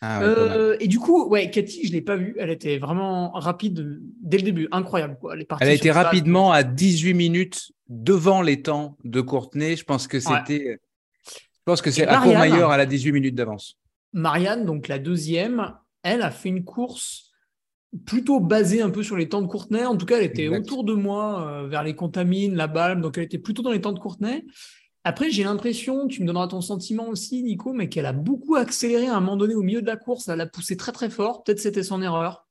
Ah 0.00 0.22
euh, 0.22 0.76
et 0.80 0.88
du 0.88 0.98
coup, 0.98 1.28
ouais, 1.28 1.50
Cathy, 1.50 1.82
je 1.84 1.88
ne 1.88 1.92
l'ai 1.92 2.00
pas 2.00 2.16
vue, 2.16 2.34
elle 2.38 2.50
était 2.50 2.78
vraiment 2.78 3.30
rapide 3.32 4.00
dès 4.20 4.38
le 4.38 4.42
début, 4.42 4.68
incroyable. 4.72 5.16
Quoi. 5.20 5.34
Elle, 5.34 5.42
est 5.42 5.48
elle 5.60 5.68
a 5.68 5.72
été 5.72 5.90
rapidement 5.90 6.52
à 6.52 6.62
18 6.62 7.14
minutes 7.14 7.72
devant 7.88 8.42
les 8.42 8.62
temps 8.62 8.96
de 9.04 9.20
Courtenay. 9.20 9.76
Je 9.76 9.84
pense 9.84 10.08
que 10.08 10.18
c'était. 10.18 10.80
Je 11.26 11.64
pense 11.64 11.82
que 11.82 11.90
c'est 11.90 12.06
à 12.06 12.20
Courmayeur, 12.20 12.70
à 12.70 12.76
la 12.76 12.86
18 12.86 13.12
minutes 13.12 13.34
d'avance. 13.34 13.76
Marianne, 14.12 14.64
donc 14.64 14.88
la 14.88 14.98
deuxième, 14.98 15.74
elle 16.02 16.22
a 16.22 16.30
fait 16.30 16.48
une 16.48 16.64
course 16.64 17.30
plutôt 18.06 18.40
basée 18.40 18.82
un 18.82 18.90
peu 18.90 19.02
sur 19.02 19.16
les 19.16 19.28
temps 19.28 19.42
de 19.42 19.46
Courtenay. 19.46 19.84
En 19.84 19.96
tout 19.96 20.06
cas, 20.06 20.18
elle 20.18 20.24
était 20.24 20.44
Exact. 20.44 20.58
autour 20.58 20.84
de 20.84 20.94
moi, 20.94 21.46
euh, 21.46 21.68
vers 21.68 21.82
les 21.82 21.94
Contamines, 21.94 22.54
la 22.54 22.66
Balme, 22.66 23.00
donc 23.00 23.18
elle 23.18 23.24
était 23.24 23.38
plutôt 23.38 23.62
dans 23.62 23.72
les 23.72 23.80
temps 23.80 23.92
de 23.92 23.98
Courtenay. 23.98 24.44
Après, 25.04 25.30
j'ai 25.30 25.44
l'impression, 25.44 26.08
tu 26.08 26.20
me 26.20 26.26
donneras 26.26 26.48
ton 26.48 26.60
sentiment 26.60 27.08
aussi, 27.08 27.42
Nico, 27.42 27.72
mais 27.72 27.88
qu'elle 27.88 28.06
a 28.06 28.12
beaucoup 28.12 28.56
accéléré 28.56 29.06
à 29.06 29.16
un 29.16 29.20
moment 29.20 29.36
donné 29.36 29.54
au 29.54 29.62
milieu 29.62 29.80
de 29.80 29.86
la 29.86 29.96
course. 29.96 30.28
Elle 30.28 30.40
a 30.40 30.46
poussé 30.46 30.76
très 30.76 30.92
très 30.92 31.08
fort. 31.08 31.42
Peut-être 31.42 31.60
c'était 31.60 31.82
son 31.82 32.02
erreur. 32.02 32.46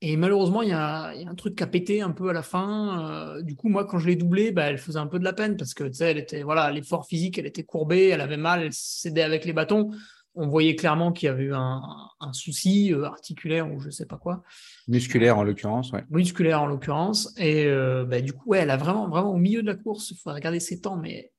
Et 0.00 0.16
malheureusement, 0.16 0.62
il 0.62 0.68
y 0.68 0.72
a, 0.72 1.12
il 1.14 1.22
y 1.22 1.26
a 1.26 1.28
un 1.30 1.34
truc 1.34 1.56
qui 1.56 1.62
a 1.62 1.66
pété 1.66 2.02
un 2.02 2.12
peu 2.12 2.28
à 2.28 2.32
la 2.32 2.42
fin. 2.42 3.10
Euh, 3.10 3.42
du 3.42 3.56
coup, 3.56 3.68
moi, 3.68 3.84
quand 3.84 3.98
je 3.98 4.06
l'ai 4.06 4.16
doublée, 4.16 4.52
bah, 4.52 4.64
elle 4.64 4.78
faisait 4.78 4.98
un 4.98 5.08
peu 5.08 5.18
de 5.18 5.24
la 5.24 5.32
peine 5.32 5.56
parce 5.56 5.74
que 5.74 5.84
tu 5.84 5.94
sais, 5.94 6.12
elle 6.12 6.18
était, 6.18 6.42
voilà, 6.42 6.70
l'effort 6.70 7.06
physique, 7.06 7.36
elle 7.36 7.46
était 7.46 7.64
courbée, 7.64 8.08
elle 8.08 8.20
avait 8.20 8.36
mal, 8.36 8.62
elle 8.62 8.72
cédait 8.72 9.22
avec 9.22 9.44
les 9.44 9.52
bâtons. 9.52 9.90
On 10.36 10.46
voyait 10.46 10.76
clairement 10.76 11.10
qu'il 11.10 11.26
y 11.26 11.30
avait 11.30 11.44
eu 11.44 11.54
un, 11.54 11.82
un 12.20 12.32
souci 12.32 12.94
euh, 12.94 13.04
articulaire 13.06 13.72
ou 13.72 13.80
je 13.80 13.90
sais 13.90 14.06
pas 14.06 14.18
quoi 14.18 14.44
Musculaire 14.86 15.36
en 15.36 15.42
l'occurrence, 15.42 15.90
ouais. 15.90 16.04
musculaire 16.10 16.62
en 16.62 16.66
l'occurrence. 16.66 17.34
Et 17.36 17.66
euh, 17.66 18.04
bah, 18.04 18.20
du 18.20 18.32
coup, 18.32 18.50
ouais, 18.50 18.60
elle 18.60 18.70
a 18.70 18.76
vraiment, 18.76 19.08
vraiment 19.08 19.32
au 19.32 19.38
milieu 19.38 19.62
de 19.62 19.66
la 19.66 19.74
course, 19.74 20.12
il 20.12 20.16
faut 20.16 20.32
regarder 20.32 20.60
ses 20.60 20.80
temps, 20.80 20.96
mais 20.96 21.32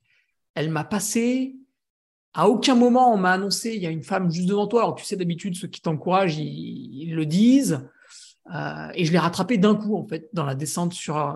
elle 0.55 0.69
m'a 0.69 0.83
passé. 0.83 1.55
À 2.33 2.47
aucun 2.47 2.75
moment 2.75 3.13
on 3.13 3.17
m'a 3.17 3.31
annoncé 3.33 3.73
il 3.75 3.81
y 3.81 3.87
a 3.87 3.89
une 3.89 4.03
femme 4.03 4.31
juste 4.31 4.47
devant 4.47 4.67
toi. 4.67 4.83
Alors 4.83 4.95
tu 4.95 5.03
sais 5.05 5.15
d'habitude 5.15 5.55
ceux 5.55 5.67
qui 5.67 5.81
t'encouragent 5.81 6.37
ils, 6.37 7.03
ils 7.03 7.15
le 7.15 7.25
disent. 7.25 7.87
Euh, 8.53 8.89
et 8.95 9.05
je 9.05 9.11
l'ai 9.11 9.19
rattrapée 9.19 9.57
d'un 9.57 9.75
coup 9.75 9.95
en 9.97 10.07
fait 10.07 10.29
dans 10.33 10.45
la 10.45 10.55
descente 10.55 10.93
sur 10.93 11.17
euh, 11.17 11.33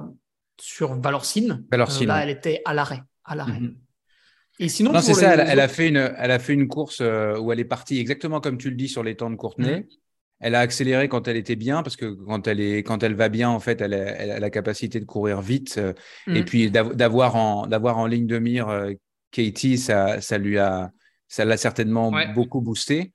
sur 0.59 0.93
Valorcine. 0.99 1.65
Valorcine, 1.71 2.07
là 2.07 2.15
ouais. 2.17 2.23
elle 2.23 2.29
était 2.29 2.61
à 2.65 2.73
l'arrêt, 2.73 3.01
à 3.25 3.35
l'arrêt. 3.35 3.59
Mhm. 3.59 3.75
Et 4.59 4.69
sinon 4.69 4.91
Non, 4.93 5.01
c'est 5.01 5.15
ça, 5.15 5.35
les 5.35 5.41
elle, 5.41 5.49
elle 5.49 5.59
a 5.59 5.65
autres- 5.65 5.73
fait 5.73 5.89
une, 5.89 6.13
elle 6.15 6.31
a 6.31 6.37
fait 6.37 6.53
une 6.53 6.67
course 6.67 6.99
euh, 7.01 7.39
où 7.39 7.51
elle 7.51 7.59
est 7.59 7.65
partie 7.65 7.97
exactement 7.99 8.39
comme 8.39 8.57
tu 8.59 8.69
le 8.69 8.75
dis 8.75 8.87
sur 8.87 9.01
les 9.03 9.15
temps 9.15 9.31
de 9.31 9.35
Courtenay. 9.35 9.79
Mhm. 9.81 9.85
Elle 10.43 10.55
a 10.55 10.59
accéléré 10.59 11.07
quand 11.09 11.27
elle 11.27 11.37
était 11.37 11.55
bien, 11.55 11.81
parce 11.83 11.95
que 11.95 12.05
quand 12.05 12.47
elle, 12.47 12.59
est, 12.59 12.83
quand 12.83 13.01
elle 13.01 13.15
va 13.15 13.29
bien, 13.29 13.49
en 13.49 13.59
fait, 13.59 13.81
elle 13.81 13.93
a, 13.93 13.97
elle 13.97 14.31
a 14.31 14.39
la 14.39 14.49
capacité 14.49 14.99
de 14.99 15.05
courir 15.05 15.41
vite. 15.41 15.75
euh, 15.77 15.93
Et 16.27 16.39
Mhm. 16.39 16.45
puis 16.45 16.69
d'av- 16.69 16.93
d'avoir 16.95 17.35
en, 17.35 17.65
d'avoir 17.65 17.97
en 17.97 18.05
ligne 18.05 18.27
de 18.27 18.37
mire 18.39 18.67
euh, 18.69 18.91
Katie, 19.31 19.77
ça, 19.77 20.21
ça 20.21 20.37
lui 20.37 20.57
a, 20.59 20.91
ça 21.27 21.45
l'a 21.45 21.57
certainement 21.57 22.09
Ouais. 22.11 22.31
beaucoup 22.33 22.61
boosté. 22.61 23.13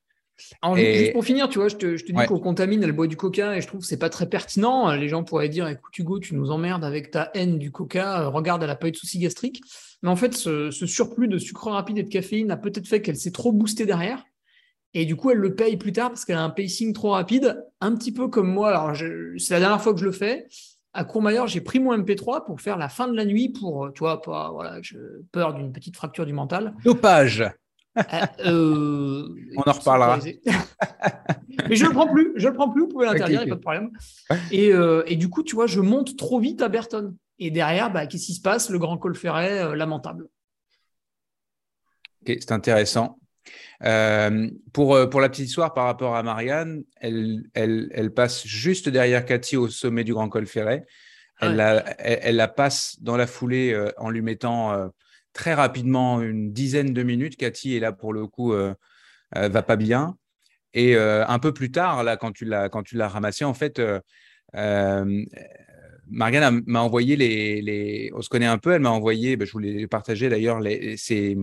Alors, 0.62 0.79
Et- 0.79 0.95
Juste 0.99 1.12
pour 1.12 1.24
finir, 1.24 1.49
tu 1.49 1.59
vois, 1.59 1.68
je 1.68 1.76
te, 1.76 1.97
je 1.97 2.05
te 2.05 2.12
dis 2.12 2.18
Ouais. 2.18 2.26
qu'on 2.26 2.39
contamine, 2.39 2.83
elle 2.83 2.93
boit 2.93 3.09
du 3.09 3.16
coca 3.16 3.57
et 3.57 3.61
je 3.61 3.66
trouve 3.66 3.81
que 3.81 3.87
c'est 3.87 3.99
pas 3.99 4.09
très 4.09 4.29
pertinent. 4.29 4.91
Les 4.93 5.09
gens 5.09 5.24
pourraient 5.24 5.49
dire, 5.49 5.66
écoute 5.68 5.97
Hugo, 5.99 6.18
tu 6.20 6.35
nous 6.37 6.51
emmerdes 6.51 6.85
avec 6.85 7.11
ta 7.11 7.31
haine 7.35 7.59
du 7.59 7.70
coca, 7.72 8.22
euh, 8.22 8.29
regarde, 8.29 8.62
elle 8.62 8.70
a 8.70 8.76
pas 8.76 8.89
eu 8.89 8.93
de 8.93 8.97
soucis 8.97 9.18
gastriques. 9.18 9.61
Mais 10.03 10.09
en 10.09 10.16
fait, 10.16 10.35
ce, 10.35 10.70
ce 10.70 10.87
surplus 10.87 11.26
de 11.26 11.39
sucre 11.39 11.70
rapide 11.72 11.99
et 11.99 12.03
de 12.05 12.09
caféine 12.09 12.53
a 12.53 12.57
peut-être 12.57 12.87
fait 12.87 13.03
qu'elle 13.03 13.16
s'est 13.16 13.33
trop 13.33 13.51
boostée 13.53 13.85
derrière. 13.85 14.24
Et 14.95 15.05
du 15.05 15.16
coup, 15.16 15.30
elle 15.30 15.39
le 15.39 15.55
paye 15.55 15.76
plus 15.76 15.93
tard 15.93 16.09
parce 16.09 16.24
qu'elle 16.24 16.36
a 16.36 16.43
un 16.43 16.51
pacing 16.51 16.93
trop 16.93 17.11
rapide, 17.11 17.62
un 17.80 17.95
petit 17.95 18.12
peu 18.12 18.28
comme 18.28 18.51
moi. 18.51 18.70
Alors, 18.70 18.97
c'est 19.39 19.55
la 19.55 19.61
dernière 19.61 19.82
fois 19.82 19.93
que 19.93 20.01
je 20.01 20.07
le 20.07 20.12
fais. 20.12 20.49
À 20.95 21.05
Courmayeur, 21.05 21.47
j'ai 21.47 21.61
pris 21.61 21.78
mon 21.78 21.97
MP3 21.97 22.45
pour 22.47 22.61
faire 22.61 22.78
la 22.78 22.89
fin 22.89 23.07
de 23.09 23.14
la 23.14 23.24
nuit 23.24 23.51
pour, 23.51 23.84
euh, 23.86 23.93
tu 23.93 24.01
vois, 24.01 24.22
pas, 24.22 24.51
voilà, 24.51 24.78
je 24.82 24.97
peur 25.30 25.55
d'une 25.55 25.72
petite 25.72 25.97
fracture 25.97 26.24
du 26.26 26.32
mental. 26.32 26.74
Dopage. 26.84 27.45
Euh, 27.99 28.03
euh, 28.47 29.28
On 29.57 29.68
en 29.68 29.72
reparlera. 29.72 30.18
Mais 31.68 31.76
je 31.76 31.84
le 31.84 31.91
prends 31.93 32.07
plus, 32.09 32.32
je 32.36 32.49
le 32.49 32.55
prends 32.55 32.70
plus, 32.70 32.82
vous 32.82 32.89
pouvez 32.89 33.07
l'interdire, 33.07 33.41
Ok, 33.41 33.47
il 33.47 33.47
ok. 33.47 33.47
n'y 33.47 33.51
a 33.51 33.55
pas 33.55 33.57
de 33.57 33.61
problème. 33.61 33.91
Et, 34.51 34.72
euh, 34.72 35.03
et 35.07 35.16
du 35.16 35.28
coup, 35.28 35.43
tu 35.43 35.55
vois, 35.55 35.66
je 35.66 35.80
monte 35.80 36.16
trop 36.16 36.39
vite 36.41 36.62
à 36.62 36.68
Berton. 36.68 37.14
Et 37.39 37.51
derrière, 37.51 37.93
bah, 37.93 38.07
qu'est-ce 38.07 38.26
qui 38.26 38.34
se 38.34 38.41
passe? 38.41 38.70
Le 38.70 38.78
grand 38.78 38.99
col 38.99 39.14
ferret, 39.14 39.76
lamentable. 39.76 40.28
Ok, 42.22 42.36
c'est 42.41 42.53
intéressant. 42.53 43.18
Euh, 43.85 44.51
pour, 44.72 44.95
euh, 44.97 45.07
pour 45.07 45.20
la 45.20 45.29
petite 45.29 45.47
histoire 45.47 45.72
par 45.72 45.85
rapport 45.85 46.16
à 46.16 46.22
Marianne, 46.22 46.83
elle, 47.01 47.45
elle, 47.55 47.89
elle 47.93 48.12
passe 48.12 48.47
juste 48.47 48.89
derrière 48.89 49.24
Cathy 49.24 49.57
au 49.57 49.68
sommet 49.68 50.05
du 50.05 50.12
Grand 50.12 50.29
Col 50.29 50.47
Ferret. 50.47 50.85
Elle, 51.41 51.51
Ouais. 51.51 51.57
la, 51.57 52.01
elle, 52.01 52.18
elle 52.22 52.37
la 52.37 52.49
passe 52.49 52.97
dans 53.01 53.16
la 53.16 53.29
foulée 53.29 53.72
euh, 53.72 53.91
en 53.99 54.11
lui 54.11 54.22
mettant 54.22 54.72
euh, 54.72 54.89
très 55.33 55.55
rapidement 55.55 56.20
une 56.20 56.53
dizaine 56.53 56.93
de 56.93 57.03
minutes. 57.05 57.37
Cathy 57.37 57.76
est 57.76 57.81
là 57.81 57.93
pour 57.93 58.12
le 58.12 58.26
coup, 58.26 58.53
va 59.33 59.62
pas 59.62 59.76
bien. 59.76 60.16
Et 60.74 60.97
un 60.97 61.39
peu 61.39 61.55
plus 61.55 61.70
tard, 61.70 62.03
là, 62.03 62.16
quand 62.16 62.33
tu 62.33 62.45
l'as 62.45 62.68
quand 62.68 62.83
tu 62.83 62.97
l'as 62.97 63.07
ramassée, 63.07 63.45
en 63.45 63.55
fait, 63.55 63.81
Marianne 66.11 66.62
m'a 66.66 66.81
envoyé 66.81 67.14
les, 67.16 67.61
les. 67.62 68.11
On 68.14 68.22
se 68.22 68.29
connaît 68.29 68.47
un 68.47 68.59
peu. 68.59 68.72
Elle 68.72 68.81
m'a 68.81 68.91
envoyé. 68.91 69.37
ben, 69.37 69.47
je 69.47 69.53
voulais 69.53 69.87
partager 69.87 70.29
d'ailleurs. 70.29 70.59
Les, 70.59 70.97
ses, 70.97 71.37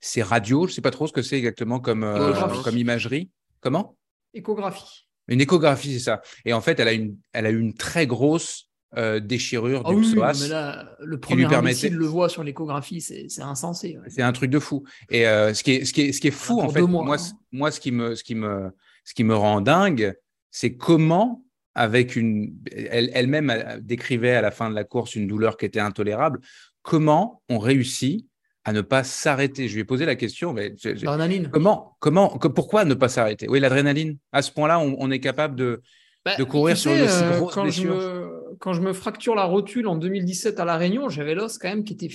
ses 0.00 0.22
radios. 0.22 0.66
Je 0.66 0.72
sais 0.72 0.80
pas 0.80 0.90
trop 0.90 1.06
ce 1.06 1.12
que 1.12 1.22
c'est 1.22 1.36
exactement 1.38 1.80
comme 1.80 2.02
euh, 2.04 2.32
comme 2.64 2.76
imagerie. 2.78 3.30
Comment? 3.60 3.96
Échographie. 4.34 5.06
Une 5.28 5.40
échographie, 5.40 5.92
c'est 5.94 5.98
ça. 6.04 6.22
Et 6.44 6.52
en 6.52 6.60
fait, 6.60 6.80
elle 6.80 6.88
a 6.88 6.92
une, 6.92 7.16
elle 7.32 7.46
a 7.46 7.50
eu 7.50 7.60
une 7.60 7.74
très 7.74 8.06
grosse 8.06 8.68
euh, 8.96 9.20
déchirure 9.20 9.82
Ah 9.84 9.90
du 9.90 9.96
oui, 9.96 10.06
oui, 10.06 10.12
psoas. 10.14 10.32
mais 10.42 10.48
là, 10.48 10.96
le 11.00 11.12
lui 11.14 11.18
premier 11.20 11.46
permettait- 11.46 11.90
le 11.90 12.06
voit 12.06 12.28
sur 12.28 12.42
l'échographie, 12.42 13.00
c'est 13.00 13.26
c'est 13.28 13.42
insensé. 13.42 13.96
ouais. 13.98 14.08
C'est 14.08 14.22
un 14.22 14.32
truc 14.32 14.50
de 14.50 14.58
fou. 14.58 14.82
Et 15.10 15.28
euh, 15.28 15.54
ce, 15.54 15.62
qui 15.62 15.72
est, 15.72 15.84
ce, 15.84 15.92
qui 15.92 16.00
est, 16.02 16.12
ce 16.12 16.20
qui 16.20 16.28
est 16.28 16.32
fou, 16.32 16.60
en 16.60 16.68
fait, 16.68 16.80
mois, 16.82 17.04
moi, 17.04 17.16
hein. 17.16 17.32
moi 17.52 17.70
ce, 17.70 17.78
qui 17.78 17.92
me, 17.92 18.16
ce, 18.16 18.24
qui 18.24 18.34
me, 18.34 18.70
ce 19.04 19.14
qui 19.14 19.22
me 19.22 19.36
rend 19.36 19.60
dingue, 19.60 20.14
c'est 20.50 20.74
comment, 20.76 21.44
avec 21.76 22.16
une. 22.16 22.56
Elle- 22.72 23.10
Elle-même 23.14 23.50
elle 23.50 23.86
décrivait 23.86 24.34
à 24.34 24.40
la 24.40 24.50
fin 24.50 24.68
de 24.70 24.74
la 24.74 24.82
course 24.82 25.14
une 25.14 25.28
douleur 25.28 25.56
qui 25.56 25.66
était 25.66 25.78
intolérable, 25.78 26.40
comment 26.82 27.42
on 27.48 27.58
réussit 27.58 28.26
à 28.64 28.72
ne 28.72 28.80
pas 28.82 29.04
s'arrêter. 29.04 29.68
Je 29.68 29.74
lui 29.74 29.80
ai 29.80 29.84
posé 29.84 30.04
la 30.04 30.16
question, 30.16 30.52
mais 30.52 30.74
je- 30.78 30.94
je- 30.94 31.04
L'adrénaline. 31.04 31.50
comment, 31.50 31.96
comment, 32.00 32.36
que- 32.38 32.48
pourquoi 32.48 32.84
ne 32.84 32.94
pas 32.94 33.08
s'arrêter? 33.08 33.48
Oui, 33.48 33.60
l'adrénaline. 33.60 34.18
À 34.32 34.42
ce 34.42 34.52
point-là, 34.52 34.78
on, 34.80 34.96
on 34.98 35.10
est 35.10 35.20
capable 35.20 35.56
de. 35.56 35.80
Bah, 36.24 36.36
de 36.36 36.44
courir 36.44 36.76
tu 36.76 36.82
sur 36.82 36.90
sais, 36.90 36.98
une 37.04 37.08
euh, 37.32 37.38
grosse 37.38 37.54
quand 37.54 37.62
je, 37.64 37.82
blessure. 37.82 37.94
me, 37.96 38.56
quand 38.58 38.74
je 38.74 38.82
me 38.82 38.92
fracture 38.92 39.34
la 39.34 39.44
rotule 39.44 39.86
en 39.86 39.96
2017 39.96 40.60
à 40.60 40.66
La 40.66 40.76
Réunion, 40.76 41.08
j'avais 41.08 41.34
l'os 41.34 41.56
quand 41.56 41.68
même 41.70 41.82
qui 41.82 41.94
était 41.94 42.10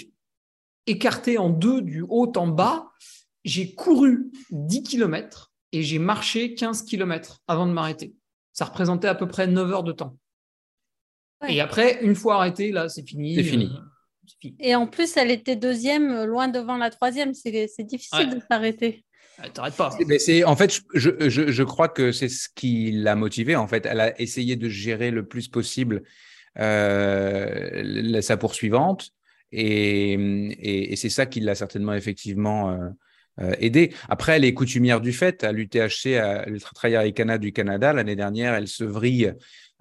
écarté 0.86 1.40
en 1.40 1.50
deux 1.50 1.82
du 1.82 2.04
haut 2.08 2.32
en 2.36 2.48
bas. 2.48 2.92
J'ai 3.44 3.74
couru 3.74 4.32
10 4.52 4.84
km 4.84 5.52
et 5.72 5.82
j'ai 5.82 5.98
marché 6.00 6.54
15 6.54 6.84
km 6.84 7.40
avant 7.48 7.66
de 7.66 7.72
m'arrêter. 7.72 8.14
Ça 8.54 8.66
représentait 8.66 9.08
à 9.08 9.16
peu 9.16 9.28
près 9.28 9.48
9 9.48 9.72
heures 9.72 9.84
de 9.84 9.92
temps. 9.92 10.18
Ouais. 11.42 11.56
Et 11.56 11.60
après, 11.60 12.04
une 12.04 12.16
fois 12.16 12.36
arrêté, 12.36 12.72
là, 12.72 12.88
c'est 12.90 13.04
fini. 13.04 13.36
C'est 13.36 13.44
fini. 13.44 13.72
Et 14.60 14.76
en 14.76 14.88
plus, 14.88 15.16
elle 15.18 15.32
était 15.32 15.56
deuxième, 15.56 16.10
euh, 16.12 16.26
loin 16.26 16.48
devant 16.48 16.78
la 16.78 16.90
troisième. 16.90 17.34
C'est 17.34 17.68
c'est 17.74 17.84
difficile 17.84 18.30
Ouais. 18.30 18.36
de 18.36 18.42
s'arrêter. 18.50 19.06
T'arrêtes 19.54 19.76
pas. 19.76 19.90
Mais 20.08 20.18
c'est 20.20 20.44
en 20.46 20.56
fait, 20.56 20.80
je, 20.94 21.10
je, 21.28 21.52
je 21.52 21.64
crois 21.64 21.90
que 21.90 22.12
c'est 22.14 22.30
ce 22.30 22.48
qui 22.56 22.92
l'a 22.92 23.16
motivée. 23.16 23.56
En 23.58 23.68
fait, 23.68 23.86
elle 23.86 24.00
a 24.00 24.20
essayé 24.22 24.56
de 24.56 24.70
gérer 24.70 25.12
le 25.12 25.28
plus 25.28 25.48
possible 25.50 26.04
euh, 26.58 27.82
la- 27.84 28.22
sa 28.22 28.38
poursuivante, 28.38 29.10
et, 29.52 30.14
et, 30.14 30.94
et 30.94 30.96
c'est 30.96 31.10
ça 31.10 31.26
qui 31.26 31.40
l'a 31.40 31.56
certainement 31.56 31.94
effectivement 31.94 32.72
euh, 32.72 32.78
euh, 33.42 33.54
aidé. 33.60 33.94
Après, 34.10 34.38
elle 34.38 34.46
est 34.46 34.54
coutumière 34.54 35.02
du 35.02 35.12
fait 35.12 35.44
à 35.44 35.52
l'UTHC, 35.52 36.16
à 36.18 36.46
l'Ultra 36.46 37.38
du 37.38 37.52
Canada. 37.54 37.94
L'année 37.94 38.16
dernière, 38.16 38.54
elle 38.54 38.68
se 38.68 38.84
vrille 38.84 39.34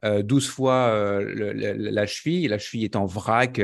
euh, 0.05 0.23
12 0.23 0.49
fois 0.49 0.89
euh, 0.89 1.21
le- 1.23 1.53
le- 1.53 1.73
la 1.91 2.07
cheville. 2.07 2.49
La 2.49 2.59
cheville 2.59 2.85
est 2.85 2.97
en 2.97 3.07
vrac. 3.07 3.61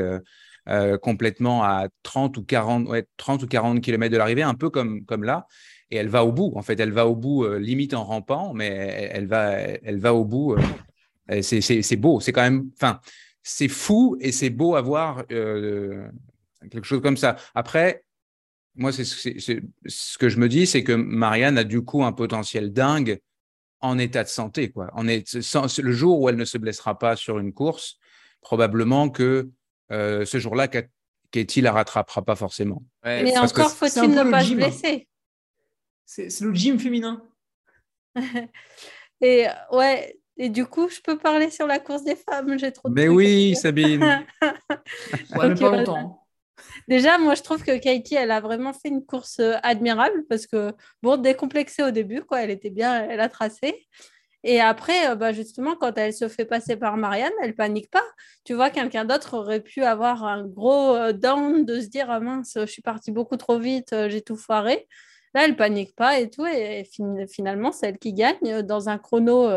Euh, 0.68 0.98
complètement 0.98 1.62
à 1.64 1.88
30 2.02 2.36
ou 2.36 2.44
40, 2.44 2.88
ouais, 2.88 3.06
30 3.16 3.42
ou 3.42 3.46
40 3.46 3.80
km 3.80 4.12
de 4.12 4.18
l'arrivée, 4.18 4.42
un 4.42 4.54
peu 4.54 4.70
comme, 4.70 5.04
comme 5.04 5.24
là 5.24 5.46
et 5.90 5.96
elle 5.96 6.08
va 6.08 6.24
au 6.24 6.32
bout. 6.32 6.52
En 6.54 6.62
fait, 6.62 6.78
elle 6.78 6.92
va 6.92 7.06
au 7.06 7.16
bout, 7.16 7.44
euh, 7.44 7.58
limite 7.58 7.94
en 7.94 8.04
rampant, 8.04 8.54
mais 8.54 8.68
elle, 9.12 9.26
va, 9.26 9.50
elle 9.52 9.98
va 9.98 10.14
au 10.14 10.24
bout. 10.24 10.54
euh, 11.30 11.42
c'est- 11.42 11.96
beau. 11.96 12.20
C'est 12.20 12.32
quand 12.32 12.42
même, 12.42 12.70
enfin, 12.74 13.00
c'est 13.42 13.68
fou 13.68 14.16
et 14.20 14.32
c'est 14.32 14.50
beau 14.50 14.74
à 14.76 14.82
voir 14.82 15.26
quelque 15.26 16.84
chose 16.84 17.00
comme 17.02 17.16
ça. 17.16 17.36
Après, 17.54 18.04
moi, 18.76 18.92
c'est 18.92 19.04
ce 19.04 20.18
que 20.18 20.28
je 20.28 20.38
me 20.38 20.48
dis, 20.48 20.66
c'est 20.66 20.84
que 20.84 20.92
Marianne 20.92 21.58
a 21.58 21.64
du 21.64 21.82
coup 21.82 22.04
un 22.04 22.12
potentiel 22.12 22.72
dingue 22.72 23.20
en 23.80 23.98
état 23.98 24.22
de 24.22 24.28
santé. 24.28 24.70
Quoi. 24.70 24.90
Est, 25.08 25.34
le 25.34 25.92
jour 25.92 26.20
où 26.20 26.28
elle 26.28 26.36
ne 26.36 26.44
se 26.44 26.58
blessera 26.58 26.98
pas 26.98 27.16
sur 27.16 27.38
une 27.38 27.52
course, 27.52 27.98
probablement 28.42 29.10
que 29.10 29.50
euh, 29.90 30.24
ce 30.24 30.38
jour-là, 30.38 30.68
Kat- 30.68 30.88
Katie 31.30 31.60
la 31.60 31.72
rattrapera 31.72 32.22
pas 32.24 32.36
forcément. 32.36 32.82
Ouais, 33.04 33.22
Mais 33.22 33.38
encore 33.38 33.70
faut-il 33.70 34.10
ne 34.10 34.30
pas 34.30 34.40
se 34.40 34.46
gym, 34.46 34.58
hein. 34.58 34.66
blesser. 34.68 35.08
C'est 36.04 36.40
le 36.40 36.52
gym 36.54 36.78
féminin. 36.78 37.22
Et 39.20 39.46
ouais. 39.70 40.16
Et 40.36 40.48
du 40.48 40.64
coup, 40.64 40.88
je 40.88 41.00
peux 41.02 41.18
parler 41.18 41.50
sur 41.50 41.66
la 41.66 41.78
course 41.78 42.02
des 42.02 42.16
femmes. 42.16 42.58
J'ai 42.58 42.72
trop 42.72 42.88
de 42.88 42.94
Mais 42.94 43.08
oui. 43.08 43.54
Sabine. 43.54 44.24
Ouais, 45.36 45.48
mais 45.48 45.52
Ok, 45.52 45.60
pas 45.60 45.70
longtemps. 45.76 46.26
Déjà, 46.88 47.18
moi, 47.18 47.34
je 47.34 47.42
trouve 47.42 47.62
que 47.62 47.78
Katie, 47.78 48.14
elle 48.16 48.30
a 48.30 48.40
vraiment 48.40 48.72
fait 48.72 48.88
une 48.88 49.04
course 49.04 49.38
euh, 49.38 49.54
admirable 49.62 50.24
parce 50.28 50.46
que, 50.46 50.72
bon, 51.02 51.16
décomplexée 51.16 51.82
au 51.82 51.90
début, 51.90 52.22
quoi, 52.22 52.42
elle 52.42 52.50
était 52.50 52.70
bien, 52.70 53.08
elle 53.08 53.20
a 53.20 53.28
tracé. 53.28 53.86
Et 54.42 54.60
après, 54.60 55.10
euh, 55.10 55.14
bah, 55.16 55.32
justement, 55.32 55.76
quand 55.76 55.96
elle 55.98 56.14
se 56.14 56.28
fait 56.28 56.44
passer 56.46 56.76
par 56.76 56.96
Marianne, 56.96 57.32
elle 57.42 57.54
panique 57.54 57.90
pas. 57.90 58.04
Tu 58.44 58.54
vois, 58.54 58.70
quelqu'un 58.70 59.04
d'autre 59.04 59.36
aurait 59.36 59.60
pu 59.60 59.82
avoir 59.82 60.24
un 60.24 60.46
gros 60.46 60.94
euh, 60.96 61.12
down 61.12 61.64
de 61.64 61.80
se 61.80 61.88
dire, 61.88 62.10
ah 62.10 62.20
mince, 62.20 62.54
je 62.56 62.66
suis 62.66 62.82
partie 62.82 63.10
beaucoup 63.10 63.36
trop 63.36 63.58
vite, 63.58 63.92
euh, 63.92 64.08
j'ai 64.08 64.22
tout 64.22 64.36
foiré. 64.36 64.88
Là, 65.34 65.44
elle 65.44 65.56
panique 65.56 65.94
pas 65.94 66.18
et 66.18 66.30
tout. 66.30 66.46
Et, 66.46 66.88
finalement, 67.28 67.70
c'est 67.72 67.88
elle 67.88 67.98
qui 67.98 68.12
gagne 68.14 68.62
dans 68.62 68.88
un 68.88 68.98
chrono. 68.98 69.48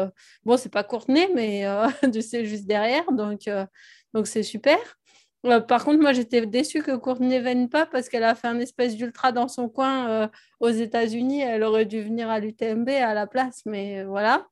Bon, 0.45 0.57
c'est 0.57 0.71
pas 0.71 0.83
Courtenay, 0.83 1.29
mais 1.33 1.65
tu 2.13 2.21
sais, 2.21 2.45
juste 2.45 2.67
derrière. 2.67 3.11
Donc, 3.11 3.49
donc 4.13 4.27
c'est 4.27 4.43
super. 4.43 4.77
par 5.67 5.83
contre, 5.83 5.99
moi, 5.99 6.13
j'étais 6.13 6.45
déçue 6.45 6.83
que 6.83 6.95
Courtenay 6.95 7.39
ne 7.39 7.43
vienne 7.43 7.69
pas 7.69 7.87
parce 7.87 8.07
qu'elle 8.09 8.23
a 8.23 8.35
fait 8.35 8.47
un 8.47 8.59
espèce 8.59 8.95
d'ultra 8.95 9.31
dans 9.31 9.47
son 9.47 9.67
coin 9.67 10.29
aux 10.59 10.69
États-Unis. 10.69 11.41
Elle 11.41 11.63
aurait 11.63 11.85
dû 11.85 12.01
venir 12.03 12.29
à 12.29 12.39
l'UTMB 12.39 12.89
à 12.89 13.15
la 13.15 13.25
place, 13.25 13.63
mais 13.65 14.03
voilà. 14.03 14.45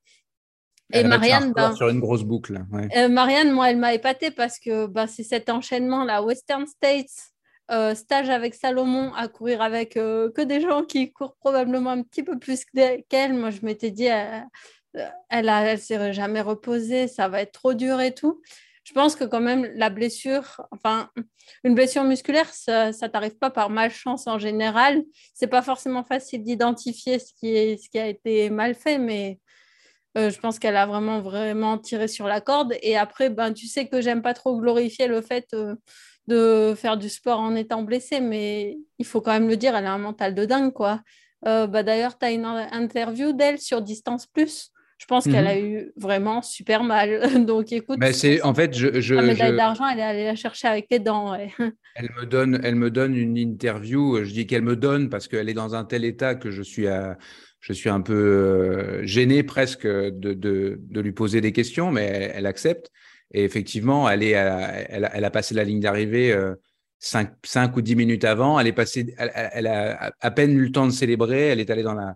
Et 0.93 1.03
Marianne, 1.03 1.53
ben, 1.53 1.75
sur 1.75 1.89
une 1.89 1.99
grosse 1.99 2.23
boucle. 2.23 2.63
Euh, 2.95 3.09
Marianne, 3.09 3.51
moi, 3.51 3.69
elle 3.69 3.77
m'a 3.77 3.93
épatée 3.93 4.31
parce 4.31 4.59
que 4.59 4.87
ben, 4.87 5.07
c'est 5.07 5.23
cet 5.23 5.49
enchaînement, 5.49 6.03
la 6.03 6.21
Western 6.23 6.65
States, 6.67 7.31
euh, 7.71 7.95
stage 7.95 8.29
avec 8.29 8.53
Salomon, 8.53 9.13
à 9.13 9.27
courir 9.27 9.61
avec 9.61 9.97
euh, 9.97 10.31
que 10.31 10.41
des 10.41 10.61
gens 10.61 10.83
qui 10.83 11.11
courent 11.11 11.35
probablement 11.37 11.91
un 11.91 12.03
petit 12.03 12.23
peu 12.23 12.37
plus 12.37 12.63
qu'elle. 13.09 13.33
Moi, 13.33 13.49
je 13.49 13.59
m'étais 13.63 13.91
dit, 13.91 14.05
elle, 14.05 14.47
elle, 15.29 15.49
elle 15.49 15.79
s'est 15.79 16.13
jamais 16.13 16.41
reposée, 16.41 17.07
ça 17.07 17.27
va 17.27 17.41
être 17.41 17.53
trop 17.53 17.73
dur 17.73 18.01
et 18.01 18.13
tout. 18.13 18.41
Je 18.83 18.93
pense 18.93 19.15
que 19.15 19.23
quand 19.23 19.41
même 19.41 19.71
la 19.75 19.89
blessure, 19.89 20.61
enfin 20.71 21.09
une 21.63 21.75
blessure 21.75 22.03
musculaire, 22.03 22.51
ça, 22.51 22.87
ne 22.87 23.07
t'arrive 23.07 23.37
pas 23.37 23.51
par 23.51 23.69
malchance 23.69 24.27
en 24.27 24.39
général. 24.39 25.03
C'est 25.33 25.47
pas 25.47 25.61
forcément 25.61 26.03
facile 26.03 26.43
d'identifier 26.43 27.19
ce 27.19 27.31
qui 27.33 27.77
ce 27.77 27.89
qui 27.89 27.99
a 27.99 28.07
été 28.07 28.49
mal 28.49 28.73
fait, 28.73 28.97
mais 28.97 29.39
euh, 30.17 30.29
je 30.29 30.39
pense 30.39 30.59
qu'elle 30.59 30.75
a 30.75 30.85
vraiment, 30.85 31.21
vraiment 31.21 31.77
tiré 31.77 32.07
sur 32.07 32.27
la 32.27 32.41
corde. 32.41 32.73
Et 32.81 32.97
après, 32.97 33.29
ben, 33.29 33.53
tu 33.53 33.67
sais 33.67 33.87
que 33.87 34.01
j'aime 34.01 34.21
pas 34.21 34.33
trop 34.33 34.59
glorifier 34.59 35.07
le 35.07 35.21
fait 35.21 35.47
euh, 35.53 35.75
de 36.27 36.73
faire 36.75 36.97
du 36.97 37.09
sport 37.09 37.39
en 37.39 37.55
étant 37.55 37.83
blessée, 37.83 38.19
mais 38.19 38.77
il 38.99 39.05
faut 39.05 39.21
quand 39.21 39.31
même 39.31 39.47
le 39.47 39.57
dire, 39.57 39.75
elle 39.75 39.85
a 39.85 39.93
un 39.93 39.97
mental 39.97 40.35
de 40.35 40.45
dingue. 40.45 40.73
quoi. 40.73 41.01
Euh, 41.47 41.65
bah, 41.65 41.83
D'ailleurs, 41.83 42.17
tu 42.17 42.25
as 42.25 42.31
une 42.31 42.45
interview 42.45 43.31
d'elle 43.31 43.59
sur 43.59 43.81
Distance 43.81 44.27
Plus. 44.27 44.71
Je 44.97 45.07
pense 45.07 45.23
qu'elle 45.23 45.47
a 45.47 45.55
mhm. 45.55 45.65
eu 45.65 45.91
vraiment 45.95 46.43
super 46.43 46.83
mal. 46.83 47.21
Donc, 47.47 47.71
écoute. 47.71 47.97
Mais 47.99 48.13
c'est 48.13 48.43
en 48.43 48.53
fait, 48.53 48.77
je, 48.77 49.01
je 49.01 49.15
la 49.15 49.23
médaille 49.23 49.55
d'argent, 49.55 49.87
elle 49.87 49.97
est 49.97 50.03
allée 50.03 50.25
la 50.25 50.35
chercher 50.35 50.67
avec 50.67 50.87
les 50.91 50.99
dents. 50.99 51.33
Elle 51.95 52.09
me 52.17 52.25
donne, 52.25 52.61
elle 52.63 52.75
me 52.75 52.89
donne 52.89 53.17
une 53.17 53.35
interview. 53.35 54.23
Je 54.23 54.31
dis 54.31 54.47
qu'elle 54.47 54.61
me 54.61 54.77
donne 54.77 55.09
parce 55.09 55.27
qu'elle 55.27 55.49
est 55.49 55.53
dans 55.53 55.75
un 55.75 55.83
tel 55.83 56.05
état 56.05 56.35
que 56.35 56.49
je 56.49 56.61
suis 56.61 56.87
à, 56.87 57.17
je 57.61 57.73
suis 57.73 57.89
un 57.89 58.01
peu 58.01 58.13
euh, 58.13 59.05
gêné 59.05 59.43
presque 59.43 59.85
de, 59.85 60.79
lui 60.89 61.11
poser 61.11 61.41
des 61.41 61.51
questions, 61.51 61.91
mais 61.91 62.31
elle, 62.33 62.47
accepte. 62.47 62.89
Et 63.33 63.43
effectivement, 63.43 64.09
elle, 64.09 64.35
a, 64.35 65.29
passé 65.29 65.53
la 65.53 65.63
ligne 65.63 65.79
d'arrivée 65.79 66.35
5, 66.97 67.29
euh, 67.29 67.35
5, 67.45 67.77
ou 67.77 67.81
10 67.81 67.95
minutes 67.95 68.25
avant. 68.25 68.59
Elle, 68.59 68.67
est 68.67 68.73
passée, 68.73 69.13
elle, 69.17 69.67
a 69.67 70.11
à 70.19 70.31
peine 70.31 70.51
eu 70.51 70.65
le 70.65 70.71
temps 70.71 70.87
de 70.87 70.91
célébrer. 70.91 71.49
Elle 71.49 71.59
est 71.59 71.69
allée 71.69 71.83
dans 71.83 71.93
la, 71.93 72.15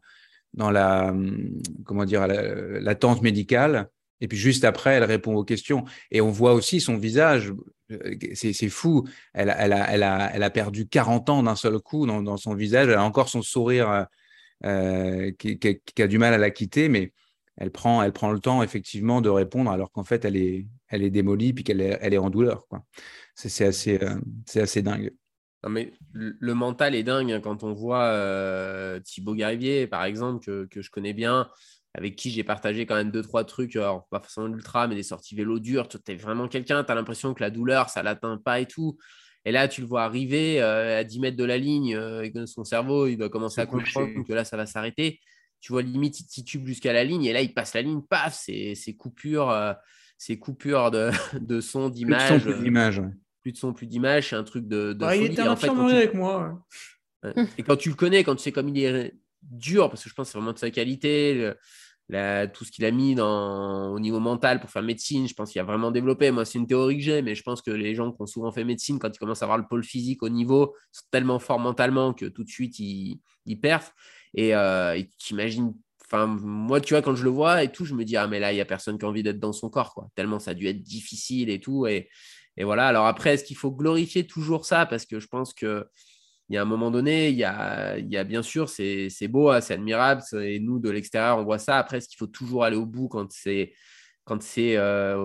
dans 0.56 0.72
la, 0.72 1.10
hum, 1.10 1.62
comment 1.86 2.06
dire, 2.06 2.26
la, 2.28 2.96
tente 2.96 3.22
médicale. 3.22 3.88
Et 4.22 4.28
puis 4.28 4.40
juste 4.40 4.64
après, 4.64 4.96
elle 4.96 5.04
répond 5.04 5.36
aux 5.36 5.44
questions. 5.44 5.86
Et 6.10 6.22
on 6.22 6.32
voit 6.32 6.54
aussi 6.54 6.82
son 6.82 6.98
visage. 6.98 7.54
Euh, 7.92 8.16
c'est 8.34 8.70
fou. 8.70 9.08
Elle, 9.36 9.52
a, 9.52 10.50
perdu 10.50 10.88
40 10.88 11.30
ans 11.30 11.44
d'un 11.44 11.56
seul 11.56 11.78
coup 11.78 12.08
dans, 12.08 12.24
dans, 12.24 12.38
son 12.38 12.56
visage. 12.56 12.88
Elle 12.88 12.96
a 12.96 13.04
encore 13.04 13.30
son 13.30 13.44
sourire 13.44 14.08
euh, 14.64 15.32
qui, 15.32 15.60
a 16.02 16.08
du 16.08 16.18
mal 16.18 16.34
à 16.34 16.38
la 16.38 16.50
quitter, 16.50 16.90
mais 16.90 17.14
elle 17.58 17.72
prend, 17.72 18.02
elle 18.02 18.14
prend 18.14 18.32
le 18.32 18.40
temps 18.40 18.64
effectivement 18.64 19.22
de 19.22 19.30
répondre 19.30 19.70
alors 19.72 19.92
qu'en 19.92 20.04
fait 20.04 20.26
elle 20.26 20.38
est, 20.38 20.68
elle 20.88 21.04
est 21.04 21.10
démolie 21.10 21.54
puis 21.54 21.64
qu'elle 21.64 21.82
est, 21.82 21.98
elle 22.02 22.14
est 22.14 22.20
en 22.20 22.30
douleur. 22.30 22.66
C'est 23.36 23.66
assez, 23.66 24.02
euh, 24.02 24.16
c'est 24.46 24.62
assez 24.62 24.82
dingue. 24.82 25.12
Non, 25.64 25.70
mais 25.70 25.94
le 26.14 26.54
mental 26.54 26.96
est 26.96 27.04
dingue 27.04 27.32
hein, 27.32 27.42
quand 27.42 27.64
on 27.64 27.74
voit 27.74 28.04
euh, 28.04 29.00
Thibaut 29.00 29.34
Garivier, 29.34 29.88
par 29.88 30.06
exemple, 30.06 30.46
que, 30.46 30.66
que, 30.66 30.82
je 30.82 30.92
connais 30.92 31.14
bien, 31.14 31.50
avec 31.96 32.16
qui 32.16 32.30
j'ai 32.30 32.44
partagé 32.44 32.86
quand 32.86 32.96
même 32.96 33.10
deux, 33.10 33.24
trois 33.24 33.46
trucs, 33.46 33.74
pas 33.74 34.20
forcément 34.20 34.48
l'ultra, 34.48 34.88
mais 34.88 34.96
des 34.96 35.04
sorties 35.04 35.36
vélo 35.36 35.60
dures. 35.60 35.88
Tu 35.88 35.98
es 36.08 36.16
vraiment 36.16 36.48
quelqu'un, 36.48 36.84
tu 36.84 36.92
as 36.92 36.96
l'impression 36.96 37.34
que 37.34 37.42
la 37.42 37.50
douleur, 37.50 37.90
ça 37.90 38.04
l'atteint 38.04 38.38
pas 38.38 38.60
et 38.60 38.68
tout. 38.68 38.98
Et 39.46 39.52
là, 39.52 39.68
tu 39.68 39.82
le 39.82 39.88
vois 39.88 40.04
arriver 40.04 40.60
euh, 40.60 41.00
à 41.00 41.04
10 41.04 41.20
mètres 41.20 41.38
de 41.38 41.44
la 41.44 41.58
ligne, 41.58 41.96
euh, 41.96 42.46
son 42.48 42.64
cerveau, 42.64 43.06
il 43.06 43.16
doit 43.16 43.30
commencer 43.30 43.62
à 43.62 43.68
comprendre 43.68 44.26
que 44.28 44.34
là, 44.34 44.44
ça 44.44 44.58
va 44.58 44.66
s'arrêter. 44.66 45.20
Tu 45.62 45.72
vois, 45.72 45.84
limite, 45.84 46.20
il 46.20 46.26
titube 46.26 46.66
jusqu'à 46.66 46.94
la 46.94 47.04
ligne, 47.04 47.26
et 47.26 47.34
là, 47.34 47.42
il 47.42 47.54
passe 47.54 47.76
la 47.76 47.84
ligne, 47.84 48.02
paf, 48.02 48.36
c'est 48.36 48.96
coupures, 48.98 49.52
euh, 49.52 49.74
c'est 50.18 50.40
coupures 50.40 50.90
de, 50.90 51.12
de 51.40 51.62
son, 51.62 51.90
d'image. 51.90 52.28
Plus 52.28 52.38
de 52.38 52.44
son, 52.44 52.52
plus 52.52 52.64
d'image. 52.64 53.02
Plus 53.42 53.52
de 53.52 53.58
son, 53.58 53.74
plus 53.74 53.86
d'image, 53.86 54.30
c'est 54.30 54.36
un 54.36 54.44
truc 54.44 54.68
de. 54.68 54.94
de 54.94 55.00
bah, 55.00 55.16
il 55.16 55.32
était 55.32 55.44
en 55.44 55.56
fait, 55.56 55.70
avec 55.70 56.16
moi. 56.16 56.66
Et 57.58 57.64
quand 57.64 57.78
tu 57.78 57.90
le 57.90 57.96
connais, 57.96 58.24
quand 58.24 58.36
tu 58.36 58.44
sais 58.44 58.52
comme 58.52 58.70
il 58.70 58.84
est 58.84 59.14
dur, 59.44 59.90
parce 59.90 60.04
que 60.04 60.10
je 60.10 60.16
pense 60.16 60.28
que 60.28 60.32
c'est 60.32 60.38
vraiment 60.40 60.54
de 60.54 60.60
sa 60.60 60.72
qualité, 60.72 61.52
tout 62.10 62.66
ce 62.66 62.72
qu'il 62.72 62.86
a 62.86 62.92
mis 62.92 63.16
dans, 63.16 63.92
au 63.94 64.00
niveau 64.00 64.20
mental 64.20 64.60
pour 64.60 64.70
faire 64.70 64.84
médecine, 64.84 65.28
je 65.28 65.34
pense 65.34 65.52
qu'il 65.52 65.60
a 65.62 65.64
vraiment 65.64 65.92
développé. 65.92 66.30
Moi, 66.32 66.46
c'est 66.46 66.60
une 66.60 66.68
théorie 66.68 66.98
que 66.98 67.04
j'ai, 67.04 67.22
mais 67.22 67.34
je 67.34 67.44
pense 67.44 67.62
que 67.62 67.72
les 67.72 67.96
gens 67.96 68.12
qui 68.12 68.22
ont 68.22 68.28
souvent 68.28 68.52
fait 68.52 68.64
médecine, 68.64 69.00
quand 69.00 69.10
ils 69.10 69.18
commencent 69.18 69.42
à 69.42 69.46
avoir 69.46 69.58
le 69.58 69.66
pôle 69.68 69.84
physique 69.84 70.22
au 70.22 70.30
niveau, 70.30 70.76
sont 70.92 71.06
tellement 71.12 71.40
forts 71.40 71.60
mentalement 71.60 72.14
que 72.14 72.26
tout 72.26 72.44
de 72.44 72.50
suite, 72.50 72.78
ils, 72.80 73.20
ils 73.46 73.60
perfent. 73.60 73.94
Et, 74.36 74.56
euh, 74.56 75.02
tu 75.18 75.34
imagines, 75.34 75.74
moi, 76.14 76.80
tu 76.80 76.94
vois, 76.94 77.02
quand 77.02 77.16
je 77.16 77.24
le 77.24 77.32
vois 77.32 77.64
et 77.64 77.72
tout, 77.72 77.86
je 77.86 77.96
me 77.96 78.06
dis, 78.06 78.16
ah, 78.18 78.28
mais 78.28 78.40
là, 78.40 78.52
il 78.52 78.56
n'y 78.56 78.62
a 78.62 78.66
personne 78.66 78.98
qui 78.98 79.06
a 79.06 79.08
envie 79.08 79.24
d'être 79.24 79.40
dans 79.40 79.54
son 79.54 79.70
corps, 79.70 79.94
quoi. 79.94 80.08
Tellement 80.16 80.40
ça 80.40 80.52
a 80.52 80.54
dû 80.54 80.68
être 80.68 80.84
difficile 80.84 81.50
et 81.50 81.60
tout. 81.60 81.88
Et, 81.88 82.10
et 82.58 82.64
voilà. 82.64 82.88
Alors 82.88 83.08
après, 83.08 83.34
est-ce 83.34 83.44
qu'il 83.44 83.58
faut 83.58 83.72
glorifier 83.72 84.28
toujours 84.28 84.66
ça? 84.66 84.86
Parce 84.86 85.06
que 85.06 85.20
je 85.20 85.28
pense 85.28 85.54
que 85.54 85.88
il 86.50 86.56
y 86.56 86.58
a 86.58 86.62
un 86.62 86.66
moment 86.66 86.92
donné, 86.92 87.30
il 87.30 87.38
y 87.38 87.44
a, 87.44 87.98
il 87.98 88.12
y 88.12 88.18
a 88.18 88.24
bien 88.24 88.44
sûr, 88.44 88.70
c'est 88.70 89.28
beau, 89.28 89.50
hein, 89.50 89.62
c'est 89.62 89.74
admirable, 89.74 90.22
et 90.42 90.60
nous, 90.60 90.80
de 90.80 90.90
l'extérieur, 90.90 91.40
on 91.40 91.44
voit 91.44 91.58
ça. 91.58 91.78
Après, 91.78 91.98
est-ce 91.98 92.08
qu'il 92.08 92.18
faut 92.18 92.28
toujours 92.28 92.64
aller 92.64 92.78
au 92.78 92.86
bout 92.86 93.08
quand 93.08 93.32
c'est 93.32 93.74
quand 94.26 94.42
c'est 94.42 94.76
euh, 94.78 95.18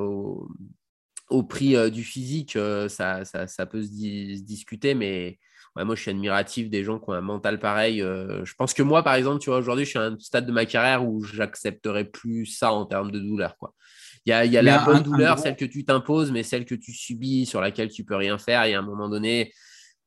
au, 1.30 1.42
prix 1.42 1.74
euh, 1.74 1.90
du 1.90 2.04
physique 2.04 2.56
euh, 2.56 2.88
ça, 2.88 3.24
ça, 3.24 3.46
ça, 3.46 3.66
peut 3.66 3.82
se, 3.82 3.88
discuter, 4.42 4.94
mais 4.94 5.38
moi, 5.76 5.94
je 5.94 6.02
suis 6.02 6.10
admiratif 6.10 6.68
des 6.68 6.84
gens 6.84 6.98
qui 6.98 7.08
ont 7.08 7.14
un 7.14 7.22
mental 7.22 7.58
pareil. 7.58 8.00
je 8.00 8.54
pense 8.54 8.74
que 8.74 8.82
moi, 8.82 9.02
par 9.02 9.14
exemple, 9.14 9.40
tu 9.40 9.50
vois, 9.50 9.58
aujourd'hui, 9.58 9.84
je 9.84 9.90
suis 9.90 9.98
à 9.98 10.02
un 10.02 10.18
stade 10.18 10.44
de 10.44 10.52
ma 10.52 10.66
carrière 10.66 11.06
où 11.06 11.22
j'accepterai 11.22 12.04
plus 12.04 12.44
ça 12.44 12.72
en 12.72 12.84
termes 12.84 13.10
de 13.10 13.18
douleur. 13.18 13.56
Quoi. 13.56 13.72
Il 14.26 14.30
y 14.30 14.32
a, 14.32 14.44
il 14.44 14.52
y 14.52 14.58
a 14.58 14.62
la 14.62 14.84
bonne 14.84 15.02
douleur, 15.02 15.38
celle 15.38 15.56
que 15.56 15.64
tu 15.64 15.84
t'imposes, 15.84 16.32
mais 16.32 16.42
celle 16.42 16.66
que 16.66 16.74
tu 16.74 16.92
subis, 16.92 17.46
sur 17.46 17.60
laquelle 17.62 17.88
tu 17.88 18.04
peux 18.04 18.16
rien 18.16 18.36
faire. 18.36 18.64
Et 18.64 18.74
à 18.74 18.80
un 18.80 18.82
moment 18.82 19.08
donné, 19.08 19.52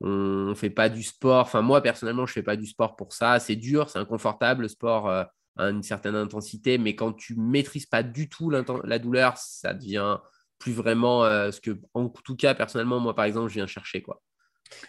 on 0.01 0.49
ne 0.49 0.53
fait 0.53 0.69
pas 0.69 0.89
du 0.89 1.03
sport. 1.03 1.41
Enfin, 1.41 1.61
moi, 1.61 1.81
personnellement, 1.81 2.25
je 2.25 2.31
ne 2.31 2.35
fais 2.35 2.43
pas 2.43 2.55
du 2.55 2.65
sport 2.65 2.95
pour 2.95 3.13
ça. 3.13 3.39
C'est 3.39 3.55
dur, 3.55 3.89
c'est 3.89 3.99
inconfortable, 3.99 4.63
le 4.63 4.67
sport 4.67 5.09
euh, 5.09 5.23
à 5.57 5.69
une 5.69 5.83
certaine 5.83 6.15
intensité, 6.15 6.77
mais 6.77 6.95
quand 6.95 7.13
tu 7.13 7.35
maîtrises 7.35 7.85
pas 7.85 8.03
du 8.03 8.27
tout 8.29 8.49
la 8.49 8.99
douleur, 8.99 9.37
ça 9.37 9.73
devient 9.73 10.17
plus 10.57 10.71
vraiment 10.71 11.25
euh, 11.25 11.51
ce 11.51 11.61
que, 11.61 11.77
en 11.93 12.09
tout 12.09 12.35
cas, 12.35 12.55
personnellement, 12.55 12.99
moi, 12.99 13.15
par 13.15 13.25
exemple, 13.25 13.49
je 13.49 13.55
viens 13.55 13.67
chercher. 13.67 14.01
Quoi. 14.01 14.21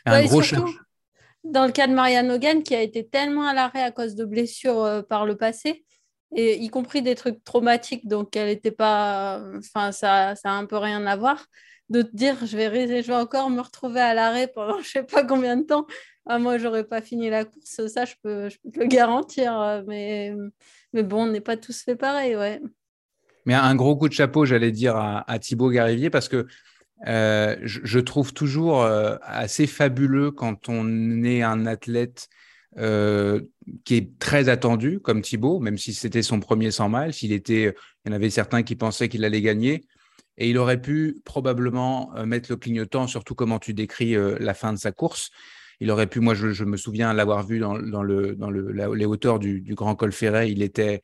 Un 0.06 0.24
gros 0.24 0.40
Dans 1.42 1.66
le 1.66 1.72
cas 1.72 1.86
de 1.86 1.92
Marianne 1.92 2.30
Hogan, 2.30 2.62
qui 2.62 2.74
a 2.74 2.80
été 2.80 3.06
tellement 3.06 3.46
à 3.46 3.54
l'arrêt 3.54 3.82
à 3.82 3.90
cause 3.90 4.14
de 4.14 4.24
blessures 4.24 4.82
euh, 4.82 5.02
par 5.02 5.26
le 5.26 5.36
passé, 5.36 5.84
et 6.36 6.56
y 6.56 6.68
compris 6.68 7.02
des 7.02 7.14
trucs 7.14 7.44
traumatiques, 7.44 8.08
donc 8.08 8.34
elle 8.34 8.48
n'était 8.48 8.72
pas. 8.72 9.42
Enfin, 9.58 9.92
ça, 9.92 10.34
ça 10.34 10.50
a 10.50 10.54
un 10.54 10.66
peu 10.66 10.76
rien 10.76 11.06
à 11.06 11.16
voir 11.16 11.44
de 11.90 12.02
te 12.02 12.16
dire 12.16 12.36
je 12.46 12.56
vais, 12.56 13.02
je 13.02 13.06
vais 13.06 13.14
encore 13.14 13.50
me 13.50 13.60
retrouver 13.60 14.00
à 14.00 14.14
l'arrêt 14.14 14.48
pendant 14.48 14.78
je 14.82 14.88
sais 14.88 15.02
pas 15.02 15.24
combien 15.24 15.56
de 15.56 15.64
temps. 15.64 15.86
Ah, 16.26 16.38
moi, 16.38 16.56
j'aurais 16.56 16.84
pas 16.84 17.02
fini 17.02 17.28
la 17.28 17.44
course, 17.44 17.86
ça, 17.88 18.06
je 18.06 18.14
peux, 18.22 18.48
je 18.48 18.56
peux 18.62 18.70
te 18.70 18.80
le 18.80 18.86
garantir. 18.86 19.82
Mais, 19.86 20.32
mais 20.94 21.02
bon, 21.02 21.24
on 21.24 21.26
n'est 21.26 21.42
pas 21.42 21.58
tous 21.58 21.82
fait 21.82 21.96
pareil, 21.96 22.34
ouais. 22.34 22.62
Mais 23.44 23.52
un 23.52 23.74
gros 23.74 23.94
coup 23.94 24.08
de 24.08 24.14
chapeau, 24.14 24.46
j'allais 24.46 24.72
dire, 24.72 24.96
à, 24.96 25.30
à 25.30 25.38
Thibaut 25.38 25.68
Garivier, 25.68 26.08
parce 26.08 26.30
que 26.30 26.46
euh, 27.06 27.56
je, 27.62 27.98
trouve 27.98 28.32
toujours 28.32 28.82
euh, 28.82 29.16
assez 29.22 29.66
fabuleux 29.66 30.30
quand 30.30 30.68
on 30.68 31.22
est 31.22 31.42
un 31.42 31.66
athlète 31.66 32.28
euh, 32.78 33.42
qui 33.84 33.96
est 33.96 34.18
très 34.18 34.48
attendu, 34.48 35.00
comme 35.00 35.20
Thibaut, 35.20 35.60
même 35.60 35.76
si 35.76 35.92
c'était 35.92 36.22
son 36.22 36.40
premier 36.40 36.70
100 36.70 36.88
miles. 36.88 37.12
Il, 37.22 37.32
était, 37.32 37.74
il 38.04 38.08
y 38.08 38.12
en 38.12 38.16
avait 38.16 38.30
certains 38.30 38.62
qui 38.62 38.76
pensaient 38.76 39.08
qu'il 39.08 39.24
allait 39.24 39.42
gagner. 39.42 39.84
Et 40.38 40.50
il 40.50 40.58
aurait 40.58 40.80
pu 40.80 41.20
probablement 41.24 42.14
euh, 42.16 42.26
mettre 42.26 42.50
le 42.50 42.56
clignotant, 42.56 43.06
surtout 43.06 43.34
comment 43.34 43.58
tu 43.58 43.74
décris 43.74 44.16
euh, 44.16 44.36
la 44.40 44.54
fin 44.54 44.72
de 44.72 44.78
sa 44.78 44.92
course. 44.92 45.30
Il 45.80 45.90
aurait 45.90 46.06
pu, 46.06 46.20
moi 46.20 46.34
je, 46.34 46.64
me 46.64 46.76
souviens 46.76 47.12
l'avoir 47.12 47.46
vu 47.46 47.58
dans, 47.58 47.74
le, 47.74 48.34
dans 48.36 48.50
le, 48.50 48.94
les 48.94 49.04
hauteurs 49.04 49.38
du, 49.38 49.62
grand 49.74 49.96
col 49.96 50.12
Ferret, 50.12 50.50
il 50.50 50.62
était, 50.62 51.02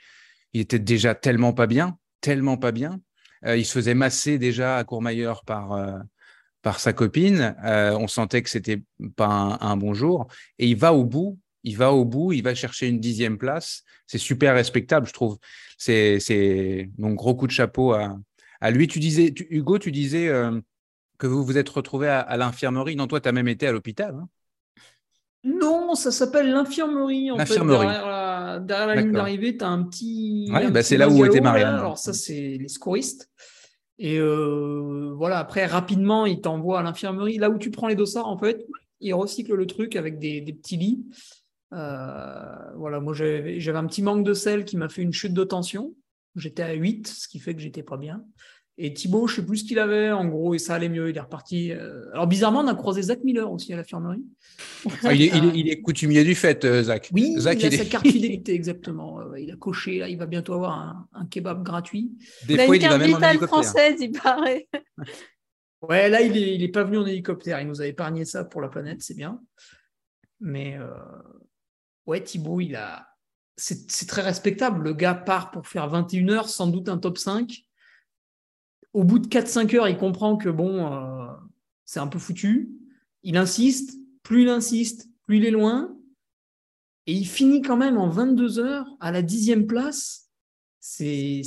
déjà 0.53 1.15
tellement 1.15 1.53
pas 1.53 1.67
bien, 1.67 1.99
tellement 2.21 2.57
pas 2.57 2.73
bien. 2.73 3.01
Euh, 3.47 3.57
il 3.57 3.65
se 3.65 3.73
faisait 3.73 3.95
masser 3.95 4.39
déjà 4.39 4.77
à 4.77 4.85
Courmayeur 4.85 5.45
par, 5.45 5.77
sa 6.79 6.93
copine. 6.93 7.57
on 7.65 8.07
sentait 8.07 8.43
que 8.43 8.51
c'était 8.51 8.83
pas 9.17 9.27
un, 9.27 9.59
un, 9.61 9.77
bon 9.77 9.93
jour. 9.93 10.29
Et 10.59 10.69
il 10.69 10.77
va 10.77 10.95
au 10.95 11.05
bout, 11.05 11.39
il 11.65 11.77
va 11.77 11.93
au 11.93 12.05
bout, 12.05 12.33
il 12.33 12.43
va 12.43 12.55
chercher 12.55 12.87
une 12.87 13.01
dixième 13.01 13.39
place. 13.39 13.83
C'est 14.07 14.19
super 14.19 14.55
respectable, 14.55 15.07
je 15.07 15.13
trouve. 15.13 15.39
C'est 15.79 16.91
mon 16.99 17.15
gros 17.15 17.35
coup 17.35 17.47
de 17.47 17.53
chapeau 17.53 17.93
à, 17.93 18.17
à 18.61 18.71
lui. 18.71 18.87
Tu 18.89 18.99
disais, 18.99 19.33
Hugo, 19.51 19.79
tu 19.79 19.93
disais 19.93 20.29
euh, 20.29 20.61
que 21.19 21.27
vous 21.27 21.45
vous 21.45 21.59
êtes 21.59 21.69
retrouvé 21.69 22.09
à, 22.09 22.37
l'infirmerie. 22.37 22.97
Non, 22.97 23.07
toi, 23.07 23.21
tu 23.21 23.29
as 23.29 23.33
même 23.33 23.49
été 23.49 23.67
à 23.67 23.73
l'hôpital. 23.73 24.15
Hein. 24.15 24.29
Non, 25.43 25.95
ça 25.95 26.11
s'appelle 26.11 26.51
l'infirmerie. 26.51 27.31
En 27.31 27.37
fait, 27.37 27.41
L'infirmerie. 27.41 27.87
derrière 27.87 28.07
la, 28.07 28.61
derrière 28.61 28.87
la 28.89 28.95
ligne 28.97 29.13
d'arrivée, 29.13 29.57
tu 29.57 29.65
as 29.65 29.69
un 29.69 29.83
petit. 29.85 30.49
Ouais, 30.51 30.65
un 30.65 30.71
bah, 30.71 30.81
petit 30.81 30.89
c'est 30.89 30.97
là 30.99 31.09
où 31.09 31.25
était 31.25 31.41
Marianne. 31.41 31.73
là. 31.73 31.79
Alors, 31.79 31.99
ça, 31.99 32.13
c'est 32.13 32.59
les 32.61 32.69
secouristes. 32.69 33.31
Et 33.99 34.19
euh, 34.19 35.13
voilà, 35.17 35.39
après, 35.39 35.67
rapidement, 35.67 36.27
ils 36.27 36.41
t'envoient 36.41 36.81
à 36.81 36.83
l'infirmerie. 36.83 37.39
Là 37.39 37.51
où 37.51 37.59
tu 37.59 37.71
prends 37.71 37.89
les 37.89 37.95
dossards, 37.95 38.29
en 38.29 38.39
fait, 38.39 38.67
ils 39.01 39.15
recyclent 39.15 39.55
le 39.55 39.67
truc 39.67 39.97
avec 39.97 40.19
des, 40.19 40.41
des 40.41 40.53
petits 40.53 40.77
lits. 40.77 41.05
Euh, 41.73 42.73
voilà, 42.77 43.01
moi, 43.01 43.15
j'avais 43.15 43.61
j'avais 43.61 43.79
un 43.79 43.87
petit 43.87 44.03
manque 44.03 44.25
de 44.25 44.35
sel 44.35 44.65
qui 44.65 44.77
m'a 44.77 44.89
fait 44.89 45.03
une 45.03 45.13
chute 45.13 45.35
de 45.35 45.45
tension. 45.45 45.95
J'étais 46.37 46.63
à 46.63 46.73
8, 46.73 47.07
ce 47.09 47.29
qui 47.29 47.39
fait 47.39 47.55
que 47.55 47.61
j'étais 47.61 47.83
pas 47.83 47.97
bien. 47.97 48.25
Et 48.83 48.95
Thibaut, 48.95 49.27
je 49.27 49.37
sais 49.37 49.45
plus 49.47 49.59
ce 49.59 49.65
qu'il 49.65 49.79
avait, 49.79 50.11
en 50.11 50.25
gros, 50.25 50.55
et 50.55 50.59
ça 50.59 50.75
allait 50.75 50.89
mieux, 50.89 51.11
il 51.11 51.17
est 51.17 51.21
reparti. 51.21 51.71
Euh, 51.71 52.11
Alors, 52.13 52.27
bizarrement, 52.27 52.61
on 52.61 52.67
a 52.67 52.75
croisé 52.75 53.03
Zach 53.03 53.23
Miller 53.25 53.51
aussi 53.53 53.73
à 53.75 53.77
l'infirmerie. 53.77 54.25
Ah, 55.05 55.13
il, 55.13 55.21
est, 55.23 55.27
il 55.37 55.45
est- 55.45 55.59
il 55.59 55.69
est 55.69 55.81
coutumier 55.83 56.25
du 56.25 56.35
fait, 56.35 56.65
euh, 56.65 56.83
Zach. 56.85 57.11
Oui, 57.13 57.35
Zach, 57.37 57.59
il 57.61 57.65
a 57.67 57.69
il 57.69 57.75
est- 57.75 57.77
sa 57.77 57.85
carte 57.85 58.07
fidélité, 58.07 58.55
exactement. 58.55 59.21
Euh, 59.21 59.39
il 59.39 59.51
a 59.51 59.57
coché, 59.57 59.99
là, 59.99 60.09
il 60.09 60.17
va 60.17 60.25
bientôt 60.25 60.55
avoir 60.55 60.73
un, 60.79 61.07
un 61.13 61.27
kebab 61.27 61.63
gratuit. 61.63 62.11
Des 62.47 62.55
il 62.55 62.61
a 62.61 62.65
fois, 62.65 62.77
une 62.77 62.81
il 62.81 62.85
y 62.85 62.89
va 62.89 62.99
carte 62.99 63.03
même 63.03 63.13
en 63.13 63.19
vitale 63.19 63.47
française, 63.47 63.97
il 64.01 64.13
paraît. 64.13 64.69
Ouais, 65.83 66.11
là, 66.11 66.21
il 66.21 66.37
est, 66.37 66.55
il 66.57 66.63
est 66.63 66.69
pas 66.69 66.85
venu 66.85 66.99
en 66.99 67.07
hélicoptère. 67.07 67.59
Il 67.61 67.67
nous 67.67 67.81
a 67.81 67.87
épargné 67.87 68.27
ça 68.27 68.45
pour 68.45 68.61
la 68.61 68.69
planète, 68.69 68.99
c'est 69.01 69.17
bien. 69.17 69.41
Mais 70.41 70.77
euh, 70.79 70.89
ouais, 72.07 72.23
Thibaut, 72.23 72.61
il 72.61 72.77
a. 72.77 73.07
C'est 73.57 73.91
c'est 73.91 74.07
très 74.07 74.21
respectable. 74.21 74.83
Le 74.85 74.93
gars 74.93 75.15
part 75.15 75.51
pour 75.51 75.67
faire 75.67 75.89
21 75.89 76.29
heures, 76.29 76.49
sans 76.51 76.67
doute 76.67 76.89
un 76.91 76.99
top 76.99 77.17
5. 77.17 77.65
Au 78.93 79.05
bout 79.05 79.21
de 79.21 79.29
4-5 79.29 79.77
heures, 79.77 79.89
il 79.89 79.97
comprend 79.97 80.37
que 80.37 80.49
bon, 80.49 80.93
euh, 80.93 81.27
c'est 81.85 82.01
un 82.01 82.09
peu 82.09 82.19
foutu. 82.19 82.71
Il 83.23 83.37
insiste. 83.37 83.97
Plus 84.23 84.43
il 84.43 84.49
insiste, 84.49 85.09
plus 85.27 85.39
il 85.39 85.47
est 85.47 85.51
loin. 85.51 85.97
Et 87.07 87.15
il 87.15 87.27
finit 87.27 87.63
quand 87.63 87.77
même 87.77 87.97
en 87.97 88.09
22 88.09 88.59
heures 88.59 88.87
à 89.01 89.13
la 89.13 89.23
dixième 89.23 89.67
place. 89.67 90.29
C'est 90.81 91.43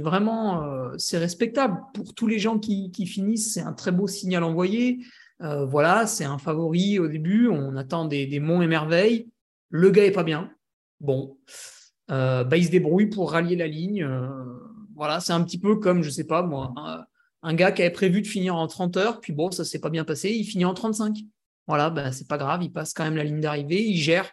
vraiment 0.00 0.62
euh, 0.62 0.94
c'est 0.98 1.18
respectable. 1.18 1.80
Pour 1.94 2.14
tous 2.14 2.26
les 2.26 2.38
gens 2.38 2.58
qui, 2.58 2.90
finissent, 3.06 3.54
c'est 3.54 3.60
un 3.60 3.72
très 3.72 3.92
beau 3.92 4.06
signal 4.06 4.44
envoyé. 4.44 5.04
Euh, 5.40 5.64
voilà, 5.64 6.06
c'est 6.06 6.24
un 6.24 6.38
favori 6.38 6.98
au 6.98 7.08
début. 7.08 7.48
On 7.48 7.76
attend 7.76 8.04
des, 8.04 8.40
monts 8.40 8.62
et 8.62 8.66
merveilles. 8.66 9.28
Le 9.68 9.90
gars 9.90 10.04
est 10.04 10.12
pas 10.12 10.24
bien. 10.24 10.50
Bon, 11.00 11.36
bah, 12.08 12.46
il 12.52 12.64
se 12.64 12.70
débrouille 12.70 13.06
pour 13.06 13.32
rallier 13.32 13.56
la 13.56 13.66
ligne. 13.66 14.06
Voilà, 14.94 15.20
c'est 15.20 15.32
un 15.32 15.42
petit 15.42 15.58
peu 15.58 15.76
comme, 15.76 16.02
je 16.02 16.10
sais 16.10 16.26
pas 16.26 16.42
moi, 16.42 16.72
un, 16.76 17.04
un 17.42 17.54
gars 17.54 17.72
qui 17.72 17.82
avait 17.82 17.90
prévu 17.90 18.22
de 18.22 18.26
finir 18.26 18.54
en 18.56 18.66
30 18.66 18.96
heures, 18.96 19.20
puis 19.20 19.32
bon, 19.32 19.50
ça 19.50 19.64
s'est 19.64 19.80
pas 19.80 19.90
bien 19.90 20.04
passé, 20.04 20.30
il 20.30 20.44
finit 20.44 20.64
en 20.64 20.74
35. 20.74 21.16
Voilà, 21.66 21.90
bah, 21.90 22.12
c'est 22.12 22.26
pas 22.28 22.38
grave, 22.38 22.62
il 22.62 22.72
passe 22.72 22.92
quand 22.92 23.04
même 23.04 23.16
la 23.16 23.24
ligne 23.24 23.40
d'arrivée, 23.40 23.82
il 23.82 23.96
gère. 23.96 24.30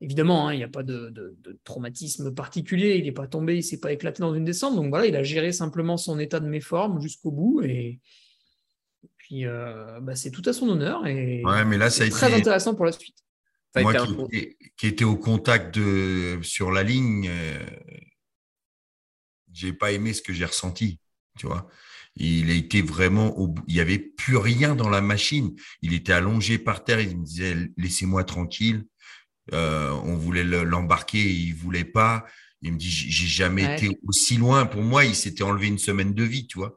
Évidemment, 0.00 0.48
hein, 0.48 0.52
il 0.52 0.58
n'y 0.58 0.64
a 0.64 0.68
pas 0.68 0.82
de, 0.82 1.08
de- 1.10 1.36
de 1.40 1.58
traumatisme 1.64 2.34
particulier, 2.34 2.96
il 2.96 3.04
n'est 3.04 3.12
pas 3.12 3.26
tombé, 3.26 3.56
il 3.56 3.62
s'est 3.62 3.80
pas 3.80 3.92
éclaté 3.92 4.20
dans 4.20 4.34
une 4.34 4.44
descente. 4.44 4.76
Donc 4.76 4.88
voilà, 4.90 5.06
il 5.06 5.16
a 5.16 5.22
géré 5.22 5.52
simplement 5.52 5.96
son 5.96 6.18
état 6.18 6.40
de 6.40 6.48
méforme 6.48 7.00
jusqu'au 7.00 7.30
bout. 7.30 7.62
Et, 7.62 8.00
et 9.02 9.08
puis, 9.16 9.46
euh, 9.46 10.00
bah, 10.00 10.14
c'est 10.16 10.30
tout 10.30 10.42
à 10.44 10.52
son 10.52 10.68
honneur. 10.68 11.06
Et 11.06 11.42
Ouais, 11.44 11.64
mais 11.64 11.78
là, 11.78 11.88
ça 11.88 12.02
a 12.02 12.06
c'est 12.06 12.10
très 12.12 12.28
été. 12.28 12.40
intéressant 12.40 12.74
pour 12.74 12.84
la 12.84 12.92
suite. 12.92 13.16
Moi 13.76 13.94
qui, 13.94 14.56
qui 14.76 14.86
était 14.86 15.04
au 15.04 15.16
contact 15.16 15.74
de, 15.74 16.38
sur 16.42 16.70
la 16.70 16.82
ligne, 16.82 17.28
euh, 17.28 17.58
j'ai 19.54 19.72
pas 19.72 19.92
aimé 19.92 20.12
ce 20.12 20.20
que 20.22 20.32
j'ai 20.34 20.44
ressenti, 20.44 20.98
tu 21.38 21.46
vois. 21.46 21.68
Il 22.16 22.50
a 22.50 22.54
été 22.54 22.82
vraiment 22.82 23.36
au 23.38 23.48
bout. 23.48 23.62
Il 23.66 23.74
y 23.74 23.80
avait 23.80 23.98
plus 23.98 24.36
rien 24.36 24.74
dans 24.76 24.88
la 24.88 25.00
machine. 25.00 25.54
Il 25.82 25.94
était 25.94 26.12
allongé 26.12 26.58
par 26.58 26.84
terre. 26.84 27.00
Il 27.00 27.18
me 27.18 27.24
disait 27.24 27.56
laissez-moi 27.76 28.22
tranquille. 28.24 28.84
Euh, 29.52 29.90
on 30.04 30.16
voulait 30.16 30.44
le- 30.44 30.62
l'embarquer, 30.64 31.18
il 31.28 31.54
voulait 31.54 31.84
pas. 31.84 32.24
Il 32.62 32.72
me 32.72 32.78
dit 32.78 32.88
j'ai 32.90 33.26
jamais 33.26 33.66
Ouais. 33.66 33.76
été 33.76 33.98
aussi 34.06 34.36
loin. 34.36 34.64
Pour 34.66 34.82
moi, 34.82 35.04
il 35.04 35.14
s'était 35.14 35.42
enlevé 35.42 35.66
une 35.66 35.78
semaine 35.78 36.14
de 36.14 36.22
vie, 36.24 36.46
tu 36.46 36.58
vois. 36.58 36.74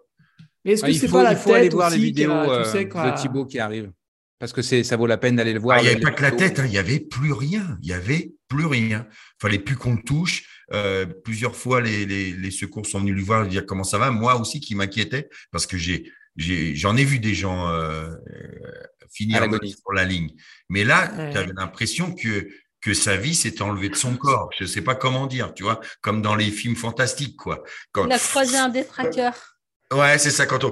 Mais 0.65 0.73
est-ce 0.73 0.83
Ah, 0.83 0.87
que 0.87 0.91
il 0.93 0.99
c'est 0.99 1.07
pas 1.07 1.23
la 1.23 1.31
il 1.33 1.37
faut 1.37 1.53
aller 1.53 1.63
tête 1.65 1.73
voir 1.73 1.89
les 1.91 1.95
a- 1.95 1.99
vidéos 1.99 2.31
tu 2.43 2.49
euh, 2.49 2.63
sais, 2.65 2.85
de 2.85 3.21
Thibaut 3.21 3.45
qui 3.45 3.59
arrivent. 3.59 3.91
Parce 4.39 4.53
que 4.53 4.61
c'est, 4.61 4.83
ça 4.83 4.97
vaut 4.97 5.07
la 5.07 5.17
peine 5.17 5.35
d'aller 5.35 5.53
le 5.53 5.59
voir. 5.59 5.77
Ah, 5.77 5.81
il 5.81 5.85
n'y 5.85 5.91
avait 5.91 5.99
pas 6.01 6.11
que 6.11 6.21
la 6.21 6.31
tête, 6.31 6.59
hein, 6.59 6.65
il 6.65 6.71
n'y 6.71 6.77
avait 6.77 6.99
plus 6.99 7.31
rien. 7.33 7.77
Il 7.81 7.87
n'y 7.87 7.93
avait 7.93 8.33
plus 8.47 8.65
rien. 8.65 9.07
fallait 9.41 9.57
plus 9.59 9.75
qu'on 9.75 9.95
le 9.95 10.01
touche. 10.03 10.43
Euh, 10.73 11.05
plusieurs 11.23 11.55
fois, 11.55 11.81
les, 11.81 12.05
les, 12.05 12.31
les 12.33 12.51
secours 12.51 12.85
sont 12.85 12.99
venus 12.99 13.15
lui 13.15 13.23
voir 13.23 13.41
lui 13.43 13.49
dire 13.49 13.65
comment 13.65 13.83
ça 13.83 13.97
va. 13.97 14.11
Moi 14.11 14.39
aussi, 14.39 14.59
qui 14.59 14.75
m'inquiétait, 14.75 15.27
parce 15.51 15.65
que 15.65 15.77
j'ai, 15.77 16.11
j'ai, 16.35 16.75
j'en 16.75 16.95
ai 16.97 17.03
vu 17.03 17.19
des 17.19 17.33
gens 17.33 17.67
euh, 17.69 18.09
euh, 18.09 18.71
finir 19.11 19.41
sur 19.65 19.91
la 19.93 20.03
ligne. 20.05 20.31
Mais 20.69 20.83
là, 20.83 21.11
Ouais. 21.17 21.31
tu 21.31 21.37
avais 21.37 21.53
l'impression 21.55 22.13
que, 22.13 22.47
que 22.81 22.93
sa 22.93 23.17
vie 23.17 23.33
s'était 23.33 23.63
enlevée 23.63 23.89
de 23.89 23.95
son 23.95 24.15
corps. 24.17 24.49
Je 24.57 24.65
ne 24.65 24.67
sais 24.69 24.81
pas 24.81 24.93
comment 24.93 25.25
dire, 25.25 25.53
tu 25.55 25.63
vois, 25.63 25.79
comme 26.01 26.21
dans 26.21 26.35
les 26.35 26.51
films 26.51 26.75
fantastiques, 26.75 27.37
quoi. 27.37 27.63
Quand- 27.91 28.05
Il 28.05 28.11
a 28.11 28.19
croisé 28.19 28.57
un 28.57 28.69
détraqueur. 28.69 29.56
Ouais, 29.93 30.17
c'est 30.17 30.31
ça, 30.31 30.45
quand 30.45 30.65
on, 30.65 30.71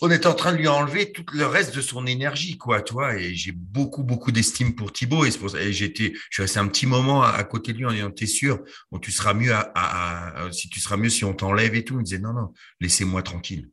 on 0.00 0.10
était 0.10 0.26
en 0.26 0.34
train 0.34 0.52
de 0.52 0.58
lui 0.58 0.66
enlever 0.66 1.12
tout 1.12 1.24
le 1.32 1.46
reste 1.46 1.74
de 1.76 1.80
son 1.80 2.04
énergie, 2.04 2.58
quoi, 2.58 2.82
toi. 2.82 3.16
Et 3.16 3.32
j'ai 3.34 3.52
beaucoup, 3.52 4.02
beaucoup 4.02 4.32
d'estime 4.32 4.74
pour 4.74 4.92
Thibaut. 4.92 5.24
Et 5.24 5.30
c'est 5.30 5.38
pour 5.38 5.50
ça, 5.50 5.62
et 5.62 5.72
j'étais, 5.72 6.12
je 6.14 6.20
suis 6.34 6.42
resté 6.42 6.58
un 6.58 6.66
petit 6.66 6.86
moment 6.86 7.22
à, 7.22 7.28
à 7.30 7.44
côté 7.44 7.72
de 7.72 7.78
lui 7.78 7.86
en 7.86 7.92
disant, 7.92 8.10
t'es 8.10 8.26
sûr, 8.26 8.58
bon, 8.90 8.98
tu 8.98 9.12
seras 9.12 9.34
mieux 9.34 9.52
à, 9.54 9.70
à- 9.74 10.46
à- 10.46 10.52
si 10.52 10.68
tu 10.68 10.80
seras 10.80 10.96
mieux 10.96 11.10
si 11.10 11.24
on 11.24 11.32
t'enlève 11.32 11.76
et 11.76 11.84
tout. 11.84 11.94
Il 11.94 11.98
me 11.98 12.02
disait, 12.02 12.18
non, 12.18 12.32
non, 12.32 12.52
laissez-moi 12.80 13.22
tranquille. 13.22 13.70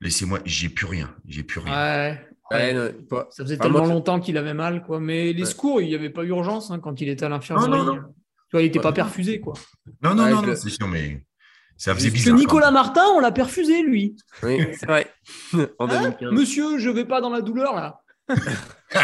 Laissez-moi, 0.00 0.40
j'ai 0.44 0.68
plus 0.68 0.86
rien. 0.86 1.14
J'ai 1.26 1.44
plus 1.44 1.60
rien. 1.60 1.72
Ouais, 1.72 2.26
Ouais, 2.50 2.56
ouais. 2.58 2.74
non, 2.74 3.02
pas- 3.08 3.28
Ça 3.30 3.44
faisait 3.44 3.56
moi, 3.56 3.62
tellement 3.62 3.86
longtemps 3.86 4.18
qu'il 4.20 4.36
avait 4.36 4.54
mal, 4.54 4.82
quoi. 4.84 4.98
Mais 4.98 5.32
les 5.32 5.42
Ouais. 5.44 5.48
secours, 5.48 5.80
il 5.80 5.86
n'y 5.88 5.94
avait 5.94 6.10
pas 6.10 6.24
urgence 6.24 6.72
hein, 6.72 6.80
quand 6.80 7.00
il 7.00 7.08
était 7.08 7.24
à 7.24 7.28
l'infirmerie. 7.28 7.70
Non, 7.70 7.84
non, 7.84 7.94
non. 7.94 8.02
Tu 8.02 8.56
vois, 8.56 8.62
il 8.62 8.64
n'était 8.66 8.78
Ouais. 8.80 8.82
pas 8.82 8.92
perfusé, 8.92 9.40
quoi. 9.40 9.54
Non, 10.02 10.14
non, 10.16 10.24
Ouais, 10.24 10.30
non, 10.32 10.36
je 10.38 10.42
non, 10.42 10.48
le- 10.48 10.56
c'est 10.56 10.68
sûr, 10.70 10.88
mais 10.88 11.24
ça 11.82 11.94
faisait 11.94 12.10
bizarre. 12.10 12.34
que 12.34 12.40
Nicolas. 12.40 12.70
Martin, 12.70 13.04
on 13.14 13.18
l'a 13.20 13.32
perfusé, 13.32 13.82
lui. 13.82 14.16
Oui, 14.42 14.58
c'est 14.78 14.86
vrai. 14.86 15.06
en 15.78 15.88
Hein 15.88 16.02
2015. 16.18 16.32
Monsieur, 16.32 16.78
je 16.78 16.90
vais 16.90 17.04
pas 17.04 17.20
dans 17.20 17.30
la 17.30 17.40
douleur, 17.40 17.74
là. 17.74 17.98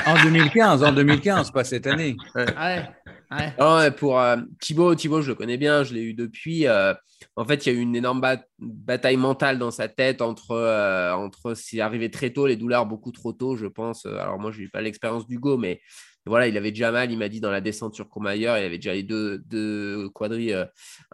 En 0.06 0.22
2015, 0.22 0.84
en 0.84 0.92
2015, 0.92 1.50
pas 1.50 1.64
cette 1.64 1.86
année. 1.86 2.16
Ouais, 2.34 2.46
ouais. 2.46 3.52
Ah 3.58 3.76
ouais, 3.78 3.90
pour 3.90 4.20
euh, 4.20 4.36
Thibaut, 4.60 4.94
Thibaut, 4.94 5.22
je 5.22 5.28
le 5.28 5.34
connais 5.34 5.56
bien, 5.56 5.82
je 5.82 5.92
l'ai 5.94 6.02
eu 6.02 6.14
depuis. 6.14 6.66
euh, 6.66 6.94
en 7.36 7.44
fait, 7.44 7.66
il 7.66 7.72
y 7.72 7.76
a 7.76 7.78
eu 7.78 7.82
une 7.82 7.96
énorme 7.96 8.20
ba- 8.20 8.42
bataille 8.58 9.16
mentale 9.16 9.58
dans 9.58 9.70
sa 9.72 9.88
tête 9.88 10.22
entre, 10.22 10.52
euh, 10.52 11.12
entre 11.12 11.54
c'est 11.54 11.80
arrivé 11.80 12.10
très 12.10 12.30
tôt, 12.30 12.46
les 12.46 12.56
douleurs 12.56 12.86
beaucoup 12.86 13.10
trop 13.12 13.32
tôt, 13.32 13.56
je 13.56 13.66
pense. 13.66 14.06
Alors 14.06 14.38
moi, 14.38 14.50
je 14.52 14.60
n'ai 14.60 14.68
pas 14.68 14.80
l'expérience 14.80 15.26
d'Hugo, 15.26 15.58
mais 15.58 15.80
voilà, 16.26 16.48
il 16.48 16.56
avait 16.56 16.70
déjà 16.70 16.90
mal. 16.92 17.10
Il 17.10 17.18
m'a 17.18 17.28
dit 17.28 17.40
dans 17.40 17.50
la 17.50 17.60
descente 17.60 17.94
sur 17.94 18.08
Courmayeur, 18.08 18.58
il 18.58 18.64
avait 18.64 18.78
déjà 18.78 18.94
les 18.94 19.02
deux, 19.02 20.08
quadrilles 20.14 20.52
euh, 20.52 20.64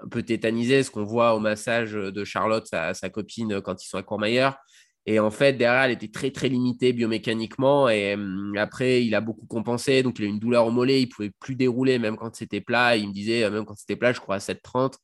un 0.02 0.08
peu 0.08 0.22
tétanisés, 0.22 0.82
ce 0.82 0.90
qu'on 0.90 1.04
voit 1.04 1.34
au 1.34 1.40
massage 1.40 1.92
de 1.92 2.24
Charlotte, 2.24 2.66
sa, 2.66 2.94
copine, 3.10 3.54
euh, 3.54 3.60
quand 3.60 3.82
ils 3.82 3.88
sont 3.88 3.98
à 3.98 4.02
Courmayeur. 4.02 4.56
Et 5.06 5.20
en 5.20 5.30
fait, 5.30 5.52
derrière, 5.52 5.82
elle 5.84 5.92
était 5.92 6.08
très, 6.08 6.30
très 6.30 6.48
limitée 6.48 6.92
biomécaniquement. 6.92 7.88
Et 7.88 8.14
hum, 8.14 8.54
après, 8.56 9.04
il 9.04 9.14
a 9.14 9.20
beaucoup 9.20 9.46
compensé. 9.46 10.02
Donc, 10.02 10.18
il 10.18 10.24
a 10.24 10.28
eu 10.28 10.30
une 10.30 10.38
douleur 10.38 10.66
au 10.66 10.70
mollet. 10.70 11.02
Il 11.02 11.06
ne 11.06 11.10
pouvait 11.10 11.32
plus 11.40 11.56
dérouler, 11.56 11.98
même 11.98 12.16
quand 12.16 12.34
c'était 12.34 12.60
plat. 12.60 12.96
Il 12.96 13.08
me 13.08 13.12
disait, 13.12 13.44
euh, 13.44 13.50
même 13.50 13.64
quand 13.64 13.76
c'était 13.76 13.96
plat, 13.96 14.12
je 14.12 14.20
crois 14.20 14.36
à 14.36 14.38
7,30. 14.38 14.94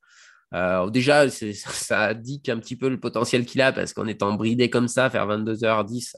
Euh, 0.55 0.91
déjà, 0.91 1.29
ça 1.31 2.09
indique 2.09 2.49
un 2.49 2.59
petit 2.59 2.77
peu 2.77 2.89
le 2.89 2.99
potentiel 2.99 3.45
qu'il 3.45 3.61
a 3.61 3.73
parce 3.73 3.93
qu'en 3.93 4.07
étant 4.07 4.33
bridé 4.35 4.71
comme 4.71 4.89
ça, 4.89 5.11
faire 5.11 5.27
22h10, 5.27 6.15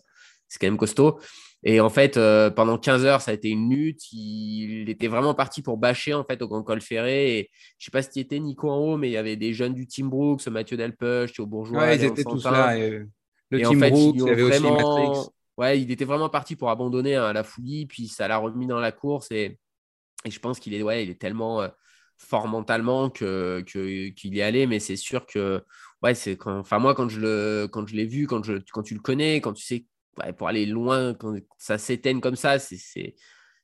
c'est 0.48 0.58
quand 0.60 0.66
même 0.66 0.76
costaud. 0.76 1.18
Et 1.64 1.80
en 1.80 1.90
fait, 1.90 2.16
euh, 2.16 2.50
pendant 2.50 2.76
15 2.78 3.04
heures, 3.04 3.20
ça 3.20 3.30
a 3.30 3.34
été 3.34 3.48
une 3.50 3.70
lutte. 3.70 4.12
Il 4.12 4.88
était 4.90 5.06
vraiment 5.08 5.34
parti 5.34 5.62
pour 5.62 5.76
bâcher 5.78 6.12
en 6.14 6.24
fait 6.24 6.42
au 6.42 6.48
Grand 6.48 6.62
Col 6.64 6.80
Ferré. 6.80 7.38
Et 7.38 7.50
je 7.78 7.84
sais 7.86 7.90
pas 7.92 8.02
si 8.02 8.10
tu 8.10 8.18
étais 8.20 8.40
Nico 8.40 8.68
en 8.70 8.78
haut, 8.78 8.96
mais 8.96 9.08
il 9.08 9.12
y 9.12 9.16
avait 9.16 9.36
des 9.36 9.54
jeunes 9.54 9.74
du 9.74 9.86
Team 9.86 10.08
Brooks, 10.10 10.46
Mathieu 10.48 10.76
Delpeuch, 10.76 11.32
Théo 11.34 11.46
Bourgeois. 11.46 11.86
Ouais, 11.86 11.96
ils 11.96 12.04
étaient 12.04 12.24
tous 12.24 12.48
là. 12.50 12.76
et, 12.76 13.02
le 13.50 13.60
Et 13.60 13.66
en 13.66 13.74
Team 13.74 13.74
fait, 13.74 13.90
Brooks, 13.90 14.24
il 14.24 14.28
y 14.28 14.30
avait 14.30 14.42
aussi 14.42 14.72
Matrix. 14.72 15.12
Ouais, 15.56 15.80
il 15.80 15.90
était 15.90 16.04
vraiment 16.06 16.30
parti 16.30 16.56
pour 16.56 16.70
abandonner 16.70 17.14
hein, 17.16 17.32
la 17.32 17.44
folie, 17.44 17.86
puis 17.86 18.08
ça 18.08 18.26
l'a 18.28 18.38
remis 18.38 18.66
dans 18.66 18.80
la 18.80 18.90
course. 18.92 19.30
Et, 19.30 19.58
et 20.24 20.30
je 20.30 20.38
pense 20.40 20.60
qu'il 20.60 20.74
est, 20.74 20.82
ouais, 20.82 21.04
il 21.04 21.10
est 21.10 21.20
tellement 21.20 21.62
euh, 21.62 21.68
fort 22.18 22.48
mentalement 22.48 23.10
que, 23.10 23.62
que- 23.66 24.08
qu'il 24.10 24.34
y 24.34 24.40
est 24.40 24.42
allé. 24.42 24.66
Mais 24.66 24.80
c'est 24.80 24.96
sûr 24.96 25.26
que, 25.26 25.64
ouais, 26.02 26.14
c'est 26.14 26.36
quand, 26.36 26.58
enfin 26.58 26.78
moi 26.78 26.94
quand 26.94 27.08
je 27.08 27.20
le, 27.20 27.68
quand 27.70 27.86
je 27.86 27.96
l'ai 27.96 28.06
vu, 28.06 28.26
quand 28.26 28.42
je, 28.44 28.54
quand 28.72 28.82
tu 28.82 28.94
le 28.94 29.00
connais, 29.00 29.40
quand 29.40 29.52
tu 29.52 29.64
sais, 29.64 29.86
pour 30.36 30.48
aller 30.48 30.66
loin, 30.66 31.14
quand 31.14 31.36
ça 31.58 31.78
s'éteigne 31.78 32.20
comme 32.20 32.36
ça, 32.36 32.58
c'est, 32.58 33.14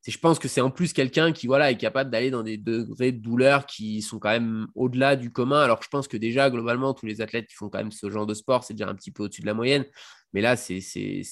je 0.06 0.18
pense 0.18 0.38
que 0.38 0.48
c'est 0.48 0.60
en 0.60 0.70
plus 0.70 0.92
quelqu'un 0.92 1.32
qui, 1.32 1.46
voilà, 1.46 1.70
est 1.70 1.76
capable 1.76 2.10
d'aller 2.10 2.30
dans 2.30 2.42
des 2.42 2.56
degrés 2.56 3.12
de 3.12 3.20
douleur 3.20 3.66
qui 3.66 4.00
sont 4.00 4.18
quand 4.18 4.30
même 4.30 4.66
au-delà 4.74 5.16
du 5.16 5.30
commun. 5.30 5.60
Alors 5.60 5.82
je 5.82 5.88
pense 5.88 6.08
que 6.08 6.16
déjà 6.16 6.50
globalement 6.50 6.94
tous 6.94 7.06
les 7.06 7.20
athlètes 7.20 7.46
qui 7.46 7.54
font 7.54 7.68
quand 7.68 7.78
même 7.78 7.92
ce 7.92 8.08
genre 8.08 8.26
de 8.26 8.34
sport, 8.34 8.64
c'est 8.64 8.74
déjà 8.74 8.88
un 8.88 8.94
petit 8.94 9.10
peu 9.10 9.24
au-dessus 9.24 9.42
de 9.42 9.46
la 9.46 9.54
moyenne. 9.54 9.84
Mais 10.34 10.40
là, 10.40 10.56
c'est 10.56 10.80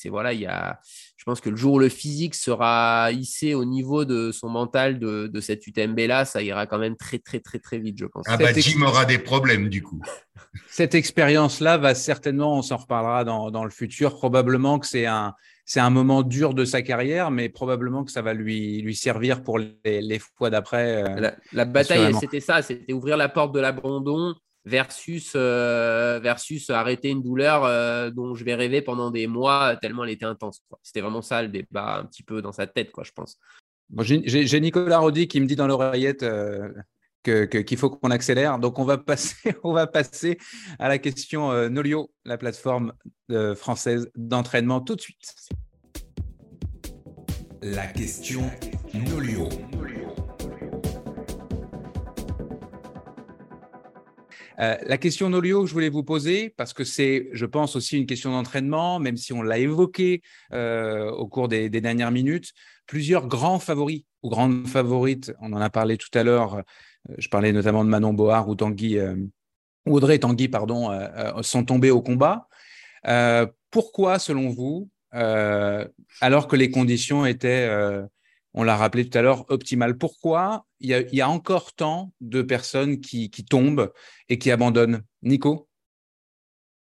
voilà, 0.06 0.32
il 0.32 0.40
y 0.40 0.46
a, 0.46 0.80
je 1.16 1.24
pense 1.24 1.40
que 1.40 1.50
le 1.50 1.56
jour 1.56 1.74
où 1.74 1.78
le 1.78 1.88
physique 1.88 2.34
sera 2.34 3.10
hissé 3.12 3.54
au 3.54 3.64
niveau 3.64 4.04
de 4.04 4.32
son 4.32 4.48
mental 4.48 4.98
de, 4.98 5.26
de 5.26 5.40
cette 5.40 5.66
UTMB 5.66 5.98
là, 6.00 6.24
ça 6.24 6.42
ira 6.42 6.66
quand 6.66 6.78
même 6.78 6.96
très 6.96 7.18
très 7.18 7.40
très 7.40 7.58
très 7.58 7.78
vite, 7.78 7.98
je 7.98 8.06
pense. 8.06 8.24
Ah 8.28 8.36
bah 8.36 8.52
Jim 8.54 8.82
aura 8.82 9.04
des 9.04 9.18
problèmes 9.18 9.68
du 9.68 9.82
coup. 9.82 10.00
Cette 10.68 10.94
expérience-là 10.94 11.76
va 11.76 11.94
certainement, 11.94 12.56
on 12.56 12.62
s'en 12.62 12.78
reparlera 12.78 13.24
dans, 13.24 13.50
dans, 13.50 13.64
le 13.64 13.70
futur, 13.70 14.14
probablement 14.14 14.78
que 14.78 14.86
c'est 14.86 15.04
un, 15.04 15.34
c'est 15.66 15.80
un 15.80 15.90
moment 15.90 16.22
dur 16.22 16.54
de 16.54 16.64
sa 16.64 16.80
carrière, 16.80 17.30
mais 17.30 17.48
probablement 17.48 18.04
que 18.04 18.10
ça 18.10 18.22
va 18.22 18.32
lui, 18.32 18.80
lui 18.80 18.94
servir 18.94 19.42
pour 19.42 19.58
les, 19.58 19.74
les 19.84 20.18
fois 20.18 20.48
d'après. 20.48 21.02
Euh, 21.02 21.30
la, 21.52 21.64
bataille, 21.64 22.14
c'était 22.14 22.40
ça, 22.40 22.62
c'était 22.62 22.92
ouvrir 22.92 23.16
la 23.16 23.28
porte 23.28 23.52
de 23.52 23.60
l'abandon 23.60 24.34
versus, 24.66 25.32
euh, 25.34 26.20
versus 26.22 26.68
arrêter 26.68 27.08
une 27.08 27.22
douleur 27.22 27.64
euh, 27.64 28.10
dont 28.10 28.34
je 28.34 28.44
vais 28.44 28.54
rêver 28.54 28.82
pendant 28.82 29.10
des 29.10 29.26
mois 29.26 29.76
tellement 29.80 30.04
elle 30.04 30.10
était 30.10 30.26
intense. 30.26 30.62
C'était 30.82 31.00
vraiment 31.00 31.22
ça 31.22 31.40
le 31.40 31.48
débat 31.48 32.00
un 32.00 32.04
petit 32.04 32.22
peu 32.22 32.42
dans 32.42 32.52
sa 32.52 32.66
tête, 32.66 32.92
quoi, 32.92 33.04
je 33.04 33.12
pense. 33.12 33.38
J'ai 34.00 34.60
Nicolas 34.60 34.98
Rodi 34.98 35.28
qui 35.28 35.40
me 35.40 35.46
dit 35.46 35.56
dans 35.56 35.68
l'oreillette 35.68 36.24
qu'il 37.26 37.76
faut 37.76 37.90
qu'on 37.90 38.10
accélère. 38.10 38.58
Donc, 38.58 38.78
on 38.78 38.84
va, 38.84 38.98
passer, 38.98 39.54
on 39.64 39.72
va 39.72 39.86
passer 39.86 40.38
à 40.78 40.88
la 40.88 40.98
question 40.98 41.52
euh, 41.52 41.68
Nolio, 41.68 42.10
la 42.24 42.38
plateforme 42.38 42.92
euh, 43.30 43.54
française 43.54 44.10
d'entraînement, 44.16 44.80
tout 44.80 44.96
de 44.96 45.00
suite. 45.00 45.34
La 47.62 47.86
question 47.86 48.42
Nolio. 48.94 49.48
Euh, 54.58 54.76
la 54.86 54.98
question 54.98 55.28
Nolio 55.28 55.62
que 55.62 55.68
je 55.68 55.72
voulais 55.72 55.88
vous 55.88 56.02
poser, 56.02 56.50
parce 56.50 56.72
que 56.72 56.84
c'est, 56.84 57.28
je 57.32 57.46
pense, 57.46 57.76
aussi 57.76 57.98
une 57.98 58.06
question 58.06 58.30
d'entraînement, 58.32 58.98
même 58.98 59.16
si 59.16 59.32
on 59.32 59.42
l'a 59.42 59.58
évoqué 59.58 60.22
au 60.52 61.28
cours 61.28 61.48
des, 61.48 61.68
dernières 61.68 62.10
minutes, 62.10 62.52
plusieurs 62.86 63.26
grands 63.26 63.58
favoris 63.58 64.04
ou 64.22 64.30
grandes 64.30 64.66
favorites, 64.66 65.32
on 65.40 65.52
en 65.52 65.60
a 65.60 65.70
parlé 65.70 65.96
tout 65.96 66.16
à 66.16 66.22
l'heure, 66.22 66.62
euh, 67.10 67.14
je 67.18 67.28
parlais 67.28 67.52
notamment 67.52 67.84
de 67.84 67.90
Manon 67.90 68.12
Board 68.12 68.48
ou 68.48 68.54
Tanguy, 68.54 68.98
euh, 68.98 69.16
Audrey 69.86 70.18
Tanguy, 70.18 70.48
pardon, 70.48 70.90
euh, 70.90 71.42
sont 71.42 71.64
tombés 71.64 71.90
au 71.90 72.02
combat. 72.02 72.48
pourquoi, 73.70 74.18
selon 74.18 74.48
vous, 74.50 74.88
alors 75.12 76.48
que 76.48 76.56
les 76.56 76.70
conditions 76.70 77.24
étaient, 77.24 77.68
on 78.56 78.64
l'a 78.64 78.76
rappelé 78.76 79.08
tout 79.08 79.16
à 79.16 79.22
l'heure, 79.22 79.44
optimales, 79.48 79.96
pourquoi 79.96 80.66
il 80.80 80.90
y, 80.90 81.20
a, 81.20 81.28
encore 81.28 81.72
tant 81.74 82.12
de 82.20 82.42
personnes 82.42 83.00
qui, 83.00 83.30
tombent 83.48 83.92
et 84.28 84.38
qui 84.38 84.50
abandonnent? 84.50 85.02
Nico? 85.22 85.68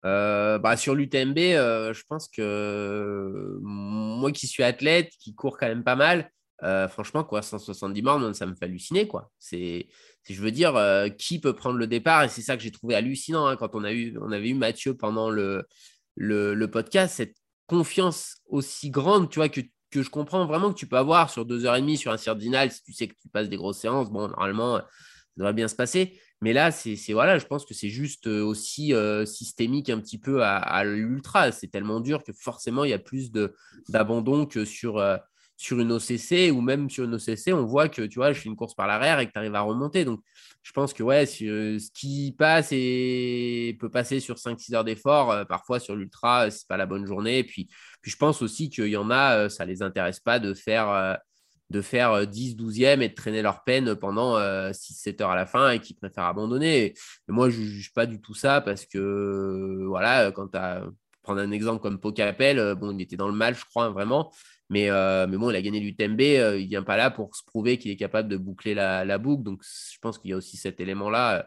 Bah, 0.03 0.77
sur 0.77 0.95
l'UTMB, 0.95 1.37
je 1.37 2.03
pense 2.09 2.29
que 2.29 3.59
moi 3.61 4.33
qui 4.33 4.47
suis 4.47 4.63
athlète, 4.63 5.11
qui 5.19 5.35
court 5.35 5.59
quand 5.59 5.67
même 5.67 5.85
pas 5.85 5.97
mal, 5.97 6.31
euh, 6.63 6.89
franchement, 6.89 7.23
quoi, 7.23 7.43
170 7.43 8.03
morts, 8.03 8.35
ça 8.35 8.47
me 8.47 8.55
fait 8.55 8.65
halluciner. 8.65 9.07
Quoi. 9.07 9.31
C'est, 9.39 9.89
je 10.29 10.41
veux 10.41 10.51
dire, 10.51 10.77
euh, 10.77 11.09
qui 11.09 11.39
peut 11.39 11.55
prendre 11.55 11.79
le 11.79 11.87
départ? 11.87 12.25
Et 12.25 12.29
c'est 12.29 12.43
ça 12.43 12.57
que 12.57 12.63
j'ai 12.63 12.71
trouvé 12.71 12.95
hallucinant 12.95 13.47
hein, 13.47 13.57
quand 13.57 13.75
on, 13.75 13.85
a 13.85 13.93
eu, 13.93 14.17
on 14.21 14.33
avait 14.33 14.49
eu 14.49 14.55
Mathieu 14.55 14.97
pendant 14.97 15.31
le, 15.31 15.67
le, 16.15 16.67
podcast, 16.67 17.17
cette 17.17 17.37
confiance 17.67 18.39
aussi 18.49 18.91
grande, 18.91 19.29
tu 19.29 19.39
vois, 19.39 19.49
que, 19.49 19.61
je 20.03 20.11
comprends 20.11 20.47
vraiment 20.47 20.73
que 20.73 20.79
tu 20.79 20.87
peux 20.87 20.97
avoir 20.97 21.31
sur 21.31 21.45
deux 21.45 21.67
heures 21.67 21.77
et 21.77 21.81
demie 21.81 21.97
sur 21.97 22.13
un 22.13 22.17
Cardinal, 22.17 22.71
si 22.71 22.83
tu 22.83 22.93
sais 22.93 23.09
que 23.09 23.15
tu 23.21 23.29
passes 23.29 23.49
des 23.49 23.57
grosses 23.57 23.79
séances, 23.79 24.11
bon, 24.11 24.29
normalement, 24.29 24.79
ça 24.79 24.87
devrait 25.37 25.53
bien 25.53 25.69
se 25.69 25.75
passer. 25.75 26.19
Mais 26.43 26.53
là, 26.53 26.71
c'est, 26.71 26.97
voilà, 27.13 27.39
je 27.39 27.47
pense 27.47 27.65
que 27.65 27.73
c'est 27.73 27.89
juste 27.89 28.27
euh, 28.27 28.45
aussi 28.45 28.93
systémique 29.25 29.89
un 29.89 30.01
petit 30.01 30.19
peu 30.19 30.43
à, 30.43 30.57
à 30.57 30.85
l'ultra. 30.85 31.51
C'est 31.51 31.69
tellement 31.69 32.01
dur 32.01 32.23
que 32.25 32.33
forcément, 32.33 32.85
il 32.85 32.91
y 32.91 32.95
a 32.95 32.99
plus 32.99 33.31
d'abandon 33.89 34.47
que 34.47 34.65
sur 34.65 34.99
sur 35.57 35.81
une 35.81 35.93
OCC 35.93 36.53
ou 36.53 36.61
même 36.61 36.91
sur 36.91 37.05
une 37.05 37.15
OCC, 37.15 37.53
on 37.53 37.65
voit 37.65 37.89
que 37.89 38.03
tu 38.03 38.19
vois, 38.19 38.33
je 38.33 38.41
fais 38.41 38.49
une 38.49 38.57
course 38.57 38.75
par 38.75 38.87
l'arrière 38.87 39.19
et 39.21 39.27
que 39.27 39.33
tu 39.33 39.39
arrives 39.39 39.55
à 39.55 39.63
remonter. 39.63 40.05
Donc, 40.05 40.21
je 40.63 40.73
pense 40.73 40.93
que 40.93 41.03
ouais, 41.03 41.25
euh, 41.43 41.79
ce 41.79 41.91
qui 41.93 42.35
passe 42.37 42.69
et 42.73 43.77
peut 43.81 43.91
passer 43.91 44.21
sur 44.21 44.37
5-6 44.37 44.75
heures 44.75 44.85
d'effort, 44.85 45.31
euh, 45.31 45.45
parfois 45.45 45.81
sur 45.81 45.97
l'ultra, 45.97 46.51
c'est 46.51 46.69
pas 46.69 46.77
la 46.77 46.87
bonne 46.87 47.07
journée. 47.07 47.43
Puis, 47.45 47.69
je 48.03 48.17
pense 48.17 48.43
aussi 48.43 48.69
qu'il 48.69 48.89
y 48.89 48.97
en 48.97 49.11
a, 49.11 49.37
euh, 49.37 49.49
ça 49.49 49.65
les 49.65 49.83
intéresse 49.83 50.21
pas 50.21 50.39
de 50.39 50.53
faire, 50.53 51.19
de 51.71 51.81
faire 51.81 52.27
10, 52.27 52.57
12e 52.57 53.01
et 53.01 53.09
de 53.09 53.15
traîner 53.15 53.43
leur 53.43 53.65
peine 53.65 53.95
pendant 53.95 54.39
6-7 54.73 55.23
heures 55.23 55.31
à 55.31 55.37
la 55.37 55.47
fin 55.47 55.71
et 55.71 55.81
qui 55.81 55.95
préfèrent 55.95 56.25
abandonner. 56.25 56.95
moi, 57.29 57.49
je 57.49 57.61
ne 57.61 57.67
juge 57.67 57.93
pas 57.95 58.07
du 58.07 58.21
tout 58.21 58.35
ça 58.35 58.61
parce 58.61 58.87
que 58.87 59.85
voilà, 59.87 60.33
quand 60.33 60.49
tu 60.49 60.59
as 60.59 60.85
prendre 61.23 61.41
un 61.41 61.51
exemple 61.51 61.83
comme 61.83 61.99
Pocapel, 61.99 62.77
bon, 62.77 62.97
il 62.97 63.03
était 63.03 63.17
dans 63.17 63.27
le 63.27 63.35
mal, 63.35 63.57
je 63.57 63.65
crois, 63.65 63.89
vraiment. 63.89 64.33
Mais, 64.69 64.91
euh, 64.91 65.27
mais 65.29 65.37
bon, 65.37 65.51
il 65.51 65.57
a 65.57 65.63
gagné 65.63 65.81
l'UTMB, 65.81 66.21
euh, 66.21 66.59
il 66.59 66.67
vient 66.67 66.83
pas 66.83 66.97
là 66.97 67.11
pour 67.11 67.35
se 67.37 67.45
prouver 67.45 67.79
qu'il 67.79 67.91
est 67.91 67.97
capable 67.97 68.29
de 68.29 68.37
boucler 68.37 68.75
la, 68.75 69.19
boucle. 69.19 69.45
Donc, 69.45 69.63
je 69.63 69.99
pense 70.01 70.19
qu'il 70.19 70.31
y 70.31 70.33
a 70.33 70.37
aussi 70.37 70.57
cet 70.57 70.81
élément-là, 70.81 71.39
euh, 71.39 71.43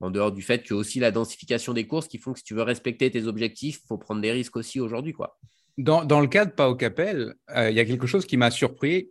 en 0.00 0.10
dehors 0.10 0.32
du 0.32 0.42
fait 0.42 0.62
que 0.62 0.74
aussi 0.74 0.98
la 0.98 1.10
densification 1.10 1.72
des 1.72 1.86
courses 1.86 2.08
qui 2.08 2.18
font 2.18 2.32
que 2.32 2.40
si 2.40 2.44
tu 2.44 2.54
veux 2.54 2.62
respecter 2.62 3.10
tes 3.10 3.26
objectifs, 3.26 3.80
il 3.84 3.86
faut 3.86 3.98
prendre 3.98 4.20
des 4.20 4.32
risques 4.32 4.56
aussi 4.56 4.80
aujourd'hui. 4.80 5.12
quoi. 5.12 5.38
Dans, 5.78 6.04
dans, 6.04 6.20
le 6.20 6.26
cas 6.26 6.44
de 6.44 6.50
Pau 6.50 6.74
Capel, 6.74 7.34
il 7.54 7.72
y 7.72 7.80
a 7.80 7.84
quelque 7.84 8.06
chose 8.06 8.26
qui 8.26 8.36
m'a 8.36 8.50
surpris, 8.50 9.10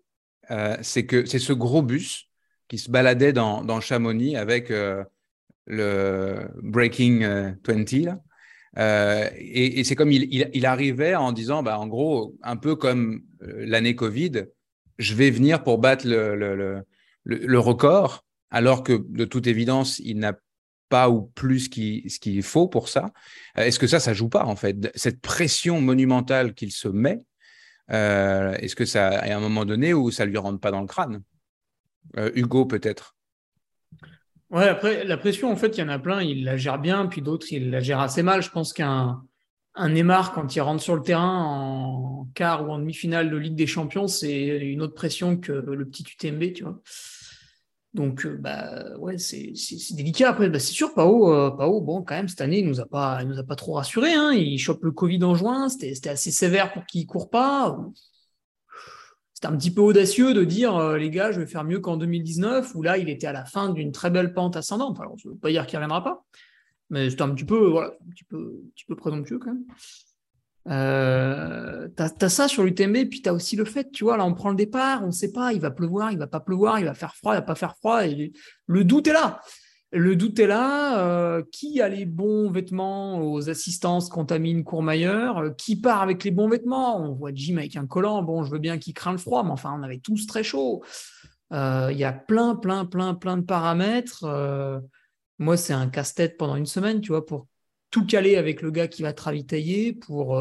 c'est 0.82 1.06
que 1.06 1.26
c'est 1.26 1.40
ce 1.40 1.54
gros 1.54 1.82
bus 1.82 2.26
qui 2.68 2.78
se 2.78 2.90
baladait 2.90 3.34
dans, 3.34 3.64
dans 3.64 3.80
Chamonix 3.82 4.36
avec 4.36 4.72
le 5.68 6.48
Breaking 6.62 7.56
20, 7.64 7.92
là, 8.04 8.20
euh, 8.78 9.30
et, 9.38 9.84
c'est 9.84 9.96
comme 9.96 10.12
il, 10.12 10.66
arrivait 10.66 11.16
en 11.16 11.32
disant, 11.32 11.64
bah, 11.64 11.80
en 11.80 11.88
gros, 11.88 12.36
un 12.44 12.58
peu 12.58 12.76
comme 12.76 13.22
euh, 13.42 13.66
l'année 13.66 13.96
Covid, 13.96 14.46
je 14.98 15.14
vais 15.14 15.32
venir 15.32 15.64
pour 15.64 15.78
battre 15.78 16.06
le, 16.06 17.60
record, 17.60 18.26
alors 18.50 18.84
que 18.84 19.04
de 19.08 19.26
toute 19.26 19.48
évidence, 19.48 20.00
il 20.00 20.20
n'a 20.20 20.38
pas 20.90 21.10
ou 21.10 21.24
plus 21.24 21.62
ce 21.62 22.20
qu'il 22.20 22.44
faut 22.44 22.68
pour 22.68 22.90
ça. 22.90 23.12
Euh, 23.58 23.64
est-ce 23.64 23.80
que 23.80 23.88
ça, 23.88 24.00
ça 24.00 24.14
joue 24.14 24.30
pas 24.30 24.46
en 24.46 24.56
fait? 24.56 24.92
Cette 24.96 25.22
pression 25.22 25.82
monumentale 25.82 26.54
qu'il 26.54 26.72
se 26.72 26.88
met, 26.88 27.22
est-ce 27.90 28.76
que 28.76 28.86
ça, 28.86 29.08
à 29.08 29.36
un 29.36 29.40
moment 29.40 29.64
donné, 29.64 29.94
où 29.94 30.12
ça 30.12 30.26
lui 30.26 30.38
rentre 30.38 30.60
pas 30.60 30.72
dans 30.72 30.82
le 30.82 30.88
crâne? 30.88 31.22
Hugo, 32.36 32.66
peut-être 32.66 33.15
Ouais, 34.52 34.68
après, 34.68 35.04
la 35.06 35.18
pression, 35.18 35.52
en 35.52 35.56
fait, 35.56 35.78
il 35.78 35.82
y 35.82 35.84
en 35.84 35.90
a 35.90 36.00
plein, 36.00 36.22
il 36.22 36.44
la 36.44 36.56
gère 36.56 36.80
bien, 36.80 37.08
puis 37.08 37.22
d'autres, 37.22 37.52
il 37.52 37.72
la 37.72 37.80
gère 37.80 38.00
assez 38.00 38.24
mal. 38.24 38.42
Je 38.42 38.52
pense 38.52 38.74
qu'un 38.74 39.24
un 39.76 39.90
Neymar, 39.90 40.34
quand 40.34 40.56
il 40.56 40.62
rentre 40.62 40.82
sur 40.82 40.96
le 40.96 41.02
terrain 41.02 41.44
en 41.44 42.28
quart 42.34 42.66
ou 42.66 42.72
en 42.72 42.80
demi-finale 42.80 43.30
de 43.30 43.36
Ligue 43.36 43.56
des 43.56 43.68
Champions, 43.68 44.08
c'est 44.08 44.46
une 44.46 44.82
autre 44.82 44.94
pression 44.94 45.38
que 45.38 45.52
le 45.52 45.86
petit 45.86 46.04
UTMB, 46.04 46.54
tu 46.54 46.64
vois. 46.64 46.80
Donc, 47.94 48.26
euh, 48.26 48.38
bah, 48.38 48.98
ouais, 49.00 49.18
c'est 49.18 49.54
délicat. 49.92 50.30
Après, 50.30 50.50
bah, 50.50 50.60
c'est 50.60 50.74
sûr, 50.74 50.94
Pao, 50.94 51.34
euh, 51.34 51.52
Pao, 51.52 51.82
bon, 51.82 52.04
quand 52.04 52.16
même, 52.16 52.28
cette 52.28 52.42
année, 52.42 52.60
il 52.60 52.68
nous 52.68 52.80
a 52.80 52.86
pas, 52.86 53.20
il 53.22 53.28
nous 53.28 53.40
a 53.40 53.44
pas 53.44 53.56
trop 53.56 53.74
rassuré. 53.74 54.14
Hein. 54.14 54.32
Il 54.34 54.58
chope 54.60 54.84
le 54.84 54.92
Covid 54.92 55.24
en 55.24 55.36
juin, 55.36 55.70
c'était 55.70 56.10
assez 56.10 56.32
sévère 56.32 56.74
pour 56.74 56.86
qu'il 56.86 57.06
court 57.06 57.30
pas 57.30 57.78
c'est 59.36 59.46
un 59.46 59.56
petit 59.56 59.72
peu 59.72 59.82
audacieux 59.82 60.34
de 60.34 60.46
dire 60.46 60.76
euh, 60.78 60.98
les 60.98 61.10
gars, 61.10 61.32
je 61.32 61.42
vais 61.42 61.46
faire 61.46 61.66
mieux 61.66 61.80
qu'en 61.80 61.98
2019, 61.98 62.74
où 62.74 62.82
là, 62.82 62.98
il 62.98 63.10
était 63.10 63.28
à 63.28 63.34
la 63.34 63.44
fin 63.44 63.70
d'une 63.70 63.92
très 63.92 64.10
belle 64.10 64.34
pente 64.34 64.56
ascendante. 64.56 64.98
Alors, 65.00 65.18
je 65.18 65.28
ne 65.28 65.34
veux 65.34 65.40
pas 65.40 65.50
dire 65.50 65.68
qu'il 65.68 65.78
ne 65.78 65.84
reviendra 65.84 66.04
pas, 66.04 66.26
mais 66.90 67.10
c'est 67.10 67.22
un 67.22 67.30
petit 67.30 67.44
peu, 67.44 67.68
voilà, 67.68 67.90
un 67.90 68.12
petit 68.12 68.24
peu, 68.24 68.62
un 68.66 68.70
petit 68.74 68.86
peu 68.86 68.96
présomptueux 68.96 69.38
quand 69.38 69.54
même. 69.54 69.66
Euh, 70.68 71.90
tu 71.96 72.02
as, 72.02 72.30
ça 72.30 72.48
sur 72.48 72.64
l'UTMB, 72.64 73.10
puis 73.10 73.22
tu 73.22 73.30
as 73.30 73.34
aussi 73.34 73.58
le 73.58 73.66
fait, 73.66 73.92
tu 73.92 74.06
vois, 74.06 74.16
là, 74.16 74.26
on 74.26 74.34
prend 74.34 74.52
le 74.52 74.56
départ, 74.56 75.04
on 75.04 75.08
ne 75.08 75.12
sait 75.12 75.34
pas, 75.34 75.52
il 75.52 75.60
va 75.60 75.70
pleuvoir, 75.70 76.14
il 76.14 76.18
va 76.18 76.28
pas 76.28 76.40
pleuvoir, 76.40 76.80
il 76.80 76.86
va 76.86 76.94
faire 76.94 77.14
froid, 77.14 77.34
il 77.34 77.38
va 77.38 77.42
pas 77.42 77.56
faire 77.56 77.76
froid, 77.76 78.04
le 78.68 78.84
doute 78.86 79.08
est 79.08 79.14
là. 79.14 79.42
Le 79.96 80.18
doute 80.18 80.40
est 80.40 80.48
là. 80.48 81.00
Euh, 81.00 81.42
qui 81.54 81.82
a 81.82 81.88
les 81.88 82.06
bons 82.06 82.52
vêtements 82.52 83.22
aux 83.22 83.50
assistances 83.50 84.10
contamine 84.10 84.66
Courmayeur 84.66 85.38
euh, 85.38 85.50
Qui 85.52 85.78
part 85.78 86.02
avec 86.02 86.26
les 86.26 86.32
bons 86.32 86.50
vêtements? 86.50 87.02
On 87.02 87.14
voit 87.14 87.32
Jim 87.34 87.56
avec 87.58 87.78
un 87.78 87.88
collant. 87.88 88.22
Bon, 88.22 88.44
je 88.44 88.52
veux 88.52 88.60
bien 88.60 88.78
qu'il 88.78 88.94
craint 88.94 89.14
le 89.14 89.18
froid, 89.18 89.44
mais 89.44 89.52
enfin, 89.52 89.74
on 89.74 89.84
avait 89.84 90.00
tous 90.00 90.28
très 90.28 90.44
chaud. 90.44 90.84
Euh, 91.54 91.90
il 91.92 91.98
y 91.98 92.04
a 92.04 92.12
plein, 92.12 92.56
plein, 92.56 92.84
plein, 92.84 93.14
plein 93.14 93.38
de 93.38 93.44
paramètres. 93.44 94.26
moi, 95.40 95.56
c'est 95.56 95.74
un 95.74 95.88
casse-tête 95.88 96.38
pendant 96.38 96.58
une 96.58 96.66
semaine, 96.66 97.00
tu 97.00 97.10
vois, 97.10 97.26
pour 97.26 97.48
tout 97.90 98.06
caler 98.06 98.36
avec 98.36 98.62
le 98.62 98.72
gars 98.72 98.90
qui 98.90 99.02
va 99.02 99.14
te 99.14 99.22
ravitailler, 99.22 99.94
pour 99.94 100.38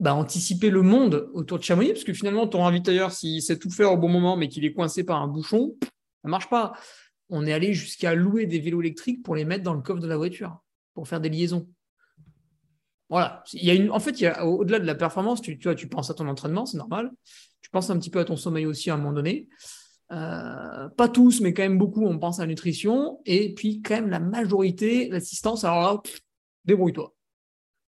bah, 0.00 0.14
anticiper 0.14 0.68
le 0.68 0.82
monde 0.82 1.30
autour 1.32 1.58
de 1.58 1.64
Chamonix, 1.64 1.92
parce 1.92 2.04
que 2.04 2.12
finalement, 2.12 2.46
ton 2.46 2.62
ravitailleur, 2.64 3.12
s'il 3.12 3.40
sait 3.40 3.58
tout 3.58 3.70
faire 3.70 3.92
au 3.92 3.96
bon 3.96 4.08
moment, 4.08 4.36
mais 4.36 4.48
qu'il 4.48 4.66
est 4.66 4.74
coincé 4.74 5.04
par 5.04 5.22
un 5.22 5.28
bouchon, 5.28 5.74
ça 6.22 6.28
marche 6.28 6.50
pas 6.50 6.74
on 7.30 7.46
est 7.46 7.52
allé 7.52 7.74
jusqu'à 7.74 8.14
louer 8.14 8.46
des 8.46 8.58
vélos 8.58 8.80
électriques 8.80 9.22
pour 9.22 9.34
les 9.34 9.44
mettre 9.44 9.64
dans 9.64 9.74
le 9.74 9.82
coffre 9.82 10.00
de 10.00 10.06
la 10.06 10.16
voiture, 10.16 10.62
pour 10.94 11.08
faire 11.08 11.20
des 11.20 11.28
liaisons. 11.28 11.68
Voilà. 13.08 13.42
Il 13.52 13.64
y 13.64 13.88
a 13.88 13.92
en 13.92 14.00
fait, 14.00 14.22
au-delà 14.42 14.78
de 14.78 14.86
la 14.86 14.94
performance, 14.94 15.40
tu, 15.40 15.58
tu 15.58 15.88
penses 15.88 16.10
à 16.10 16.14
ton 16.14 16.28
entraînement, 16.28 16.66
c'est 16.66 16.76
normal. 16.76 17.10
Tu 17.60 17.70
penses 17.70 17.90
un 17.90 17.98
petit 17.98 18.10
peu 18.10 18.20
à 18.20 18.24
ton 18.24 18.36
sommeil 18.36 18.66
aussi 18.66 18.90
à 18.90 18.94
un 18.94 18.96
moment 18.98 19.12
donné. 19.12 19.48
Euh, 20.10 20.88
pas 20.90 21.08
tous, 21.08 21.40
mais 21.40 21.52
quand 21.52 21.62
même 21.62 21.78
beaucoup, 21.78 22.06
on 22.06 22.18
pense 22.18 22.38
à 22.38 22.42
la 22.42 22.48
nutrition. 22.48 23.20
Et 23.26 23.54
puis, 23.54 23.82
quand 23.82 23.94
même, 23.94 24.08
la 24.08 24.20
majorité, 24.20 25.08
l'assistance, 25.08 25.64
alors 25.64 25.82
là, 25.82 26.02
débrouille-toi. 26.64 27.14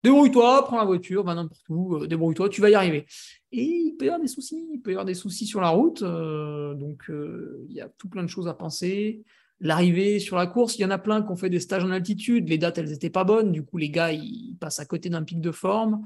Débrouille-toi, 0.02 0.64
prends 0.64 0.78
la 0.78 0.84
voiture, 0.84 1.24
va 1.24 1.34
n'importe 1.34 1.68
où, 1.68 1.96
euh, 1.96 2.06
débrouille-toi, 2.06 2.48
tu 2.48 2.60
vas 2.60 2.70
y 2.70 2.74
arriver. 2.74 3.06
Et 3.52 3.64
il 3.64 3.96
peut 3.96 4.06
y 4.06 4.08
avoir 4.08 4.20
des 4.20 4.28
soucis, 4.28 4.68
il 4.72 4.80
peut 4.80 4.90
y 4.90 4.94
avoir 4.94 5.04
des 5.04 5.14
soucis 5.14 5.46
sur 5.46 5.60
la 5.60 5.70
route, 5.70 6.02
euh, 6.02 6.74
donc 6.74 7.10
euh, 7.10 7.64
il 7.68 7.74
y 7.74 7.80
a 7.80 7.88
tout 7.98 8.08
plein 8.08 8.22
de 8.22 8.28
choses 8.28 8.48
à 8.48 8.54
penser. 8.54 9.22
L'arrivée 9.60 10.20
sur 10.20 10.36
la 10.36 10.46
course, 10.46 10.78
il 10.78 10.82
y 10.82 10.84
en 10.84 10.90
a 10.90 10.98
plein 10.98 11.22
qui 11.22 11.30
ont 11.30 11.36
fait 11.36 11.50
des 11.50 11.60
stages 11.60 11.84
en 11.84 11.90
altitude, 11.90 12.48
les 12.48 12.58
dates, 12.58 12.78
elles 12.78 12.88
n'étaient 12.88 13.10
pas 13.10 13.24
bonnes, 13.24 13.52
du 13.52 13.62
coup, 13.62 13.76
les 13.76 13.90
gars, 13.90 14.12
ils 14.12 14.56
passent 14.58 14.80
à 14.80 14.86
côté 14.86 15.10
d'un 15.10 15.22
pic 15.22 15.40
de 15.40 15.50
forme. 15.50 16.02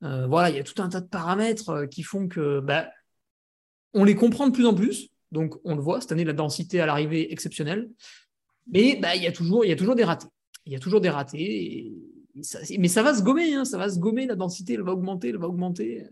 Voilà, 0.00 0.50
il 0.50 0.56
y 0.56 0.58
a 0.58 0.64
tout 0.64 0.82
un 0.82 0.88
tas 0.88 1.00
de 1.00 1.06
paramètres 1.06 1.86
qui 1.86 2.02
font 2.02 2.26
que 2.26 2.58
bah, 2.58 2.88
on 3.94 4.04
les 4.04 4.14
comprend 4.16 4.48
de 4.48 4.52
plus 4.52 4.66
en 4.66 4.74
plus. 4.74 5.08
Donc, 5.32 5.54
on 5.64 5.74
le 5.74 5.80
voit, 5.80 6.00
cette 6.00 6.12
année, 6.12 6.24
la 6.24 6.32
densité 6.32 6.80
à 6.80 6.86
l'arrivée 6.86 7.32
exceptionnelle. 7.32 7.90
Mais 8.70 8.96
bah, 9.00 9.16
il, 9.16 9.22
y 9.22 9.26
a 9.26 9.32
toujours, 9.32 9.64
y 9.64 9.72
a 9.72 9.76
toujours 9.76 9.94
des 9.94 10.04
ratés. 10.04 10.28
Il 10.66 10.72
y 10.72 10.76
a 10.76 10.78
toujours 10.78 11.00
des 11.00 11.10
ratés. 11.10 11.92
Ça- 12.40 12.60
mais 12.78 12.88
ça 12.88 13.02
va 13.02 13.14
se 13.14 13.22
gommer, 13.22 13.54
hein, 13.54 13.64
ça 13.64 13.76
va 13.78 13.90
se 13.90 13.98
gommer, 13.98 14.26
la 14.26 14.36
densité, 14.36 14.74
elle 14.74 14.82
va 14.82 14.92
augmenter, 14.92 15.28
elle 15.28 15.38
va 15.38 15.48
augmenter. 15.48 16.04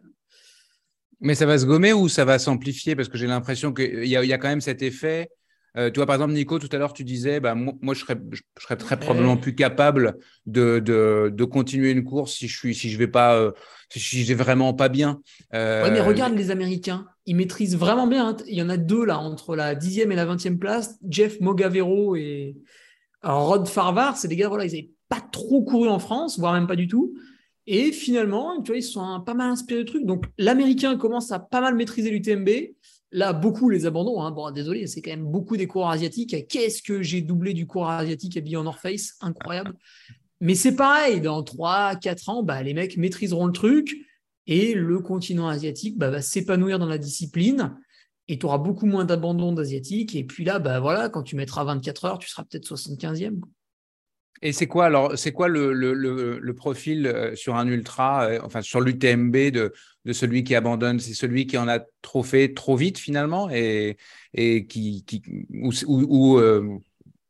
Mais 1.21 1.35
ça 1.35 1.47
va 1.47 1.59
se 1.59 1.67
gommer 1.67 1.93
ou 1.93 2.09
ça 2.09 2.25
va 2.25 2.39
s'amplifier? 2.39 2.97
Parce 2.97 3.09
que 3.09 3.19
j'ai 3.19 3.27
l'impression 3.27 3.73
qu'il 3.73 4.05
y, 4.05 4.11
y 4.11 4.33
a 4.33 4.39
quand 4.39 4.49
même 4.49 4.61
cet 4.61 4.83
effet. 4.83 5.29
Euh, 5.77 5.91
tu 5.91 5.99
vois, 6.01 6.07
par 6.07 6.17
exemple, 6.17 6.33
Nico, 6.33 6.59
tout 6.59 6.69
à 6.73 6.79
l'heure, 6.79 6.93
tu 6.93 7.05
disais, 7.05 7.39
bah, 7.39 7.55
moi, 7.55 7.75
moi, 7.81 7.95
je, 7.95 8.01
serais, 8.01 8.17
je, 8.33 8.41
je 8.59 8.63
serais 8.63 8.77
très 8.77 8.99
probablement 8.99 9.37
plus 9.37 9.55
capable 9.55 10.17
de, 10.47 10.81
de, 10.81 11.31
de 11.33 11.45
continuer 11.45 11.91
une 11.93 12.03
course 12.03 12.33
si 12.35 12.49
je 12.49 12.59
suis, 12.59 12.75
si 12.75 12.91
je 12.91 12.99
vais 12.99 13.07
pas, 13.07 13.37
euh, 13.37 13.53
si 13.89 14.25
je 14.25 14.29
vais 14.35 14.43
vraiment 14.43 14.75
pas 14.75 14.89
bien. 14.89 15.21
Euh, 15.55 15.85
Ouais, 15.85 15.91
mais 15.93 16.01
regarde 16.01 16.35
les 16.35 16.51
Américains, 16.51 17.07
ils 17.27 17.37
maîtrisent 17.37 17.77
vraiment 17.77 18.09
bien. 18.09 18.31
hein. 18.31 18.37
Il 18.49 18.55
y 18.55 18.63
en 18.63 18.69
a 18.69 18.77
deux 18.79 19.05
là, 19.05 19.19
entre 19.19 19.55
la 19.55 19.77
10e 19.77 20.11
et 20.11 20.17
la 20.17 20.25
20e 20.25 20.59
place. 20.59 20.99
Jeff 21.09 21.39
Mogavero 21.41 22.17
et 22.17 22.57
alors, 23.23 23.47
Rod 23.49 23.69
Farvar, 23.69 24.17
c'est 24.17 24.29
des 24.29 24.37
gars, 24.37 24.49
voilà, 24.49 24.65
ils 24.65 24.73
n'avaient 24.73 24.91
pas 25.11 25.21
trop 25.21 25.63
couru 25.63 25.89
en 25.89 25.99
France, 25.99 26.39
voire 26.39 26.55
même 26.55 26.67
pas 26.67 26.77
du 26.77 26.89
tout. 26.89 27.15
Et 27.67 27.93
finalement, 27.93 28.63
tu 28.63 28.69
vois, 28.71 28.79
ils 28.79 28.83
sont 28.83 29.21
pas 29.21 29.35
mal 29.35 29.51
inspirés 29.51 29.81
de 29.81 29.89
trucs. 29.89 30.07
Donc, 30.07 30.25
l'Américain 30.39 30.97
commence 30.97 31.31
à 31.33 31.39
pas 31.39 31.61
mal 31.61 31.75
maîtriser 31.75 32.11
l'UTMB. 32.11 32.49
Là, 33.13 33.33
beaucoup 33.33 33.69
les 33.69 33.87
abandons. 33.87 34.23
hein. 34.23 34.31
Bon, 34.31 34.51
désolé, 34.51 34.87
c'est 34.87 35.03
quand 35.03 35.11
même 35.11 35.27
beaucoup 35.27 35.57
des 35.57 35.67
coureurs 35.67 35.91
asiatiques. 35.91 36.49
Qu'est-ce 36.49 36.81
que 36.81 37.03
j'ai 37.03 37.21
doublé 37.21 37.53
du 37.53 37.67
coureur 37.67 37.91
asiatique 37.91 38.37
habillé 38.37 38.57
en 38.57 38.65
North 38.65 38.81
Face? 38.81 39.17
Incroyable. 39.21 39.75
Mais 40.41 40.55
c'est 40.55 40.75
pareil, 40.75 41.21
dans 41.21 41.43
3-4 41.43 42.31
ans, 42.31 42.43
bah, 42.43 42.63
les 42.63 42.73
mecs 42.73 42.97
maîtriseront 42.97 43.47
le 43.47 43.53
truc 43.53 43.97
et 44.47 44.75
le 44.75 45.01
continent 45.01 45.49
asiatique 45.49 45.99
bah, 45.99 46.09
va 46.09 46.23
s'épanouir 46.23 46.79
dans 46.79 46.87
la 46.87 46.99
discipline 46.99 47.77
et 48.29 48.39
tu 48.39 48.47
auras 48.47 48.59
beaucoup 48.59 48.87
moins 48.87 49.05
d'abandon 49.05 49.53
d'asiatiques. 49.53 50.15
Et 50.15 50.25
puis 50.25 50.45
là, 50.45 50.61
bah, 50.61 50.79
voilà, 50.81 51.09
quand 51.09 51.25
tu 51.25 51.35
mettras 51.37 51.65
24 51.65 52.05
heures, 52.05 52.19
tu 52.19 52.29
seras 52.29 52.45
peut-être 52.45 52.65
75e. 52.65 53.41
Et 54.43 54.53
c'est 54.53 54.67
quoi 54.67 54.87
alors 54.87 55.19
C'est 55.19 55.33
quoi 55.33 55.49
le, 55.49 55.73
le, 55.73 55.93
le, 55.93 56.39
le 56.39 56.55
profil 56.55 57.07
euh, 57.07 57.37
sur 57.37 57.57
un 57.57 57.67
ultra, 57.67 58.25
euh, 58.25 58.41
enfin 58.43 58.63
sur 58.63 58.81
l'UTMB 58.81 59.37
de, 59.53 59.73
de 60.07 60.13
celui 60.13 60.45
qui 60.45 60.55
abandonne? 60.55 60.99
C'est 60.99 61.13
celui 61.15 61.47
qui 61.47 61.59
en 61.59 61.69
a 61.69 61.81
trop 62.01 62.23
fait 62.23 62.55
trop 62.55 62.75
vite 62.77 62.99
finalement 62.99 63.51
et, 63.51 63.97
et 64.33 64.67
qui, 64.67 65.05
qui 65.05 65.23
ou, 65.53 65.71
ou- 65.87 66.07
ou, 66.09 66.39
euh, 66.39 66.79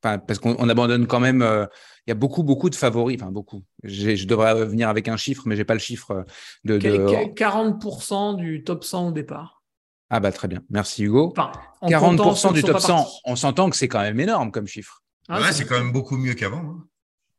enfin, 0.05 0.19
parce 0.19 0.39
qu'on 0.39 0.55
on 0.59 0.69
abandonne 0.69 1.07
quand 1.09 1.21
même. 1.21 1.43
euh, 1.43 1.67
Il 2.07 2.11
y 2.11 2.13
a 2.13 2.15
beaucoup 2.15 2.45
beaucoup 2.45 2.71
de 2.71 2.77
favoris, 2.77 3.19
enfin 3.21 3.33
beaucoup. 3.33 3.63
Je 3.83 4.25
devrais 4.27 4.65
venir 4.65 4.89
avec 4.89 5.09
un 5.09 5.17
chiffre, 5.17 5.43
mais 5.47 5.57
j'ai 5.57 5.65
pas 5.65 5.75
le 5.75 5.81
chiffre 5.81 6.25
de. 6.65 6.79
de- 6.79 6.81
Qu- 6.81 7.35
40% 7.35 8.35
du 8.35 8.63
top 8.63 8.85
100 8.85 9.09
au 9.09 9.13
départ. 9.13 9.63
Ah 10.11 10.21
bah 10.21 10.33
très 10.33 10.49
bien, 10.49 10.63
merci 10.71 11.05
Hugo. 11.05 11.29
Enfin, 11.37 11.53
en 11.81 11.89
comptant 11.89 12.35
ceux 12.35 12.49
40% 12.49 12.53
qui 12.53 12.55
du 12.55 12.63
top 12.63 12.73
pas 12.75 12.81
100, 12.81 12.95
partis. 13.03 13.21
on 13.25 13.37
s'entend 13.37 13.71
que 13.71 13.77
c'est 13.77 13.89
quand 13.89 14.01
même 14.01 14.19
énorme 14.21 14.51
comme 14.51 14.67
chiffre. 14.67 15.03
Ah, 15.29 15.41
ouais, 15.41 15.53
c'est 15.53 15.67
quand 15.67 15.79
même 15.79 15.93
beaucoup 15.93 16.17
mieux 16.17 16.35
qu'avant. 16.35 16.59
hein. 16.59 16.85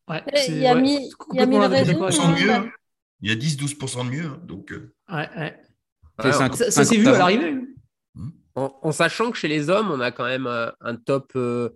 Ouais, 0.10 0.22
il 0.48 0.58
y 0.58 0.68
a 0.68 0.76
ouais, 0.76 0.82
mis- 0.82 0.96
c'est 0.96 1.02
il 1.02 1.08
y 1.08 1.10
a 1.12 1.16
complètement 1.16 1.60
mis 1.60 1.68
le 1.68 1.72
réseau, 1.76 1.94
chose. 1.94 2.18
10% 2.20 2.28
de 2.30 2.34
Ouais, 2.34 2.42
mieux. 2.44 2.52
hein. 2.54 2.72
Il 3.22 3.30
y 3.30 3.32
a 3.32 3.36
10-12% 3.36 4.06
de 4.06 4.10
mieux. 4.10 4.26
hein. 4.26 4.42
Donc, 4.44 4.72
euh, 4.72 4.94
Ouais, 5.10 5.30
ouais. 5.38 5.62
C'est 6.20 6.26
Ouais, 6.28 6.34
cinq- 6.34 6.56
Ça, 6.56 6.66
ça 6.66 6.84
s'est 6.84 6.96
50 6.96 6.98
vu 7.00 7.08
à 7.08 7.18
l'arrivée. 7.18 7.56
En, 8.56 8.74
en 8.82 8.92
sachant 8.92 9.32
que 9.32 9.38
chez 9.38 9.48
les 9.48 9.70
hommes, 9.70 9.90
on 9.92 10.00
a 10.02 10.12
quand 10.12 10.26
même 10.26 10.46
euh, 10.48 10.70
un 10.82 10.96
top, 10.98 11.32
euh, 11.38 11.70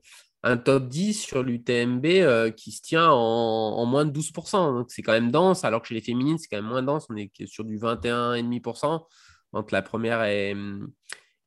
un 0.44 0.58
top 0.58 0.90
10 0.90 1.14
sur 1.14 1.42
l'UTMB 1.42 2.06
euh, 2.06 2.52
qui 2.52 2.72
se 2.74 2.82
tient 2.82 3.10
en, 3.10 3.16
en 3.16 3.86
moins 3.86 4.04
de 4.06 4.12
12%. 4.12 4.74
Donc 4.74 4.88
c'est 4.92 5.02
quand 5.02 5.14
même 5.14 5.32
dense, 5.32 5.64
alors 5.64 5.82
que 5.82 5.88
chez 5.88 5.96
les 5.96 6.02
féminines, 6.02 6.38
c'est 6.38 6.48
quand 6.48 6.58
même 6.62 6.70
moins 6.70 6.84
dense. 6.84 7.06
On 7.10 7.16
est 7.16 7.32
sur 7.46 7.64
du 7.64 7.78
21,5% 7.80 9.06
entre 9.54 9.74
la 9.74 9.82
première 9.82 10.24
et, 10.26 10.54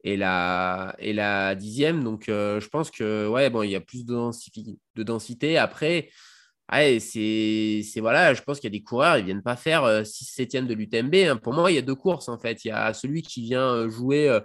et, 0.03 0.17
la, 0.17 0.97
et 0.99 1.13
la 1.13 1.55
dixième. 1.55 2.03
Donc 2.03 2.29
euh, 2.31 2.59
je 2.61 2.69
pense 2.69 2.91
que 2.91 3.29
ouais, 3.29 3.51
bon, 3.51 3.63
il 3.63 3.71
y 3.71 3.77
a 3.77 3.81
plus 3.83 4.07
de, 4.07 4.15
densifi- 4.15 4.79
de 4.95 5.03
densité. 5.03 5.59
Après, 5.59 6.09
c'est 7.01 7.83
voilà, 8.01 8.35
je 8.35 8.43
pense 8.43 8.61
qu'il 8.61 8.73
y 8.73 8.77
a 8.77 8.79
des 8.79 8.83
coureurs, 8.85 9.17
ils 9.19 9.25
viennent 9.25 9.43
pas 9.43 9.57
faire 9.57 10.05
6-7e 10.07 10.67
de 10.67 10.75
l'UTMB. 10.75 11.15
hein. 11.15 11.37
Pour 11.37 11.55
moi, 11.55 11.71
il 11.71 11.75
y 11.77 11.79
a 11.79 11.83
deux 11.83 11.95
courses 11.95 12.29
en 12.29 12.39
fait. 12.39 12.65
Il 12.65 12.69
y 12.69 12.71
a 12.71 12.93
celui 12.95 13.23
qui 13.23 13.43
vient 13.43 13.69
euh, 13.75 13.89
jouer. 13.91 14.29
euh, 14.29 14.41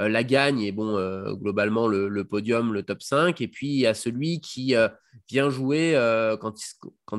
euh, 0.00 0.08
la 0.08 0.24
gagne 0.24 0.60
et 0.60 0.72
bon, 0.72 0.96
euh, 0.96 1.34
globalement 1.34 1.86
le, 1.86 2.24
podium, 2.24 2.72
le 2.72 2.82
top 2.82 3.02
5. 3.02 3.40
Et 3.40 3.48
puis 3.48 3.68
il 3.68 3.78
y 3.78 3.86
a 3.86 3.94
celui 3.94 4.40
qui 4.40 4.74
euh, 4.74 4.88
vient 5.30 5.50
jouer 5.50 5.94
euh, 5.96 6.36
quand, 6.36 6.54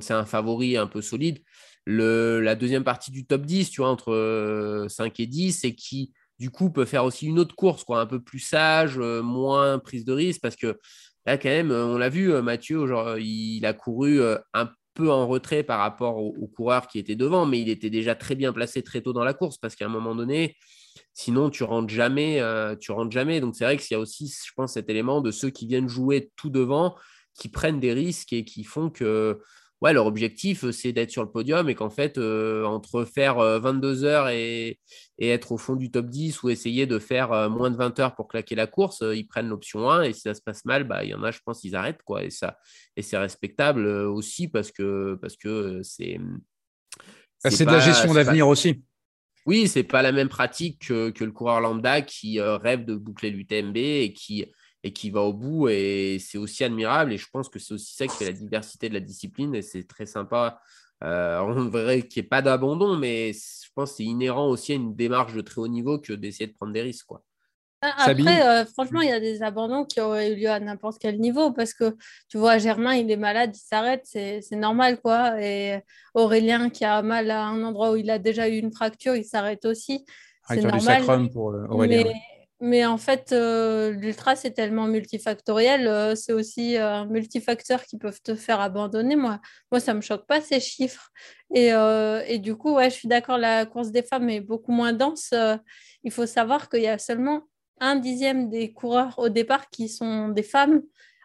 c'est 0.02 0.14
un 0.14 0.26
favori 0.26 0.76
un 0.78 0.88
peu 0.88 1.02
solide, 1.02 1.40
la 1.86 2.56
deuxième 2.56 2.84
partie 2.84 3.12
du 3.12 3.26
top 3.26 3.46
10, 3.46 3.70
tu 3.70 3.82
vois, 3.82 3.90
entre 3.90 4.12
euh, 4.14 4.88
5 4.90 5.20
et 5.20 5.28
10, 5.28 5.64
et 5.64 5.76
qui 5.76 6.14
du 6.40 6.50
coup 6.50 6.70
peut 6.70 6.86
faire 6.86 7.06
aussi 7.06 7.28
une 7.28 7.40
autre 7.40 7.56
course, 7.56 7.84
quoi, 7.86 8.02
un 8.02 8.06
peu 8.06 8.22
plus 8.22 8.40
sage, 8.40 8.98
euh, 9.00 9.22
moins 9.22 9.80
prise 9.80 10.04
de 10.06 10.12
risque, 10.14 10.42
parce 10.42 10.56
que 10.58 10.78
là, 11.26 11.38
quand 11.38 11.50
même, 11.50 11.72
euh, 11.72 11.86
on 11.86 11.98
l'a 11.98 12.10
vu, 12.10 12.34
euh, 12.34 12.42
Mathieu, 12.42 12.88
genre, 12.88 13.18
il 13.18 13.66
a 13.66 13.74
couru 13.74 14.22
euh, 14.22 14.38
un 14.54 14.70
peu 14.94 15.12
en 15.12 15.28
retrait 15.28 15.64
par 15.64 15.80
rapport 15.80 16.18
aux 16.18 16.36
au 16.40 16.48
coureurs 16.48 16.88
qui 16.88 17.00
étaient 17.00 17.16
devant, 17.16 17.46
mais 17.46 17.62
il 17.62 17.70
était 17.70 17.90
déjà 17.90 18.16
très 18.16 18.36
bien 18.36 18.54
placé 18.54 18.82
très 18.82 19.02
tôt 19.02 19.14
dans 19.14 19.24
la 19.24 19.34
course, 19.34 19.58
parce 19.58 19.76
qu'à 19.76 19.86
un 19.86 19.90
moment 19.90 20.16
donné, 20.16 20.56
Sinon, 21.14 21.50
tu 21.50 21.64
rentres 21.64 21.94
jamais, 21.94 22.42
euh, 22.42 22.76
tu 22.76 22.92
rentres 22.92 23.12
jamais. 23.12 23.40
Donc, 23.40 23.56
c'est 23.56 23.64
vrai 23.64 23.78
qu'il 23.78 23.96
y 23.96 23.96
a 23.96 24.00
aussi, 24.00 24.28
je 24.28 24.52
pense, 24.56 24.74
cet 24.74 24.90
élément 24.90 25.22
de 25.22 25.32
ceux 25.32 25.50
qui 25.50 25.66
viennent 25.68 25.88
jouer 25.88 26.32
tout 26.36 26.50
devant, 26.50 26.96
qui 27.40 27.50
prennent 27.50 27.80
des 27.80 27.94
risques 27.94 28.34
et 28.34 28.44
qui 28.44 28.64
font 28.64 28.90
que, 28.90 29.40
ouais, 29.82 29.94
leur 29.94 30.06
objectif, 30.06 30.70
c'est 30.72 30.94
d'être 30.94 31.12
sur 31.12 31.24
le 31.24 31.30
podium 31.32 31.70
et 31.70 31.76
qu'en 31.76 31.90
fait, 31.90 32.18
euh, 32.18 32.64
entre 32.66 33.04
faire 33.06 33.38
22 33.38 34.04
heures 34.04 34.30
et, 34.30 34.80
et 35.20 35.30
être 35.30 35.52
au 35.52 35.58
fond 35.58 35.76
du 35.76 35.92
top 35.92 36.08
10 36.08 36.44
ou 36.44 36.50
essayer 36.50 36.86
de 36.88 36.98
faire 37.00 37.32
euh, 37.32 37.50
moins 37.50 37.70
de 37.70 37.76
20 37.78 38.00
heures 38.00 38.16
pour 38.16 38.28
claquer 38.28 38.56
la 38.56 38.68
course, 38.68 39.02
euh, 39.02 39.16
ils 39.16 39.28
prennent 39.28 39.50
l'option 39.50 39.90
1 39.90 40.04
et 40.04 40.14
si 40.14 40.22
ça 40.22 40.34
se 40.34 40.42
passe 40.42 40.66
mal, 40.66 40.86
bah, 40.86 41.04
il 41.04 41.10
y 41.10 41.14
en 41.14 41.24
a, 41.24 41.32
je 41.32 41.40
pense, 41.46 41.64
ils 41.64 41.76
arrêtent, 41.76 42.04
quoi. 42.04 42.24
Et 42.24 42.30
ça, 42.30 42.58
et 42.96 43.02
c'est 43.02 43.18
respectable 43.18 43.86
euh, 43.86 44.10
aussi 44.10 44.48
parce 44.48 44.72
que, 44.72 45.18
parce 45.22 45.36
que 45.36 45.48
euh, 45.50 45.84
c'est. 45.84 46.20
C'est 47.48 47.66
de 47.66 47.72
la 47.72 47.80
gestion 47.80 48.08
pas- 48.10 48.24
d'avenir 48.24 48.48
aussi. 48.48 48.82
oui, 49.46 49.68
c'est 49.68 49.84
pas 49.84 50.02
la 50.02 50.12
même 50.12 50.30
pratique 50.30 50.88
que, 50.88 51.12
que 51.12 51.24
le 51.24 51.32
coureur 51.32 51.62
lambda 51.62 52.02
qui 52.02 52.40
euh, 52.40 52.58
rêve 52.58 52.86
de 52.86 52.96
boucler 52.96 53.30
l'UTMB 53.30 53.78
et 53.78 54.14
qui, 54.14 54.46
et 54.86 54.94
qui 54.94 55.10
va 55.10 55.22
au 55.22 55.34
bout. 55.34 55.68
Et 55.68 56.20
c'est 56.20 56.38
aussi 56.38 56.64
admirable. 56.64 57.12
Et 57.12 57.18
je 57.18 57.28
pense 57.28 57.50
que 57.50 57.58
c'est 57.58 57.74
aussi 57.74 57.96
ça 57.96 58.06
qui 58.06 58.16
fait 58.16 58.26
la 58.26 58.34
diversité 58.34 58.88
de 58.88 58.94
la 58.94 59.00
discipline. 59.00 59.56
Et 59.56 59.64
c'est 59.64 59.84
très 59.88 60.06
sympa. 60.06 60.62
Euh, 61.04 61.40
on 61.40 61.68
verrait 61.70 62.04
qu'il 62.04 62.22
n'y 62.22 62.28
ait 62.28 62.30
pas 62.30 62.44
d'abandon, 62.44 62.96
mais 62.96 63.34
je 63.34 63.70
pense 63.74 63.92
que 63.92 63.98
c'est 63.98 64.04
inhérent 64.04 64.48
aussi 64.48 64.74
à 64.74 64.76
une 64.76 64.96
démarche 64.96 65.34
de 65.34 65.42
très 65.42 65.60
haut 65.60 65.68
niveau 65.68 65.98
que 65.98 66.14
d'essayer 66.14 66.46
de 66.46 66.54
prendre 66.54 66.72
des 66.72 66.84
risques. 66.84 67.08
Quoi. 67.08 67.24
Ah, 67.82 67.94
Après, 67.98 68.48
euh, 68.48 68.66
franchement, 68.66 69.02
il 69.02 69.10
y 69.10 69.12
a 69.12 69.20
des 69.20 69.42
abandons 69.42 69.86
qui 69.86 70.00
auraient 70.00 70.32
eu 70.32 70.36
lieu 70.36 70.50
à 70.50 70.60
n'importe 70.60 71.00
quel 71.00 71.20
niveau 71.20 71.52
parce 71.52 71.74
que 71.74 71.96
tu 72.30 72.38
vois, 72.38 72.60
Germain, 72.60 72.94
il 72.94 73.10
est 73.10 73.18
malade, 73.18 73.56
il 73.56 73.60
s'arrête, 73.60 74.02
c'est 74.06 74.42
c'est 74.42 74.56
normal 74.56 75.02
quoi. 75.02 75.42
Et 75.42 75.82
Aurélien 76.14 76.70
qui 76.70 76.86
a 76.86 77.02
mal 77.02 77.30
à 77.32 77.44
un 77.46 77.64
endroit 77.64 77.92
où 77.92 77.96
il 77.96 78.10
a 78.10 78.18
déjà 78.18 78.48
eu 78.48 78.58
une 78.58 78.72
fracture, 78.72 79.16
il 79.16 79.26
s'arrête 79.26 79.66
aussi. 79.66 80.06
C'est 80.48 80.62
normal. 80.62 80.82
sacrum 80.82 81.30
pour 81.30 81.52
euh, 81.52 81.68
Aurélien. 81.70 82.04
Mais, 82.06 82.14
mais 82.62 82.86
en 82.86 82.98
fait, 82.98 83.32
euh, 83.34 83.92
l'ultra, 83.92 84.36
c'est 84.36 84.52
tellement 84.52 84.88
multifactoriel. 84.88 85.88
euh, 85.88 86.16
c'est 86.16 86.34
aussi 86.34 86.78
euh, 86.78 86.90
un 86.90 87.06
multifacteur 87.06 87.84
qui 87.84 87.98
peuvent 87.98 88.22
te 88.22 88.36
faire 88.36 88.60
abandonner. 88.62 89.16
Moi, 89.16 89.40
moi 89.72 89.80
ça 89.80 89.92
ne 89.94 89.98
me 89.98 90.02
choque 90.02 90.26
pas 90.26 90.42
ces 90.42 90.60
chiffres. 90.60 91.10
Et, 91.54 91.74
euh, 91.74 92.22
et 92.28 92.40
du 92.40 92.56
coup, 92.56 92.74
ouais, 92.76 92.90
je 92.90 92.96
suis 92.96 93.08
d'accord, 93.08 93.38
la 93.38 93.66
course 93.66 93.92
des 93.92 94.04
femmes 94.04 94.30
est 94.30 94.42
beaucoup 94.42 94.72
moins 94.72 94.94
dense. 94.94 95.30
Euh, 95.34 95.58
il 96.04 96.12
faut 96.12 96.26
savoir 96.26 96.70
qu'il 96.70 96.82
y 96.82 96.88
a 96.88 96.98
seulement 96.98 97.44
un 97.82 97.98
dixième 97.98 98.50
des 98.50 98.72
coureurs 98.72 99.16
au 99.20 99.28
départ 99.30 99.70
qui 99.70 99.90
sont 99.90 100.30
des 100.30 100.44
femmes. 100.44 100.82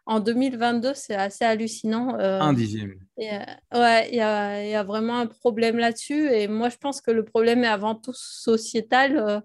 En 0.07 0.19
2022, 0.19 0.93
c'est 0.95 1.15
assez 1.15 1.45
hallucinant. 1.45 2.19
euh, 2.19 2.41
Un 2.41 2.53
dixième. 2.55 2.95
et, 3.19 3.31
euh, 3.33 3.79
ouais, 3.81 4.09
il 4.09 4.15
y 4.15 4.19
y 4.19 4.75
a 4.75 4.83
vraiment 4.83 5.19
un 5.19 5.27
problème 5.27 5.79
là-dessus. 5.79 6.29
Et 6.33 6.49
moi, 6.49 6.69
je 6.71 6.77
pense 6.77 7.01
que 7.01 7.13
le 7.13 7.25
problème 7.25 7.63
est 7.63 7.69
avant 7.69 7.95
tout 7.95 8.15
sociétal, 8.15 9.17
euh, 9.17 9.41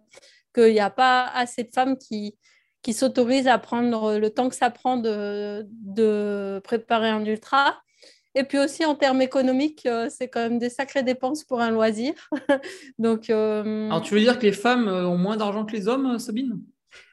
qu'il 0.55 0.73
n'y 0.73 0.79
a 0.79 0.89
pas 0.89 1.27
assez 1.27 1.63
de 1.63 1.71
femmes 1.73 1.97
qui, 1.97 2.37
qui 2.81 2.93
s'autorisent 2.93 3.47
à 3.47 3.57
prendre 3.57 4.17
le 4.17 4.29
temps 4.29 4.49
que 4.49 4.55
ça 4.55 4.69
prend 4.69 4.97
de, 4.97 5.65
de 5.69 6.61
préparer 6.63 7.09
un 7.09 7.25
ultra. 7.25 7.77
Et 8.37 8.43
puis 8.43 8.59
aussi 8.59 8.83
en 8.83 8.95
termes 8.95 9.21
économiques, 9.21 9.85
euh, 9.85 10.07
c'est 10.09 10.27
quand 10.27 10.41
même 10.41 10.59
des 10.59 10.69
sacrées 10.69 11.03
dépenses 11.03 11.43
pour 11.43 11.61
un 11.61 11.71
loisir. 11.71 12.13
Donc, 12.99 13.29
euh, 13.29 13.87
Alors, 13.87 14.01
tu 14.01 14.13
veux 14.13 14.19
dire 14.19 14.37
que 14.37 14.45
les 14.45 14.51
femmes 14.51 14.87
euh, 14.87 15.07
ont 15.07 15.17
moins 15.17 15.37
d'argent 15.37 15.65
que 15.65 15.71
les 15.71 15.87
hommes, 15.87 16.19
Sabine? 16.19 16.61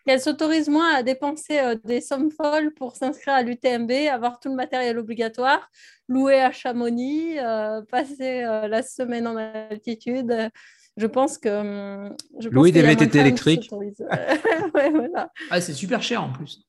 Qu'elles 0.04 0.20
s'autorisent 0.20 0.68
moins 0.68 0.94
à 0.94 1.02
dépenser 1.02 1.60
des 1.84 2.00
sommes 2.00 2.30
folles 2.30 2.72
pour 2.74 2.96
s'inscrire 2.96 3.34
à 3.34 3.42
l'UTMB, 3.42 3.90
avoir 4.10 4.40
tout 4.40 4.48
le 4.48 4.56
matériel 4.56 4.98
obligatoire, 4.98 5.70
louer 6.08 6.40
à 6.40 6.52
Chamonix, 6.52 7.38
euh, 7.38 7.82
passer 7.82 8.42
euh, 8.42 8.68
la 8.68 8.82
semaine 8.82 9.26
en 9.26 9.36
altitude. 9.36 10.50
Je 10.96 11.06
pense 11.06 11.38
que. 11.38 11.48
hum, 11.48 12.16
je 12.38 12.48
pense 12.48 12.64
qu'il 12.66 12.74
des 12.74 12.82
VTT 12.82 13.18
électriques. 13.18 13.70
Ouais, 14.74 14.90
voilà. 14.90 15.30
Ah, 15.50 15.60
c'est 15.60 15.72
super 15.74 16.02
cher 16.02 16.22
en 16.22 16.32
plus. 16.32 16.66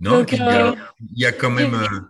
Non, 0.00 0.18
Donc, 0.18 0.28
puis 0.28 0.36
il, 0.36 0.42
y 0.42 0.48
a, 0.48 0.68
euh, 0.68 0.74
il 1.14 1.18
y 1.22 1.26
a 1.26 1.32
quand 1.32 1.50
même. 1.50 1.72
oui. 1.72 1.86
euh, 1.94 2.00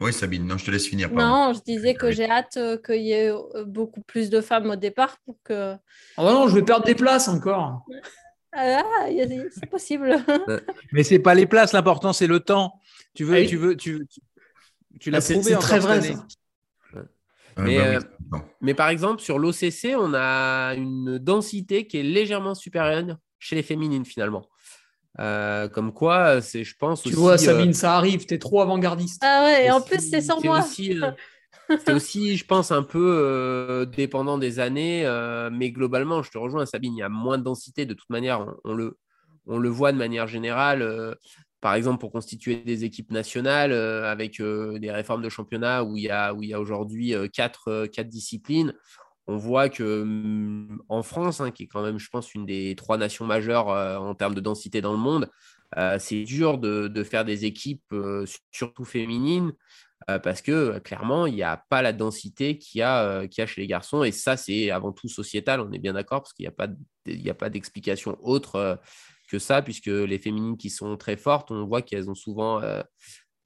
Oui, 0.00 0.12
Sabine, 0.12 0.46
non, 0.46 0.56
je 0.58 0.64
te 0.64 0.70
laisse 0.70 0.86
finir. 0.86 1.10
pardon. 1.10 1.28
Non, 1.28 1.52
je 1.52 1.60
disais 1.60 1.94
que 1.94 2.10
j'ai 2.10 2.28
hâte 2.28 2.56
euh, 2.56 2.76
qu'il 2.78 3.02
y 3.02 3.12
ait 3.12 3.30
euh, 3.30 3.64
beaucoup 3.64 4.00
plus 4.02 4.30
de 4.30 4.40
femmes 4.40 4.70
au 4.70 4.76
départ 4.76 5.18
pour 5.24 5.36
que. 5.44 5.74
Oh 6.16 6.22
non, 6.22 6.48
je 6.48 6.54
vais 6.54 6.62
perdre 6.62 6.84
des 6.86 6.94
places 6.94 7.28
encore. 7.28 7.84
Ah, 8.52 8.82
c'est 9.52 9.70
possible. 9.70 10.16
Mais 10.92 11.04
c'est 11.04 11.20
pas 11.20 11.34
les 11.34 11.46
places, 11.46 11.72
l'important 11.72 12.12
c'est 12.12 12.26
le 12.26 12.40
temps. 12.40 12.80
Tu 13.14 13.22
veux, 13.22 13.36
Ah 13.36 13.40
oui. 13.42 13.46
tu 13.46 13.56
veux, 13.56 13.76
tu, 13.76 14.04
tu, 14.10 14.20
tu 14.98 15.10
l'as 15.12 15.18
Ah, 15.18 15.20
c'est 15.20 15.34
prouvé 15.34 15.52
c'est 15.52 15.58
très 15.58 15.78
vrai 15.78 16.00
ça. 16.02 16.26
Ah, 17.56 17.62
Mais, 17.62 17.76
bah 17.76 17.84
euh, 17.84 18.00
non. 18.30 18.42
Mais 18.60 18.74
par 18.74 18.88
exemple, 18.88 19.20
sur 19.20 19.38
l'OCC, 19.38 19.94
on 19.98 20.14
a 20.14 20.74
une 20.74 21.18
densité 21.18 21.86
qui 21.86 21.98
est 21.98 22.02
légèrement 22.02 22.54
supérieure 22.54 23.16
chez 23.38 23.56
les 23.56 23.62
féminines 23.62 24.04
finalement. 24.04 24.46
Euh, 25.18 25.68
comme 25.68 25.92
quoi, 25.92 26.40
c'est, 26.40 26.62
je 26.62 26.76
pense, 26.76 27.02
Tu 27.02 27.08
aussi, 27.08 27.16
vois, 27.16 27.32
euh, 27.32 27.36
Sabine, 27.38 27.74
ça 27.74 27.96
arrive, 27.96 28.26
t'es 28.26 28.38
trop 28.38 28.60
avant-gardiste. 28.60 29.20
Ah 29.24 29.44
ouais, 29.44 29.66
et 29.66 29.70
en 29.70 29.80
plus, 29.80 30.08
c'est 30.08 30.20
sans 30.20 30.40
moi. 30.40 30.60
aussi, 30.60 31.02
euh, 31.02 31.10
c'est 31.84 31.92
aussi, 31.92 32.36
je 32.36 32.46
pense, 32.46 32.70
un 32.70 32.84
peu 32.84 33.16
euh, 33.18 33.84
dépendant 33.86 34.38
des 34.38 34.60
années, 34.60 35.04
euh, 35.04 35.50
mais 35.52 35.72
globalement, 35.72 36.22
je 36.22 36.30
te 36.30 36.38
rejoins, 36.38 36.64
Sabine, 36.64 36.94
il 36.94 37.00
y 37.00 37.02
a 37.02 37.08
moins 37.08 37.38
de 37.38 37.42
densité. 37.42 37.86
De 37.86 37.94
toute 37.94 38.10
manière, 38.10 38.40
on, 38.40 38.70
on 38.70 38.74
le, 38.74 38.98
on 39.46 39.58
le 39.58 39.68
voit 39.68 39.90
de 39.92 39.98
manière 39.98 40.28
générale. 40.28 41.16
Par 41.60 41.74
exemple, 41.74 41.98
pour 41.98 42.10
constituer 42.10 42.56
des 42.56 42.84
équipes 42.84 43.10
nationales 43.10 43.72
euh, 43.72 44.10
avec 44.10 44.40
euh, 44.40 44.78
des 44.78 44.90
réformes 44.90 45.22
de 45.22 45.28
championnat 45.28 45.84
où 45.84 45.96
il 45.96 46.04
y 46.04 46.10
a, 46.10 46.32
aujourd'hui 46.34 47.14
euh, 47.14 47.28
quatre, 47.28 47.86
disciplines, 48.02 48.74
on 49.26 49.36
voit 49.36 49.68
que 49.68 50.02
hum, 50.02 50.82
en 50.88 51.02
France, 51.02 51.40
hein, 51.40 51.50
qui 51.50 51.64
est 51.64 51.66
quand 51.66 51.82
même, 51.82 51.98
je 51.98 52.08
pense, 52.08 52.34
une 52.34 52.46
des 52.46 52.74
trois 52.76 52.96
nations 52.96 53.26
majeures 53.26 53.68
en 53.68 54.14
termes 54.14 54.34
de 54.34 54.40
densité 54.40 54.80
dans 54.80 54.92
le 54.92 54.98
monde, 54.98 55.28
c'est 55.98 56.24
dur 56.24 56.58
de, 56.58 57.04
faire 57.04 57.24
des 57.24 57.44
équipes, 57.44 57.94
surtout 58.50 58.84
féminines, 58.84 59.52
parce 60.24 60.42
que 60.42 60.80
clairement, 60.80 61.26
il 61.26 61.34
n'y 61.34 61.44
a 61.44 61.62
pas 61.68 61.80
la 61.80 61.92
densité 61.92 62.58
qu'il 62.58 62.80
y, 62.80 62.82
a, 62.82 63.28
chez 63.30 63.60
les 63.60 63.68
garçons. 63.68 64.02
Et 64.02 64.10
ça, 64.10 64.36
c'est 64.36 64.72
avant 64.72 64.90
tout 64.90 65.08
sociétal, 65.08 65.60
on 65.60 65.70
est 65.70 65.78
bien 65.78 65.92
d'accord, 65.92 66.22
parce 66.22 66.32
qu'il 66.32 66.50
n'y 67.06 67.30
a 67.30 67.34
pas, 67.34 67.50
d'explication 67.50 68.18
autre 68.20 68.80
que 69.30 69.38
ça, 69.38 69.62
puisque 69.62 69.86
les 69.86 70.18
féminines 70.18 70.56
qui 70.56 70.70
sont 70.70 70.96
très 70.96 71.16
fortes, 71.16 71.50
on 71.50 71.66
voit 71.66 71.82
qu'elles 71.82 72.10
ont 72.10 72.14
souvent 72.14 72.60
euh, 72.62 72.82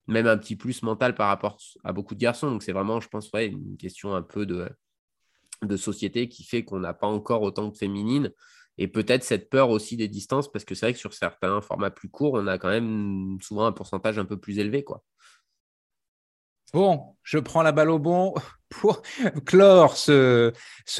même 0.06 0.26
un 0.26 0.38
petit 0.38 0.56
plus 0.56 0.82
mental 0.82 1.14
par 1.14 1.28
rapport 1.28 1.58
à 1.84 1.92
beaucoup 1.92 2.14
de 2.14 2.20
garçons. 2.20 2.50
Donc 2.50 2.62
c'est 2.62 2.72
vraiment, 2.72 3.00
je 3.00 3.08
pense, 3.08 3.30
ouais, 3.32 3.48
une 3.48 3.76
question 3.76 4.14
un 4.14 4.22
peu 4.22 4.46
de, 4.46 4.68
de 5.62 5.76
société 5.76 6.28
qui 6.28 6.44
fait 6.44 6.64
qu'on 6.64 6.80
n'a 6.80 6.94
pas 6.94 7.06
encore 7.06 7.42
autant 7.42 7.68
de 7.68 7.76
féminines. 7.76 8.32
Et 8.76 8.88
peut-être 8.88 9.22
cette 9.22 9.50
peur 9.50 9.70
aussi 9.70 9.96
des 9.96 10.08
distances, 10.08 10.50
parce 10.50 10.64
que 10.64 10.74
c'est 10.74 10.86
vrai 10.86 10.92
que 10.94 10.98
sur 10.98 11.14
certains 11.14 11.60
formats 11.60 11.90
plus 11.90 12.08
courts, 12.08 12.34
on 12.34 12.46
a 12.48 12.58
quand 12.58 12.70
même 12.70 13.38
souvent 13.40 13.66
un 13.66 13.72
pourcentage 13.72 14.18
un 14.18 14.24
peu 14.24 14.38
plus 14.38 14.58
élevé. 14.58 14.82
Quoi. 14.82 15.04
Bon, 16.74 17.14
je 17.22 17.38
prends 17.38 17.62
la 17.62 17.70
balle 17.70 17.88
au 17.88 18.00
bon 18.00 18.34
pour 18.68 19.02
clore 19.46 19.96
ce, 19.96 20.52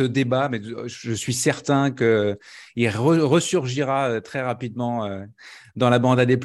débat, 0.03 0.49
mais 0.49 0.61
je 0.87 1.13
suis 1.13 1.35
certain 1.35 1.91
qu'il 1.91 2.37
re- 2.77 3.19
ressurgira 3.19 4.09
euh, 4.09 4.21
très 4.21 4.41
rapidement 4.41 5.05
euh, 5.05 5.25
dans 5.75 5.91
la 5.91 5.99
bande 5.99 6.21
AD+. 6.21 6.39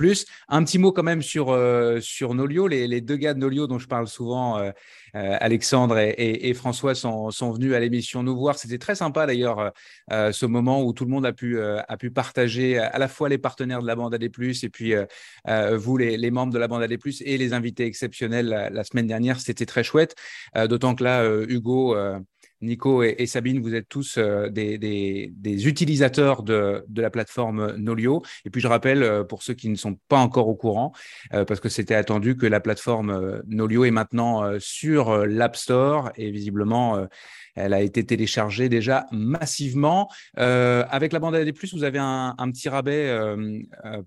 Un 0.47 0.63
petit 0.63 0.79
mot 0.79 0.91
quand 0.91 1.03
même 1.03 1.21
sur, 1.21 1.51
euh, 1.51 1.99
sur 2.01 2.33
Nolio. 2.33 2.67
Les, 2.67 2.87
les 2.87 3.01
deux 3.01 3.17
gars 3.17 3.35
de 3.35 3.39
Nolio 3.39 3.67
dont 3.67 3.77
je 3.77 3.87
parle 3.87 4.07
souvent, 4.07 4.59
Alexandre 5.13 5.97
et, 5.97 6.53
François, 6.53 6.95
sont, 6.95 7.29
venus 7.51 7.73
à 7.73 7.79
l'émission 7.79 8.23
nous 8.23 8.35
voir. 8.35 8.57
C'était 8.57 8.77
très 8.77 8.95
sympa 8.95 9.25
d'ailleurs, 9.25 9.59
euh, 9.59 9.69
euh, 10.11 10.31
ce 10.31 10.45
moment 10.45 10.83
où 10.83 10.93
tout 10.93 11.05
le 11.05 11.11
monde 11.11 11.25
a 11.25 11.33
pu, 11.33 11.57
euh, 11.57 11.81
partager 12.13 12.77
à 12.77 12.97
la 12.97 13.07
fois 13.07 13.29
les 13.29 13.37
partenaires 13.37 13.81
de 13.81 13.87
la 13.87 13.95
bande 13.95 14.13
AD+, 14.13 14.23
et 14.23 14.29
puis 14.69 14.93
euh, 14.93 15.05
euh, 15.47 15.77
vous, 15.77 15.97
les, 15.97 16.31
membres 16.31 16.53
de 16.53 16.59
la 16.59 16.67
bande 16.67 16.83
AD+, 16.83 16.97
et 17.21 17.37
les 17.37 17.53
invités 17.53 17.85
exceptionnels 17.85 18.47
la, 18.47 18.69
la 18.69 18.83
semaine 18.83 19.07
dernière. 19.07 19.39
C'était 19.39 19.65
très 19.65 19.83
chouette. 19.83 20.15
Euh, 20.55 20.67
D'autant 20.67 20.95
que 20.95 21.03
là, 21.03 21.21
euh, 21.21 21.45
Hugo, 21.49 21.95
euh, 21.95 22.19
Nico 22.61 23.03
et, 23.03 23.25
Sabine, 23.25 23.61
vous 23.61 23.75
êtes 23.75 23.87
tous 23.87 24.17
euh, 24.17 24.49
des, 24.49 24.77
des- 24.77 25.31
des 25.35 25.67
utilisateurs 25.67 26.43
de, 26.43 26.85
la 26.95 27.09
plateforme 27.09 27.75
Nolio. 27.77 28.23
Et 28.45 28.49
puis, 28.49 28.61
je 28.61 28.67
rappelle, 28.67 29.03
euh, 29.03 29.23
pour 29.23 29.43
ceux 29.43 29.53
qui 29.53 29.69
ne 29.69 29.75
sont 29.75 29.97
pas 30.07 30.17
encore 30.17 30.47
au 30.47 30.55
courant, 30.55 30.91
euh, 31.33 31.45
parce 31.45 31.59
que 31.59 31.69
c'était 31.69 31.95
attendu 31.95 32.35
que 32.35 32.45
la 32.45 32.59
plateforme 32.59 33.41
Nolio 33.47 33.85
est 33.85 33.91
maintenant 33.91 34.43
sur 34.59 35.25
l'App 35.25 35.55
Store 35.55 36.11
et 36.15 36.31
visiblement, 36.31 37.07
elle 37.55 37.73
a 37.73 37.81
été 37.81 38.05
téléchargée 38.05 38.69
déjà 38.69 39.05
massivement. 39.11 40.09
Avec 40.35 41.13
la 41.13 41.19
bande 41.19 41.35
AD+, 41.35 41.51
vous 41.73 41.83
avez 41.83 41.99
un, 41.99 42.35
petit 42.51 42.69
rabais 42.69 43.13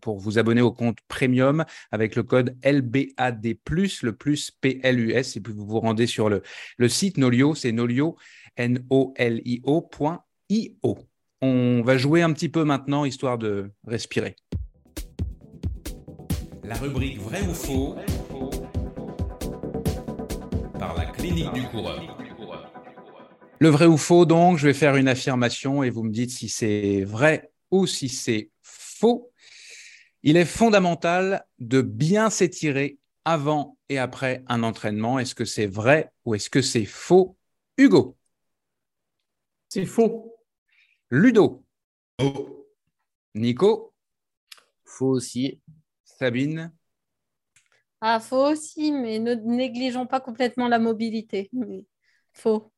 pour 0.01 0.19
vous 0.19 0.39
abonner 0.39 0.61
au 0.61 0.73
compte 0.73 0.99
Premium 1.09 1.65
avec 1.91 2.17
le 2.17 2.23
code 2.23 2.57
LBAD+, 2.65 3.57
le 4.03 4.13
plus 4.13 4.51
PLUS, 4.51 5.37
et 5.37 5.41
puis 5.41 5.53
vous 5.53 5.67
vous 5.67 5.81
rendez 5.81 6.07
sur 6.07 6.29
le 6.29 6.89
site 6.89 7.19
Nolio, 7.19 7.55
c'est 7.55 7.73
Nolio, 7.73 8.17
N-O-L-I-O 8.57 9.83
point 9.83 10.23
I-O. 10.49 10.99
On 11.41 11.83
va 11.85 11.97
jouer 11.97 12.23
un 12.23 12.33
petit 12.33 12.49
peu 12.49 12.65
maintenant, 12.65 13.05
histoire 13.05 13.39
de 13.39 13.73
respirer. 13.87 14.37
La 16.63 16.75
rubrique 16.77 17.19
vrai 17.19 17.43
ou 17.43 17.55
faux 17.55 17.97
par 20.79 20.97
la 20.97 21.07
clinique 21.07 21.53
du 21.53 21.63
coureur. 21.65 22.01
Le 23.63 23.69
vrai 23.69 23.87
ou 23.87 23.97
faux, 23.97 24.27
donc, 24.27 24.59
je 24.59 24.67
vais 24.67 24.75
faire 24.75 24.97
une 24.97 25.07
affirmation 25.07 25.85
et 25.85 25.91
vous 25.91 26.03
me 26.03 26.11
dites 26.11 26.31
si 26.31 26.49
c'est 26.49 27.05
vrai 27.05 27.53
ou 27.71 27.87
si 27.87 28.09
c'est 28.09 28.51
faux. 28.63 29.31
Il 30.25 30.37
est 30.37 30.45
fondamental 30.45 31.45
de 31.61 31.81
bien 31.81 32.29
s'étirer 32.29 32.99
avant 33.25 33.77
et 33.89 33.99
après 33.99 34.43
un 34.49 34.65
entraînement. 34.65 35.21
Est-ce 35.21 35.37
que 35.37 35.45
c'est 35.45 35.67
vrai 35.67 36.11
ou 36.25 36.35
est-ce 36.35 36.51
que 36.51 36.61
c'est 36.61 36.85
faux 36.85 37.37
Hugo, 37.79 38.17
C'est 39.73 39.87
faux. 39.87 40.37
Ludo, 41.11 41.65
Oh, 42.19 42.67
Nico, 43.35 43.95
Faux 44.85 45.09
aussi. 45.09 45.63
Sabine, 46.05 46.75
Ah, 48.03 48.21
faux 48.21 48.51
aussi, 48.51 48.93
mais 48.93 49.19
ne 49.19 49.33
négligeons 49.33 50.07
pas 50.07 50.21
complètement 50.21 50.69
la 50.69 50.79
mobilité. 50.79 51.49
Mais 51.55 51.87
Faux. 52.35 52.71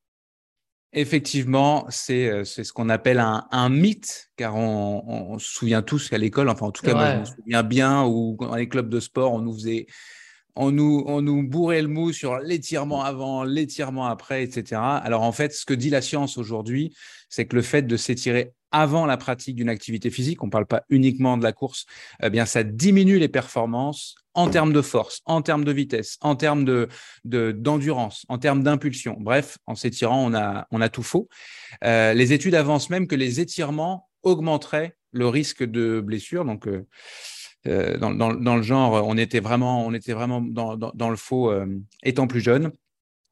Effectivement, 0.92 1.84
c'est 1.88 2.28
euh, 2.28 2.44
c'est 2.44 2.62
ce 2.62 2.72
qu'on 2.72 2.88
appelle 2.88 3.18
un, 3.18 3.48
un 3.50 3.68
mythe, 3.70 4.30
car 4.36 4.54
on, 4.54 5.36
se 5.40 5.50
souvient 5.50 5.82
tous 5.82 6.08
qu'à 6.08 6.18
l'école, 6.18 6.48
enfin 6.48 6.66
en 6.66 6.70
tout 6.70 6.82
cas 6.82 6.94
moi 6.94 7.06
vrai. 7.06 7.14
je 7.14 7.18
me 7.18 7.24
souviens 7.24 7.62
bien, 7.64 8.04
ou 8.04 8.36
dans 8.38 8.54
les 8.54 8.68
clubs 8.68 8.88
de 8.88 9.00
sport, 9.00 9.32
on 9.32 9.40
nous 9.40 9.54
faisait, 9.54 9.88
on 10.56 10.70
nous, 10.70 11.02
on 11.06 11.20
nous 11.22 11.42
bourrait 11.42 11.82
le 11.82 11.88
mou 11.88 12.12
sur 12.12 12.38
l'étirement 12.38 13.02
avant, 13.02 13.44
l'étirement 13.44 14.06
après, 14.06 14.42
etc. 14.44 14.80
Alors 14.80 15.22
en 15.22 15.32
fait, 15.32 15.52
ce 15.52 15.64
que 15.64 15.74
dit 15.74 15.90
la 15.90 16.00
science 16.02 16.38
aujourd'hui, 16.38 16.94
c'est 17.28 17.46
que 17.46 17.56
le 17.56 17.62
fait 17.62 17.82
de 17.82 17.96
s'étirer 17.96 18.52
avant 18.70 19.06
la 19.06 19.16
pratique 19.16 19.54
d'une 19.56 19.68
activité 19.68 20.10
physique, 20.10 20.42
on 20.42 20.46
ne 20.46 20.50
parle 20.50 20.66
pas 20.66 20.82
uniquement 20.88 21.36
de 21.36 21.44
la 21.44 21.52
course, 21.52 21.86
eh 22.22 22.30
bien 22.30 22.44
ça 22.44 22.62
diminue 22.64 23.18
les 23.18 23.28
performances 23.28 24.16
en 24.36 24.48
termes 24.50 24.72
de 24.72 24.82
force, 24.82 25.20
en 25.26 25.42
termes 25.42 25.64
de 25.64 25.70
vitesse, 25.70 26.18
en 26.20 26.34
termes 26.34 26.64
de 26.64 26.88
de- 27.24 27.52
d'endurance, 27.52 28.24
en 28.28 28.38
termes 28.38 28.64
d'impulsion. 28.64 29.16
Bref, 29.20 29.58
en 29.66 29.76
s'étirant, 29.76 30.24
on 30.24 30.34
a, 30.34 30.66
on 30.72 30.80
a 30.80 30.88
tout 30.88 31.04
faux. 31.04 31.28
Euh, 31.84 32.14
les 32.14 32.32
études 32.32 32.56
avancent 32.56 32.90
même 32.90 33.06
que 33.06 33.14
les 33.14 33.40
étirements 33.40 34.08
augmenteraient 34.24 34.96
le 35.12 35.28
risque 35.28 35.62
de 35.62 36.00
blessure. 36.00 36.44
Donc, 36.44 36.66
euh, 36.66 36.84
euh, 37.66 37.96
dans, 37.98 38.56
le 38.56 38.62
genre, 38.62 39.06
on 39.06 39.16
était 39.16 39.40
vraiment, 39.40 39.86
on 39.86 39.94
était 39.94 40.12
vraiment 40.12 40.40
dans, 40.40 41.10
le 41.10 41.16
faux 41.16 41.50
euh, 41.50 41.66
étant 42.02 42.26
plus 42.26 42.40
jeune. 42.40 42.72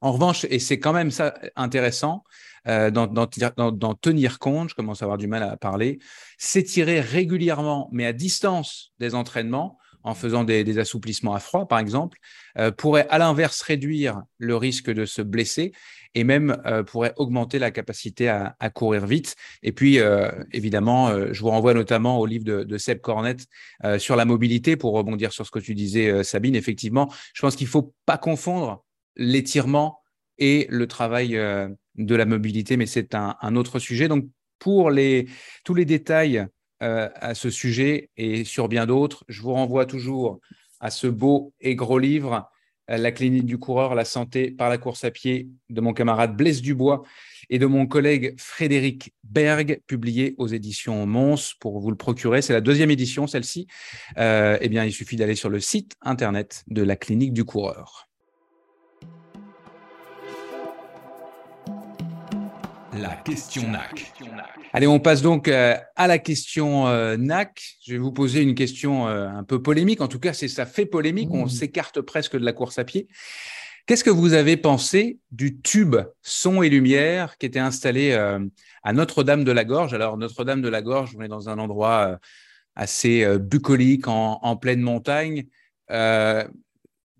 En 0.01 0.11
revanche, 0.11 0.45
et 0.49 0.59
c'est 0.59 0.79
quand 0.79 0.91
même 0.91 1.11
ça 1.11 1.33
intéressant, 1.55 2.23
euh, 2.67 2.91
d'en 2.91 3.93
tenir 3.95 4.39
compte, 4.39 4.69
je 4.69 4.75
commence 4.75 5.01
à 5.01 5.05
avoir 5.05 5.17
du 5.17 5.27
mal 5.27 5.43
à 5.43 5.55
parler, 5.55 5.99
s'étirer 6.37 6.99
régulièrement, 6.99 7.89
mais 7.91 8.05
à 8.05 8.13
distance 8.13 8.91
des 8.99 9.15
entraînements, 9.15 9.77
en 10.03 10.13
faisant 10.13 10.43
des, 10.43 10.79
assouplissements 10.79 11.33
à 11.33 11.39
froid, 11.39 11.67
par 11.67 11.79
exemple, 11.79 12.17
euh, 12.57 12.71
pourrait 12.71 13.07
à 13.09 13.17
l'inverse 13.17 13.61
réduire 13.61 14.21
le 14.37 14.55
risque 14.55 14.91
de 14.91 15.05
se 15.05 15.21
blesser 15.21 15.71
et 16.15 16.23
même 16.23 16.61
euh, 16.65 16.83
pourrait 16.83 17.13
augmenter 17.17 17.57
la 17.57 17.71
capacité 17.71 18.27
à, 18.29 18.55
courir 18.73 19.05
vite. 19.05 19.35
Et 19.63 19.71
puis, 19.71 19.99
euh, 19.99 20.31
évidemment, 20.51 21.31
je 21.31 21.39
vous 21.39 21.49
renvoie 21.49 21.73
notamment 21.73 22.19
au 22.19 22.25
livre 22.25 22.45
de, 22.45 22.77
Seb 22.77 22.99
Cornette 22.99 23.45
sur 23.97 24.15
la 24.15 24.25
mobilité, 24.25 24.75
pour 24.75 24.93
rebondir 24.93 25.31
sur 25.31 25.45
ce 25.45 25.51
que 25.51 25.59
tu 25.59 25.73
disais, 25.73 26.23
Sabine. 26.23 26.55
Effectivement, 26.55 27.11
je 27.33 27.41
pense 27.41 27.55
qu'il 27.55 27.67
faut 27.67 27.93
pas 28.05 28.17
confondre 28.17 28.83
l'étirement 29.15 30.01
et 30.37 30.67
le 30.69 30.87
travail 30.87 31.31
de 31.31 32.15
la 32.15 32.25
mobilité, 32.25 32.77
mais 32.77 32.85
c'est 32.85 33.15
un, 33.15 33.35
un 33.41 33.55
autre 33.55 33.79
sujet. 33.79 34.07
Donc, 34.07 34.25
pour 34.59 34.91
les, 34.91 35.27
tous 35.63 35.73
les 35.73 35.85
détails 35.85 36.47
euh, 36.83 37.09
à 37.15 37.33
ce 37.33 37.49
sujet 37.49 38.09
et 38.17 38.43
sur 38.43 38.67
bien 38.67 38.85
d'autres, 38.85 39.23
je 39.29 39.41
vous 39.41 39.53
renvoie 39.53 39.85
toujours 39.85 40.39
à 40.81 40.89
ce 40.89 41.07
beau 41.07 41.53
et 41.61 41.75
gros 41.75 41.97
livre, 41.97 42.49
euh, 42.89 42.97
La 42.97 43.13
clinique 43.13 43.45
du 43.45 43.57
coureur, 43.57 43.95
la 43.95 44.03
santé 44.03 44.51
par 44.51 44.69
la 44.69 44.77
course 44.77 45.05
à 45.05 45.11
pied 45.11 45.47
de 45.69 45.79
mon 45.79 45.93
camarade 45.93 46.35
Blaise 46.35 46.61
Dubois 46.61 47.03
et 47.49 47.57
de 47.57 47.65
mon 47.65 47.85
collègue 47.85 48.35
Frédéric 48.37 49.13
Berg, 49.23 49.79
publié 49.87 50.35
aux 50.37 50.47
éditions 50.47 51.05
Mons 51.05 51.55
pour 51.59 51.79
vous 51.79 51.89
le 51.89 51.95
procurer. 51.95 52.41
C'est 52.41 52.53
la 52.53 52.61
deuxième 52.61 52.91
édition, 52.91 53.27
celle-ci. 53.27 53.67
Euh, 54.17 54.57
eh 54.59 54.67
bien, 54.67 54.83
il 54.83 54.91
suffit 54.91 55.15
d'aller 55.15 55.35
sur 55.35 55.49
le 55.49 55.61
site 55.61 55.93
internet 56.01 56.63
de 56.67 56.83
la 56.83 56.97
clinique 56.97 57.33
du 57.33 57.45
coureur. 57.45 58.09
La 62.95 63.15
question 63.15 63.69
NAC. 63.69 64.13
Allez, 64.71 64.87
on 64.87 64.99
passe 64.99 65.21
donc 65.21 65.47
euh, 65.47 65.75
à 65.95 66.07
la 66.07 66.19
question 66.19 66.87
euh, 66.87 67.17
NAC. 67.17 67.61
Je 67.85 67.93
vais 67.93 67.97
vous 67.99 68.11
poser 68.11 68.41
une 68.41 68.55
question 68.55 69.07
euh, 69.07 69.27
un 69.27 69.43
peu 69.43 69.61
polémique. 69.61 70.01
En 70.01 70.07
tout 70.07 70.19
cas, 70.19 70.33
c'est 70.33 70.47
ça 70.47 70.65
fait 70.65 70.85
polémique. 70.85 71.29
On 71.31 71.45
Mmh. 71.45 71.49
s'écarte 71.49 72.01
presque 72.01 72.37
de 72.37 72.45
la 72.45 72.53
course 72.53 72.77
à 72.79 72.83
pied. 72.83 73.07
Qu'est-ce 73.85 74.03
que 74.03 74.09
vous 74.09 74.33
avez 74.33 74.57
pensé 74.57 75.17
du 75.31 75.59
tube 75.59 75.95
son 76.21 76.61
et 76.61 76.69
lumière 76.69 77.37
qui 77.37 77.45
était 77.45 77.59
installé 77.59 78.13
à 78.13 78.93
Notre-Dame 78.93 79.43
de 79.43 79.51
la 79.51 79.65
Gorge? 79.65 79.93
Alors, 79.93 80.17
Notre-Dame 80.17 80.61
de 80.61 80.69
la 80.69 80.81
Gorge, 80.81 81.13
on 81.17 81.21
est 81.21 81.27
dans 81.27 81.49
un 81.49 81.59
endroit 81.59 82.17
assez 82.75 83.27
bucolique, 83.39 84.07
en, 84.07 84.39
en 84.41 84.55
pleine 84.55 84.79
montagne. 84.79 85.47
Euh, 85.91 86.45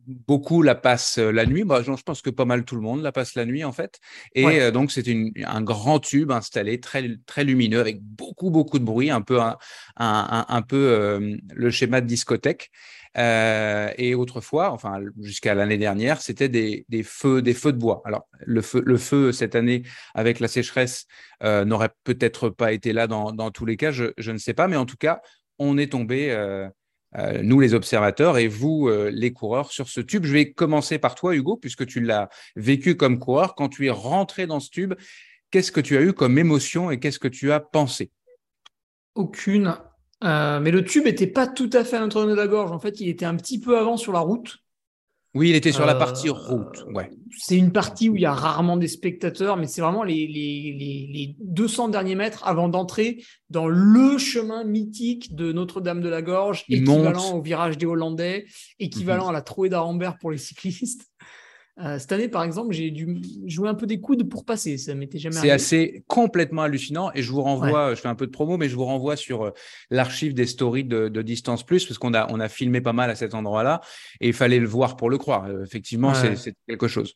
beaucoup 0.08 0.62
la 0.62 0.76
passent 0.76 1.18
euh, 1.18 1.32
la 1.32 1.46
nuit. 1.46 1.64
Moi, 1.64 1.82
je 1.84 1.92
pense 2.04 2.22
que 2.22 2.30
pas 2.30 2.46
mal 2.46 2.66
tout 2.66 2.76
le 2.76 2.82
monde 2.82 3.02
la 3.02 3.12
passe 3.12 3.36
la 3.36 3.46
nuit, 3.46 3.64
en 3.64 3.72
fait. 3.72 4.00
Et 4.36 4.46
Ouais. 4.46 4.62
euh, 4.62 4.72
donc, 4.72 4.92
c'est 4.92 5.06
un 5.46 5.62
grand 5.62 6.00
tube 6.00 6.32
installé, 6.32 6.80
très, 6.80 7.10
très 7.26 7.44
lumineux, 7.44 7.80
avec 7.80 8.02
beaucoup, 8.02 8.50
beaucoup 8.50 8.80
de 8.80 8.84
bruit, 8.86 9.10
un 9.10 9.22
peu, 9.22 9.40
un, 9.42 9.58
un- 9.98 10.46
un 10.48 10.62
peu 10.62 10.76
euh, 10.78 11.36
le 11.54 11.72
schéma 11.72 12.02
de 12.02 12.08
discothèque. 12.08 12.72
Euh, 13.16 13.92
et 14.00 14.16
autrefois, 14.16 14.72
enfin 14.72 15.00
jusqu'à 15.22 15.54
l'année 15.54 15.78
dernière, 15.78 16.20
c'était 16.20 16.50
des, 16.50 16.84
des 16.90 17.04
feux, 17.04 17.44
des 17.44 17.54
feux 17.54 17.72
de 17.72 17.78
bois. 17.78 18.02
Alors 18.06 18.28
le 18.40 18.60
feu, 18.64 18.82
le 18.84 18.98
feu 18.98 19.32
cette 19.32 19.54
année 19.54 19.84
avec 20.16 20.40
la 20.40 20.48
sécheresse 20.48 21.06
euh, 21.44 21.64
n'aurait 21.64 21.92
peut-être 22.04 22.50
pas 22.50 22.72
été 22.72 22.92
là 22.92 23.06
dans, 23.06 23.32
dans 23.32 23.52
tous 23.52 23.68
les 23.68 23.78
cas, 23.78 23.92
je, 23.92 24.06
je 24.18 24.32
ne 24.32 24.40
sais 24.40 24.56
pas, 24.56 24.68
mais 24.68 24.78
en 24.78 24.88
tout 24.88 24.98
cas, 24.98 25.22
on 25.60 25.78
est 25.78 25.92
tombé, 25.92 26.32
euh, 26.32 26.68
euh, 27.18 27.42
nous 27.44 27.60
les 27.60 27.74
observateurs 27.74 28.38
et 28.38 28.48
vous 28.48 28.88
euh, 28.88 29.10
les 29.12 29.34
coureurs, 29.34 29.72
sur 29.72 29.88
ce 29.88 30.02
tube. 30.02 30.26
Je 30.26 30.34
vais 30.34 30.52
commencer 30.52 30.98
par 30.98 31.16
toi, 31.16 31.36
Hugo, 31.36 31.58
puisque 31.58 31.86
tu 31.86 32.02
l'as 32.02 32.30
vécu 32.56 32.96
comme 32.96 33.20
coureur. 33.20 33.56
Quand 33.56 33.70
tu 33.70 33.88
es 33.88 33.92
rentré 33.92 34.48
dans 34.48 34.60
ce 34.60 34.70
tube, 34.70 34.94
qu'est-ce 35.52 35.72
que 35.72 35.82
tu 35.82 35.98
as 35.98 36.02
eu 36.02 36.14
comme 36.14 36.38
émotion 36.38 36.92
et 36.92 37.00
qu'est-ce 37.00 37.20
que 37.20 37.28
tu 37.28 37.52
as 37.52 37.60
pensé? 37.60 38.12
Aucune. 39.16 39.78
Euh, 40.24 40.60
mais 40.60 40.72
le 40.72 40.84
tube 40.84 41.06
était 41.06 41.28
pas 41.28 41.48
tout 41.48 41.70
à 41.74 41.84
fait 41.84 41.98
à 41.98 42.00
Notre-Dame 42.00 42.30
de 42.30 42.36
la 42.36 42.48
Gorge. 42.48 42.72
En 42.72 42.80
fait, 42.80 43.00
il 43.02 43.10
était 43.10 43.26
un 43.26 43.36
petit 43.36 43.60
peu 43.60 43.78
avant 43.78 43.98
sur 43.98 44.14
la 44.14 44.20
route. 44.20 44.63
Oui, 45.36 45.50
il 45.50 45.56
était 45.56 45.72
sur 45.72 45.86
la 45.86 45.96
Euh, 45.96 46.00
partie 46.00 46.30
route. 46.30 46.86
Ouais. 46.94 47.10
C'est 47.40 47.58
une 47.58 47.72
partie 47.72 48.08
où 48.10 48.16
il 48.16 48.22
y 48.22 48.26
a 48.26 48.34
rarement 48.34 48.78
des 48.78 48.88
spectateurs, 48.88 49.58
mais 49.58 49.66
c'est 49.66 49.82
vraiment 49.82 50.04
les, 50.04 50.28
les, 50.28 50.76
les, 50.78 51.10
les 51.12 51.36
200 51.40 51.90
derniers 51.90 52.14
mètres 52.14 52.44
avant 52.46 52.70
d'entrer 52.70 53.24
dans 53.50 53.68
le 53.68 54.20
chemin 54.20 54.64
mythique 54.64 55.34
de 55.34 55.52
Notre-Dame 55.52 56.02
de 56.02 56.10
la 56.10 56.22
Gorge, 56.22 56.66
Il 56.70 56.82
équivalent 56.84 57.20
monte. 57.20 57.34
au 57.34 57.42
virage 57.42 57.78
des 57.80 57.88
Hollandais, 57.88 58.46
équivalent 58.80 59.24
Mhm. 59.24 59.30
à 59.30 59.34
la 59.34 59.42
trouée 59.42 59.70
d'Arambert 59.70 60.18
pour 60.20 60.30
les 60.30 60.38
cyclistes. 60.38 61.08
Euh, 61.80 61.98
cette 61.98 62.12
année, 62.12 62.28
par 62.28 62.44
exemple, 62.44 62.72
j'ai 62.72 62.92
dû 62.92 63.20
jouer 63.48 63.68
un 63.68 63.74
peu 63.74 63.88
des 63.88 64.00
coudes 64.00 64.30
pour 64.30 64.46
passer. 64.46 64.78
Ça 64.78 64.94
m'était 64.94 65.18
jamais 65.18 65.36
C'est 65.36 65.50
assez 65.50 66.04
complètement 66.08 66.62
hallucinant 66.62 67.12
et 67.16 67.24
je 67.24 67.32
vous 67.32 67.42
renvoie, 67.42 67.96
je 67.96 68.00
fais 68.02 68.08
un 68.10 68.14
peu 68.16 68.28
de 68.28 68.32
promo, 68.32 68.58
mais 68.58 68.70
je 68.70 68.76
vous 68.76 68.86
renvoie 68.86 69.16
sur 69.16 69.46
euh, 69.46 69.52
l'archive 69.90 70.36
des 70.36 70.46
stories 70.46 70.84
de, 70.84 71.08
de 71.10 71.22
Distance 71.24 71.64
Plus 71.66 71.86
parce 71.88 71.98
qu'on 71.98 72.14
a, 72.14 72.32
on 72.32 72.40
a 72.40 72.48
filmé 72.48 72.80
pas 72.80 72.94
mal 72.94 73.10
à 73.10 73.16
cet 73.16 73.34
endroit-là 73.34 73.82
et 74.22 74.28
il 74.28 74.34
fallait 74.34 74.60
le 74.60 74.68
voir 74.68 74.98
pour 74.98 75.10
le 75.10 75.18
croire. 75.18 75.46
Euh, 75.46 75.64
effectivement, 75.64 76.10
Ouais. 76.12 76.36
c'est- 76.36 76.54
quelque 76.68 76.88
chose. 76.88 77.16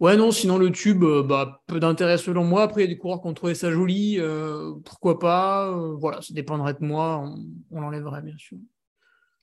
Ouais, 0.00 0.18
non, 0.18 0.32
sinon 0.32 0.58
le 0.58 0.70
tube, 0.70 1.02
bah, 1.26 1.62
peu 1.66 1.80
d'intérêt 1.80 2.18
selon 2.18 2.44
moi. 2.44 2.64
Après, 2.64 2.82
il 2.82 2.84
y 2.84 2.88
a 2.90 2.92
des 2.92 2.98
coureurs 2.98 3.22
qui 3.22 3.28
ont 3.28 3.32
trouvé 3.34 3.54
ça 3.54 3.70
joli. 3.72 4.16
euh, 4.20 4.72
pourquoi 4.84 5.18
pas 5.18 5.70
euh, 5.70 5.94
Voilà, 5.98 6.20
ça 6.20 6.34
dépendrait 6.34 6.74
de 6.74 6.84
moi. 6.84 7.22
On, 7.24 7.42
on 7.70 7.80
l'enlèverait, 7.80 8.20
bien 8.20 8.36
sûr. 8.36 8.58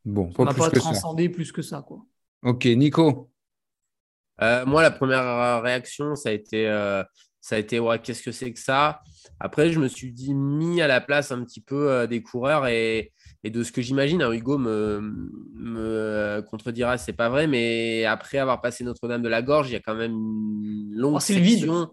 Bon, 0.06 0.30
On 0.30 0.32
pas 0.34 0.46
n'a 0.46 0.52
plus 0.52 0.60
pas 0.60 0.66
ça. 0.70 0.80
transcendé 0.80 1.30
plus 1.30 1.52
que 1.52 1.64
ça, 1.64 1.82
quoi. 1.82 2.06
Ok, 2.44 2.66
Nico. 2.66 3.32
Euh, 4.42 4.66
moi, 4.66 4.82
la 4.82 4.92
première 4.92 5.62
réaction, 5.62 6.16
ça 6.16 6.30
a 6.30 6.32
été, 6.32 6.68
euh, 6.68 7.04
ça 7.42 7.56
a 7.56 7.60
été 7.60 7.80
ouais, 7.80 8.00
qu'est-ce 8.00 8.24
que 8.24 8.32
c'est 8.32 8.52
que 8.54 8.60
ça? 8.60 9.02
Après, 9.40 9.72
je 9.72 9.80
me 9.80 9.88
suis 9.88 10.12
dit, 10.12 10.34
mis 10.34 10.82
à 10.82 10.88
la 10.88 11.02
place 11.02 11.32
un 11.32 11.44
petit 11.44 11.62
peu 11.62 11.90
euh, 11.90 12.08
des 12.08 12.22
coureurs 12.22 12.68
et, 12.68 13.12
et 13.44 13.50
de 13.50 13.64
ce 13.64 13.72
que 13.72 13.82
j'imagine. 13.82 14.22
hein, 14.22 14.32
Hugo 14.32 14.58
me, 14.58 15.02
me 15.56 16.42
contredira, 16.50 16.98
c'est 16.98 17.14
pas 17.14 17.30
vrai, 17.30 17.48
mais 17.48 18.06
après 18.06 18.38
avoir 18.38 18.62
passé 18.62 18.84
Notre-Dame 18.84 19.22
de 19.22 19.30
la 19.30 19.42
Gorge, 19.42 19.70
il 19.70 19.74
y 19.74 19.78
a 19.78 19.82
quand 19.82 19.96
même 19.96 20.12
une 20.12 20.92
longue 20.94 21.16
Oh, 21.16 21.20
section 21.20 21.88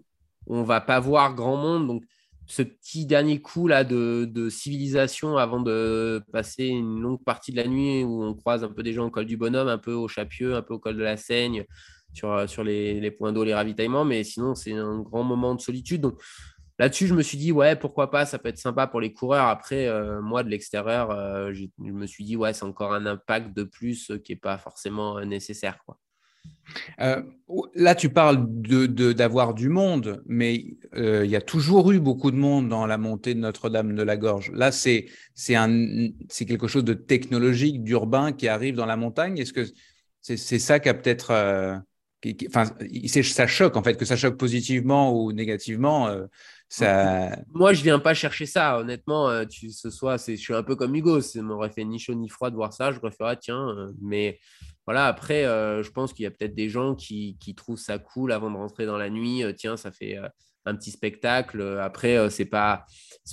où 0.45 0.55
on 0.55 0.63
va 0.63 0.81
pas 0.81 0.99
voir 0.99 1.35
grand 1.35 1.57
monde. 1.57 1.87
Donc, 1.87 2.03
ce 2.49 2.61
petit 2.61 3.05
dernier 3.05 3.41
coup 3.41 3.67
là 3.67 3.83
de, 3.83 4.23
de 4.23 4.49
civilisation 4.49 5.37
avant 5.37 5.59
de 5.61 6.23
passer 6.31 6.67
une 6.67 7.01
longue 7.01 7.21
partie 7.23 7.51
de 7.51 7.57
la 7.57 7.67
nuit 7.67 8.05
où 8.05 8.23
on 8.23 8.33
croise 8.35 8.63
un 8.63 8.69
peu 8.69 8.83
des 8.83 8.93
gens 8.93 9.05
au 9.05 9.09
col 9.09 9.25
du 9.25 9.35
bonhomme, 9.35 9.67
un 9.67 9.77
peu 9.77 9.91
au 9.91 10.07
Chapieux, 10.07 10.55
un 10.55 10.61
peu 10.61 10.75
au 10.75 10.79
col 10.79 10.95
de 10.95 11.03
la 11.03 11.17
Seigne, 11.17 11.65
sur, 12.13 12.31
euh, 12.31 12.47
sur 12.47 12.63
les, 12.63 12.99
les 12.99 13.11
points 13.11 13.31
d'eau, 13.31 13.43
les 13.43 13.53
ravitaillements, 13.53 14.05
mais 14.05 14.23
sinon 14.23 14.55
c'est 14.55 14.73
un 14.73 14.99
grand 15.01 15.23
moment 15.23 15.55
de 15.55 15.61
solitude. 15.61 16.01
Donc 16.01 16.19
là-dessus, 16.79 17.07
je 17.07 17.13
me 17.13 17.23
suis 17.23 17.37
dit, 17.37 17.51
ouais, 17.51 17.75
pourquoi 17.75 18.11
pas, 18.11 18.25
ça 18.25 18.39
peut 18.39 18.49
être 18.49 18.57
sympa 18.57 18.87
pour 18.87 19.01
les 19.01 19.13
coureurs. 19.13 19.47
Après, 19.47 19.87
euh, 19.87 20.21
moi, 20.21 20.43
de 20.43 20.49
l'extérieur, 20.49 21.11
euh, 21.11 21.51
je 21.53 21.65
me 21.79 22.05
suis 22.05 22.23
dit, 22.23 22.35
ouais, 22.35 22.53
c'est 22.53 22.65
encore 22.65 22.93
un 22.93 23.05
impact 23.05 23.55
de 23.55 23.63
plus 23.63 24.11
qui 24.23 24.31
n'est 24.31 24.39
pas 24.39 24.57
forcément 24.57 25.19
nécessaire. 25.25 25.79
Quoi. 25.85 25.97
Là, 27.75 27.95
tu 27.95 28.09
parles 28.09 28.45
de, 28.47 28.85
de- 28.85 29.11
d'avoir 29.11 29.53
du 29.53 29.69
monde, 29.69 30.21
mais 30.27 30.77
il 30.95 31.25
y 31.25 31.35
a 31.35 31.41
toujours 31.41 31.91
eu 31.91 31.99
beaucoup 31.99 32.31
de 32.31 32.37
monde 32.37 32.69
dans 32.69 32.85
la 32.85 32.97
montée 32.97 33.33
de 33.33 33.39
Notre-Dame 33.39 33.95
de 33.95 34.03
la 34.03 34.17
Gorge. 34.17 34.51
Là, 34.53 34.71
c'est, 34.71 35.07
quelque 35.35 36.67
chose 36.67 36.83
de 36.83 36.93
technologique, 36.93 37.83
d'urbain 37.83 38.31
qui 38.31 38.47
arrive 38.47 38.75
dans 38.75 38.85
la 38.85 38.97
montagne. 38.97 39.37
Est-ce 39.39 39.53
que 39.53 39.65
c'est, 40.21 40.37
c'est 40.37 40.59
ça 40.59 40.79
qui 40.79 40.89
a 40.89 40.93
peut-être. 40.93 41.31
Enfin, 42.47 42.65
ça 43.23 43.47
choque, 43.47 43.75
en 43.75 43.83
fait, 43.83 43.95
que 43.95 44.05
ça 44.05 44.15
choque 44.15 44.37
positivement 44.37 45.13
ou 45.13 45.31
négativement. 45.33 46.07
euh, 46.07 46.25
ça... 46.69 47.37
Moi, 47.53 47.73
je 47.73 47.83
viens 47.83 47.99
pas 47.99 48.13
chercher 48.13 48.45
ça, 48.45 48.79
honnêtement. 48.79 49.29
euh, 49.29 49.45
ce 49.49 49.89
soit, 49.89 50.17
je 50.27 50.35
suis 50.35 50.53
un 50.53 50.63
peu 50.63 50.75
comme 50.75 50.95
Hugo. 50.95 51.21
Ça 51.21 51.41
m'aurait 51.41 51.69
fait 51.69 51.85
ni 51.85 51.99
chaud 51.99 52.15
ni 52.15 52.29
froid 52.29 52.49
de 52.49 52.55
voir 52.55 52.73
ça. 52.73 52.91
Je 52.91 52.99
préfère, 52.99 53.37
tiens. 53.39 53.69
euh, 53.69 53.91
mais 54.01 54.39
voilà, 54.85 55.05
après, 55.07 55.43
je 55.43 55.89
pense 55.91 56.13
qu'il 56.13 56.23
y 56.23 56.27
a 56.27 56.31
peut-être 56.31 56.55
des 56.55 56.69
gens 56.69 56.95
qui, 56.95 57.37
qui 57.39 57.55
trouvent 57.55 57.77
ça 57.77 57.99
cool 57.99 58.31
avant 58.31 58.49
de 58.49 58.55
rentrer 58.55 58.85
dans 58.85 58.97
la 58.97 59.09
nuit. 59.09 59.43
tiens, 59.57 59.75
ça 59.77 59.91
fait 59.91 60.17
un 60.65 60.75
petit 60.75 60.91
spectacle. 60.91 61.79
Après, 61.81 62.29
c'est 62.29 62.45
pas, 62.45 62.85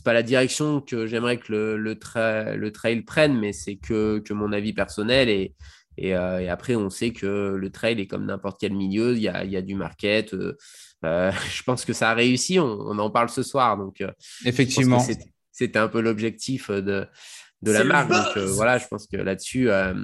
pas 0.04 0.12
la 0.12 0.22
direction 0.22 0.80
que 0.80 1.06
j'aimerais 1.06 1.38
que 1.38 1.52
le, 1.52 1.76
le, 1.76 1.94
tra- 1.94 2.54
le 2.54 2.72
trail 2.72 3.02
prenne, 3.02 3.38
mais 3.38 3.52
c'est 3.52 3.76
que, 3.76 4.18
que 4.18 4.32
mon 4.32 4.52
avis 4.52 4.72
personnel. 4.72 5.28
Et, 5.28 5.54
et, 5.96 6.16
euh, 6.16 6.40
et 6.40 6.48
après, 6.48 6.74
on 6.76 6.90
sait 6.90 7.10
que 7.10 7.54
le 7.56 7.70
trail 7.70 8.00
est 8.00 8.06
comme 8.06 8.26
n'importe 8.26 8.58
quel 8.60 8.72
milieu. 8.74 9.14
Il 9.16 9.22
y 9.22 9.28
a, 9.28 9.44
il 9.44 9.50
y 9.50 9.56
a 9.56 9.62
du 9.62 9.74
market. 9.74 10.34
euh, 10.34 10.56
euh, 11.04 11.30
je 11.52 11.62
pense 11.62 11.84
que 11.84 11.92
ça 11.92 12.10
a 12.10 12.14
réussi. 12.14 12.58
On, 12.58 12.64
on 12.80 12.98
en 12.98 13.10
parle 13.10 13.28
ce 13.28 13.42
soir. 13.42 13.76
Donc, 13.76 14.00
euh, 14.00 14.10
Effectivement. 14.44 14.98
c'était- 14.98 15.78
un 15.78 15.88
peu 15.88 16.00
l'objectif 16.00 16.70
de, 16.70 17.06
de 17.62 17.72
la 17.72 17.84
marque. 17.84 18.10
Donc 18.10 18.36
euh, 18.36 18.46
voilà, 18.46 18.78
je 18.78 18.86
pense 18.88 19.06
que 19.06 19.16
là-dessus, 19.16 19.70
euh, 19.70 19.94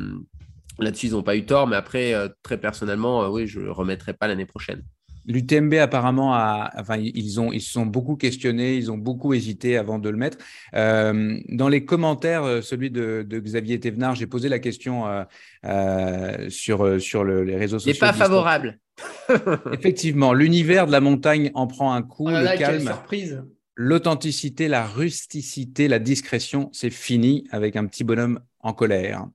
là-dessus, 0.78 1.06
ils 1.08 1.12
n'ont 1.12 1.22
pas 1.24 1.36
eu 1.36 1.44
tort. 1.44 1.66
Mais 1.66 1.76
après, 1.76 2.14
euh, 2.14 2.28
très 2.42 2.56
personnellement, 2.58 3.24
euh, 3.24 3.28
oui, 3.28 3.46
je 3.48 3.58
ne 3.58 3.64
le 3.64 3.72
remettrai 3.72 4.14
pas 4.14 4.28
l'année 4.28 4.46
prochaine. 4.46 4.82
L'UTMB 5.30 5.74
apparemment 5.74 6.34
a, 6.34 6.70
enfin 6.78 6.96
ils 6.98 7.40
ont, 7.40 7.52
ils 7.52 7.60
se 7.62 7.70
sont 7.72 7.86
beaucoup 7.86 8.16
questionnés, 8.16 8.74
ils 8.76 8.90
ont 8.90 8.98
beaucoup 8.98 9.32
hésité 9.34 9.76
avant 9.76 9.98
de 9.98 10.08
le 10.10 10.16
mettre. 10.16 10.38
Euh, 10.74 11.38
dans 11.48 11.68
les 11.68 11.84
commentaires, 11.84 12.44
euh, 12.44 12.60
celui 12.60 12.90
de, 12.90 13.24
de 13.26 13.38
Xavier 13.40 13.78
Thévenard, 13.80 14.14
j'ai 14.14 14.26
posé 14.26 14.48
la 14.48 14.58
question 14.58 15.06
euh, 15.06 15.24
euh, 15.64 16.50
sur 16.50 17.00
sur 17.00 17.24
le- 17.24 17.44
les 17.44 17.56
réseaux 17.56 17.78
Il 17.78 17.80
sociaux. 17.80 17.92
n'est 18.06 18.12
pas 18.12 18.12
favorable. 18.12 18.78
Effectivement, 19.72 20.32
l'univers 20.34 20.86
de 20.86 20.92
la 20.92 21.00
montagne 21.00 21.50
en 21.54 21.66
prend 21.66 21.92
un 21.94 22.02
coup, 22.02 22.24
Oh 22.26 22.30
là 22.30 22.40
le 22.40 22.44
là, 22.46 22.56
calme, 22.58 22.80
surprise. 22.82 23.42
l'authenticité, 23.76 24.68
la 24.68 24.84
rusticité, 24.86 25.88
la 25.88 25.98
discrétion, 25.98 26.68
c'est 26.72 26.90
fini 26.90 27.46
avec 27.50 27.76
un 27.76 27.86
petit 27.86 28.04
bonhomme 28.04 28.40
en 28.60 28.72
colère. 28.72 29.26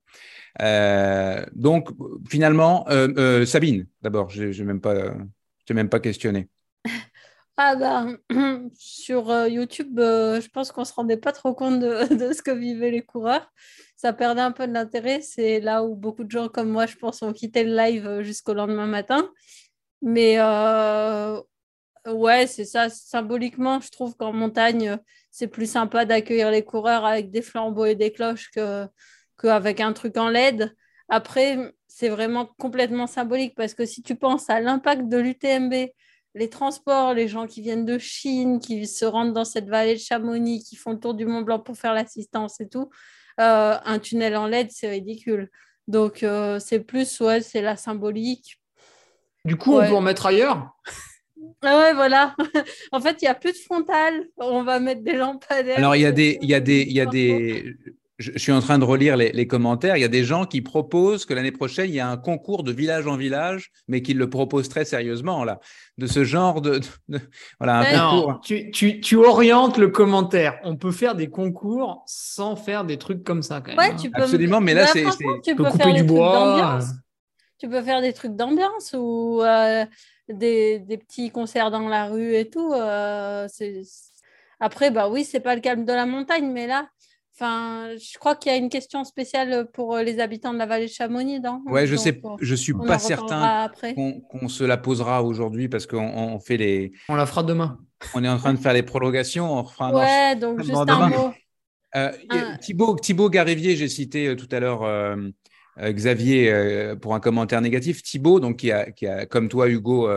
Euh, 0.62 1.44
donc 1.56 1.90
finalement, 2.30 2.86
euh, 2.90 3.08
euh, 3.18 3.46
Sabine, 3.46 3.88
d'abord, 4.02 4.30
je 4.30 4.44
n'ai 4.46 4.64
même 4.64 4.82
pas, 4.82 4.96
t'ai 5.66 5.74
même 5.74 5.90
pas 5.90 6.00
questionné. 6.00 6.50
Ah 7.58 7.76
ben, 7.78 8.18
sur 8.78 9.30
euh, 9.30 9.48
YouTube, 9.48 9.98
euh, 10.00 10.42
je 10.42 10.50
pense 10.50 10.74
qu'on 10.74 10.82
ne 10.82 10.86
se 10.86 10.94
rendait 10.94 11.16
pas 11.16 11.32
trop 11.32 11.54
compte 11.54 11.80
de, 11.80 12.34
ce 12.34 12.42
que 12.42 12.52
vivaient 12.52 12.92
les 12.92 13.02
coureurs. 13.02 13.50
Ça 13.96 14.12
perdait 14.12 14.42
un 14.42 14.52
peu 14.52 14.68
de 14.68 14.74
l'intérêt. 14.74 15.22
C'est 15.22 15.62
là 15.62 15.84
où 15.86 15.96
beaucoup 15.96 16.26
de 16.26 16.32
gens 16.32 16.50
comme 16.50 16.70
moi, 16.70 16.86
je 16.86 16.98
pense, 16.98 17.22
ont 17.22 17.32
quitté 17.32 17.64
le 17.64 17.74
live 17.76 18.06
euh, 18.08 18.24
jusqu'au 18.24 18.54
lendemain 18.54 18.88
matin. 18.88 19.30
Mais 20.02 20.38
ouais, 22.08 22.48
c'est 22.48 22.66
ça. 22.66 22.90
Symboliquement, 22.90 23.80
je 23.80 23.90
trouve 23.90 24.16
qu'en 24.16 24.34
montagne, 24.34 24.98
c'est 25.32 25.48
plus 25.48 25.70
sympa 25.70 26.06
d'accueillir 26.06 26.52
les 26.52 26.64
coureurs 26.64 27.06
avec 27.06 27.32
des 27.32 27.42
flambeaux 27.42 27.86
et 27.86 27.96
des 27.96 28.12
cloches 28.12 28.52
que 28.52 28.86
qu'avec 29.38 29.80
un 29.80 29.94
truc 29.94 30.18
en 30.18 30.30
LED. 30.30 30.76
Après, 31.10 31.74
c'est 31.88 32.10
vraiment 32.10 32.50
complètement 32.58 33.08
symbolique 33.08 33.54
parce 33.56 33.74
que 33.74 33.86
si 33.86 34.02
tu 34.02 34.16
penses 34.16 34.50
à 34.50 34.60
l'impact 34.60 35.08
de 35.08 35.18
l'UTMB, 35.18 35.74
les 36.36 36.50
transports, 36.50 37.14
les 37.14 37.28
gens 37.28 37.48
qui 37.48 37.62
viennent 37.62 37.86
de 37.86 37.98
Chine, 37.98 38.60
qui 38.60 38.86
se 38.88 39.06
rendent 39.06 39.34
dans 39.34 39.46
cette 39.46 39.70
vallée 39.70 39.94
de 39.94 40.00
Chamonix, 40.00 40.64
qui 40.64 40.76
font 40.76 40.92
le 40.92 41.00
tour 41.00 41.14
du 41.14 41.26
Mont 41.26 41.42
Blanc 41.42 41.60
pour 41.60 41.78
faire 41.78 41.94
l'assistance 41.94 42.60
et 42.60 42.68
tout, 42.68 42.90
euh, 43.40 43.78
un 43.84 44.00
tunnel 44.00 44.36
en 44.36 44.48
LED, 44.48 44.72
c'est 44.72 44.90
ridicule. 44.90 45.50
Donc, 45.88 46.24
euh, 46.24 46.60
c'est 46.60 46.80
plus, 46.80 47.20
ouais, 47.22 47.42
c'est 47.42 47.62
la 47.62 47.78
symbolique. 47.78 48.60
Du 49.46 49.56
coup, 49.56 49.76
on 49.76 49.88
peut 49.88 49.94
en 49.94 50.02
mettre 50.02 50.26
ailleurs? 50.26 50.76
Ah 51.62 51.80
ouais, 51.80 51.94
voilà. 51.94 52.36
en 52.92 53.00
fait, 53.00 53.22
il 53.22 53.26
n'y 53.26 53.30
a 53.30 53.36
plus 53.36 53.54
de 53.54 53.58
frontal. 53.58 54.28
On 54.38 54.64
va 54.64 54.80
mettre 54.80 55.04
des 55.04 55.14
lampadaires. 55.14 55.78
Alors, 55.78 55.96
il 55.96 56.02
y 56.02 56.06
a 56.06 56.12
des, 56.12 56.38
il 56.42 56.50
y 56.50 56.56
a 56.56 56.60
des, 56.60 56.82
il 56.82 56.94
y 56.94 57.02
a 57.02 57.06
des, 57.06 57.76
je, 58.18 58.38
suis 58.38 58.52
en 58.52 58.62
train 58.62 58.80
de 58.80 58.86
relire 58.86 59.18
les, 59.18 59.48
commentaires. 59.48 59.98
Il 59.98 60.02
y 60.02 60.06
a 60.06 60.10
des 60.10 60.24
gens 60.24 60.46
qui 60.46 60.62
proposent 60.62 61.26
que 61.26 61.34
l'année 61.34 61.52
prochaine, 61.52 61.90
il 61.90 61.96
y 61.96 62.00
a 62.00 62.10
un 62.10 62.18
concours 62.18 62.64
de 62.64 62.72
village 62.72 63.08
en 63.08 63.18
village, 63.18 63.72
mais 63.88 64.02
qui 64.02 64.14
le 64.14 64.30
proposent 64.30 64.70
très 64.70 64.86
sérieusement, 64.86 65.44
là, 65.44 65.60
de 65.98 66.08
ce 66.08 66.24
genre 66.24 66.62
de. 66.62 66.80
voilà, 67.60 67.80
un 67.80 68.22
concours. 68.22 68.42
tu, 68.42 69.16
orientes 69.18 69.78
le 69.78 69.90
commentaire. 69.90 70.60
On 70.64 70.76
peut 70.76 70.92
faire 70.92 71.16
des 71.16 71.30
concours 71.30 72.04
sans 72.08 72.56
faire 72.56 72.86
des 72.86 72.98
trucs 72.98 73.24
comme 73.24 73.44
ça, 73.44 73.62
quand 73.62 73.76
même. 73.76 73.80
Hein. 73.80 74.10
Absolument, 74.14 74.62
mais 74.62 74.74
là, 74.74 74.88
c'est. 74.88 75.06
Tu 75.44 75.56
peux, 75.56 75.66
couper 75.66 75.94
du 75.94 76.04
bois. 76.04 76.80
Tu 77.58 77.70
peux 77.70 77.82
faire 77.82 78.02
des 78.02 78.14
trucs 78.14 78.36
d'ambiance 78.36 78.94
ou 78.98 79.42
euh, 79.42 79.86
des, 80.30 80.84
petits 81.00 81.32
concerts 81.32 81.72
dans 81.72 81.88
la 81.88 82.08
rue 82.08 82.36
et 82.36 82.50
tout. 82.50 82.74
Euh, 82.74 83.48
après, 84.60 84.92
bah 84.92 85.10
oui, 85.10 85.24
c'est 85.26 85.40
pas 85.40 85.56
le 85.56 85.62
calme 85.62 85.86
de 85.86 85.94
la 85.94 86.06
montagne, 86.06 86.50
mais 86.52 86.68
là, 86.68 86.88
Enfin, 87.38 87.90
je 87.98 88.18
crois 88.18 88.36
qu'il 88.36 88.50
y 88.50 88.56
a 88.56 88.58
une 88.58 88.70
question 88.70 89.04
spéciale 89.04 89.68
pour 89.74 89.98
les 89.98 90.22
habitants 90.22 90.54
de 90.54 90.58
la 90.58 90.66
vallée 90.66 90.86
de 90.86 90.92
Chamonix, 90.92 91.42
non? 91.42 91.62
Ouais, 91.66 91.86
je 91.86 91.98
sais, 91.98 92.22
je 92.40 92.56
suis 92.56 92.74
pas 92.74 92.98
certain 92.98 93.70
qu'on 94.30 94.48
se 94.48 94.64
la 94.64 94.78
posera 94.78 95.22
aujourd'hui 95.22 95.68
parce 95.68 95.86
qu'on 95.86 96.40
fait 96.40 96.56
les. 96.56 96.94
On 97.10 97.16
la 97.16 97.26
fera 97.26 97.44
demain. 97.44 97.78
On 98.14 98.24
est 98.24 98.30
en 98.30 98.38
train 98.38 98.54
de 98.54 98.60
faire 98.60 98.72
les 98.72 98.84
prolongations. 98.84 99.54
On 99.54 99.66
fera 99.66 99.94
ouais, 99.94 100.36
donc 100.38 100.62
juste 100.62 100.74
un 100.76 101.10
mot. 101.10 101.34
Euh, 101.96 102.12
Thibaut, 102.62 102.96
Thibaut 102.96 103.30
Garivier, 103.30 103.76
j'ai 103.76 103.88
cité 103.88 104.28
euh, 104.28 104.36
tout 104.36 104.50
à 104.52 104.60
l'heure 104.60 104.84
euh, 104.84 105.16
Xavier 105.80 106.94
pour 107.02 107.16
un 107.16 107.20
commentaire 107.20 107.60
négatif. 107.60 108.02
Thibaut, 108.02 108.40
donc 108.40 108.58
qui 108.58 108.72
a, 108.72 108.92
qui 108.92 109.08
a 109.08 109.26
comme 109.26 109.50
toi 109.50 109.68
Hugo, 109.68 110.10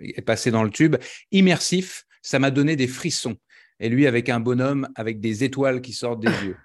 est 0.00 0.22
passé 0.22 0.52
dans 0.52 0.62
le 0.62 0.70
tube. 0.70 0.96
Immersif, 1.32 2.04
ça 2.22 2.38
m'a 2.38 2.52
donné 2.52 2.76
des 2.76 2.86
frissons 2.86 3.36
et 3.80 3.88
lui 3.88 4.06
avec 4.06 4.28
un 4.28 4.38
bonhomme 4.38 4.88
avec 4.94 5.20
des 5.20 5.42
étoiles 5.42 5.80
qui 5.80 5.92
sortent 5.92 6.20
des 6.20 6.44
yeux. 6.44 6.56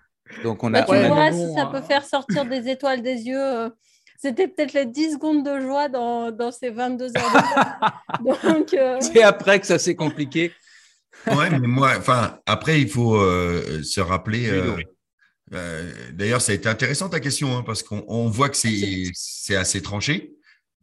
Donc 0.43 0.63
on 0.63 0.73
a. 0.73 0.81
Bah, 0.81 1.01
tu 1.01 1.07
vois, 1.07 1.31
si 1.31 1.53
ça 1.53 1.65
peut 1.67 1.81
faire 1.81 2.05
sortir 2.05 2.45
des 2.45 2.69
étoiles 2.69 3.01
des 3.01 3.23
yeux. 3.23 3.41
Euh, 3.41 3.69
c'était 4.17 4.47
peut-être 4.47 4.73
les 4.73 4.85
10 4.85 5.13
secondes 5.13 5.45
de 5.45 5.59
joie 5.59 5.89
dans, 5.89 6.31
dans 6.31 6.49
ces 6.49 6.69
22 6.69 7.11
heures. 7.17 8.01
Donc, 8.43 8.73
euh, 8.73 8.97
C'est 9.01 9.21
après 9.21 9.59
que 9.59 9.67
ça 9.67 9.77
s'est 9.77 9.95
compliqué. 9.95 10.53
ouais, 11.27 11.49
mais 11.49 11.67
moi, 11.67 11.91
enfin, 11.97 12.39
après, 12.45 12.81
il 12.81 12.89
faut 12.89 13.17
euh, 13.17 13.83
se 13.83 13.99
rappeler. 13.99 14.49
D'ailleurs, 16.13 16.41
ça 16.41 16.53
a 16.53 16.55
été 16.55 16.69
intéressant 16.69 17.09
ta 17.09 17.19
question, 17.19 17.57
hein, 17.57 17.63
parce 17.63 17.83
qu'on 17.83 18.29
voit 18.29 18.47
que 18.49 18.57
c'est 18.57 19.55
assez 19.55 19.81
tranché 19.81 20.33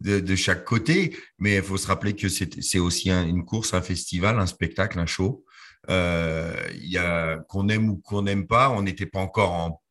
de, 0.00 0.20
de, 0.20 0.36
chaque 0.36 0.64
côté, 0.64 1.16
mais 1.38 1.56
il 1.56 1.62
faut 1.62 1.78
se 1.78 1.86
rappeler 1.86 2.14
que 2.14 2.28
c'est 2.28 2.78
aussi 2.78 3.10
une 3.10 3.46
course, 3.46 3.72
un 3.72 3.82
festival, 3.82 4.38
un 4.38 4.46
spectacle, 4.46 5.00
un 5.00 5.06
show. 5.06 5.42
Euh, 5.90 6.54
il 6.74 6.90
y 6.90 6.98
a 6.98 7.38
qu'on 7.48 7.68
aime 7.68 7.90
ou 7.90 7.96
qu'on 7.96 8.22
n'aime 8.22 8.46
pas, 8.46 8.70
on 8.70 8.82
n'était 8.82 9.06
pas 9.06 9.18
encore 9.18 9.50
en, 9.52 9.82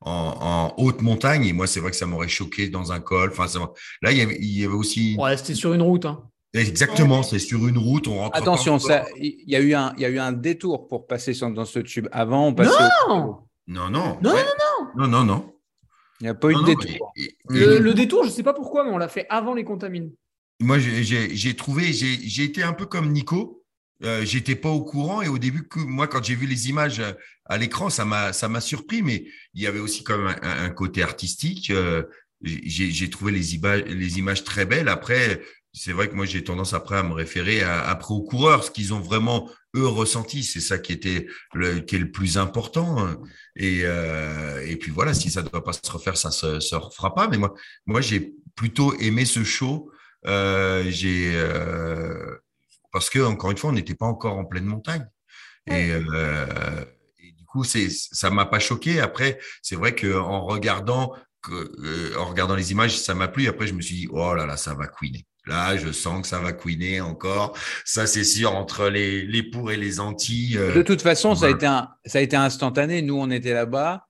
en, 0.00 0.74
haute 0.76 1.02
montagne. 1.02 1.44
Et 1.44 1.52
moi, 1.52 1.66
c'est 1.66 1.80
vrai 1.80 1.90
que 1.90 1.96
ça 1.96 2.06
m'aurait 2.06 2.28
choqué 2.28 2.68
dans 2.68 2.92
un 2.92 3.00
col. 3.00 3.30
Enfin, 3.30 3.46
là, 4.02 4.12
il 4.12 4.18
y, 4.18 4.64
avait, 4.64 4.74
aussi. 4.74 5.16
Ouais, 5.18 5.36
c'était 5.36 5.54
sur 5.54 5.72
une 5.72 5.82
route. 5.82 6.04
Hein. 6.04 6.22
Exactement, 6.54 7.22
c'est 7.22 7.38
sur 7.38 7.66
une 7.68 7.78
route. 7.78 8.08
On 8.08 8.18
rentre 8.18 8.36
Attention, 8.36 8.78
il 9.16 9.44
y 9.46 9.56
a 9.56 9.60
eu 9.60 9.74
un, 9.74 9.92
il 9.96 10.02
y 10.02 10.04
a 10.04 10.08
eu 10.08 10.18
un 10.18 10.32
détour 10.32 10.88
pour 10.88 11.06
passer 11.06 11.32
dans 11.32 11.64
ce 11.64 11.78
tube. 11.78 12.08
Avant, 12.12 12.48
on 12.48 12.54
passait. 12.54 12.70
Non, 13.08 13.42
non, 13.66 13.90
non, 13.90 14.18
non, 14.22 14.34
non, 14.96 15.08
non, 15.08 15.24
non, 15.24 15.52
Il 16.20 16.24
n'y 16.24 16.28
a 16.30 16.34
pas 16.34 16.48
eu 16.50 16.54
de 16.54 16.64
détour. 16.64 17.12
le, 17.50 17.92
détour, 17.92 18.22
je 18.24 18.28
ne 18.28 18.32
sais 18.32 18.42
pas 18.42 18.54
pourquoi, 18.54 18.84
mais 18.84 18.90
on 18.90 18.98
l'a 18.98 19.08
fait 19.08 19.26
avant 19.28 19.54
les 19.54 19.64
contamines. 19.64 20.10
Moi, 20.60 20.78
j'ai 20.78 21.54
trouvé, 21.54 21.92
j'ai 21.92 22.44
été 22.44 22.62
un 22.62 22.72
peu 22.72 22.86
comme 22.86 23.12
Nico. 23.12 23.62
Euh, 24.04 24.24
j'étais 24.24 24.54
pas 24.54 24.68
au 24.68 24.84
courant 24.84 25.22
et 25.22 25.28
au 25.28 25.38
début, 25.38 25.68
moi, 25.76 26.06
quand 26.06 26.22
j'ai 26.22 26.34
vu 26.36 26.46
les 26.46 26.68
images 26.68 27.00
euh, 27.00 27.12
à 27.46 27.58
l'écran, 27.58 27.90
ça 27.90 28.04
m'a 28.04 28.32
ça 28.32 28.48
m'a 28.48 28.60
surpris, 28.60 29.02
mais 29.02 29.26
il 29.54 29.62
y 29.62 29.66
avait 29.66 29.80
aussi 29.80 30.04
comme 30.04 30.26
un, 30.26 30.36
un, 30.42 30.70
côté 30.70 31.02
artistique. 31.02 31.70
Euh, 31.70 32.04
j'ai 32.42 33.10
trouvé 33.10 33.32
les 33.32 33.56
images 33.56 33.82
les 33.86 34.18
images 34.18 34.44
très 34.44 34.64
belles. 34.66 34.88
Après, 34.88 35.42
c'est 35.72 35.92
vrai 35.92 36.08
que 36.08 36.14
moi 36.14 36.26
j'ai 36.26 36.44
tendance 36.44 36.74
après 36.74 36.96
à 36.96 37.02
me 37.02 37.12
référer 37.12 37.62
à, 37.62 37.88
après 37.88 38.14
aux 38.14 38.22
coureurs, 38.22 38.64
ce 38.64 38.70
qu'ils 38.70 38.94
ont 38.94 39.00
vraiment 39.00 39.50
eux 39.76 39.86
ressenti, 39.86 40.42
c'est 40.44 40.60
ça 40.60 40.78
qui 40.78 40.92
était 40.92 41.26
le, 41.52 41.80
qui 41.80 41.96
est 41.96 41.98
le 41.98 42.10
plus 42.10 42.38
important. 42.38 43.08
Et, 43.56 43.80
euh, 43.84 44.64
et 44.66 44.76
puis 44.76 44.90
voilà, 44.90 45.14
si 45.14 45.30
ça 45.30 45.42
ne 45.42 45.48
doit 45.48 45.64
pas 45.64 45.72
se 45.72 45.90
refaire, 45.90 46.16
ça 46.16 46.30
se, 46.30 46.60
se 46.60 46.74
refera 46.76 47.14
pas. 47.14 47.28
Mais 47.28 47.38
moi, 47.38 47.54
moi 47.86 48.00
j'ai 48.00 48.34
plutôt 48.54 48.94
aimé 48.98 49.24
ce 49.24 49.44
show. 49.44 49.90
Euh, 50.26 50.84
j'ai 50.90 51.32
parce 52.92 53.10
que 53.10 53.18
encore 53.20 53.50
une 53.50 53.56
fois, 53.56 53.70
on 53.70 53.74
n'était 53.74 53.94
pas 53.94 54.06
encore 54.06 54.36
en 54.36 54.44
pleine 54.44 54.64
montagne. 54.64 55.06
Et, 55.66 55.90
euh, 55.90 56.84
et 57.18 57.32
du 57.32 57.44
coup, 57.44 57.64
c'est 57.64 57.88
ça 57.90 58.30
m'a 58.30 58.46
pas 58.46 58.58
choqué. 58.58 59.00
Après, 59.00 59.38
c'est 59.62 59.76
vrai 59.76 59.94
que 59.94 60.18
en 60.18 60.44
regardant 60.46 61.12
que, 61.42 61.52
euh, 61.52 62.18
en 62.18 62.26
regardant 62.26 62.54
les 62.54 62.72
images, 62.72 62.98
ça 62.98 63.14
m'a 63.14 63.28
plu. 63.28 63.48
Après, 63.48 63.66
je 63.66 63.74
me 63.74 63.80
suis 63.80 63.94
dit, 63.94 64.08
oh 64.10 64.34
là 64.34 64.46
là, 64.46 64.56
ça 64.56 64.74
va 64.74 64.86
couiner. 64.86 65.26
Là, 65.46 65.76
je 65.76 65.92
sens 65.92 66.22
que 66.22 66.28
ça 66.28 66.38
va 66.38 66.52
couiner 66.52 67.00
encore. 67.00 67.56
Ça, 67.84 68.06
c'est 68.06 68.24
sûr, 68.24 68.54
entre 68.54 68.88
les, 68.88 69.24
les 69.24 69.42
pour 69.42 69.72
et 69.72 69.76
les 69.76 69.98
anti. 69.98 70.56
Euh, 70.56 70.74
de 70.74 70.82
toute 70.82 71.00
façon, 71.00 71.34
ça, 71.34 71.46
a 71.46 71.50
été 71.50 71.64
un, 71.64 71.88
ça 72.04 72.18
a 72.18 72.20
été 72.20 72.36
instantané. 72.36 73.00
Nous, 73.02 73.18
on 73.18 73.30
était 73.30 73.54
là-bas. 73.54 74.06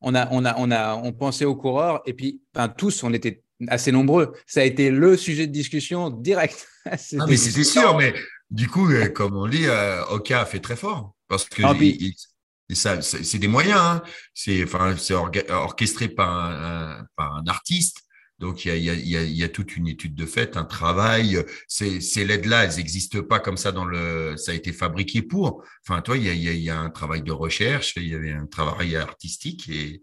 On, 0.00 0.14
a, 0.14 0.28
on, 0.32 0.44
a, 0.44 0.56
on, 0.58 0.70
a, 0.70 0.96
on 0.96 1.12
pensait 1.12 1.44
aux 1.44 1.54
coureurs. 1.54 2.02
Et 2.06 2.14
puis, 2.14 2.42
enfin, 2.54 2.68
tous, 2.68 3.04
on 3.04 3.12
était 3.12 3.42
assez 3.68 3.92
nombreux. 3.92 4.32
Ça 4.46 4.60
a 4.60 4.64
été 4.64 4.90
le 4.90 5.16
sujet 5.16 5.46
de 5.46 5.52
discussion 5.52 6.10
direct. 6.10 6.66
ah, 6.90 7.26
mais 7.28 7.36
c'était 7.36 7.64
sûr, 7.64 7.96
mais 7.96 8.14
du 8.50 8.68
coup, 8.68 8.90
euh, 8.90 9.08
comme 9.08 9.36
on 9.36 9.46
dit, 9.46 9.66
euh, 9.66 10.04
Oka 10.06 10.44
fait 10.44 10.60
très 10.60 10.76
fort 10.76 11.14
parce 11.28 11.44
que 11.44 11.62
ah, 11.62 12.74
ça, 12.74 13.02
c'est 13.02 13.38
des 13.38 13.48
moyens. 13.48 13.80
Hein. 13.80 14.02
C'est 14.34 14.64
enfin, 14.64 14.96
c'est 14.96 15.14
orchestré 15.14 16.08
par 16.08 16.30
un, 16.30 17.06
par 17.16 17.34
un 17.36 17.46
artiste. 17.46 18.02
Donc, 18.40 18.64
il 18.64 18.68
y 18.82 18.88
a, 18.88 18.94
y, 18.94 19.16
a, 19.16 19.22
y 19.22 19.44
a, 19.44 19.48
toute 19.50 19.76
une 19.76 19.86
étude 19.86 20.14
de 20.14 20.24
fait, 20.24 20.56
un 20.56 20.64
travail. 20.64 21.44
Ces, 21.68 22.00
ces 22.00 22.24
LED-là, 22.24 22.64
elles 22.64 22.76
n'existent 22.76 23.22
pas 23.22 23.38
comme 23.38 23.58
ça 23.58 23.70
dans 23.70 23.84
le. 23.84 24.34
Ça 24.38 24.52
a 24.52 24.54
été 24.54 24.72
fabriqué 24.72 25.20
pour. 25.20 25.62
Enfin, 25.86 26.00
toi, 26.00 26.16
il 26.16 26.24
y 26.24 26.48
a, 26.48 26.52
y 26.52 26.70
a, 26.70 26.78
un 26.78 26.88
travail 26.88 27.20
de 27.22 27.32
recherche, 27.32 27.92
il 27.96 28.08
y 28.08 28.14
avait 28.14 28.32
un 28.32 28.46
travail 28.46 28.96
artistique 28.96 29.68
et, 29.68 30.02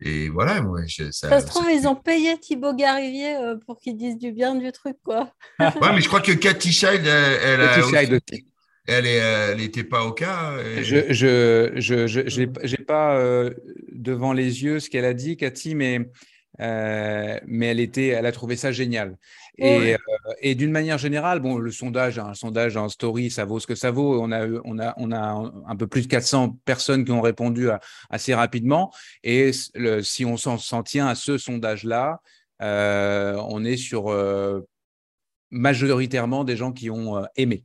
et 0.00 0.28
voilà. 0.28 0.60
Moi, 0.60 0.80
ça, 0.88 1.12
ça, 1.12 1.40
se 1.40 1.46
trouve, 1.46 1.70
ils 1.70 1.86
ont 1.86 1.94
payé 1.94 2.36
Thibaut 2.38 2.74
Garivier 2.74 3.36
euh, 3.36 3.54
pour 3.64 3.78
qu'il 3.78 3.96
dise 3.96 4.18
du 4.18 4.32
bien 4.32 4.56
du 4.56 4.72
truc, 4.72 4.96
quoi. 5.04 5.32
ouais, 5.60 5.92
mais 5.94 6.00
je 6.00 6.08
crois 6.08 6.20
que 6.20 6.32
Cathy 6.32 6.72
Child, 6.72 7.06
elle, 7.06 7.60
elle 7.60 8.20
elle 8.88 9.06
elle 9.06 9.58
n'était 9.58 9.84
pas 9.84 10.04
au 10.04 10.12
cas. 10.12 10.56
Je 10.82 11.12
je 11.12 11.72
je 11.76 12.06
j'ai 12.64 12.76
pas 12.78 13.16
euh, 13.18 13.50
devant 13.92 14.32
les 14.32 14.64
yeux 14.64 14.80
ce 14.80 14.90
qu'elle 14.90 15.04
a 15.04 15.14
dit, 15.14 15.36
Cathy, 15.36 15.76
mais 15.76 16.00
euh, 16.60 17.38
mais 17.46 17.66
elle 17.66 17.80
était, 17.80 18.08
elle 18.08 18.26
a 18.26 18.32
trouvé 18.32 18.56
ça 18.56 18.72
génial. 18.72 19.16
Et, 19.58 19.94
euh, 19.94 19.98
et 20.40 20.54
d'une 20.54 20.70
manière 20.70 20.98
générale, 20.98 21.40
bon, 21.40 21.58
le 21.58 21.70
sondage, 21.70 22.18
un 22.18 22.34
sondage 22.34 22.76
en 22.76 22.88
story, 22.88 23.30
ça 23.30 23.44
vaut 23.44 23.60
ce 23.60 23.66
que 23.66 23.74
ça 23.74 23.90
vaut. 23.90 24.20
On 24.20 24.32
a, 24.32 24.46
on 24.64 24.78
a, 24.78 24.94
on 24.96 25.12
a 25.12 25.52
un 25.66 25.76
peu 25.76 25.86
plus 25.86 26.02
de 26.02 26.08
400 26.08 26.58
personnes 26.64 27.04
qui 27.04 27.12
ont 27.12 27.20
répondu 27.20 27.68
assez 28.10 28.34
rapidement. 28.34 28.92
Et 29.22 29.50
le, 29.74 30.02
si 30.02 30.24
on 30.24 30.36
s'en 30.36 30.82
tient 30.82 31.06
à 31.06 31.14
ce 31.14 31.38
sondage-là, 31.38 32.20
euh, 32.60 33.40
on 33.48 33.64
est 33.64 33.76
sur 33.76 34.14
majoritairement 35.50 36.44
des 36.44 36.56
gens 36.56 36.72
qui 36.72 36.90
ont 36.90 37.24
aimé 37.36 37.64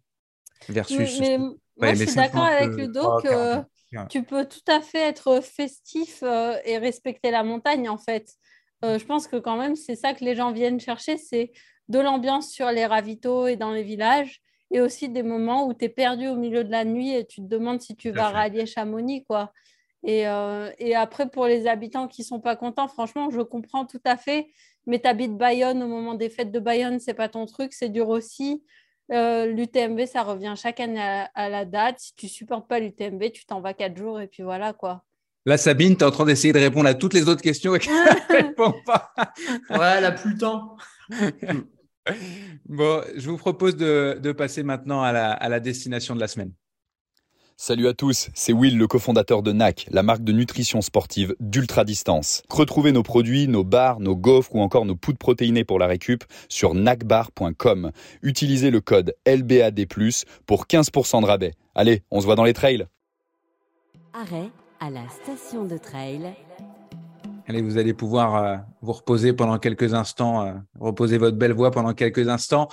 versus. 0.70 1.20
Mais, 1.20 1.38
moi, 1.38 1.94
je 1.96 2.06
suis 2.06 2.16
d'accord 2.16 2.44
avec 2.44 2.70
Ludo 2.76 3.20
que 3.22 4.08
tu 4.10 4.24
peux 4.24 4.46
tout 4.46 4.72
à 4.72 4.82
fait 4.82 5.10
être 5.10 5.42
festif 5.42 6.24
et 6.66 6.78
respecter 6.78 7.32
la 7.32 7.44
montagne, 7.44 7.90
en 7.90 7.98
fait. 7.98 8.36
Euh, 8.84 9.00
je 9.00 9.06
pense 9.06 9.28
que 9.28 9.38
quand 9.38 9.58
même, 9.58 9.76
c'est 9.76 9.96
ça 9.96 10.14
que 10.14 10.24
les 10.24 10.36
gens 10.36 10.52
viennent 10.52 10.80
chercher, 10.80 11.18
c'est 11.18 11.52
de 11.90 12.00
l'ambiance 12.00 12.50
sur 12.52 12.70
les 12.72 12.86
ravitaux 12.86 13.48
et 13.48 13.56
dans 13.56 13.72
les 13.72 13.84
villages, 13.84 14.42
et 14.72 14.82
aussi 14.82 15.10
des 15.10 15.24
moments 15.24 15.68
où 15.68 15.74
tu 15.74 15.86
es 15.86 15.90
perdu 15.90 16.28
au 16.28 16.36
milieu 16.36 16.64
de 16.64 16.72
la 16.72 16.84
nuit 16.84 17.14
et 17.14 17.26
tu 17.26 17.42
te 17.42 17.48
demandes 17.48 17.82
si 17.82 17.96
tu 17.96 18.12
vas 18.12 18.30
rallier 18.30 18.66
Chamonix. 18.66 19.24
quoi. 19.24 19.52
Et, 20.04 20.28
euh, 20.28 20.72
et, 20.80 20.96
après, 20.96 21.30
pour 21.30 21.46
les 21.46 21.68
habitants 21.68 22.08
qui 22.08 22.24
sont 22.24 22.42
pas 22.42 22.56
contents, 22.56 22.88
franchement, 22.88 23.30
je 23.30 23.42
comprends 23.42 23.86
tout 23.86 24.02
à 24.04 24.18
fait. 24.18 24.50
Mais 24.86 25.00
tu 25.00 25.08
habites 25.08 25.38
Bayonne 25.38 25.82
au 25.82 25.88
moment 25.88 26.14
des 26.14 26.30
fêtes 26.30 26.52
de 26.52 26.60
Bayonne, 26.60 27.00
c'est 27.00 27.14
pas 27.14 27.30
ton 27.30 27.46
truc, 27.46 27.72
c'est 27.72 27.88
dur 27.90 28.10
aussi. 28.10 28.64
Euh, 29.12 29.46
L'UTMB, 29.46 30.06
ça 30.06 30.24
revient 30.24 30.56
chaque 30.58 30.80
année 30.82 31.02
à, 31.02 31.30
à 31.36 31.48
la 31.48 31.64
date. 31.64 32.00
Si 32.00 32.16
tu 32.16 32.28
supportes 32.28 32.68
pas 32.68 32.80
l'UTMB, 32.80 33.32
tu 33.32 33.46
t'en 33.46 33.62
vas 33.62 33.74
quatre 33.74 33.96
jours 33.98 34.20
et 34.20 34.28
puis 34.28 34.44
voilà 34.44 34.74
quoi. 34.74 35.04
Là, 35.46 35.58
Sabine, 35.58 35.98
tu 35.98 36.04
es 36.04 36.08
en 36.08 36.12
train 36.12 36.26
d'essayer 36.26 36.54
de 36.54 36.60
répondre 36.60 36.88
à 36.88 36.94
toutes 36.94 37.14
les 37.14 37.28
autres 37.28 37.42
questions 37.42 37.76
et 37.76 37.80
qu'elle 37.80 37.94
répond 38.30 38.74
pas. 38.86 39.14
Ouais, 39.70 39.96
elle 39.98 40.06
a 40.06 40.12
plus 40.12 40.32
le 40.32 40.38
temps. 40.38 40.78
Bon, 42.66 43.02
je 43.16 43.30
vous 43.30 43.38
propose 43.38 43.78
de, 43.78 44.20
de 44.22 44.32
passer 44.34 44.62
maintenant 44.62 45.02
à 45.04 45.14
la, 45.14 45.32
à 45.32 45.48
la 45.48 45.62
destination 45.62 46.16
de 46.16 46.20
la 46.20 46.28
semaine. 46.28 46.52
Salut 47.56 47.88
à 47.88 47.94
tous, 47.94 48.30
c'est 48.34 48.52
Will, 48.52 48.78
le 48.78 48.88
cofondateur 48.88 49.42
de 49.42 49.54
NAC, 49.54 49.88
la 49.90 50.04
marque 50.04 50.24
de 50.24 50.34
nutrition 50.34 50.82
sportive 50.82 51.34
d'ultra 51.40 51.86
distance. 51.86 52.42
Retrouvez 52.50 52.92
nos 52.92 53.04
produits, 53.04 53.48
nos 53.48 53.64
bars, 53.64 54.02
nos 54.02 54.18
gaufres 54.18 54.54
ou 54.56 54.60
encore 54.60 54.86
nos 54.86 54.98
poudres 54.98 55.20
protéinées 55.20 55.64
pour 55.64 55.80
la 55.80 55.88
récup 55.88 56.26
sur 56.50 56.74
nacbar.com. 56.74 57.92
Utilisez 58.22 58.70
le 58.70 58.82
code 58.82 59.14
LBAD+, 59.26 59.86
pour 60.46 60.66
15% 60.66 61.22
de 61.22 61.26
rabais. 61.26 61.54
Allez, 61.74 62.04
on 62.12 62.20
se 62.20 62.26
voit 62.26 62.36
dans 62.36 62.44
les 62.44 62.54
trails. 62.54 62.86
Arrêt 64.14 64.50
à 64.84 64.90
la 64.90 65.08
station 65.08 65.64
de 65.64 65.78
trail. 65.78 66.34
Allez, 67.48 67.62
vous 67.62 67.78
allez 67.78 67.94
pouvoir 67.94 68.36
euh, 68.36 68.58
vous 68.82 68.92
reposer 68.92 69.32
pendant 69.32 69.58
quelques 69.58 69.94
instants, 69.94 70.46
euh, 70.46 70.54
reposer 70.78 71.18
votre 71.18 71.38
belle 71.38 71.54
voix 71.54 71.72
pendant 71.72 71.94
quelques 71.94 72.28
instants. 72.28 72.68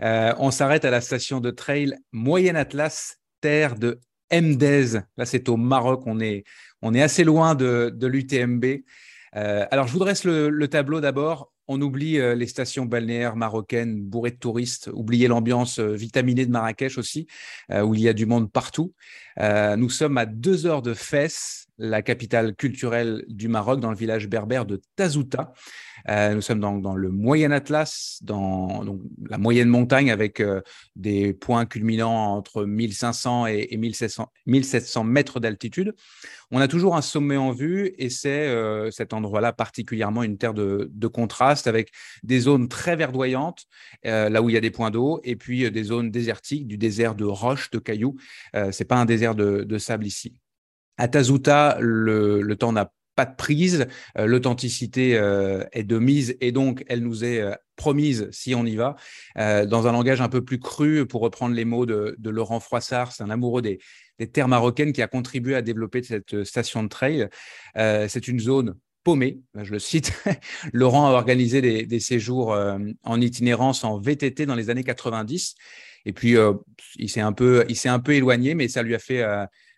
Euh, 0.00 0.32
on 0.38 0.50
s'arrête 0.50 0.86
à 0.86 0.90
la 0.90 1.02
station 1.02 1.38
de 1.38 1.50
trail 1.50 1.98
Moyen 2.12 2.54
Atlas, 2.54 3.18
terre 3.42 3.74
de 3.74 4.00
Mdez. 4.32 5.00
Là, 5.18 5.26
c'est 5.26 5.50
au 5.50 5.58
Maroc. 5.58 6.04
On 6.06 6.18
est, 6.18 6.44
on 6.80 6.94
est 6.94 7.02
assez 7.02 7.24
loin 7.24 7.54
de, 7.54 7.94
l'UTMB. 8.00 8.64
Alors, 9.32 9.86
je 9.86 9.92
vous 9.92 9.98
dresse 9.98 10.24
le 10.24 10.66
tableau 10.66 11.00
d'abord. 11.00 11.52
On 11.72 11.80
oublie 11.82 12.18
euh, 12.18 12.34
les 12.34 12.48
stations 12.48 12.84
balnéaires 12.84 13.36
marocaines 13.36 14.02
bourrées 14.02 14.32
de 14.32 14.36
touristes, 14.36 14.90
oubliez 14.92 15.28
l'ambiance 15.28 15.78
euh, 15.78 15.92
vitaminée 15.92 16.44
de 16.44 16.50
Marrakech 16.50 16.98
aussi, 16.98 17.28
euh, 17.70 17.82
où 17.82 17.94
il 17.94 18.00
y 18.00 18.08
a 18.08 18.12
du 18.12 18.26
monde 18.26 18.50
partout. 18.50 18.92
Nous 19.38 19.88
sommes 19.88 20.18
à 20.18 20.26
deux 20.26 20.66
heures 20.66 20.82
de 20.82 20.92
Fès, 20.92 21.68
la 21.80 22.02
capitale 22.02 22.54
culturelle 22.54 23.24
du 23.28 23.48
Maroc, 23.48 23.80
dans 23.80 23.90
le 23.90 23.96
village 23.96 24.28
berbère 24.28 24.66
de 24.66 24.82
Tazouta. 24.96 25.52
Euh, 26.08 26.34
nous 26.34 26.42
sommes 26.42 26.60
dans, 26.60 26.76
dans 26.76 26.94
le 26.94 27.10
Moyen 27.10 27.50
Atlas, 27.50 28.18
dans 28.22 28.84
la 29.28 29.38
moyenne 29.38 29.68
montagne, 29.68 30.10
avec 30.10 30.40
euh, 30.40 30.60
des 30.94 31.32
points 31.32 31.64
culminant 31.64 32.36
entre 32.36 32.64
1500 32.64 33.46
et, 33.46 33.68
et 33.70 33.76
1700, 33.78 34.30
1700 34.46 35.04
mètres 35.04 35.40
d'altitude. 35.40 35.94
On 36.50 36.60
a 36.60 36.68
toujours 36.68 36.96
un 36.96 37.02
sommet 37.02 37.36
en 37.36 37.52
vue 37.52 37.94
et 37.96 38.10
c'est 38.10 38.48
euh, 38.48 38.90
cet 38.90 39.14
endroit-là 39.14 39.52
particulièrement 39.52 40.22
une 40.22 40.36
terre 40.36 40.54
de, 40.54 40.90
contraste 41.08 41.66
avec 41.66 41.90
des 42.22 42.40
zones 42.40 42.68
très 42.68 42.94
verdoyantes, 42.94 43.64
là 44.04 44.42
où 44.42 44.48
il 44.48 44.52
y 44.52 44.56
a 44.56 44.60
des 44.60 44.70
points 44.70 44.90
d'eau, 44.90 45.20
et 45.24 45.34
puis 45.34 45.68
des 45.70 45.82
zones 45.82 46.10
désertiques, 46.10 46.68
du 46.68 46.78
désert 46.78 47.14
de 47.16 47.24
roches, 47.24 47.70
de 47.70 47.78
cailloux. 47.78 48.16
C'est 48.70 48.84
pas 48.84 48.96
un 48.96 49.06
désert 49.06 49.34
de 49.34 49.78
sable 49.78 50.06
ici. 50.06 50.34
À 51.00 51.08
Tazouta, 51.08 51.78
le, 51.80 52.54
temps 52.56 52.72
n'a 52.72 52.92
pas 53.14 53.24
de 53.24 53.34
prise, 53.34 53.86
euh, 54.18 54.26
l'authenticité 54.26 55.16
euh, 55.16 55.64
est 55.72 55.82
de 55.82 55.98
mise 55.98 56.36
et 56.42 56.52
donc 56.52 56.84
elle 56.88 57.00
nous 57.00 57.24
est 57.24 57.40
euh, 57.40 57.54
promise 57.74 58.28
si 58.32 58.54
on 58.54 58.66
y 58.66 58.76
va. 58.76 58.96
Dans 59.34 59.86
un 59.86 59.92
langage 59.92 60.20
un 60.20 60.28
peu 60.28 60.44
plus 60.44 60.58
cru, 60.58 61.06
pour 61.06 61.22
reprendre 61.22 61.54
les 61.54 61.64
mots 61.64 61.86
de, 61.86 62.14
Laurent 62.22 62.60
Froissart, 62.60 63.12
c'est 63.12 63.22
un 63.22 63.30
amoureux 63.30 63.62
des, 63.62 63.78
terres 64.30 64.48
marocaines 64.48 64.92
qui 64.92 65.00
a 65.00 65.06
contribué 65.06 65.54
à 65.54 65.62
développer 65.62 66.02
cette 66.02 66.44
station 66.44 66.82
de 66.82 66.88
trail. 66.88 67.30
C'est 67.74 68.28
une 68.28 68.38
zone 68.38 68.74
paumée, 69.02 69.40
je 69.54 69.72
le 69.72 69.78
cite. 69.78 70.12
Laurent 70.74 71.06
a 71.06 71.12
organisé 71.12 71.62
des, 71.62 72.00
séjours 72.00 72.54
en 73.04 73.20
itinérance 73.22 73.84
en 73.84 73.98
VTT 73.98 74.44
dans 74.44 74.54
les 74.54 74.68
années 74.68 74.84
90. 74.84 75.54
Et 76.04 76.12
puis, 76.12 76.36
il 76.96 77.08
s'est 77.08 77.20
un, 77.22 77.32
peu- 77.32 77.64
éloigné, 78.10 78.54
mais 78.54 78.68
ça 78.68 78.82
lui 78.82 78.94
a 78.94 78.98
fait 78.98 79.24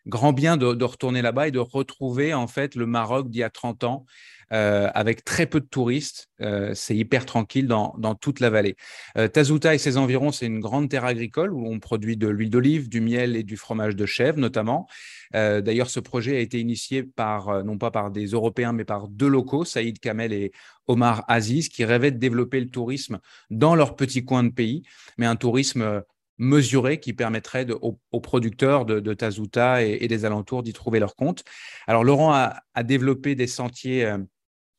grand 0.06 0.32
bien 0.32 0.56
de, 0.56 0.84
retourner 0.84 1.22
là-bas 1.22 1.48
et 1.48 1.50
de 1.50 1.58
retrouver 1.58 2.34
en 2.34 2.46
fait 2.46 2.74
le 2.74 2.86
Maroc 2.86 3.30
d'il 3.30 3.40
y 3.40 3.44
a 3.44 3.50
30 3.50 3.84
ans 3.84 4.06
euh, 4.52 4.90
avec 4.94 5.24
très 5.24 5.46
peu 5.46 5.60
de 5.60 5.66
touristes. 5.66 6.28
Euh, 6.42 6.72
c'est 6.74 6.94
hyper 6.94 7.24
tranquille 7.24 7.66
dans, 7.66 8.14
toute 8.20 8.40
la 8.40 8.50
vallée. 8.50 8.76
Euh, 9.16 9.28
Tazouta 9.28 9.74
et 9.74 9.78
ses 9.78 9.96
environs, 9.96 10.30
c'est 10.30 10.46
une 10.46 10.60
grande 10.60 10.90
terre 10.90 11.06
agricole 11.06 11.54
où 11.54 11.66
on 11.66 11.78
produit 11.78 12.16
de 12.18 12.28
l'huile 12.28 12.50
d'olive, 12.50 12.88
du 12.88 13.00
miel 13.00 13.34
et 13.36 13.44
du 13.44 13.56
fromage 13.56 13.96
de 13.96 14.04
chèvre 14.04 14.38
notamment. 14.38 14.86
D'ailleurs, 15.32 15.88
ce 15.88 15.98
projet 15.98 16.36
a 16.36 16.40
été 16.40 16.60
initié 16.60 17.02
par, 17.02 17.64
non 17.64 17.78
pas 17.78 17.90
par 17.90 18.10
des 18.10 18.26
Européens, 18.26 18.74
mais 18.74 18.84
par 18.84 19.08
deux 19.08 19.28
locaux, 19.28 19.64
Saïd 19.64 19.98
Kamel 19.98 20.34
et 20.34 20.52
Omar 20.86 21.24
Aziz, 21.26 21.70
qui 21.70 21.86
rêvaient 21.86 22.10
de 22.10 22.18
développer 22.18 22.60
le 22.60 22.68
tourisme 22.68 23.18
dans 23.48 23.74
leur 23.74 23.96
petit 23.96 24.26
coin 24.26 24.44
de 24.44 24.50
pays, 24.50 24.82
mais 25.16 25.24
un 25.24 25.36
tourisme 25.36 26.02
euh, 26.40 26.42
mesuré 26.42 27.00
qui 27.00 27.12
permettrait 27.12 27.66
aux, 27.70 28.20
producteurs 28.20 28.84
de, 28.84 29.00
de 29.00 29.14
Tazouta 29.14 29.82
et, 29.82 30.06
des 30.08 30.24
alentours 30.24 30.62
d'y 30.62 30.72
trouver 30.72 30.98
leur 30.98 31.14
compte. 31.14 31.44
Alors, 31.86 32.04
Laurent 32.04 32.32
a, 32.32 32.82
développé 32.82 33.34
des 33.34 33.46
sentiers 33.46 34.04
euh, 34.04 34.18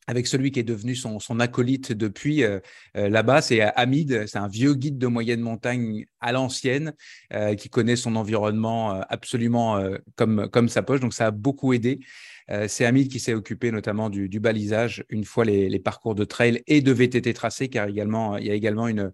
avec 0.07 0.27
celui 0.27 0.51
qui 0.51 0.59
est 0.59 0.63
devenu 0.63 0.95
son, 0.95 1.39
acolyte 1.39 1.93
depuis 1.93 2.43
euh, 2.43 2.59
euh, 2.97 3.07
là-bas, 3.07 3.41
c'est 3.41 3.61
Hamid, 3.61 4.27
c'est 4.27 4.38
un 4.38 4.49
vieux 4.49 4.73
guide 4.73 4.97
de 4.97 5.07
moyenne 5.07 5.39
montagne 5.39 6.05
à 6.19 6.34
l'ancienne 6.34 6.93
qui 7.57 7.69
connaît 7.69 7.95
son 7.95 8.15
environnement 8.15 9.01
absolument 9.09 9.81
comme, 10.15 10.49
comme 10.49 10.69
sa 10.69 10.84
poche, 10.84 10.99
donc 10.99 11.13
ça 11.13 11.27
a 11.27 11.31
beaucoup 11.31 11.73
aidé. 11.73 11.99
Euh, 12.52 12.68
c'est 12.68 12.86
Hamid 12.86 13.10
qui 13.10 13.20
s'est 13.20 13.34
occupé 13.34 13.72
notamment 13.72 14.10
du, 14.10 14.28
balisage 14.40 15.06
une 15.10 15.24
fois 15.24 15.45
les, 15.45 15.80
parcours 15.80 16.15
de 16.15 16.24
trail 16.24 16.61
et 16.68 16.82
de 16.82 16.91
VTT 16.91 17.34
tracés, 17.34 17.70
car 17.70 17.90
il 17.90 17.95
y 17.95 18.02
a 18.02 18.53
également 18.53 18.88
une, 18.88 19.11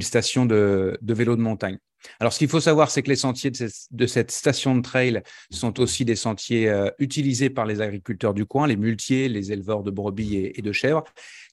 station 0.00 0.46
de 0.46 0.98
vélo 1.02 1.36
de 1.36 1.42
montagne. 1.42 1.78
Alors, 2.20 2.32
ce 2.32 2.38
qu'il 2.38 2.48
faut 2.48 2.60
savoir, 2.60 2.90
c'est 2.90 3.02
que 3.02 3.08
les 3.08 3.16
sentiers 3.16 3.50
de 3.50 4.06
cette, 4.06 4.30
station 4.30 4.76
de 4.76 4.82
trail 4.82 5.22
sont 5.50 5.80
aussi 5.80 6.04
des 6.04 6.16
sentiers 6.16 6.68
euh, 6.68 6.90
utilisés 6.98 7.50
par 7.50 7.66
les 7.66 7.80
agriculteurs 7.80 8.34
du 8.34 8.46
coin, 8.46 8.66
les 8.66 8.76
muletiers, 8.76 9.28
les 9.28 9.52
éleveurs 9.52 9.82
de 9.82 9.90
brebis 9.90 10.36
et, 10.54 10.62
de 10.62 10.72
chèvres. 10.72 11.04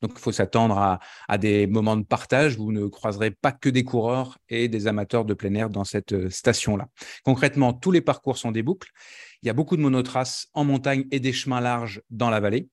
Donc, 0.02 0.12
il 0.16 0.20
faut 0.20 0.32
s'attendre 0.32 0.78
à, 0.78 1.00
à 1.28 1.38
des 1.38 1.68
moments 1.68 1.98
de 1.98 2.04
partage. 2.04 2.58
Vous 2.58 2.72
ne 2.72 2.88
croiserez 2.88 3.32
pas 3.32 3.52
que 3.52 3.70
des 3.70 3.84
coureurs 3.84 4.38
et 4.50 4.68
des 4.68 4.88
amateurs 4.88 5.26
de 5.26 5.34
plein 5.34 5.54
air 5.56 5.70
dans 5.70 5.84
cette 5.84 6.14
euh, 6.14 6.30
station-là. 6.30 6.88
Concrètement, 7.24 7.74
tous 7.74 7.92
les 7.92 8.02
parcours 8.02 8.38
sont 8.38 8.52
des 8.52 8.64
boucles. 8.64 8.92
Il 9.42 9.48
y 9.48 9.50
a 9.50 9.54
beaucoup 9.54 9.78
de 9.78 9.82
monotraces 9.82 10.48
en 10.54 10.66
montagne 10.66 11.06
et 11.12 11.20
des 11.20 11.34
chemins 11.34 11.62
larges 11.62 12.02
dans 12.10 12.30
la 12.30 12.40
vallée. 12.40 12.70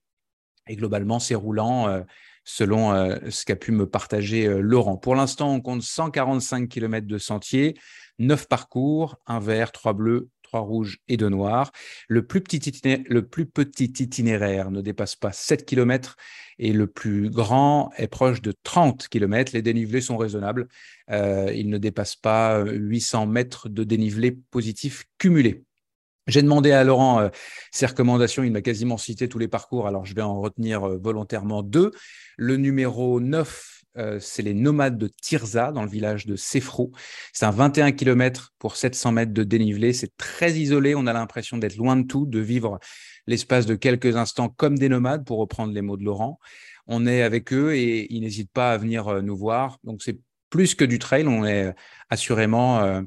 Et 0.67 0.75
globalement, 0.75 1.19
c'est 1.19 1.35
roulant 1.35 1.87
euh, 1.87 2.01
selon 2.47 2.93
euh, 2.93 3.17
ce 3.29 3.43
qu'a 3.43 3.57
pu 3.57 3.73
me 3.73 3.85
partager 3.85 4.47
euh, 4.47 4.61
Laurent. 4.61 4.95
Pour 4.95 5.15
l'instant, 5.15 5.53
on 5.53 5.59
compte 5.59 5.81
145 5.81 6.69
km 6.69 7.05
de 7.05 7.17
sentiers, 7.17 7.75
9 8.19 8.47
parcours, 8.47 9.17
un 9.27 9.39
vert, 9.39 9.73
trois 9.73 9.91
bleus, 9.91 10.29
trois 10.43 10.61
rouges 10.61 10.99
et 11.09 11.17
deux 11.17 11.27
noirs. 11.27 11.73
Le 12.07 12.25
plus 12.25 12.39
petit, 12.39 12.57
itinéraire 13.99 14.71
ne 14.71 14.79
dépasse 14.81 15.17
pas 15.17 15.33
7 15.33 15.65
km 15.65 16.15
et 16.57 16.71
le 16.71 16.87
plus 16.87 17.29
grand 17.29 17.91
est 17.97 18.07
proche 18.07 18.41
de 18.41 18.53
30 18.63 19.09
km. 19.09 19.51
Les 19.53 19.61
dénivelés 19.61 19.99
sont 19.99 20.15
raisonnables. 20.15 20.69
Euh, 21.11 21.51
ils 21.53 21.69
ne 21.69 21.77
dépassent 21.77 22.15
pas 22.15 22.59
euh, 22.59 22.71
800 22.71 23.27
mètres 23.27 23.67
de 23.67 23.83
dénivelé 23.83 24.31
positif 24.31 25.03
cumulé. 25.17 25.65
J'ai 26.27 26.41
demandé 26.41 26.71
à 26.71 26.83
Laurent 26.83 27.19
euh, 27.19 27.29
ses 27.71 27.85
recommandations. 27.85 28.43
Il 28.43 28.51
m'a 28.51 28.61
quasiment 28.61 28.97
cité 28.97 29.27
tous 29.29 29.39
les 29.39 29.47
parcours. 29.47 29.87
Alors, 29.87 30.05
je 30.05 30.13
vais 30.13 30.21
en 30.21 30.39
retenir 30.39 30.83
euh, 30.83 30.97
volontairement 30.97 31.63
deux. 31.63 31.91
Le 32.37 32.57
numéro 32.57 33.19
9, 33.19 33.77
euh, 33.97 34.19
c'est 34.19 34.43
les 34.43 34.53
nomades 34.53 34.97
de 34.97 35.07
Tirza, 35.07 35.71
dans 35.71 35.83
le 35.83 35.89
village 35.89 36.25
de 36.25 36.35
Sefrou. 36.35 36.91
C'est 37.33 37.45
un 37.45 37.51
21 37.51 37.91
km 37.91 38.53
pour 38.59 38.75
700 38.75 39.11
mètres 39.11 39.33
de 39.33 39.43
dénivelé. 39.43 39.93
C'est 39.93 40.15
très 40.17 40.53
isolé. 40.53 40.95
On 40.95 41.07
a 41.07 41.13
l'impression 41.13 41.57
d'être 41.57 41.77
loin 41.77 41.95
de 41.95 42.05
tout, 42.05 42.25
de 42.25 42.39
vivre 42.39 42.79
l'espace 43.25 43.65
de 43.65 43.75
quelques 43.75 44.15
instants 44.15 44.49
comme 44.49 44.77
des 44.77 44.89
nomades, 44.89 45.25
pour 45.25 45.39
reprendre 45.39 45.73
les 45.73 45.81
mots 45.81 45.97
de 45.97 46.03
Laurent. 46.03 46.39
On 46.85 47.07
est 47.07 47.21
avec 47.23 47.51
eux 47.51 47.75
et 47.75 48.13
ils 48.13 48.21
n'hésitent 48.21 48.51
pas 48.51 48.71
à 48.71 48.77
venir 48.77 49.07
euh, 49.07 49.21
nous 49.21 49.35
voir. 49.35 49.79
Donc, 49.83 50.01
c'est 50.03 50.19
plus 50.49 50.75
que 50.75 50.85
du 50.85 50.99
trail. 50.99 51.27
On 51.27 51.45
est 51.45 51.73
assurément. 52.09 53.01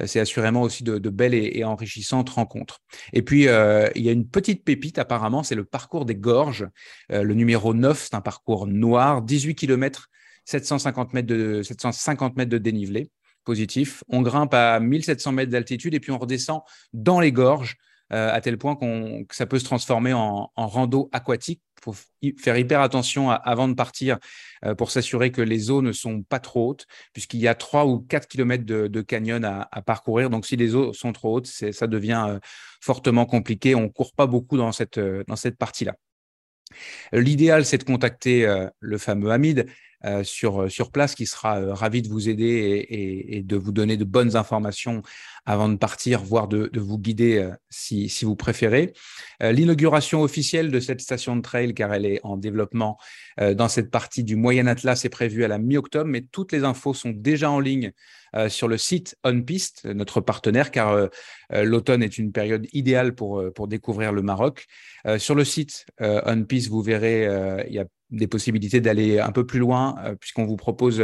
Euh, 0.00 0.06
c'est 0.06 0.20
assurément 0.20 0.62
aussi 0.62 0.84
de, 0.84 0.98
belles 1.10 1.34
et, 1.34 1.64
enrichissantes 1.64 2.30
rencontres. 2.30 2.80
Et 3.12 3.22
puis, 3.22 3.48
euh, 3.48 3.88
il 3.94 4.02
y 4.02 4.08
a 4.08 4.12
une 4.12 4.28
petite 4.28 4.64
pépite 4.64 4.98
apparemment, 4.98 5.42
c'est 5.42 5.54
le 5.54 5.64
parcours 5.64 6.04
des 6.04 6.14
gorges. 6.14 6.66
Euh, 7.10 7.22
le 7.22 7.34
numéro 7.34 7.74
9, 7.74 8.08
c'est 8.10 8.14
un 8.14 8.20
parcours 8.20 8.66
noir, 8.66 9.22
18 9.22 9.54
km, 9.54 10.08
750 10.44 11.12
mètres 11.14 11.28
de, 11.28 11.62
750 11.62 12.36
mètres 12.36 12.50
de 12.50 12.58
dénivelé 12.58 13.10
positif. 13.44 14.04
On 14.08 14.22
grimpe 14.22 14.54
à 14.54 14.78
1700 14.78 15.32
mètres 15.32 15.50
d'altitude 15.50 15.94
et 15.94 16.00
puis 16.00 16.12
on 16.12 16.18
redescend 16.18 16.60
dans 16.92 17.18
les 17.18 17.32
gorges 17.32 17.76
euh, 18.12 18.32
à 18.32 18.40
tel 18.40 18.58
point 18.58 18.76
qu'on, 18.76 19.24
que 19.24 19.34
ça 19.34 19.46
peut 19.46 19.58
se 19.58 19.64
transformer 19.64 20.12
en, 20.12 20.50
en 20.54 20.66
rando 20.66 21.08
aquatique. 21.12 21.62
Il 21.78 21.84
faut 21.84 21.96
faire 22.38 22.56
hyper 22.58 22.80
attention 22.80 23.30
avant 23.30 23.68
de 23.68 23.74
partir 23.74 24.18
euh, 24.64 24.74
pour 24.74 24.90
s'assurer 24.90 25.32
que 25.32 25.40
les 25.40 25.70
eaux 25.70 25.82
ne 25.82 25.92
sont 25.92 26.22
pas 26.22 26.38
trop 26.38 26.70
hautes, 26.70 26.86
puisqu'il 27.12 27.40
y 27.40 27.48
a 27.48 27.54
3 27.54 27.86
ou 27.86 28.00
4 28.00 28.28
kilomètres 28.28 28.64
de, 28.64 29.00
canyon 29.00 29.44
à, 29.44 29.82
parcourir. 29.82 30.30
Donc, 30.30 30.46
si 30.46 30.56
les 30.56 30.74
eaux 30.74 30.92
sont 30.92 31.12
trop 31.12 31.36
hautes, 31.36 31.46
ça 31.46 31.86
devient 31.86 32.26
euh, 32.28 32.38
fortement 32.80 33.26
compliqué. 33.26 33.74
On 33.74 33.82
ne 33.82 33.88
court 33.88 34.12
pas 34.14 34.26
beaucoup 34.26 34.56
dans 34.56 34.72
cette, 34.72 34.98
dans 34.98 35.36
cette 35.36 35.56
partie-là. 35.56 35.94
L'idéal, 37.12 37.64
c'est 37.64 37.78
de 37.78 37.84
contacter 37.84 38.46
le 38.80 38.98
fameux 38.98 39.30
Hamid. 39.30 39.66
Euh, 40.04 40.24
sur, 40.24 40.70
sur 40.70 40.90
place 40.90 41.14
qui 41.14 41.26
sera 41.26 41.60
euh, 41.60 41.74
ravi 41.74 42.02
de 42.02 42.08
vous 42.08 42.28
aider 42.28 42.86
et, 42.88 43.42
de 43.42 43.56
vous 43.56 43.70
donner 43.70 43.96
de 43.96 44.04
bonnes 44.04 44.34
informations 44.34 45.02
avant 45.46 45.68
de 45.68 45.76
partir, 45.76 46.22
voire 46.22 46.48
de, 46.48 46.70
vous 46.74 46.98
guider 46.98 47.38
euh, 47.38 47.52
si, 47.70 48.08
si, 48.08 48.24
vous 48.24 48.34
préférez. 48.34 48.92
L'inauguration 49.40 50.22
officielle 50.22 50.70
de 50.70 50.80
cette 50.80 51.00
station 51.00 51.36
de 51.36 51.42
trail, 51.42 51.74
car 51.74 51.92
elle 51.94 52.06
est 52.06 52.20
en 52.22 52.36
développement 52.36 52.96
dans 53.40 53.68
cette 53.68 53.90
partie 53.90 54.22
du 54.22 54.36
Moyen 54.36 54.68
Atlas, 54.68 55.04
est 55.04 55.08
prévue 55.08 55.44
à 55.44 55.48
la 55.48 55.58
mi-octobre, 55.58 56.08
mais 56.08 56.20
toutes 56.20 56.52
les 56.52 56.62
infos 56.62 56.94
sont 56.94 57.10
déjà 57.10 57.50
en 57.50 57.58
ligne 57.58 57.92
euh, 58.34 58.48
sur 58.48 58.68
le 58.68 58.78
site 58.78 59.16
OnPiste, 59.24 59.84
notre 59.84 60.20
partenaire, 60.20 60.70
car 60.70 60.90
euh, 60.90 61.08
euh, 61.52 61.64
l'automne 61.64 62.02
est 62.02 62.18
une 62.18 62.32
période 62.32 62.66
idéale 62.72 63.14
pour, 63.14 63.42
pour 63.54 63.68
découvrir 63.68 64.12
le 64.12 64.22
Maroc. 64.22 64.66
sur 65.18 65.34
le 65.34 65.44
site 65.44 65.86
OnPiste, 66.00 66.68
vous 66.68 66.82
verrez, 66.82 67.26
il 67.68 67.74
y 67.74 67.78
a 67.78 67.84
des 68.10 68.26
possibilités 68.26 68.80
d'aller 68.80 69.18
un 69.18 69.32
peu 69.32 69.46
plus 69.46 69.58
loin, 69.58 69.96
puisqu'on 70.20 70.46
vous 70.46 70.56
propose 70.56 71.02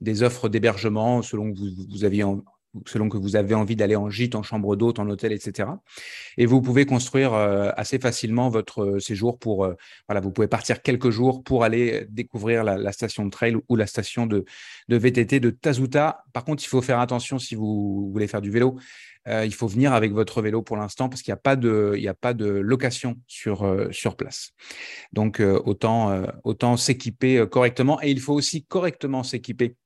des 0.00 0.22
offres 0.22 0.48
d'hébergement 0.48 1.22
selon 1.22 1.52
que 1.52 1.58
vous, 1.58 1.70
vous 1.90 2.04
aviez 2.04 2.24
selon 2.86 3.08
que 3.08 3.16
vous 3.16 3.36
avez 3.36 3.54
envie 3.54 3.76
d'aller 3.76 3.96
en 3.96 4.08
gîte, 4.08 4.34
en 4.34 4.42
chambre 4.42 4.76
d'hôte, 4.76 4.98
en 4.98 5.08
hôtel, 5.08 5.32
etc. 5.32 5.68
Et 6.38 6.46
vous 6.46 6.62
pouvez 6.62 6.86
construire 6.86 7.34
euh, 7.34 7.70
assez 7.76 7.98
facilement 7.98 8.48
votre 8.48 8.82
euh, 8.82 9.00
séjour 9.00 9.38
pour, 9.38 9.64
euh, 9.64 9.74
voilà, 10.08 10.20
vous 10.20 10.30
pouvez 10.30 10.48
partir 10.48 10.82
quelques 10.82 11.10
jours 11.10 11.42
pour 11.42 11.64
aller 11.64 12.06
découvrir 12.08 12.64
la, 12.64 12.92
station 12.92 13.24
de 13.24 13.30
trail 13.30 13.56
ou 13.68 13.76
la 13.76 13.86
station 13.86 14.26
de, 14.26 14.44
de, 14.88 14.96
VTT 14.96 15.40
de 15.40 15.50
Tazuta. 15.50 16.24
Par 16.32 16.44
contre, 16.44 16.62
il 16.64 16.66
faut 16.66 16.82
faire 16.82 17.00
attention 17.00 17.38
si 17.38 17.54
vous 17.54 18.10
voulez 18.12 18.26
faire 18.26 18.40
du 18.40 18.50
vélo. 18.50 18.78
il 19.26 19.54
faut 19.54 19.68
venir 19.68 19.92
avec 19.92 20.12
votre 20.12 20.42
vélo 20.42 20.62
pour 20.62 20.76
l'instant 20.76 21.08
parce 21.08 21.22
qu'il 21.22 21.32
n'y 21.32 21.38
a 21.38 21.42
pas 21.42 21.56
de, 21.56 21.98
a 22.06 22.14
pas 22.14 22.34
de 22.34 22.46
location 22.46 23.16
sur, 23.26 23.88
sur 23.90 24.16
place. 24.16 24.50
Donc, 25.12 25.40
autant, 25.40 26.24
autant 26.44 26.76
s'équiper 26.76 27.46
correctement 27.50 28.00
et 28.02 28.10
il 28.10 28.20
faut 28.20 28.34
aussi 28.34 28.64
correctement 28.64 29.22
s'équiper 29.22 29.76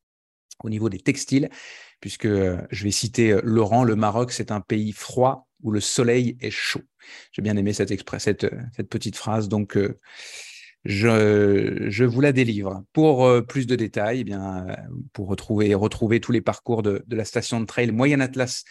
au 0.62 0.70
niveau 0.70 0.88
des 0.88 1.00
textiles 1.00 1.48
puisque 2.00 2.26
euh, 2.26 2.58
je 2.70 2.84
vais 2.84 2.90
citer 2.90 3.32
euh, 3.32 3.40
Laurent, 3.42 3.84
le 3.84 3.96
Maroc, 3.96 4.32
c'est 4.32 4.50
un 4.50 4.60
pays 4.60 4.92
froid 4.92 5.48
où 5.62 5.70
le 5.70 5.80
soleil 5.80 6.36
est 6.40 6.50
chaud. 6.50 6.82
J'ai 7.32 7.42
bien 7.42 7.56
aimé 7.56 7.72
cette, 7.72 7.90
euh, 7.90 8.50
cette, 8.76 8.88
petite 8.88 9.16
phrase, 9.16 9.48
donc 9.48 9.78
je, 10.84 11.86
je, 11.88 12.04
vous 12.04 12.20
la 12.20 12.32
délivre. 12.32 12.84
Pour 12.92 13.28
plus 13.46 13.66
de 13.66 13.74
détails, 13.74 14.20
eh 14.20 14.24
bien, 14.24 14.66
pour 15.12 15.28
retrouver, 15.28 15.74
retrouver 15.74 16.20
tous 16.20 16.32
les 16.32 16.42
parcours 16.42 16.82
de, 16.82 17.02
de 17.06 17.16
la 17.16 17.24
station 17.24 17.60
de 17.60 17.66
trail 17.66 17.90
Moyen 17.90 18.20
Atlas 18.20 18.64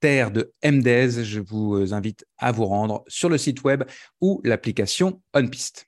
Terre 0.00 0.32
de 0.32 0.52
MDES, 0.64 1.22
je 1.22 1.40
vous 1.40 1.94
invite 1.94 2.26
à 2.36 2.50
vous 2.50 2.66
rendre 2.66 3.04
sur 3.06 3.28
le 3.28 3.38
site 3.38 3.62
web 3.62 3.84
ou 4.20 4.40
l'application 4.42 5.22
OnPiste. 5.32 5.86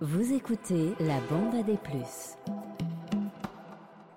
Vous 0.00 0.34
écoutez 0.34 0.92
la 1.00 1.18
bande 1.30 1.54
à 1.54 1.62
des 1.62 1.78
plus. 1.78 2.36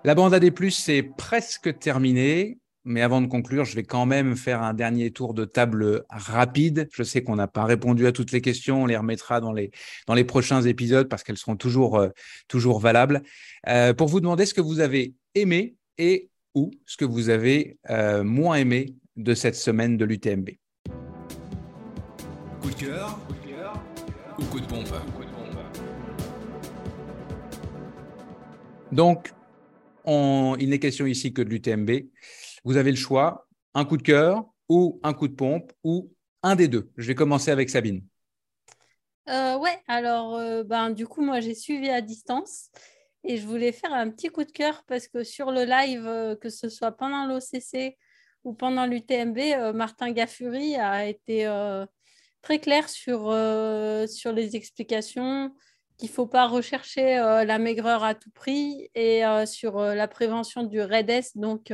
La 0.02 0.14
bande 0.14 0.32
AD+, 0.32 0.50
c'est 0.70 1.02
presque 1.02 1.78
terminé. 1.78 2.58
Mais 2.84 3.02
avant 3.02 3.20
de 3.20 3.26
conclure, 3.26 3.66
je 3.66 3.76
vais 3.76 3.82
quand 3.82 4.06
même 4.06 4.34
faire 4.34 4.62
un 4.62 4.72
dernier 4.72 5.10
tour 5.10 5.34
de 5.34 5.44
table 5.44 6.04
rapide. 6.08 6.88
Je 6.94 7.02
sais 7.02 7.22
qu'on 7.22 7.36
n'a 7.36 7.46
pas 7.46 7.66
répondu 7.66 8.06
à 8.06 8.12
toutes 8.12 8.32
les 8.32 8.40
questions. 8.40 8.84
On 8.84 8.86
les 8.86 8.96
remettra 8.96 9.42
dans 9.42 9.52
les, 9.52 9.70
dans 10.06 10.14
les 10.14 10.24
prochains 10.24 10.62
épisodes 10.62 11.06
parce 11.06 11.22
qu'elles 11.22 11.36
seront 11.36 11.56
toujours, 11.56 11.98
euh, 11.98 12.08
toujours 12.48 12.80
valables. 12.80 13.22
Euh, 13.68 13.92
pour 13.92 14.08
vous 14.08 14.20
demander 14.20 14.46
ce 14.46 14.54
que 14.54 14.62
vous 14.62 14.80
avez 14.80 15.12
aimé 15.34 15.76
et 15.98 16.30
ou 16.54 16.70
ce 16.86 16.96
que 16.96 17.04
vous 17.04 17.28
avez 17.28 17.78
euh, 17.90 18.24
moins 18.24 18.54
aimé 18.54 18.94
de 19.16 19.34
cette 19.34 19.56
semaine 19.56 19.98
de 19.98 20.06
l'UTMB. 20.06 20.48
Coup 22.62 22.70
de 22.70 22.74
cœur, 22.74 23.20
ou 24.38 24.44
coup 24.44 24.60
de 24.60 24.66
pompe 24.66 24.88
Donc, 28.92 29.32
il 30.06 30.68
n'est 30.68 30.78
question 30.78 31.06
ici 31.06 31.32
que 31.32 31.42
de 31.42 31.50
l'UTMB. 31.50 31.90
Vous 32.64 32.76
avez 32.76 32.90
le 32.90 32.96
choix, 32.96 33.46
un 33.74 33.84
coup 33.84 33.96
de 33.96 34.02
cœur 34.02 34.44
ou 34.68 35.00
un 35.02 35.12
coup 35.12 35.28
de 35.28 35.34
pompe 35.34 35.72
ou 35.84 36.12
un 36.42 36.56
des 36.56 36.68
deux. 36.68 36.90
Je 36.96 37.06
vais 37.06 37.14
commencer 37.14 37.50
avec 37.50 37.70
Sabine. 37.70 38.02
Euh, 39.28 39.58
ouais, 39.58 39.78
alors 39.86 40.36
euh, 40.36 40.64
ben, 40.64 40.90
du 40.90 41.06
coup, 41.06 41.22
moi 41.22 41.40
j'ai 41.40 41.54
suivi 41.54 41.88
à 41.88 42.00
distance 42.00 42.70
et 43.22 43.36
je 43.36 43.46
voulais 43.46 43.72
faire 43.72 43.92
un 43.92 44.10
petit 44.10 44.28
coup 44.28 44.44
de 44.44 44.50
cœur 44.50 44.82
parce 44.86 45.08
que 45.08 45.22
sur 45.22 45.52
le 45.52 45.64
live, 45.64 46.06
euh, 46.06 46.36
que 46.36 46.48
ce 46.48 46.68
soit 46.68 46.92
pendant 46.92 47.26
l'OCC 47.26 47.96
ou 48.44 48.54
pendant 48.54 48.86
l'UTMB, 48.86 49.38
euh, 49.38 49.72
Martin 49.72 50.10
Gaffuri 50.10 50.76
a 50.76 51.06
été 51.06 51.44
très 52.42 52.58
clair 52.58 52.88
sur, 52.88 53.20
sur 54.08 54.32
les 54.32 54.56
explications, 54.56 55.54
qu'il 56.00 56.08
ne 56.08 56.14
faut 56.14 56.26
pas 56.26 56.46
rechercher 56.46 57.18
euh, 57.18 57.44
la 57.44 57.58
maigreur 57.58 58.02
à 58.02 58.14
tout 58.14 58.30
prix 58.30 58.90
et 58.94 59.24
euh, 59.24 59.44
sur 59.44 59.78
euh, 59.78 59.94
la 59.94 60.08
prévention 60.08 60.62
du 60.62 60.80
REDS, 60.80 61.32
donc 61.36 61.72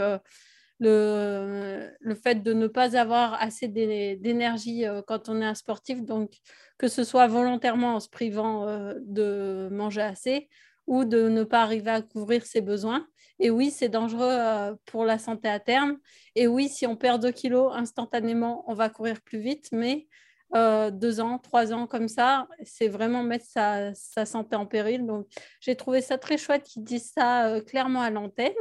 le, 0.79 1.91
le, 2.01 2.15
fait 2.15 2.43
de 2.43 2.53
ne 2.53 2.67
pas 2.67 2.99
avoir 2.99 3.41
assez 3.41 3.69
d'énergie 3.69 4.85
quand 5.07 5.29
on 5.29 5.41
est 5.41 5.47
un 5.47 5.55
sportif, 5.55 6.03
donc 6.03 6.33
que 6.77 6.89
ce 6.89 7.05
soit 7.05 7.29
volontairement 7.29 7.95
en 7.95 8.01
se 8.01 8.11
privant 8.11 8.67
de 9.01 9.69
manger 9.71 10.03
assez 10.03 10.49
ou 10.87 11.07
de 11.07 11.31
ne 11.31 11.45
pas 11.45 11.63
arriver 11.63 11.93
à 11.93 12.03
couvrir 12.03 12.45
ses 12.45 12.61
besoins. 12.61 13.07
Et 13.39 13.49
oui, 13.49 13.71
c'est 13.71 13.89
dangereux 13.89 14.77
pour 14.85 15.07
la 15.07 15.19
santé 15.19 15.49
à 15.49 15.61
terme. 15.61 15.97
Et 16.35 16.47
oui, 16.47 16.69
si 16.69 16.87
on 16.87 16.95
perd 16.95 17.23
2 17.23 17.31
kilos 17.33 17.73
instantanément, 17.75 18.63
on 18.67 18.75
va 18.75 18.91
courir 18.91 19.23
plus 19.23 19.39
vite, 19.39 19.69
mais 19.73 20.07
euh, 20.55 20.91
deux 20.91 21.21
ans, 21.21 21.39
trois 21.39 21.73
ans 21.73 21.87
comme 21.87 22.09
ça, 22.09 22.47
c'est 22.63 22.89
vraiment 22.89 23.23
mettre 23.23 23.47
sa, 23.47 23.93
santé 24.25 24.55
en 24.57 24.67
péril. 24.67 25.07
Donc, 25.07 25.27
j'ai 25.61 25.75
trouvé 25.75 26.01
ça 26.01 26.19
très 26.19 26.39
chouette 26.39 26.63
qu'ils 26.63 26.85
disent 26.85 27.13
ça 27.15 27.49
euh, 27.49 27.61
clairement 27.61 28.03
à 28.03 28.11
l'antenne. 28.11 28.53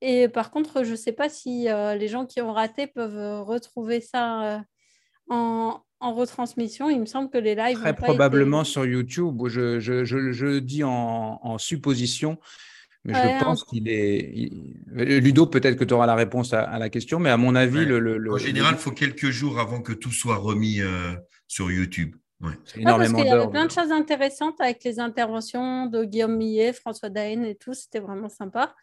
Et 0.00 0.28
par 0.28 0.50
contre, 0.50 0.84
je 0.84 0.90
ne 0.90 0.96
sais 0.96 1.12
pas 1.12 1.28
si 1.28 1.68
euh, 1.68 1.94
les 1.94 2.08
gens 2.08 2.26
qui 2.26 2.40
ont 2.42 2.52
raté 2.52 2.86
peuvent 2.86 3.42
retrouver 3.42 4.00
ça 4.00 4.64
en, 5.28 5.82
retransmission. 6.00 6.90
Il 6.90 7.00
me 7.00 7.06
semble 7.06 7.30
que 7.30 7.38
les 7.38 7.54
lives. 7.54 7.78
Très 7.78 7.94
probablement 7.94 8.64
sur 8.64 8.84
YouTube. 8.84 9.40
Je, 9.46 9.80
je, 9.80 10.04
je, 10.04 10.58
dis 10.58 10.84
en, 10.84 11.40
en 11.42 11.58
supposition 11.58 12.38
mais 13.06 13.14
je 13.14 13.44
pense 13.44 13.64
qu'il 13.64 13.88
est. 13.88 14.50
Ludo, 14.92 15.46
peut-être 15.46 15.76
que 15.76 15.84
tu 15.84 15.94
auras 15.94 16.06
la 16.06 16.14
réponse 16.14 16.52
à, 16.52 16.78
la 16.78 16.88
question, 16.88 17.18
mais 17.18 17.30
à 17.30 17.36
mon 17.36 17.54
avis, 17.54 17.84
le, 17.84 18.32
En 18.32 18.38
général, 18.38 18.74
il 18.74 18.80
faut 18.80 18.90
quelques 18.90 19.30
jours 19.30 19.58
avant 19.58 19.80
que 19.80 19.92
tout 19.92 20.12
soit 20.12 20.36
remis 20.36 20.80
euh, 20.80 21.14
sur 21.46 21.70
YouTube. 21.70 22.16
Ouais. 22.40 22.52
parce 22.84 23.12
qu'il 23.12 23.24
y 23.24 23.30
avait 23.30 23.48
plein 23.48 23.64
de 23.64 23.70
choses 23.70 23.92
intéressantes 23.92 24.60
avec 24.60 24.84
les 24.84 25.00
interventions 25.00 25.86
de 25.86 26.04
Guillaume 26.04 26.36
Millet, 26.36 26.72
François 26.72 27.08
Daen 27.08 27.44
et 27.44 27.54
tout. 27.54 27.72
C'était 27.72 28.00
vraiment 28.00 28.28
sympa. 28.28 28.74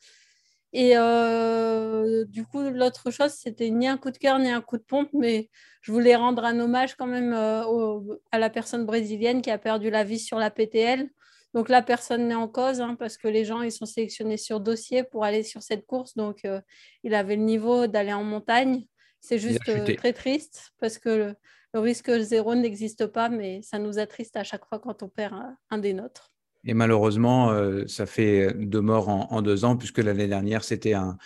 Et 0.72 0.94
euh, 0.98 2.26
du 2.26 2.46
coup, 2.46 2.62
l'autre 2.62 3.12
chose, 3.12 3.32
c'était 3.32 3.70
ni 3.70 3.88
un 3.88 3.98
coup 3.98 4.10
de 4.10 4.18
cœur 4.18 4.40
ni 4.40 4.50
un 4.50 4.62
coup 4.62 4.78
de 4.78 4.84
pompe, 4.84 5.10
mais 5.14 5.50
je 5.82 5.92
voulais 5.92 6.16
rendre 6.16 6.44
un 6.46 6.60
hommage 6.60 6.96
quand 6.96 7.06
même 7.06 7.32
euh, 7.32 8.00
à 8.32 8.40
la 8.40 8.50
personne 8.50 8.86
brésilienne 8.86 9.44
qui 9.44 9.52
a 9.52 9.60
perdu 9.60 9.92
la 9.92 10.04
vie 10.04 10.18
sur 10.18 10.40
la 10.40 10.50
PTL. 10.50 11.10
Donc 11.54 11.70
là, 11.70 11.82
personne 11.82 12.28
n'est 12.28 12.36
en 12.36 12.48
cause 12.48 12.82
hein, 12.82 12.96
parce 12.98 13.18
que 13.18 13.28
les 13.28 13.46
gens, 13.46 13.62
ils 13.62 13.72
sont 13.72 13.86
sélectionnés 13.86 14.38
sur 14.38 14.60
dossier 14.60 15.04
pour 15.04 15.24
aller 15.24 15.44
sur 15.44 15.62
cette 15.62 15.86
course. 15.86 16.16
Donc, 16.16 16.46
euh, 16.46 16.60
il 17.04 17.14
avait 17.14 17.36
le 17.36 17.44
niveau 17.44 17.86
d'aller 17.86 18.14
en 18.14 18.24
montagne. 18.24 18.86
C'est 19.20 19.38
juste 19.38 19.70
euh, 19.70 19.96
très 19.96 20.14
triste 20.14 20.72
parce 20.80 20.98
que 20.98 21.10
le, 21.74 21.80
risque 21.80 22.12
zéro 22.20 22.56
n'existe 22.56 23.08
pas, 23.08 23.30
mais 23.30 23.62
ça 23.62 23.80
nous 23.80 23.98
attriste 23.98 24.36
à 24.36 24.44
chaque 24.44 24.66
fois 24.68 24.80
quand 24.80 25.02
on 25.04 25.10
perd 25.10 25.34
un, 25.70 25.78
des 25.78 25.94
nôtres. 25.94 26.32
Et 26.66 26.74
malheureusement, 26.74 27.52
euh, 27.52 27.86
ça 27.88 28.06
fait 28.06 28.54
deux 28.54 28.82
morts 28.82 29.10
en, 29.10 29.42
deux 29.42 29.66
ans, 29.66 29.76
puisque 29.76 29.98
l'année 29.98 30.28
dernière, 30.28 30.64
c'était 30.64 30.94
un, 30.94 31.18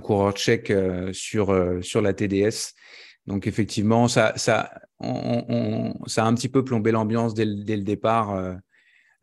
coureur 0.00 0.32
tchèque 0.32 0.72
sur, 1.12 1.78
sur 1.82 2.02
la 2.02 2.12
TDS. 2.12 2.74
Donc 3.26 3.46
effectivement, 3.46 4.06
ça, 4.08 4.32
ça, 4.36 4.70
ça 6.06 6.24
a 6.24 6.26
un 6.26 6.34
petit 6.34 6.48
peu 6.48 6.64
plombé 6.64 6.92
l'ambiance 6.92 7.34
dès, 7.34 7.46
dès, 7.46 7.76
le 7.76 7.82
départ. 7.82 8.58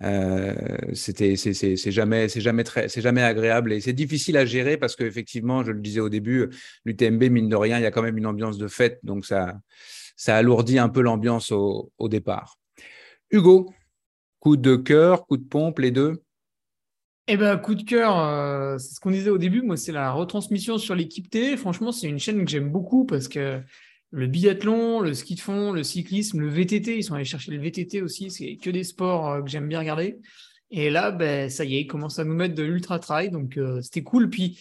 Euh, 0.03 0.53
c'était 0.93 1.35
c'est 1.35 1.91
jamais 1.91 2.29
c'est 2.29 2.41
jamais 2.41 2.63
très 2.63 2.87
c'est 2.87 3.01
jamais 3.01 3.23
agréable 3.23 3.73
et 3.73 3.81
c'est 3.81 3.93
difficile 3.93 4.37
à 4.37 4.45
gérer 4.45 4.77
parce 4.77 4.95
que 4.95 5.03
effectivement 5.03 5.63
je 5.63 5.71
le 5.71 5.79
disais 5.79 6.01
au 6.01 6.09
début 6.09 6.49
l'UTMB 6.85 7.23
mine 7.31 7.49
de 7.49 7.55
rien 7.55 7.79
il 7.79 7.81
y 7.81 7.85
a 7.87 7.89
quand 7.89 8.03
même 8.03 8.17
une 8.19 8.27
ambiance 8.27 8.59
de 8.59 8.67
fête 8.67 8.99
donc 9.01 9.25
ça 9.25 9.55
ça 10.15 10.35
alourdit 10.35 10.77
un 10.77 10.89
peu 10.89 11.01
l'ambiance 11.01 11.51
au, 11.51 11.91
départ 12.09 12.59
Hugo 13.31 13.73
coup 14.39 14.55
de 14.55 14.75
cœur 14.75 15.25
coup 15.25 15.37
de 15.37 15.47
pompe 15.47 15.79
les 15.79 15.89
deux? 15.89 16.21
Eh 17.29 17.35
ben, 17.35 17.57
coup 17.57 17.75
de 17.75 17.83
cœur, 17.83 18.17
euh, 18.17 18.77
c'est 18.77 18.95
ce 18.95 18.99
qu'on 19.01 19.11
disait 19.11 19.29
au 19.29 19.37
début. 19.37 19.61
Moi, 19.61 19.75
c'est 19.75 19.91
la 19.91 20.13
retransmission 20.13 20.77
sur 20.77 20.95
l'équipe 20.95 21.29
T. 21.29 21.57
Franchement, 21.57 21.91
c'est 21.91 22.07
une 22.07 22.19
chaîne 22.19 22.45
que 22.45 22.49
j'aime 22.49 22.69
beaucoup 22.69 23.05
parce 23.05 23.27
que 23.27 23.61
le 24.17 24.25
biathlon, 24.25 25.01
le 25.01 25.13
ski 25.13 25.35
de 25.35 25.39
fond, 25.39 25.71
le 25.71 25.83
cyclisme, 25.83 26.39
le 26.39 26.49
VTT. 26.49 26.97
Ils 26.97 27.03
sont 27.03 27.13
allés 27.13 27.23
chercher 27.23 27.51
le 27.51 27.59
VTT 27.61 28.01
aussi. 28.01 28.31
C'est 28.31 28.57
que 28.57 28.71
des 28.71 28.83
sports 28.83 29.29
euh, 29.29 29.41
que 29.43 29.49
j'aime 29.49 29.67
bien 29.67 29.77
regarder. 29.77 30.17
Et 30.71 30.89
là, 30.89 31.11
ben, 31.11 31.51
ça 31.51 31.63
y 31.63 31.75
est, 31.75 31.81
ils 31.81 31.87
commencent 31.87 32.17
à 32.17 32.23
nous 32.23 32.33
mettre 32.33 32.55
de 32.55 32.63
l'ultra 32.63 32.97
trail. 32.97 33.29
Donc, 33.29 33.57
euh, 33.57 33.79
c'était 33.83 34.01
cool. 34.01 34.31
Puis, 34.31 34.59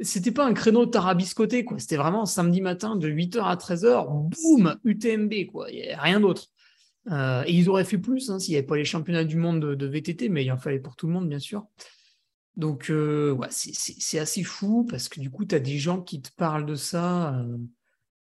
c'était 0.00 0.32
pas 0.32 0.44
un 0.44 0.54
créneau 0.54 0.86
tarabiscoté, 0.86 1.64
quoi. 1.64 1.78
C'était 1.78 1.96
vraiment 1.96 2.26
samedi 2.26 2.60
matin 2.60 2.96
de 2.96 3.08
8h 3.08 3.44
à 3.44 3.54
13h. 3.54 4.28
Boum, 4.28 4.76
UTMB, 4.82 5.46
quoi. 5.52 5.66
Rien 5.66 6.18
d'autre. 6.18 6.48
Euh, 7.08 7.44
et 7.46 7.52
ils 7.52 7.70
auraient 7.70 7.84
fait 7.84 7.98
plus 7.98 8.28
hein, 8.28 8.40
s'il 8.40 8.52
n'y 8.52 8.58
avait 8.58 8.66
pas 8.66 8.76
les 8.76 8.84
championnats 8.84 9.24
du 9.24 9.36
monde 9.36 9.60
de, 9.60 9.86
VTT, 9.86 10.28
mais 10.28 10.44
il 10.44 10.50
en 10.50 10.58
fallait 10.58 10.80
pour 10.80 10.96
tout 10.96 11.06
le 11.06 11.12
monde, 11.12 11.28
bien 11.28 11.38
sûr. 11.38 11.64
Donc, 12.56 12.90
c'est 13.50 14.18
assez 14.18 14.42
fou 14.42 14.84
parce 14.84 15.08
que 15.08 15.20
du 15.20 15.30
coup, 15.30 15.44
tu 15.44 15.54
as 15.54 15.60
des 15.60 15.78
gens 15.78 16.02
qui 16.02 16.20
te 16.20 16.30
parlent 16.36 16.66
de 16.66 16.74
ça. 16.74 17.46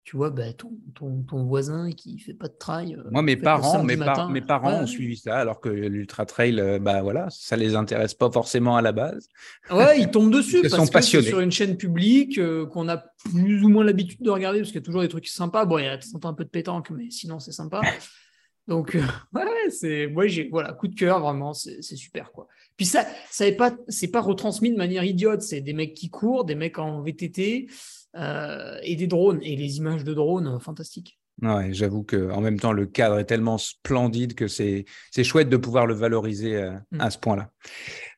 Tu 0.07 0.15
vois, 0.15 0.29
bah, 0.29 0.53
ton, 0.53 0.71
ton, 0.95 1.21
ton 1.23 1.43
voisin 1.43 1.91
qui 1.91 2.17
fait 2.17 2.33
pas 2.33 2.47
de 2.47 2.53
trail. 2.57 2.95
euh, 2.95 3.09
Moi, 3.11 3.21
mes 3.23 3.35
parents, 3.35 3.83
mes, 3.83 3.97
par- 3.97 4.07
matin, 4.07 4.29
mes 4.29 4.39
parents 4.39 4.77
ouais, 4.77 4.83
ont 4.83 4.87
suivi 4.87 5.17
ça, 5.17 5.37
alors 5.37 5.59
que 5.59 5.67
l'ultra 5.67 6.25
trail, 6.25 6.61
euh, 6.61 6.79
bah 6.79 7.01
voilà, 7.01 7.27
ça 7.29 7.57
les 7.57 7.75
intéresse 7.75 8.13
pas 8.13 8.31
forcément 8.31 8.77
à 8.77 8.81
la 8.81 8.93
base. 8.93 9.27
Ouais, 9.69 9.99
ils 9.99 10.09
tombent 10.09 10.31
dessus 10.31 10.59
Ils 10.63 10.69
parce 10.69 10.77
sont 10.77 10.87
que 10.87 10.93
passionnés. 10.93 11.27
sur 11.27 11.41
une 11.41 11.51
chaîne 11.51 11.75
publique 11.75 12.37
euh, 12.37 12.65
qu'on 12.67 12.87
a 12.87 13.03
plus 13.25 13.65
ou 13.65 13.67
moins 13.67 13.83
l'habitude 13.83 14.21
de 14.21 14.29
regarder 14.29 14.59
parce 14.59 14.69
qu'il 14.69 14.79
y 14.79 14.81
a 14.81 14.85
toujours 14.85 15.01
des 15.01 15.09
trucs 15.09 15.27
sympas. 15.27 15.65
Bon, 15.65 15.77
il 15.77 15.83
y 15.83 15.87
a 15.89 15.99
un 16.23 16.33
peu 16.33 16.45
de 16.45 16.49
pétanque, 16.49 16.89
mais 16.91 17.09
sinon 17.09 17.39
c'est 17.39 17.51
sympa. 17.51 17.81
Donc 18.69 18.95
euh, 18.95 19.01
ouais, 19.33 19.69
c'est 19.71 20.07
moi 20.07 20.25
j'ai 20.27 20.47
voilà 20.47 20.71
coup 20.71 20.87
de 20.87 20.95
cœur 20.95 21.19
vraiment, 21.19 21.53
c'est 21.53 21.81
c'est 21.81 21.97
super 21.97 22.31
quoi. 22.31 22.47
Puis 22.77 22.85
ça, 22.85 23.05
ça 23.31 23.47
est 23.47 23.55
pas 23.55 23.75
c'est 23.87 24.09
pas 24.11 24.21
retransmis 24.21 24.71
de 24.71 24.77
manière 24.77 25.03
idiote. 25.03 25.41
C'est 25.41 25.61
des 25.61 25.73
mecs 25.73 25.93
qui 25.95 26.09
courent, 26.09 26.45
des 26.45 26.55
mecs 26.55 26.77
en 26.79 27.01
VTT 27.01 27.67
euh, 28.15 28.77
et 28.83 28.95
des 28.95 29.07
drones 29.07 29.39
et 29.41 29.55
les 29.55 29.77
images 29.77 30.03
de 30.03 30.13
drones 30.13 30.47
euh, 30.47 30.59
fantastiques. 30.59 31.19
Ouais, 31.41 31.71
j'avoue 31.71 32.03
que 32.03 32.31
en 32.31 32.41
même 32.41 32.59
temps, 32.59 32.71
le 32.71 32.85
cadre 32.87 33.19
est 33.19 33.25
tellement 33.25 33.57
splendide 33.59 34.33
que 34.33 34.47
c'est 34.47 34.85
c'est 35.11 35.23
chouette 35.23 35.49
de 35.49 35.57
pouvoir 35.57 35.85
le 35.85 35.93
valoriser 35.93 36.55
euh, 36.55 36.71
Mm. 36.91 37.01
à 37.01 37.09
ce 37.11 37.17
point-là. 37.17 37.51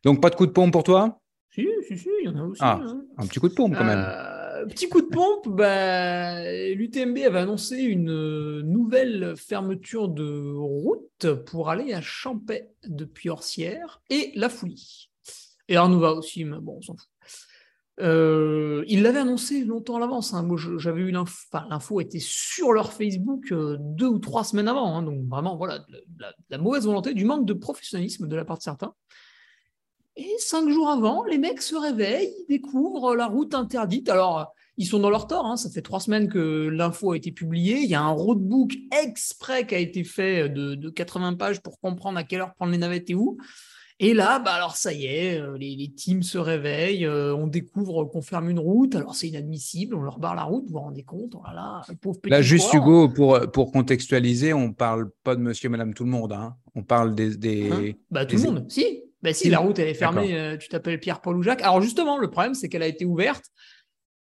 Donc, 0.06 0.22
pas 0.22 0.30
de 0.30 0.36
coup 0.36 0.46
de 0.46 0.52
pompe 0.52 0.72
pour 0.72 0.84
toi? 0.84 1.20
Si, 1.54 1.68
si, 1.88 1.98
si, 1.98 2.08
il 2.22 2.26
y 2.26 2.30
en 2.30 2.38
a 2.38 2.44
aussi. 2.44 2.62
Ah, 2.64 2.80
hein. 2.82 3.02
Un 3.18 3.26
petit 3.28 3.40
coup 3.40 3.50
de 3.50 3.54
pompe 3.56 3.76
quand 3.76 3.84
même. 3.84 3.98
Euh, 4.08 4.39
petit 4.68 4.90
coup 4.90 5.02
de 5.02 5.08
pompe, 5.08 5.48
bah, 5.50 6.44
l'UTMB 6.74 7.18
avait 7.26 7.40
annoncé 7.40 7.78
une 7.78 8.12
euh, 8.12 8.62
nouvelle 8.64 9.36
fermeture 9.38 10.08
de 10.10 10.54
route 10.56 11.34
pour 11.46 11.70
aller 11.70 11.94
à 11.94 12.02
Champais 12.02 12.72
depuis 12.88 13.30
Orsières 13.30 14.02
et 14.10 14.32
La 14.36 14.50
Fouilly. 14.50 15.10
Et 15.68 15.76
Arnouva 15.76 16.14
aussi, 16.14 16.46
mais 16.46 16.58
bon, 16.60 16.78
on 16.78 16.82
s'en 16.82 16.96
fout. 16.98 17.08
Euh, 18.02 18.86
ils 18.88 19.02
l'avaient 19.02 19.20
annoncé 19.20 19.66
longtemps 19.66 19.98
à 19.98 20.00
l'avance. 20.00 20.34
hein. 20.34 20.48
J'avais 20.78 21.02
eu 21.02 21.12
l'info, 21.12 21.36
l'info 21.70 22.00
était 22.00 22.20
sur 22.22 22.72
leur 22.72 22.94
Facebook 22.94 23.52
euh, 23.52 23.76
deux 23.80 24.08
ou 24.08 24.20
trois 24.20 24.46
semaines 24.46 24.70
avant. 24.70 24.96
hein. 24.98 25.04
Donc 25.04 25.28
vraiment, 25.28 25.58
voilà, 25.58 25.86
la 26.50 26.58
mauvaise 26.58 26.86
volonté, 26.86 27.14
du 27.14 27.26
manque 27.26 27.46
de 27.46 27.54
professionnalisme 27.54 28.28
de 28.28 28.36
la 28.36 28.46
part 28.46 28.58
de 28.58 28.64
certains. 28.64 28.94
Et 30.16 30.28
cinq 30.40 30.70
jours 30.70 30.90
avant, 30.90 31.24
les 31.24 31.38
mecs 31.38 31.62
se 31.62 31.76
réveillent, 31.76 32.34
ils 32.42 32.46
découvrent 32.50 33.16
la 33.16 33.28
route 33.28 33.54
interdite. 33.56 34.10
Alors, 34.10 34.54
ils 34.78 34.86
sont 34.86 35.00
dans 35.00 35.10
leur 35.10 35.28
tort. 35.28 35.46
hein. 35.46 35.56
Ça 35.58 35.70
fait 35.70 35.82
trois 35.82 36.00
semaines 36.00 36.28
que 36.30 36.68
l'info 36.68 37.12
a 37.12 37.18
été 37.18 37.32
publiée. 37.32 37.78
Il 37.80 37.90
y 37.90 37.96
a 37.96 38.02
un 38.02 38.12
roadbook 38.12 38.74
exprès 39.04 39.66
qui 39.66 39.76
a 39.76 39.80
été 39.80 40.04
fait 40.04 40.50
de, 40.50 40.76
de 40.76 40.90
80 40.90 41.36
pages 41.36 41.62
pour 41.62 41.80
comprendre 41.80 42.18
à 42.18 42.24
quelle 42.24 42.42
heure 42.42 42.54
prendre 42.56 42.72
les 42.72 42.78
navettes 42.78 43.10
et 43.10 43.16
où. 43.16 43.38
Et 44.02 44.14
là, 44.14 44.40
bah 44.40 44.54
alors 44.54 44.78
ça 44.78 44.94
y 44.94 45.06
est, 45.08 45.42
euh, 45.42 45.58
les, 45.58 45.76
les 45.76 45.92
teams 45.92 46.24
se 46.24 46.38
réveillent, 46.38 47.06
euh, 47.06 47.36
on 47.36 47.48
découvre 47.48 48.06
qu'on 48.06 48.22
ferme 48.22 48.50
une 48.50 48.58
route, 48.60 48.96
alors 48.96 49.14
c'est 49.14 49.28
inadmissible, 49.28 49.94
on 49.94 50.02
leur 50.04 50.20
barre 50.20 50.36
la 50.36 50.44
route, 50.44 50.64
vous 50.68 50.72
vous 50.72 50.80
rendez 50.80 51.04
compte, 51.04 51.34
oh 51.36 51.42
là 51.46 51.54
là, 51.54 51.82
le 51.90 51.96
pauvre 51.96 52.18
petit 52.22 52.32
Là, 52.32 52.42
juste. 52.42 52.74
Hugo, 52.74 53.10
pour, 53.10 53.38
pour 53.52 53.74
contextualiser, 53.74 54.54
on 54.54 54.72
parle 54.72 55.10
pas 55.26 55.36
de 55.36 55.42
monsieur, 55.42 55.68
madame, 55.68 55.94
tout 55.94 56.06
le 56.06 56.12
monde. 56.12 56.32
hein. 56.32 56.56
On 56.76 56.84
parle 56.84 57.14
des. 57.14 57.36
des... 57.36 57.70
Hein? 57.70 57.92
Bah 58.10 58.26
tout 58.26 58.38
des- 58.38 58.44
le 58.44 58.52
monde, 58.52 58.72
si. 58.72 59.04
Bah 59.22 59.34
si, 59.34 59.50
la 59.50 59.60
route 59.60 59.78
elle 59.80 59.90
est 59.90 59.94
fermée, 59.94 60.38
euh, 60.38 60.58
tu 60.58 60.70
t'appelles 60.70 61.00
Pierre, 61.00 61.22
Paul 61.22 61.38
ou 61.38 61.44
Jacques. 61.44 61.62
Alors 61.62 61.82
justement, 61.82 62.18
le 62.18 62.30
problème 62.30 62.54
c'est 62.54 62.70
qu'elle 62.70 62.84
a 62.84 62.88
été 62.88 63.06
ouverte. 63.06 63.46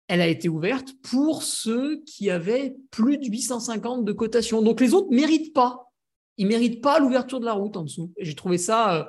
Elle 0.09 0.21
a 0.21 0.27
été 0.27 0.49
ouverte 0.49 0.89
pour 1.03 1.45
ceux 1.45 2.03
qui 2.05 2.31
avaient 2.31 2.75
plus 2.91 3.19
de 3.19 3.27
850 3.27 4.05
de 4.05 4.13
cotation. 4.13 4.61
Donc 4.63 4.81
les 4.81 4.93
autres 4.93 5.11
méritent 5.11 5.55
pas. 5.55 5.93
Ils 6.37 6.49
méritent 6.49 6.83
pas 6.83 6.99
l'ouverture 6.99 7.39
de 7.39 7.45
la 7.45 7.53
route 7.53 7.77
en 7.77 7.85
dessous. 7.85 8.13
J'ai 8.19 8.35
trouvé 8.35 8.59
ça 8.59 8.97
euh, 8.97 9.05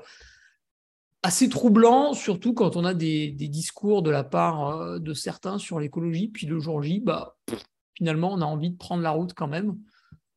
assez 1.24 1.50
troublant, 1.50 2.14
surtout 2.14 2.54
quand 2.54 2.76
on 2.76 2.86
a 2.86 2.94
des, 2.94 3.32
des 3.32 3.48
discours 3.48 4.04
de 4.04 4.12
la 4.12 4.24
part 4.24 4.70
euh, 4.70 5.00
de 5.00 5.14
certains 5.14 5.58
sur 5.58 5.80
l'écologie. 5.80 6.28
Puis 6.28 6.46
le 6.46 6.60
jour 6.60 6.84
J, 6.84 7.00
bah, 7.00 7.36
pff, 7.48 7.64
finalement, 7.96 8.32
on 8.34 8.42
a 8.42 8.46
envie 8.46 8.70
de 8.70 8.78
prendre 8.78 9.02
la 9.02 9.12
route 9.12 9.34
quand 9.34 9.48
même. 9.48 9.78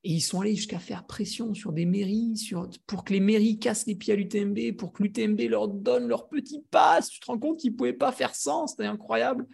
Et 0.06 0.12
ils 0.12 0.20
sont 0.20 0.40
allés 0.42 0.54
jusqu'à 0.54 0.78
faire 0.78 1.04
pression 1.06 1.54
sur 1.54 1.72
des 1.72 1.86
mairies, 1.86 2.36
sur, 2.36 2.68
pour 2.86 3.04
que 3.04 3.12
les 3.14 3.20
mairies 3.20 3.58
cassent 3.58 3.86
les 3.86 3.94
pieds 3.94 4.12
à 4.12 4.16
l'UTMB, 4.16 4.76
pour 4.76 4.92
que 4.92 5.02
l'UTMB 5.02 5.40
leur 5.48 5.66
donne 5.68 6.06
leur 6.08 6.28
petit 6.28 6.62
pass. 6.70 7.08
Tu 7.08 7.20
te 7.20 7.26
rends 7.26 7.38
compte 7.38 7.58
qu'ils 7.58 7.72
ne 7.72 7.76
pouvaient 7.76 7.92
pas 7.94 8.12
faire 8.12 8.34
sans, 8.34 8.66
c'était 8.66 8.84
incroyable. 8.84 9.46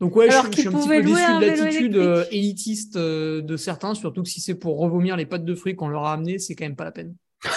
Donc 0.00 0.16
ouais, 0.16 0.26
je, 0.26 0.32
Alors 0.32 0.44
je 0.46 0.50
qu'ils 0.50 0.60
suis 0.60 0.68
un 0.68 0.72
petit 0.72 0.88
peu 0.88 1.02
déçu 1.02 1.12
de 1.12 1.40
l'attitude 1.62 1.96
euh, 1.96 2.24
élitiste 2.30 2.96
euh, 2.96 3.40
de 3.42 3.56
certains, 3.56 3.94
surtout 3.94 4.22
que 4.22 4.28
si 4.28 4.40
c'est 4.40 4.54
pour 4.54 4.78
revomir 4.78 5.16
les 5.16 5.26
pattes 5.26 5.44
de 5.44 5.54
fruits 5.54 5.76
qu'on 5.76 5.88
leur 5.88 6.04
a 6.04 6.12
amenées, 6.14 6.38
c'est 6.38 6.54
quand 6.54 6.64
même 6.64 6.76
pas 6.76 6.84
la 6.84 6.92
peine. 6.92 7.14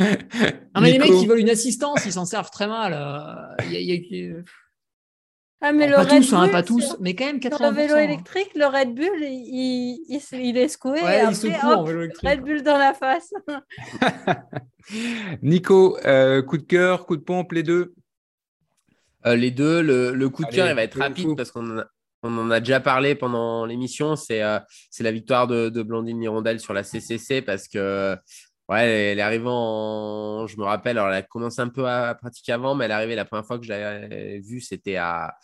Non 0.00 0.80
mais 0.82 0.92
les 0.92 0.98
mecs 0.98 1.12
qui 1.12 1.26
veulent 1.26 1.38
une 1.40 1.50
assistance, 1.50 2.04
ils 2.06 2.12
s'en 2.12 2.24
servent 2.26 2.50
très 2.50 2.66
mal. 2.66 2.92
euh, 2.92 3.64
y 3.70 3.76
a- 3.76 3.80
il 3.80 3.86
y 4.16 4.30
a- 4.32 4.34
Ah, 5.62 5.72
mais 5.72 5.90
pas 5.90 6.04
le 6.04 6.10
Red 6.10 6.22
tous, 6.22 6.32
hein, 6.34 6.42
Bull, 6.42 6.50
pas 6.50 6.62
tous, 6.62 6.96
mais 7.00 7.14
quand 7.14 7.24
même 7.24 7.40
Sur 7.40 7.50
80%. 7.50 7.68
le 7.70 7.74
vélo 7.74 7.94
hein. 7.94 7.98
électrique, 7.98 8.50
le 8.54 8.66
Red 8.66 8.94
Bull, 8.94 9.22
il, 9.22 9.98
il, 10.08 10.20
il- 10.32 10.56
est 10.58 10.68
secoué. 10.68 11.02
Ouais, 11.02 11.24
et 11.24 11.28
il 11.28 11.34
se 11.34 11.46
après, 11.46 11.58
court 11.60 11.70
en 11.70 11.80
hop, 11.80 11.88
vélo 11.88 12.00
électrique. 12.02 12.28
Red 12.30 12.40
Bull 12.42 12.62
dans 12.62 12.76
la 12.78 12.92
face. 12.92 13.32
Nico, 15.42 15.98
euh, 16.04 16.42
coup 16.42 16.58
de 16.58 16.62
cœur, 16.62 17.06
coup 17.06 17.16
de 17.16 17.22
pompe, 17.22 17.52
les 17.52 17.62
deux? 17.62 17.94
Euh, 19.26 19.34
les 19.34 19.50
deux, 19.50 19.82
le, 19.82 20.12
le 20.12 20.28
coup 20.28 20.42
de 20.42 20.48
Allez, 20.48 20.56
cœur, 20.56 20.68
il 20.68 20.74
va 20.74 20.82
être 20.84 20.98
rapide 20.98 21.36
parce 21.36 21.50
qu'on 21.50 21.68
en, 21.70 21.78
a- 21.80 21.86
on 22.22 22.38
en 22.38 22.50
a 22.50 22.60
déjà 22.60 22.80
parlé 22.80 23.14
pendant 23.14 23.64
l'émission. 23.66 24.14
C'est 24.16 24.42
euh, 24.42 24.58
c'est 24.90 25.02
la 25.04 25.12
victoire 25.12 25.46
de, 25.46 25.68
de 25.68 25.82
Blandine 25.82 26.22
Hirondelle 26.22 26.60
sur 26.60 26.74
la 26.74 26.82
CCC 26.82 27.42
parce 27.42 27.66
que 27.66 28.16
ouais, 28.68 28.84
elle 29.12 29.18
est 29.18 29.22
arrivée 29.22 29.44
en. 29.48 30.46
Je 30.46 30.56
me 30.58 30.64
rappelle, 30.64 30.98
alors 30.98 31.08
elle 31.10 31.16
a 31.18 31.22
commencé 31.22 31.60
un 31.60 31.68
peu 31.68 31.86
à 31.88 32.14
pratiquer 32.14 32.52
avant, 32.52 32.74
mais 32.74 32.84
elle 32.86 32.90
est 32.90 32.94
arrivée 32.94 33.14
la 33.14 33.24
première 33.24 33.46
fois 33.46 33.58
que 33.58 33.64
je 33.64 33.70
l'avais 33.70 34.38
vue, 34.40 34.60
c'était 34.60 34.96
à- 34.96 35.36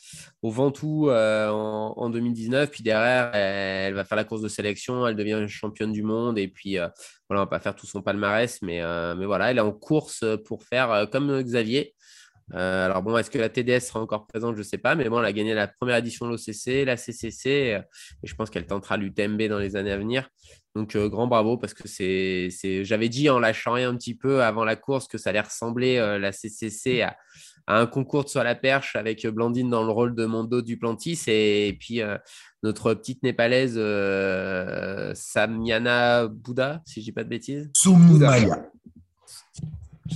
au 0.42 0.50
Ventoux 0.50 1.08
euh, 1.10 1.48
en, 1.50 1.94
en 1.96 2.10
2019. 2.10 2.70
Puis 2.70 2.82
derrière, 2.82 3.34
elle, 3.34 3.94
va 3.94 4.04
faire 4.04 4.16
la 4.16 4.24
course 4.24 4.42
de 4.42 4.48
sélection, 4.48 5.06
elle 5.06 5.16
devient 5.16 5.44
championne 5.48 5.92
du 5.92 6.02
monde. 6.02 6.38
Et 6.38 6.48
puis 6.48 6.78
euh, 6.78 6.88
voilà, 7.28 7.42
on 7.42 7.44
va 7.44 7.50
pas 7.50 7.60
faire 7.60 7.74
tout 7.76 7.86
son 7.86 8.02
palmarès, 8.02 8.60
mais, 8.62 8.82
euh, 8.82 9.14
mais 9.16 9.26
voilà, 9.26 9.50
elle 9.50 9.58
est 9.58 9.60
en 9.60 9.72
course 9.72 10.24
pour 10.46 10.64
faire 10.64 10.90
euh, 10.92 11.06
comme 11.06 11.42
Xavier. 11.42 11.94
Euh, 12.54 12.86
alors 12.86 13.02
bon, 13.02 13.16
est-ce 13.16 13.30
que 13.30 13.38
la 13.38 13.48
TDS 13.48 13.80
sera 13.80 14.00
encore 14.00 14.26
présente 14.26 14.54
Je 14.54 14.60
ne 14.60 14.64
sais 14.64 14.78
pas, 14.78 14.94
mais 14.94 15.08
bon, 15.08 15.20
elle 15.20 15.24
a 15.24 15.32
gagné 15.32 15.54
la 15.54 15.68
première 15.68 15.96
édition 15.96 16.26
de 16.26 16.32
l'OCC, 16.32 16.84
la 16.84 16.96
CCC, 16.96 17.74
euh, 17.74 17.78
et 18.22 18.26
je 18.26 18.34
pense 18.34 18.50
qu'elle 18.50 18.66
tentera 18.66 18.96
l'UTMB 18.96 19.42
dans 19.48 19.58
les 19.58 19.76
années 19.76 19.92
à 19.92 19.96
venir. 19.96 20.28
Donc 20.74 20.96
euh, 20.96 21.08
grand 21.08 21.26
bravo 21.26 21.58
parce 21.58 21.74
que 21.74 21.86
c'est, 21.86 22.48
c'est... 22.50 22.84
j'avais 22.84 23.10
dit 23.10 23.28
en 23.28 23.38
lâchant 23.38 23.72
rien 23.72 23.90
un 23.90 23.96
petit 23.96 24.14
peu 24.14 24.42
avant 24.42 24.64
la 24.64 24.76
course 24.76 25.06
que 25.06 25.18
ça 25.18 25.30
allait 25.30 25.40
ressembler 25.40 25.98
euh, 25.98 26.18
la 26.18 26.32
CCC 26.32 27.02
à, 27.02 27.16
à 27.66 27.78
un 27.78 27.86
concours 27.86 28.24
de 28.24 28.38
à 28.38 28.44
la 28.44 28.54
perche 28.54 28.96
avec 28.96 29.26
Blandine 29.26 29.68
dans 29.68 29.84
le 29.84 29.92
rôle 29.92 30.14
de 30.14 30.24
Mondo 30.24 30.62
Duplantis 30.62 31.24
et, 31.26 31.68
et 31.68 31.72
puis 31.74 32.00
notre 32.62 32.94
petite 32.94 33.22
népalaise 33.22 33.74
Samyana 35.14 36.26
Bouddha, 36.28 36.80
si 36.86 37.00
je 37.00 37.04
dis 37.04 37.12
pas 37.12 37.24
de 37.24 37.28
bêtises. 37.28 37.70
Soumaya. 37.76 38.70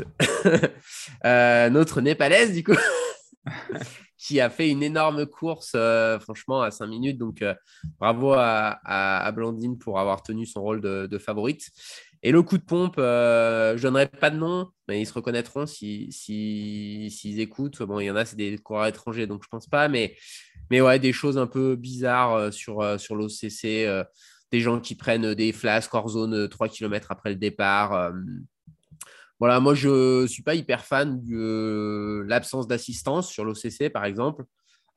Euh, 1.25 1.71
notre 1.71 2.01
népalaise, 2.01 2.53
du 2.53 2.63
coup, 2.63 2.77
qui 4.19 4.41
a 4.41 4.51
fait 4.51 4.69
une 4.71 4.83
énorme 4.83 5.27
course, 5.27 5.73
euh, 5.75 6.19
franchement, 6.21 6.63
à 6.63 6.71
5 6.71 6.87
minutes. 6.87 7.19
Donc, 7.19 7.43
euh, 7.43 7.55
bravo 7.99 8.33
à, 8.33 8.79
à- 8.85 9.33
Blandine 9.33 9.79
pour 9.79 9.99
avoir 9.99 10.23
tenu 10.23 10.47
son 10.47 10.63
rôle 10.63 10.81
de, 10.81 11.19
favorite. 11.19 11.71
Et 12.23 12.33
le 12.33 12.43
coup 12.43 12.59
de 12.59 12.65
pompe, 12.65 12.95
je 12.99 13.81
donnerai 13.81 14.07
pas 14.07 14.31
de 14.31 14.37
nom, 14.37 14.71
mais 14.89 15.01
ils 15.01 15.07
se 15.07 15.13
reconnaîtront 15.13 15.67
s'ils 15.67 16.13
si, 16.13 17.11
s'ils 17.11 17.41
écoutent. 17.41 17.83
Bon, 17.83 18.01
il 18.01 18.07
y 18.07 18.11
en 18.11 18.17
a, 18.17 18.25
c'est 18.25 18.37
des 18.37 18.59
coureurs 18.59 18.87
étrangers, 18.87 19.27
donc 19.27 19.43
je 19.45 19.49
pense 19.49 19.67
pas. 19.67 19.89
Mais, 19.89 20.17
mais 20.71 20.81
ouais, 20.81 20.99
des 20.99 21.13
choses 21.13 21.39
un 21.39 21.47
peu 21.47 21.77
bizarres 21.77 22.53
sur, 22.53 22.99
sur 22.99 23.15
l'OCC. 23.17 23.87
des 24.51 24.61
gens 24.61 24.81
qui 24.81 24.95
prennent 24.95 25.35
des 25.35 25.53
flasques 25.53 25.95
hors 25.95 26.09
zone 26.09 26.49
3 26.49 26.69
km 26.69 27.11
après 27.11 27.31
le 27.31 27.37
départ. 27.37 28.13
Voilà, 29.39 29.61
moi, 29.61 29.75
je 29.75 30.23
ne 30.23 30.27
suis 30.27 30.43
pas 30.43 30.55
hyper 30.55 30.85
fan 30.85 31.23
de 31.23 31.37
euh, 31.37 32.25
l'absence 32.27 32.67
d'assistance 32.67 33.31
sur 33.31 33.45
l'OCC, 33.45 33.91
par 33.93 34.05
exemple. 34.05 34.45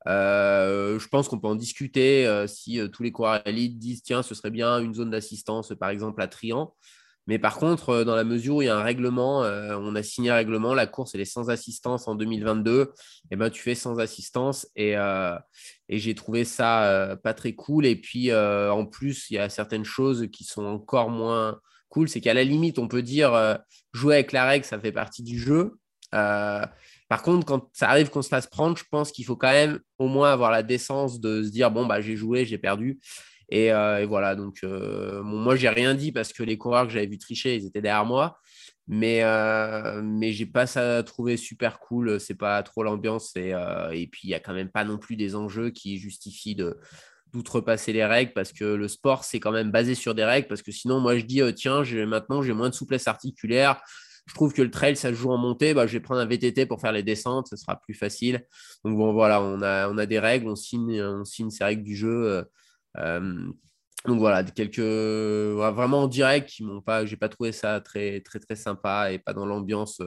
Euh, 0.07 0.97
je 0.97 1.07
pense 1.09 1.27
qu'on 1.27 1.39
peut 1.39 1.47
en 1.47 1.55
discuter 1.55 2.25
euh, 2.25 2.47
si 2.47 2.79
tous 2.93 3.03
les 3.03 3.11
coureurs 3.11 3.45
élites 3.45 3.77
disent 3.77 4.01
tiens, 4.01 4.23
ce 4.23 4.33
serait 4.33 4.51
bien 4.51 4.79
une 4.79 4.93
zone 4.93 5.09
d'assistance, 5.09 5.73
par 5.77 5.89
exemple, 5.89 6.21
à 6.21 6.27
Trian. 6.27 6.73
Mais 7.27 7.37
par 7.37 7.57
contre, 7.57 8.03
dans 8.05 8.15
la 8.15 8.23
mesure 8.23 8.55
où 8.55 8.61
il 8.61 8.65
y 8.65 8.69
a 8.69 8.77
un 8.77 8.81
règlement, 8.81 9.41
on 9.41 9.95
a 9.95 10.01
signé 10.01 10.31
un 10.31 10.35
règlement, 10.35 10.73
la 10.73 10.87
course 10.87 11.13
elle 11.13 11.21
est 11.21 11.25
sans 11.25 11.51
assistance 11.51 12.07
en 12.07 12.15
2022, 12.15 12.91
et 13.29 13.35
ben 13.35 13.51
tu 13.51 13.61
fais 13.61 13.75
sans 13.75 13.99
assistance 13.99 14.67
et, 14.75 14.93
et 14.93 15.99
j'ai 15.99 16.15
trouvé 16.15 16.43
ça 16.43 17.19
pas 17.21 17.35
très 17.35 17.53
cool. 17.53 17.85
Et 17.85 17.95
puis 17.95 18.33
en 18.33 18.83
plus, 18.87 19.29
il 19.29 19.35
y 19.35 19.37
a 19.37 19.47
certaines 19.47 19.85
choses 19.85 20.27
qui 20.31 20.43
sont 20.43 20.65
encore 20.65 21.11
moins 21.11 21.59
cool, 21.89 22.09
c'est 22.09 22.21
qu'à 22.21 22.33
la 22.33 22.43
limite, 22.43 22.79
on 22.79 22.87
peut 22.87 23.01
dire 23.01 23.33
euh, 23.33 23.55
jouer 23.93 24.15
avec 24.15 24.31
la 24.31 24.45
règle, 24.45 24.65
ça 24.65 24.79
fait 24.79 24.91
partie 24.91 25.23
du 25.23 25.37
jeu. 25.37 25.77
Euh, 26.15 26.65
par 27.07 27.21
contre, 27.21 27.45
quand 27.45 27.69
ça 27.73 27.89
arrive 27.89 28.09
qu'on 28.09 28.21
se 28.21 28.29
fasse 28.29 28.47
prendre, 28.47 28.77
je 28.77 28.83
pense 28.89 29.11
qu'il 29.11 29.25
faut 29.25 29.35
quand 29.35 29.51
même 29.51 29.79
au 29.97 30.07
moins 30.07 30.31
avoir 30.31 30.51
la 30.51 30.63
décence 30.63 31.19
de 31.19 31.43
se 31.43 31.49
dire 31.49 31.71
bon, 31.71 31.85
bah, 31.85 32.01
j'ai 32.01 32.15
joué, 32.15 32.45
j'ai 32.45 32.57
perdu. 32.57 32.99
Et, 33.49 33.73
euh, 33.73 34.05
voilà, 34.07 34.35
donc 34.35 34.59
bon, 34.63 35.23
moi, 35.23 35.55
j'ai 35.55 35.69
rien 35.69 35.95
dit 35.95 36.11
parce 36.11 36.33
que 36.33 36.43
les 36.43 36.57
coureurs 36.57 36.85
que 36.85 36.93
j'avais 36.93 37.07
vu 37.07 37.17
tricher, 37.17 37.55
ils 37.55 37.65
étaient 37.65 37.81
derrière 37.81 38.05
moi. 38.05 38.37
Mais, 38.87 39.23
mais 40.01 40.31
j'ai 40.31 40.47
pas 40.47 40.65
ça 40.65 41.03
trouvé 41.03 41.37
super 41.37 41.79
cool. 41.79 42.19
C'est 42.19 42.35
pas 42.35 42.61
trop 42.63 42.83
l'ambiance. 42.83 43.35
Et, 43.35 43.53
et 43.91 44.07
puis, 44.07 44.21
il 44.23 44.29
y 44.29 44.35
a 44.35 44.39
quand 44.39 44.53
même 44.53 44.69
pas 44.69 44.83
non 44.83 44.97
plus 44.97 45.15
des 45.15 45.35
enjeux 45.35 45.69
qui 45.69 45.97
justifient 45.97 46.55
de 46.55 46.77
d'outrepasser 47.33 47.93
les 47.93 48.05
règles 48.05 48.33
parce 48.33 48.51
que 48.53 48.63
le 48.63 48.87
sport, 48.87 49.23
c'est 49.23 49.39
quand 49.39 49.51
même 49.51 49.71
basé 49.71 49.95
sur 49.95 50.15
des 50.15 50.23
règles. 50.23 50.47
Parce 50.47 50.61
que 50.61 50.71
sinon, 50.71 50.99
moi, 50.99 51.17
je 51.17 51.25
dis, 51.25 51.41
euh, 51.41 51.51
tiens, 51.51 51.83
maintenant, 52.05 52.41
j'ai 52.41 52.53
moins 52.53 52.69
de 52.69 52.75
souplesse 52.75 53.07
articulaire. 53.07 53.81
Je 54.27 54.33
trouve 54.33 54.53
que 54.53 54.61
le 54.61 54.71
trail, 54.71 54.95
ça 54.95 55.11
joue 55.13 55.31
en 55.31 55.37
montée. 55.37 55.73
Bah, 55.73 55.87
je 55.87 55.93
vais 55.93 55.99
prendre 55.99 56.21
un 56.21 56.25
VTT 56.25 56.65
pour 56.65 56.81
faire 56.81 56.91
les 56.91 57.03
descentes. 57.03 57.47
Ce 57.49 57.57
sera 57.57 57.79
plus 57.79 57.93
facile. 57.93 58.45
Donc, 58.85 58.97
bon, 58.97 59.13
voilà, 59.13 59.41
on 59.41 59.61
a, 59.61 59.89
on 59.89 59.97
a 59.97 60.05
des 60.05 60.19
règles. 60.19 60.47
On 60.47 60.55
signe, 60.55 61.01
on 61.01 61.25
signe 61.25 61.49
ces 61.49 61.63
règles 61.63 61.83
du 61.83 61.95
jeu. 61.95 62.09
euh, 62.09 62.43
euh, 62.97 63.51
donc 64.05 64.19
voilà, 64.19 64.43
quelques 64.45 64.79
vraiment 64.79 66.03
en 66.03 66.07
direct 66.07 66.49
qui 66.49 66.63
m'ont 66.63 66.81
pas, 66.81 67.05
j'ai 67.05 67.17
pas 67.17 67.27
trouvé 67.27 67.51
ça 67.51 67.81
très 67.81 68.21
très 68.21 68.39
très 68.39 68.55
sympa 68.55 69.11
et 69.11 69.19
pas 69.19 69.33
dans 69.33 69.45
l'ambiance 69.45 70.01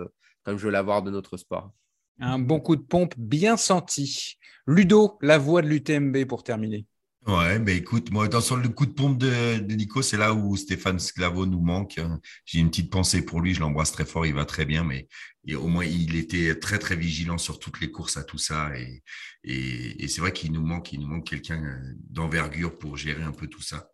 comme 0.45 0.57
je 0.59 0.65
veux 0.65 0.71
l'avoir 0.71 1.03
de 1.03 1.11
notre 1.11 1.37
sport. 1.37 1.73
Un 2.21 2.39
bon 2.39 2.61
coup 2.61 2.77
de 2.77 2.83
pompe 2.83 3.15
bien 3.17 3.57
senti. 3.57 4.39
Ludo, 4.67 5.19
la 5.23 5.39
voix 5.39 5.63
de 5.63 5.69
l'UTMB 5.69 6.25
pour 6.25 6.45
terminer. 6.45 6.87
Ouais, 7.27 7.61
mais 7.61 7.77
écoute, 7.77 8.11
moi, 8.11 8.27
dans 8.27 8.41
le 8.57 8.69
coup 8.69 8.85
de 8.85 8.93
pompe 8.93 9.17
de, 9.17 9.59
de 9.61 9.75
Nico, 9.75 10.03
c'est 10.03 10.17
là 10.17 10.35
où 10.35 10.57
Stéphane 10.57 10.99
Sclavo 10.99 11.47
nous 11.47 11.61
manque. 11.61 12.01
J'ai 12.45 12.59
une 12.59 12.69
petite 12.69 12.91
pensée 12.91 13.25
pour 13.25 13.41
lui, 13.41 13.55
je 13.55 13.61
l'embrasse 13.61 13.93
très 13.93 14.05
fort, 14.05 14.27
il 14.27 14.35
va 14.35 14.45
très 14.45 14.65
bien, 14.65 14.83
mais 14.83 15.07
et 15.47 15.55
au 15.55 15.69
moins 15.69 15.85
il 15.85 16.17
était 16.17 16.59
très 16.59 16.79
très 16.81 16.97
vigilant 16.97 17.39
sur 17.39 17.61
toutes 17.61 17.81
les 17.81 17.93
courses 17.93 18.17
à 18.17 18.25
tout 18.25 18.39
ça, 18.39 18.73
et, 18.77 19.03
et, 19.45 20.09
c'est 20.09 20.21
vrai 20.21 20.33
qu'il 20.33 20.53
nous 20.53 20.65
manque, 20.65 20.93
il 20.93 21.01
nous 21.01 21.07
manque 21.07 21.27
quelqu'un 21.27 21.81
d'envergure 22.11 22.77
pour 22.77 22.97
gérer 22.97 23.23
un 23.23 23.33
peu 23.33 23.47
tout 23.47 23.63
ça 23.63 23.89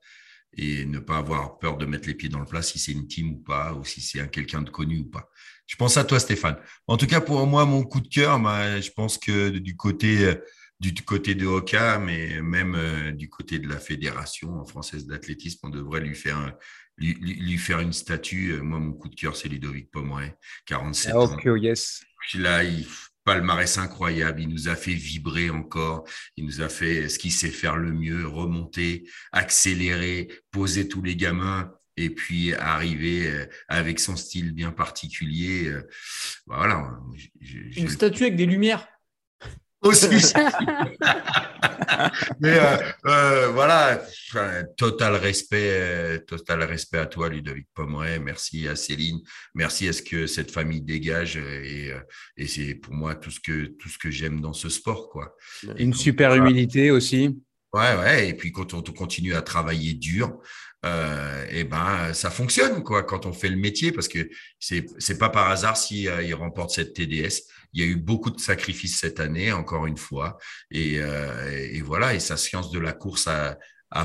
et 0.57 0.87
ne 0.87 0.99
pas 0.99 1.19
avoir 1.19 1.59
peur 1.59 1.77
de 1.77 1.85
mettre 1.87 2.09
les 2.09 2.15
pieds 2.15 2.31
dans 2.31 2.41
le 2.41 2.47
plat 2.47 2.63
si 2.63 2.79
c'est 2.79 2.93
une 2.93 3.07
team 3.07 3.33
ou 3.35 3.39
pas, 3.39 3.75
ou 3.75 3.85
si 3.85 4.01
c'est 4.01 4.21
un 4.21 4.27
quelqu'un 4.27 4.63
de 4.63 4.71
connu 4.71 5.01
ou 5.01 5.05
pas. 5.05 5.29
Je 5.67 5.77
pense 5.77 5.99
à 5.99 6.05
toi, 6.05 6.19
Stéphane. 6.19 6.57
En 6.87 6.97
tout 6.97 7.07
cas, 7.07 7.21
pour 7.21 7.47
moi, 7.47 7.67
mon 7.67 7.83
coup 7.85 8.01
de 8.01 8.09
cœur, 8.09 8.41
bah, 8.41 8.81
je 8.81 8.91
pense 8.91 9.19
que 9.19 9.51
du 9.51 9.77
côté 9.77 10.35
du 10.81 11.03
côté 11.03 11.35
de 11.35 11.47
Oka, 11.47 11.99
mais 11.99 12.41
même 12.41 12.75
euh, 12.77 13.13
du 13.13 13.29
côté 13.29 13.59
de 13.59 13.69
la 13.69 13.79
fédération 13.79 14.65
française 14.65 15.07
d'athlétisme, 15.07 15.59
on 15.65 15.71
devrait 15.71 16.01
lui 16.01 16.15
faire 16.15 16.37
un- 16.37 16.55
lui, 16.99 17.15
lui- 17.15 17.59
faire 17.59 17.81
une 17.81 17.93
statue. 17.93 18.53
Euh, 18.53 18.63
Moi, 18.63 18.79
mon 18.79 18.93
coup 18.93 19.09
de 19.09 19.15
cœur, 19.15 19.37
c'est 19.37 19.49
Ludovic 19.49 19.91
Pomeray, 19.91 20.35
47 20.67 21.15
ans. 21.15 21.35
Ok, 21.35 21.49
yes. 21.63 22.05
Puis 22.29 22.39
là, 22.41 22.63
il 22.65 22.87
palmarès 23.25 23.77
incroyable. 23.79 24.41
Il 24.41 24.49
nous 24.49 24.69
a 24.69 24.75
fait 24.77 24.95
vibrer 24.95 25.51
encore. 25.51 26.05
Il 26.37 26.45
nous 26.47 26.61
a 26.63 26.69
fait 26.69 27.09
ce 27.11 27.19
qu'il 27.19 27.31
sait 27.33 27.51
faire 27.51 27.77
le 27.77 27.93
mieux, 27.93 28.27
remonter, 28.27 29.07
accélérer, 29.33 30.29
poser 30.51 30.89
tous 30.89 31.03
les 31.03 31.15
gamins 31.15 31.71
et 31.97 32.11
puis 32.11 32.55
arriver 32.55 33.27
euh, 33.27 33.47
avec 33.69 34.01
son 34.01 34.17
style 34.17 34.53
bien 34.53 34.71
particulier. 34.73 35.71
Voilà. 36.47 36.99
Je- 37.17 37.27
je- 37.41 37.59
je- 37.71 37.81
Une 37.81 37.89
statue 37.89 38.23
avec 38.23 38.37
des 38.37 38.47
lumières. 38.47 38.89
Aussi. 39.83 40.07
Mais 42.41 42.59
euh, 42.59 42.77
euh, 43.07 43.49
voilà, 43.49 44.01
total 44.77 45.17
respect, 45.17 45.71
euh, 45.71 46.19
total 46.19 46.63
respect 46.65 46.99
à 46.99 47.07
toi, 47.07 47.29
Ludovic 47.29 47.67
Pomeray. 47.75 48.19
Merci 48.21 48.69
à 48.69 48.77
Céline. 48.77 49.21
Merci 49.55 49.89
à 49.89 49.93
ce 49.93 50.03
que 50.03 50.27
cette 50.27 50.51
famille 50.51 50.83
dégage. 50.83 51.37
Et, 51.37 51.93
et 52.37 52.47
c'est 52.47 52.75
pour 52.75 52.95
moi 52.95 53.15
tout 53.15 53.31
ce 53.31 53.41
que 53.41 53.67
tout 53.79 53.89
ce 53.89 53.99
que 53.99 54.11
j'aime 54.11 54.41
dans 54.41 54.53
ce 54.53 54.69
sport, 54.69 55.09
quoi. 55.09 55.35
Une 55.79 55.95
super 55.95 56.35
humilité 56.35 56.91
aussi. 56.91 57.39
Ouais, 57.73 57.97
ouais. 57.97 58.29
Et 58.29 58.35
puis 58.35 58.53
quand 58.53 58.75
on 58.75 58.83
continue 58.83 59.35
à 59.35 59.43
travailler 59.43 59.95
dur, 59.95 60.41
euh, 60.85 61.45
et 61.51 61.65
ben 61.65 62.13
ça 62.15 62.31
fonctionne 62.31 62.85
quoi 62.85 63.03
quand 63.03 63.27
on 63.27 63.33
fait 63.33 63.49
le 63.49 63.57
métier 63.57 63.91
parce 63.91 64.07
que 64.07 64.31
c'est 64.61 64.87
c'est 64.99 65.19
pas 65.19 65.29
par 65.29 65.51
hasard 65.51 65.77
si 65.77 66.07
euh, 66.07 66.23
il 66.23 66.35
remporte 66.35 66.71
cette 66.71 66.95
TDS. 66.95 67.43
Il 67.73 67.81
y 67.83 67.85
a 67.85 67.87
eu 67.87 67.97
beaucoup 67.97 68.31
de 68.31 68.41
sacrifices 68.41 68.99
cette 68.99 69.21
année, 69.21 69.53
encore 69.53 69.87
une 69.87 69.97
fois, 69.97 70.39
et, 70.71 70.99
euh, 70.99 71.81
voilà. 71.85 72.15
Et 72.15 72.21
sa 72.21 72.37
science 72.37 72.71
de 72.71 72.79
la 72.79 72.93
course 72.93 73.29
a 73.29 73.57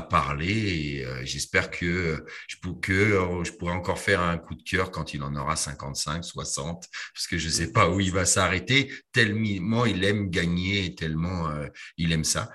parlé 0.02 1.04
euh, 1.06 1.20
j'espère 1.24 1.70
que 1.70 2.24
je 2.48 2.56
pour, 2.56 2.80
je 2.82 3.52
pourrai 3.52 3.72
encore 3.72 3.98
faire 3.98 4.22
un 4.22 4.38
coup 4.38 4.54
de 4.54 4.62
cœur 4.62 4.90
quand 4.90 5.12
il 5.12 5.22
en 5.22 5.36
aura 5.36 5.56
55, 5.56 6.24
60 6.24 6.88
parce 7.14 7.26
que 7.26 7.36
je 7.36 7.48
sais 7.50 7.70
pas 7.70 7.90
où 7.90 8.00
il 8.00 8.10
va 8.10 8.24
s'arrêter 8.24 8.90
tellement 9.12 9.84
il 9.84 10.02
aime 10.04 10.30
gagner 10.30 10.94
tellement 10.94 11.50
euh, 11.50 11.66
il 11.98 12.12
aime 12.12 12.24
ça. 12.24 12.50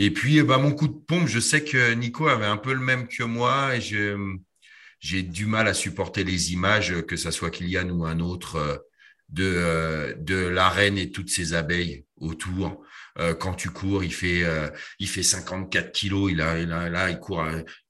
Et 0.00 0.12
puis, 0.12 0.40
bah, 0.42 0.58
mon 0.58 0.72
coup 0.72 0.86
de 0.86 0.92
pompe, 0.92 1.26
je 1.26 1.40
sais 1.40 1.64
que 1.64 1.92
Nico 1.94 2.28
avait 2.28 2.46
un 2.46 2.56
peu 2.56 2.72
le 2.72 2.78
même 2.78 3.08
que 3.08 3.24
moi 3.24 3.74
et 3.74 3.80
j'ai 3.80 5.22
du 5.24 5.46
mal 5.46 5.66
à 5.66 5.74
supporter 5.74 6.22
les 6.22 6.52
images, 6.52 7.02
que 7.02 7.16
ça 7.16 7.32
soit 7.32 7.50
Kylian 7.50 7.88
ou 7.90 8.04
un 8.04 8.20
autre, 8.20 8.86
de, 9.28 9.44
euh, 9.44 10.14
de 10.18 10.36
la 10.36 10.68
reine 10.68 10.98
et 10.98 11.10
toutes 11.10 11.30
ses 11.30 11.54
abeilles 11.54 12.04
autour. 12.16 12.82
Euh, 13.18 13.34
quand 13.34 13.54
tu 13.54 13.70
cours, 13.70 14.04
il 14.04 14.12
fait, 14.12 14.44
euh, 14.44 14.68
il 14.98 15.08
fait 15.08 15.22
54 15.22 15.92
kilos, 15.92 16.30
il 16.30 16.40
a, 16.40 16.58
il 16.58 16.72
a, 16.72 16.88
là, 16.88 17.10
il 17.10 17.18
court, 17.18 17.44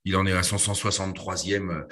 il 0.04 0.16
en 0.16 0.26
est 0.26 0.32
à 0.32 0.42
son 0.42 0.56
163e. 0.56 1.86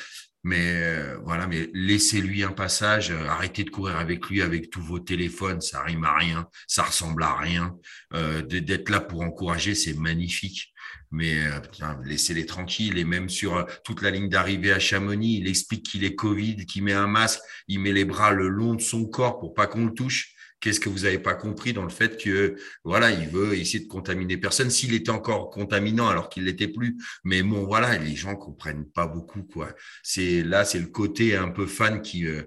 Mais 0.47 0.77
euh, 0.77 1.19
voilà, 1.25 1.49
mais 1.49 1.69
laissez-lui 1.75 2.45
un 2.45 2.53
passage, 2.53 3.11
euh, 3.11 3.27
arrêtez 3.27 3.65
de 3.65 3.71
courir 3.71 3.97
avec 3.97 4.29
lui 4.29 4.43
avec 4.43 4.71
tous 4.71 4.81
vos 4.81 5.01
téléphones, 5.01 5.61
ça 5.61 5.83
rime 5.83 6.05
à 6.05 6.15
rien, 6.15 6.49
ça 6.69 6.85
ressemble 6.85 7.25
à 7.25 7.35
rien. 7.35 7.75
Euh, 8.15 8.43
d'être 8.43 8.89
là 8.89 9.01
pour 9.01 9.23
encourager, 9.23 9.75
c'est 9.75 9.95
magnifique. 9.95 10.73
Mais 11.11 11.45
euh, 11.49 11.59
laissez-les 12.05 12.47
tranquilles. 12.47 12.97
Et 12.97 13.05
même 13.05 13.29
sur 13.29 13.67
toute 13.83 14.03
la 14.03 14.13
ligne 14.13 14.29
d'arrivée 14.29 14.73
à 14.73 14.79
Chamonix, 14.79 15.39
il 15.39 15.49
explique 15.49 15.83
qu'il 15.83 16.05
est 16.05 16.15
Covid, 16.15 16.65
qu'il 16.65 16.85
met 16.85 16.93
un 16.93 17.09
masque, 17.09 17.41
il 17.67 17.81
met 17.81 17.93
les 17.93 18.05
bras 18.05 18.31
le 18.31 18.47
long 18.47 18.75
de 18.77 18.83
son 18.83 19.05
corps 19.05 19.41
pour 19.41 19.53
pas 19.53 19.67
qu'on 19.67 19.87
le 19.87 19.95
touche. 19.95 20.36
Qu'est-ce 20.67 20.81
que 20.81 20.89
vous 20.89 21.05
avez 21.05 21.21
pas 21.21 21.37
compris 21.37 21.73
dans 21.73 21.85
le 21.85 21.91
fait 21.91 22.21
que 22.21 22.57
voilà, 22.83 23.13
il 23.13 23.29
veut 23.29 23.57
essayer 23.57 23.79
de 23.79 23.89
contaminer 23.89 24.37
personne 24.37 24.69
s'il 24.69 24.95
était 24.95 25.11
encore 25.11 25.51
contaminant 25.51 26.09
alors 26.09 26.29
qu'il 26.29 26.43
l'était 26.43 26.67
plus. 26.67 26.97
Mais 27.23 27.45
bon, 27.45 27.65
voilà, 27.65 27.97
les 27.99 28.17
gens 28.17 28.35
comprennent 28.35 28.85
pas 28.85 29.07
beaucoup 29.07 29.45
quoi. 29.45 29.73
C'est 30.03 30.43
là, 30.43 30.65
c'est 30.65 30.81
le 30.81 30.89
côté 30.89 31.37
un 31.37 31.51
peu 31.51 31.69
fan 31.69 32.03
qui 32.03 32.27
euh, 32.27 32.43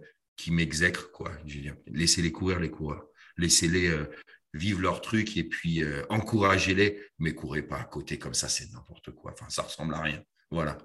m'exècre 0.49 1.13
quoi. 1.13 1.31
Laissez-les 1.87 2.33
courir 2.33 2.59
les 2.59 2.69
coureurs, 2.69 3.05
laissez-les 3.37 3.87
euh, 3.87 4.03
vivre 4.53 4.81
leur 4.81 4.99
truc 4.99 5.37
et 5.37 5.45
puis 5.45 5.81
euh, 5.81 6.03
encouragez-les, 6.09 7.01
mais 7.19 7.33
courez 7.33 7.61
pas 7.61 7.79
à 7.79 7.85
côté 7.85 8.19
comme 8.19 8.33
ça, 8.33 8.49
c'est 8.49 8.69
n'importe 8.73 9.11
quoi. 9.11 9.31
Enfin, 9.31 9.45
ça 9.47 9.61
ressemble 9.61 9.93
à 9.93 10.01
rien. 10.01 10.21
Voilà. 10.51 10.77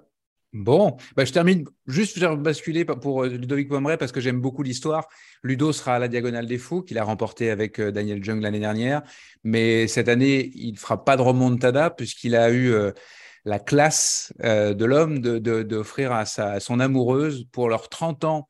Bon, 0.55 0.95
bah, 1.17 1.25
je 1.25 1.33
termine 1.33 1.65
juste 1.85 2.17
vais 2.17 2.33
basculer 2.37 2.85
pour 2.85 3.25
euh, 3.25 3.27
Ludovic 3.27 3.67
Pomeray 3.67 3.97
parce 3.97 4.13
que 4.13 4.21
j'aime 4.21 4.39
beaucoup 4.39 4.63
l'histoire. 4.63 5.09
Ludo 5.43 5.73
sera 5.73 5.95
à 5.95 5.99
la 5.99 6.07
Diagonale 6.07 6.45
des 6.45 6.57
Fous, 6.57 6.81
qu'il 6.81 6.97
a 6.97 7.03
remporté 7.03 7.49
avec 7.49 7.77
euh, 7.81 7.91
Daniel 7.91 8.23
Jung 8.23 8.41
l'année 8.41 8.61
dernière. 8.61 9.01
Mais 9.43 9.85
cette 9.87 10.07
année, 10.07 10.51
il 10.55 10.71
ne 10.71 10.77
fera 10.77 11.03
pas 11.03 11.17
de 11.17 11.21
remontada 11.21 11.89
puisqu'il 11.89 12.37
a 12.37 12.51
eu 12.51 12.71
euh, 12.71 12.93
la 13.43 13.59
classe 13.59 14.33
de 14.39 14.85
l'homme 14.85 15.19
d'offrir 15.19 16.09
de, 16.09 16.41
à, 16.41 16.59
son 16.61 16.79
amoureuse 16.79 17.45
pour 17.51 17.69
leurs 17.69 17.89
30 17.89 18.23
ans 18.23 18.47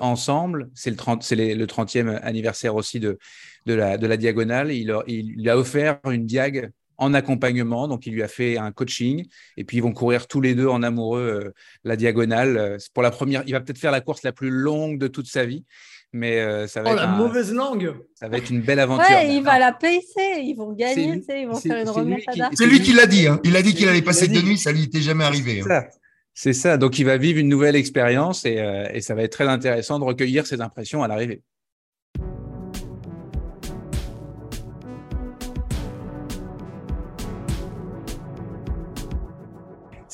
ensemble. 0.00 0.68
C'est 0.74 0.90
le, 0.90 0.96
30, 0.96 1.22
c'est 1.22 1.36
les- 1.36 1.54
le 1.54 1.66
30e 1.66 2.18
anniversaire 2.22 2.74
aussi 2.74 2.98
de, 2.98 3.18
la, 3.66 4.16
Diagonale. 4.16 4.72
Il, 4.72 4.92
il 5.06 5.48
a 5.48 5.56
offert 5.56 6.00
une 6.10 6.26
diag 6.26 6.72
en 7.02 7.14
accompagnement. 7.14 7.88
Donc, 7.88 8.06
il 8.06 8.12
lui 8.14 8.22
a 8.22 8.28
fait 8.28 8.56
un 8.58 8.72
coaching 8.72 9.26
et 9.56 9.64
puis 9.64 9.76
ils 9.78 9.82
vont 9.82 9.92
courir 9.92 10.26
tous 10.26 10.40
les 10.40 10.54
deux 10.54 10.68
en 10.68 10.82
amoureux 10.82 11.42
euh, 11.44 11.50
la 11.84 11.96
diagonale. 11.96 12.56
Euh, 12.56 12.76
c'est 12.78 12.92
pour 12.92 13.02
la 13.02 13.10
première, 13.10 13.42
il 13.46 13.52
va 13.52 13.60
peut-être 13.60 13.78
faire 13.78 13.92
la 13.92 14.00
course 14.00 14.22
la 14.22 14.32
plus 14.32 14.50
longue 14.50 14.98
de 14.98 15.08
toute 15.08 15.26
sa 15.26 15.44
vie, 15.44 15.64
mais 16.12 16.40
euh, 16.40 16.66
ça 16.66 16.82
va 16.82 16.90
Oh 16.90 16.92
être 16.92 16.98
la 17.02 17.10
un- 17.10 17.16
mauvaise 17.16 17.52
langue 17.52 17.94
ça 18.14 18.28
va 18.28 18.36
être 18.38 18.50
une 18.50 18.60
belle 18.62 18.78
aventure. 18.80 19.08
Ouais, 19.16 19.34
il 19.34 19.42
va 19.42 19.58
la 19.58 19.72
pacer, 19.72 20.40
ils 20.42 20.54
vont 20.56 20.72
gagner, 20.72 21.12
lui- 21.12 21.24
ils 21.40 21.46
vont 21.48 21.54
c'est- 21.54 21.68
faire 21.68 21.78
une 21.80 21.86
c'est 21.86 22.04
lui 22.04 22.16
qui- 22.16 22.30
remontada. 22.30 22.50
C'est 22.54 22.66
lui 22.66 22.80
qui 22.80 22.92
l'a 22.92 23.06
dit. 23.06 23.26
Hein. 23.26 23.40
Il 23.44 23.56
a 23.56 23.62
dit 23.62 23.74
qu'il 23.74 23.88
allait 23.88 24.02
passer 24.02 24.28
deux 24.28 24.42
nuits, 24.42 24.58
ça 24.58 24.70
lui 24.72 24.84
était 24.84 25.00
jamais 25.00 25.24
arrivé. 25.24 25.62
C'est 25.62 25.72
hein. 25.72 25.80
ça. 25.82 25.98
C'est 26.34 26.52
ça. 26.54 26.76
Donc, 26.78 26.98
il 26.98 27.04
va 27.04 27.18
vivre 27.18 27.38
une 27.40 27.48
nouvelle 27.48 27.76
expérience 27.76 28.46
et, 28.46 28.58
euh, 28.58 28.88
et 28.94 29.00
ça 29.02 29.14
va 29.14 29.22
être 29.22 29.32
très 29.32 29.46
intéressant 29.48 29.98
de 29.98 30.04
recueillir 30.04 30.46
ses 30.46 30.60
impressions 30.62 31.02
à 31.02 31.08
l'arrivée. 31.08 31.42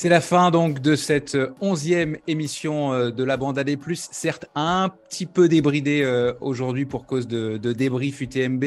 C'est 0.00 0.08
la 0.08 0.20
fin 0.20 0.52
donc 0.52 0.78
de 0.78 0.94
cette 0.94 1.34
euh, 1.34 1.52
onzième 1.60 2.18
émission 2.28 2.92
euh, 2.92 3.10
de 3.10 3.24
la 3.24 3.36
bande 3.36 3.58
AD+, 3.58 3.76
certes 3.96 4.46
un 4.54 4.90
petit 4.90 5.26
peu 5.26 5.48
débridée 5.48 6.02
euh, 6.04 6.34
aujourd'hui 6.40 6.86
pour 6.86 7.04
cause 7.04 7.26
de, 7.26 7.56
de 7.56 7.72
débrief 7.72 8.20
UTMB. 8.20 8.64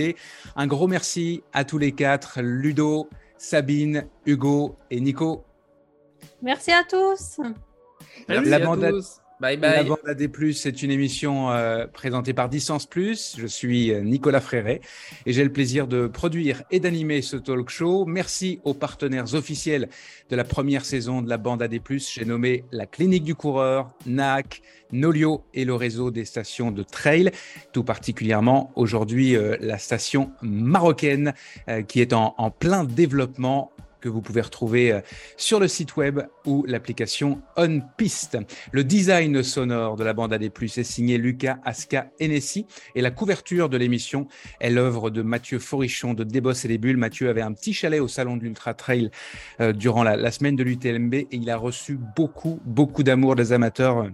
Un 0.57 0.67
gros 0.67 0.87
merci 0.87 1.41
à 1.53 1.63
tous 1.63 1.77
les 1.77 1.93
quatre, 1.93 2.41
Ludo, 2.41 3.07
Sabine, 3.37 4.07
Hugo 4.25 4.75
et 4.89 4.99
Nico. 4.99 5.45
Merci 6.41 6.71
à 6.73 6.83
tous. 6.83 7.37
La- 7.39 7.53
Merci 8.41 8.49
la 8.49 8.55
à 8.57 8.59
bande 8.59 8.83
à- 8.83 8.89
tous. 8.89 9.20
Bye 9.41 9.57
La 9.59 9.81
bye. 9.81 9.87
bande 9.87 9.97
AD+, 10.05 10.29
c'est 10.53 10.83
une 10.83 10.91
émission 10.91 11.49
euh, 11.49 11.87
présentée 11.87 12.31
par 12.31 12.47
Distance 12.47 12.85
Plus. 12.85 13.35
Je 13.39 13.47
suis 13.47 13.91
euh, 13.91 14.01
Nicolas 14.01 14.39
Fréret 14.39 14.81
et 15.25 15.33
j'ai 15.33 15.43
le 15.43 15.51
plaisir 15.51 15.87
de 15.87 16.05
produire 16.05 16.61
et 16.69 16.79
d'animer 16.79 17.23
ce 17.23 17.37
talk 17.37 17.71
show. 17.71 18.05
Merci 18.05 18.59
aux 18.65 18.75
partenaires 18.75 19.33
officiels 19.33 19.89
de 20.29 20.35
la 20.35 20.43
première 20.43 20.85
saison 20.85 21.23
de 21.23 21.29
la 21.29 21.39
bande 21.39 21.63
AD+. 21.63 21.79
J'ai 21.89 22.23
nommé 22.23 22.65
la 22.71 22.85
Clinique 22.85 23.23
du 23.23 23.33
Coureur, 23.33 23.89
NAC, 24.05 24.61
Nolio 24.91 25.43
et 25.55 25.65
le 25.65 25.73
réseau 25.73 26.11
des 26.11 26.25
stations 26.25 26.69
de 26.69 26.83
trail, 26.83 27.31
tout 27.73 27.83
particulièrement 27.83 28.71
aujourd'hui 28.75 29.35
euh, 29.35 29.57
la 29.59 29.79
station 29.79 30.33
marocaine 30.43 31.33
euh, 31.67 31.81
qui 31.81 31.99
est 31.99 32.13
en, 32.13 32.35
en 32.37 32.51
plein 32.51 32.83
développement 32.83 33.71
que 34.01 34.09
vous 34.09 34.21
pouvez 34.21 34.41
retrouver 34.41 34.91
euh, 34.91 35.01
sur 35.37 35.59
le 35.59 35.67
site 35.67 35.95
web 35.95 36.19
ou 36.45 36.65
l'application 36.67 37.41
On 37.55 37.81
Piste. 37.97 38.37
Le 38.71 38.83
design 38.83 39.43
sonore 39.43 39.95
de 39.95 40.03
la 40.03 40.13
bande 40.13 40.33
AD+, 40.33 40.43
est 40.43 40.83
signé 40.83 41.17
Lucas 41.17 41.59
Aska 41.63 42.11
Enessi 42.19 42.65
et 42.95 43.01
la 43.01 43.11
couverture 43.11 43.69
de 43.69 43.77
l'émission 43.77 44.27
est 44.59 44.69
l'œuvre 44.69 45.09
de 45.09 45.21
Mathieu 45.21 45.59
Forichon 45.59 46.13
de 46.13 46.23
Débos 46.23 46.53
et 46.53 46.67
les 46.67 46.77
Bulles. 46.77 46.97
Mathieu 46.97 47.29
avait 47.29 47.41
un 47.41 47.53
petit 47.53 47.73
chalet 47.73 48.01
au 48.01 48.07
salon 48.07 48.37
de 48.37 48.51
Trail 48.77 49.11
euh, 49.59 49.73
durant 49.73 50.03
la, 50.03 50.17
la 50.17 50.31
semaine 50.31 50.55
de 50.55 50.63
l'UTMB 50.63 51.13
et 51.13 51.27
il 51.31 51.49
a 51.49 51.57
reçu 51.57 51.99
beaucoup, 52.15 52.59
beaucoup 52.65 53.03
d'amour 53.03 53.35
des 53.35 53.53
amateurs. 53.53 54.07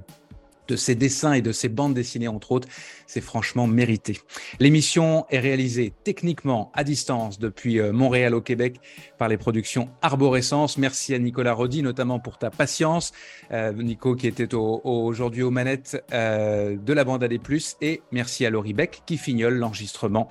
De 0.67 0.75
ses 0.75 0.95
dessins 0.95 1.33
et 1.33 1.41
de 1.41 1.51
ses 1.51 1.69
bandes 1.69 1.93
dessinées, 1.93 2.27
entre 2.27 2.51
autres. 2.51 2.67
C'est 3.05 3.21
franchement 3.21 3.67
mérité. 3.67 4.19
L'émission 4.59 5.25
est 5.29 5.39
réalisée 5.39 5.93
techniquement 6.03 6.71
à 6.73 6.83
distance 6.83 7.39
depuis 7.39 7.79
euh, 7.79 7.93
Montréal 7.93 8.33
au 8.35 8.41
Québec 8.41 8.79
par 9.17 9.29
les 9.29 9.37
productions 9.37 9.89
Arborescence. 10.01 10.77
Merci 10.77 11.13
à 11.13 11.19
Nicolas 11.19 11.53
Rodi, 11.53 11.81
notamment 11.83 12.19
pour 12.19 12.37
ta 12.37 12.49
patience. 12.49 13.13
Euh, 13.51 13.71
Nico 13.71 14.15
qui 14.15 14.27
était 14.27 14.53
au- 14.53 14.81
au- 14.83 15.05
aujourd'hui 15.05 15.43
aux 15.43 15.51
manettes 15.51 16.03
euh, 16.13 16.75
de 16.75 16.93
la 16.93 17.03
bande 17.03 17.23
AD+. 17.23 17.39
Et 17.81 18.01
merci 18.11 18.45
à 18.45 18.49
Laurie 18.49 18.73
Beck 18.73 19.03
qui 19.05 19.17
fignole 19.17 19.55
l'enregistrement 19.55 20.27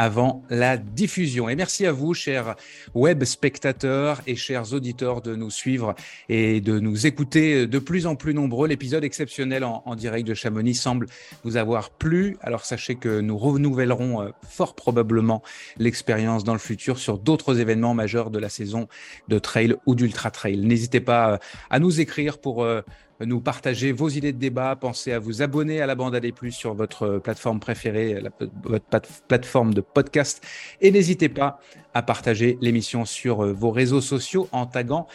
avant 0.00 0.42
la 0.48 0.78
diffusion. 0.78 1.50
Et 1.50 1.56
merci 1.56 1.84
à 1.84 1.92
vous, 1.92 2.14
chers 2.14 2.56
web 2.94 3.22
spectateurs 3.24 4.22
et 4.26 4.34
chers 4.34 4.72
auditeurs, 4.72 5.20
de 5.20 5.36
nous 5.36 5.50
suivre 5.50 5.94
et 6.30 6.62
de 6.62 6.80
nous 6.80 7.06
écouter 7.06 7.66
de 7.66 7.78
plus 7.78 8.06
en 8.06 8.16
plus 8.16 8.32
nombreux. 8.32 8.66
L'épisode 8.66 9.04
exceptionnel 9.04 9.62
en, 9.62 9.94
direct 9.94 10.26
de 10.26 10.32
Chamonix 10.32 10.74
semble 10.74 11.06
vous 11.44 11.58
avoir 11.58 11.90
plu. 11.90 12.38
Alors 12.40 12.64
sachez 12.64 12.94
que 12.94 13.20
nous 13.20 13.36
renouvellerons 13.36 14.22
euh, 14.22 14.30
fort 14.48 14.74
probablement 14.74 15.42
l'expérience 15.76 16.44
dans 16.44 16.54
le 16.54 16.58
futur 16.58 16.98
sur 16.98 17.18
d'autres 17.18 17.60
événements 17.60 17.92
majeurs 17.92 18.30
de 18.30 18.38
la 18.38 18.48
saison 18.48 18.88
de 19.28 19.38
trail 19.38 19.76
ou 19.84 19.94
d'ultra 19.94 20.30
trail. 20.30 20.56
N'hésitez 20.56 21.00
pas 21.00 21.32
euh, 21.32 21.38
à 21.68 21.78
nous 21.78 22.00
écrire 22.00 22.38
pour 22.38 22.64
euh, 22.64 22.80
nous 23.26 23.40
partager 23.40 23.92
vos 23.92 24.08
idées 24.08 24.32
de 24.32 24.38
débat. 24.38 24.76
Pensez 24.76 25.12
à 25.12 25.18
vous 25.18 25.42
abonner 25.42 25.80
à 25.80 25.86
la 25.86 25.94
bande 25.94 26.14
AD+, 26.14 26.26
sur 26.50 26.74
votre 26.74 27.02
euh, 27.04 27.18
plateforme 27.18 27.60
préférée, 27.60 28.20
la, 28.20 28.30
votre 28.64 28.84
plate- 28.86 29.22
plateforme 29.28 29.74
de 29.74 29.80
podcast. 29.80 30.44
Et 30.80 30.90
n'hésitez 30.90 31.28
pas 31.28 31.60
à 31.94 32.02
partager 32.02 32.58
l'émission 32.60 33.04
sur 33.04 33.44
euh, 33.44 33.52
vos 33.52 33.70
réseaux 33.70 34.00
sociaux 34.00 34.48
en 34.52 34.66
taguant 34.66 35.06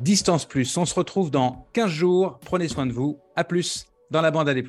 Distance 0.00 0.44
Plus. 0.46 0.76
On 0.76 0.84
se 0.84 0.94
retrouve 0.94 1.30
dans 1.30 1.66
15 1.72 1.90
jours. 1.90 2.38
Prenez 2.44 2.68
soin 2.68 2.86
de 2.86 2.92
vous. 2.92 3.18
À 3.36 3.44
plus 3.44 3.86
dans 4.10 4.20
la 4.20 4.30
bande 4.30 4.48
AD+. 4.48 4.64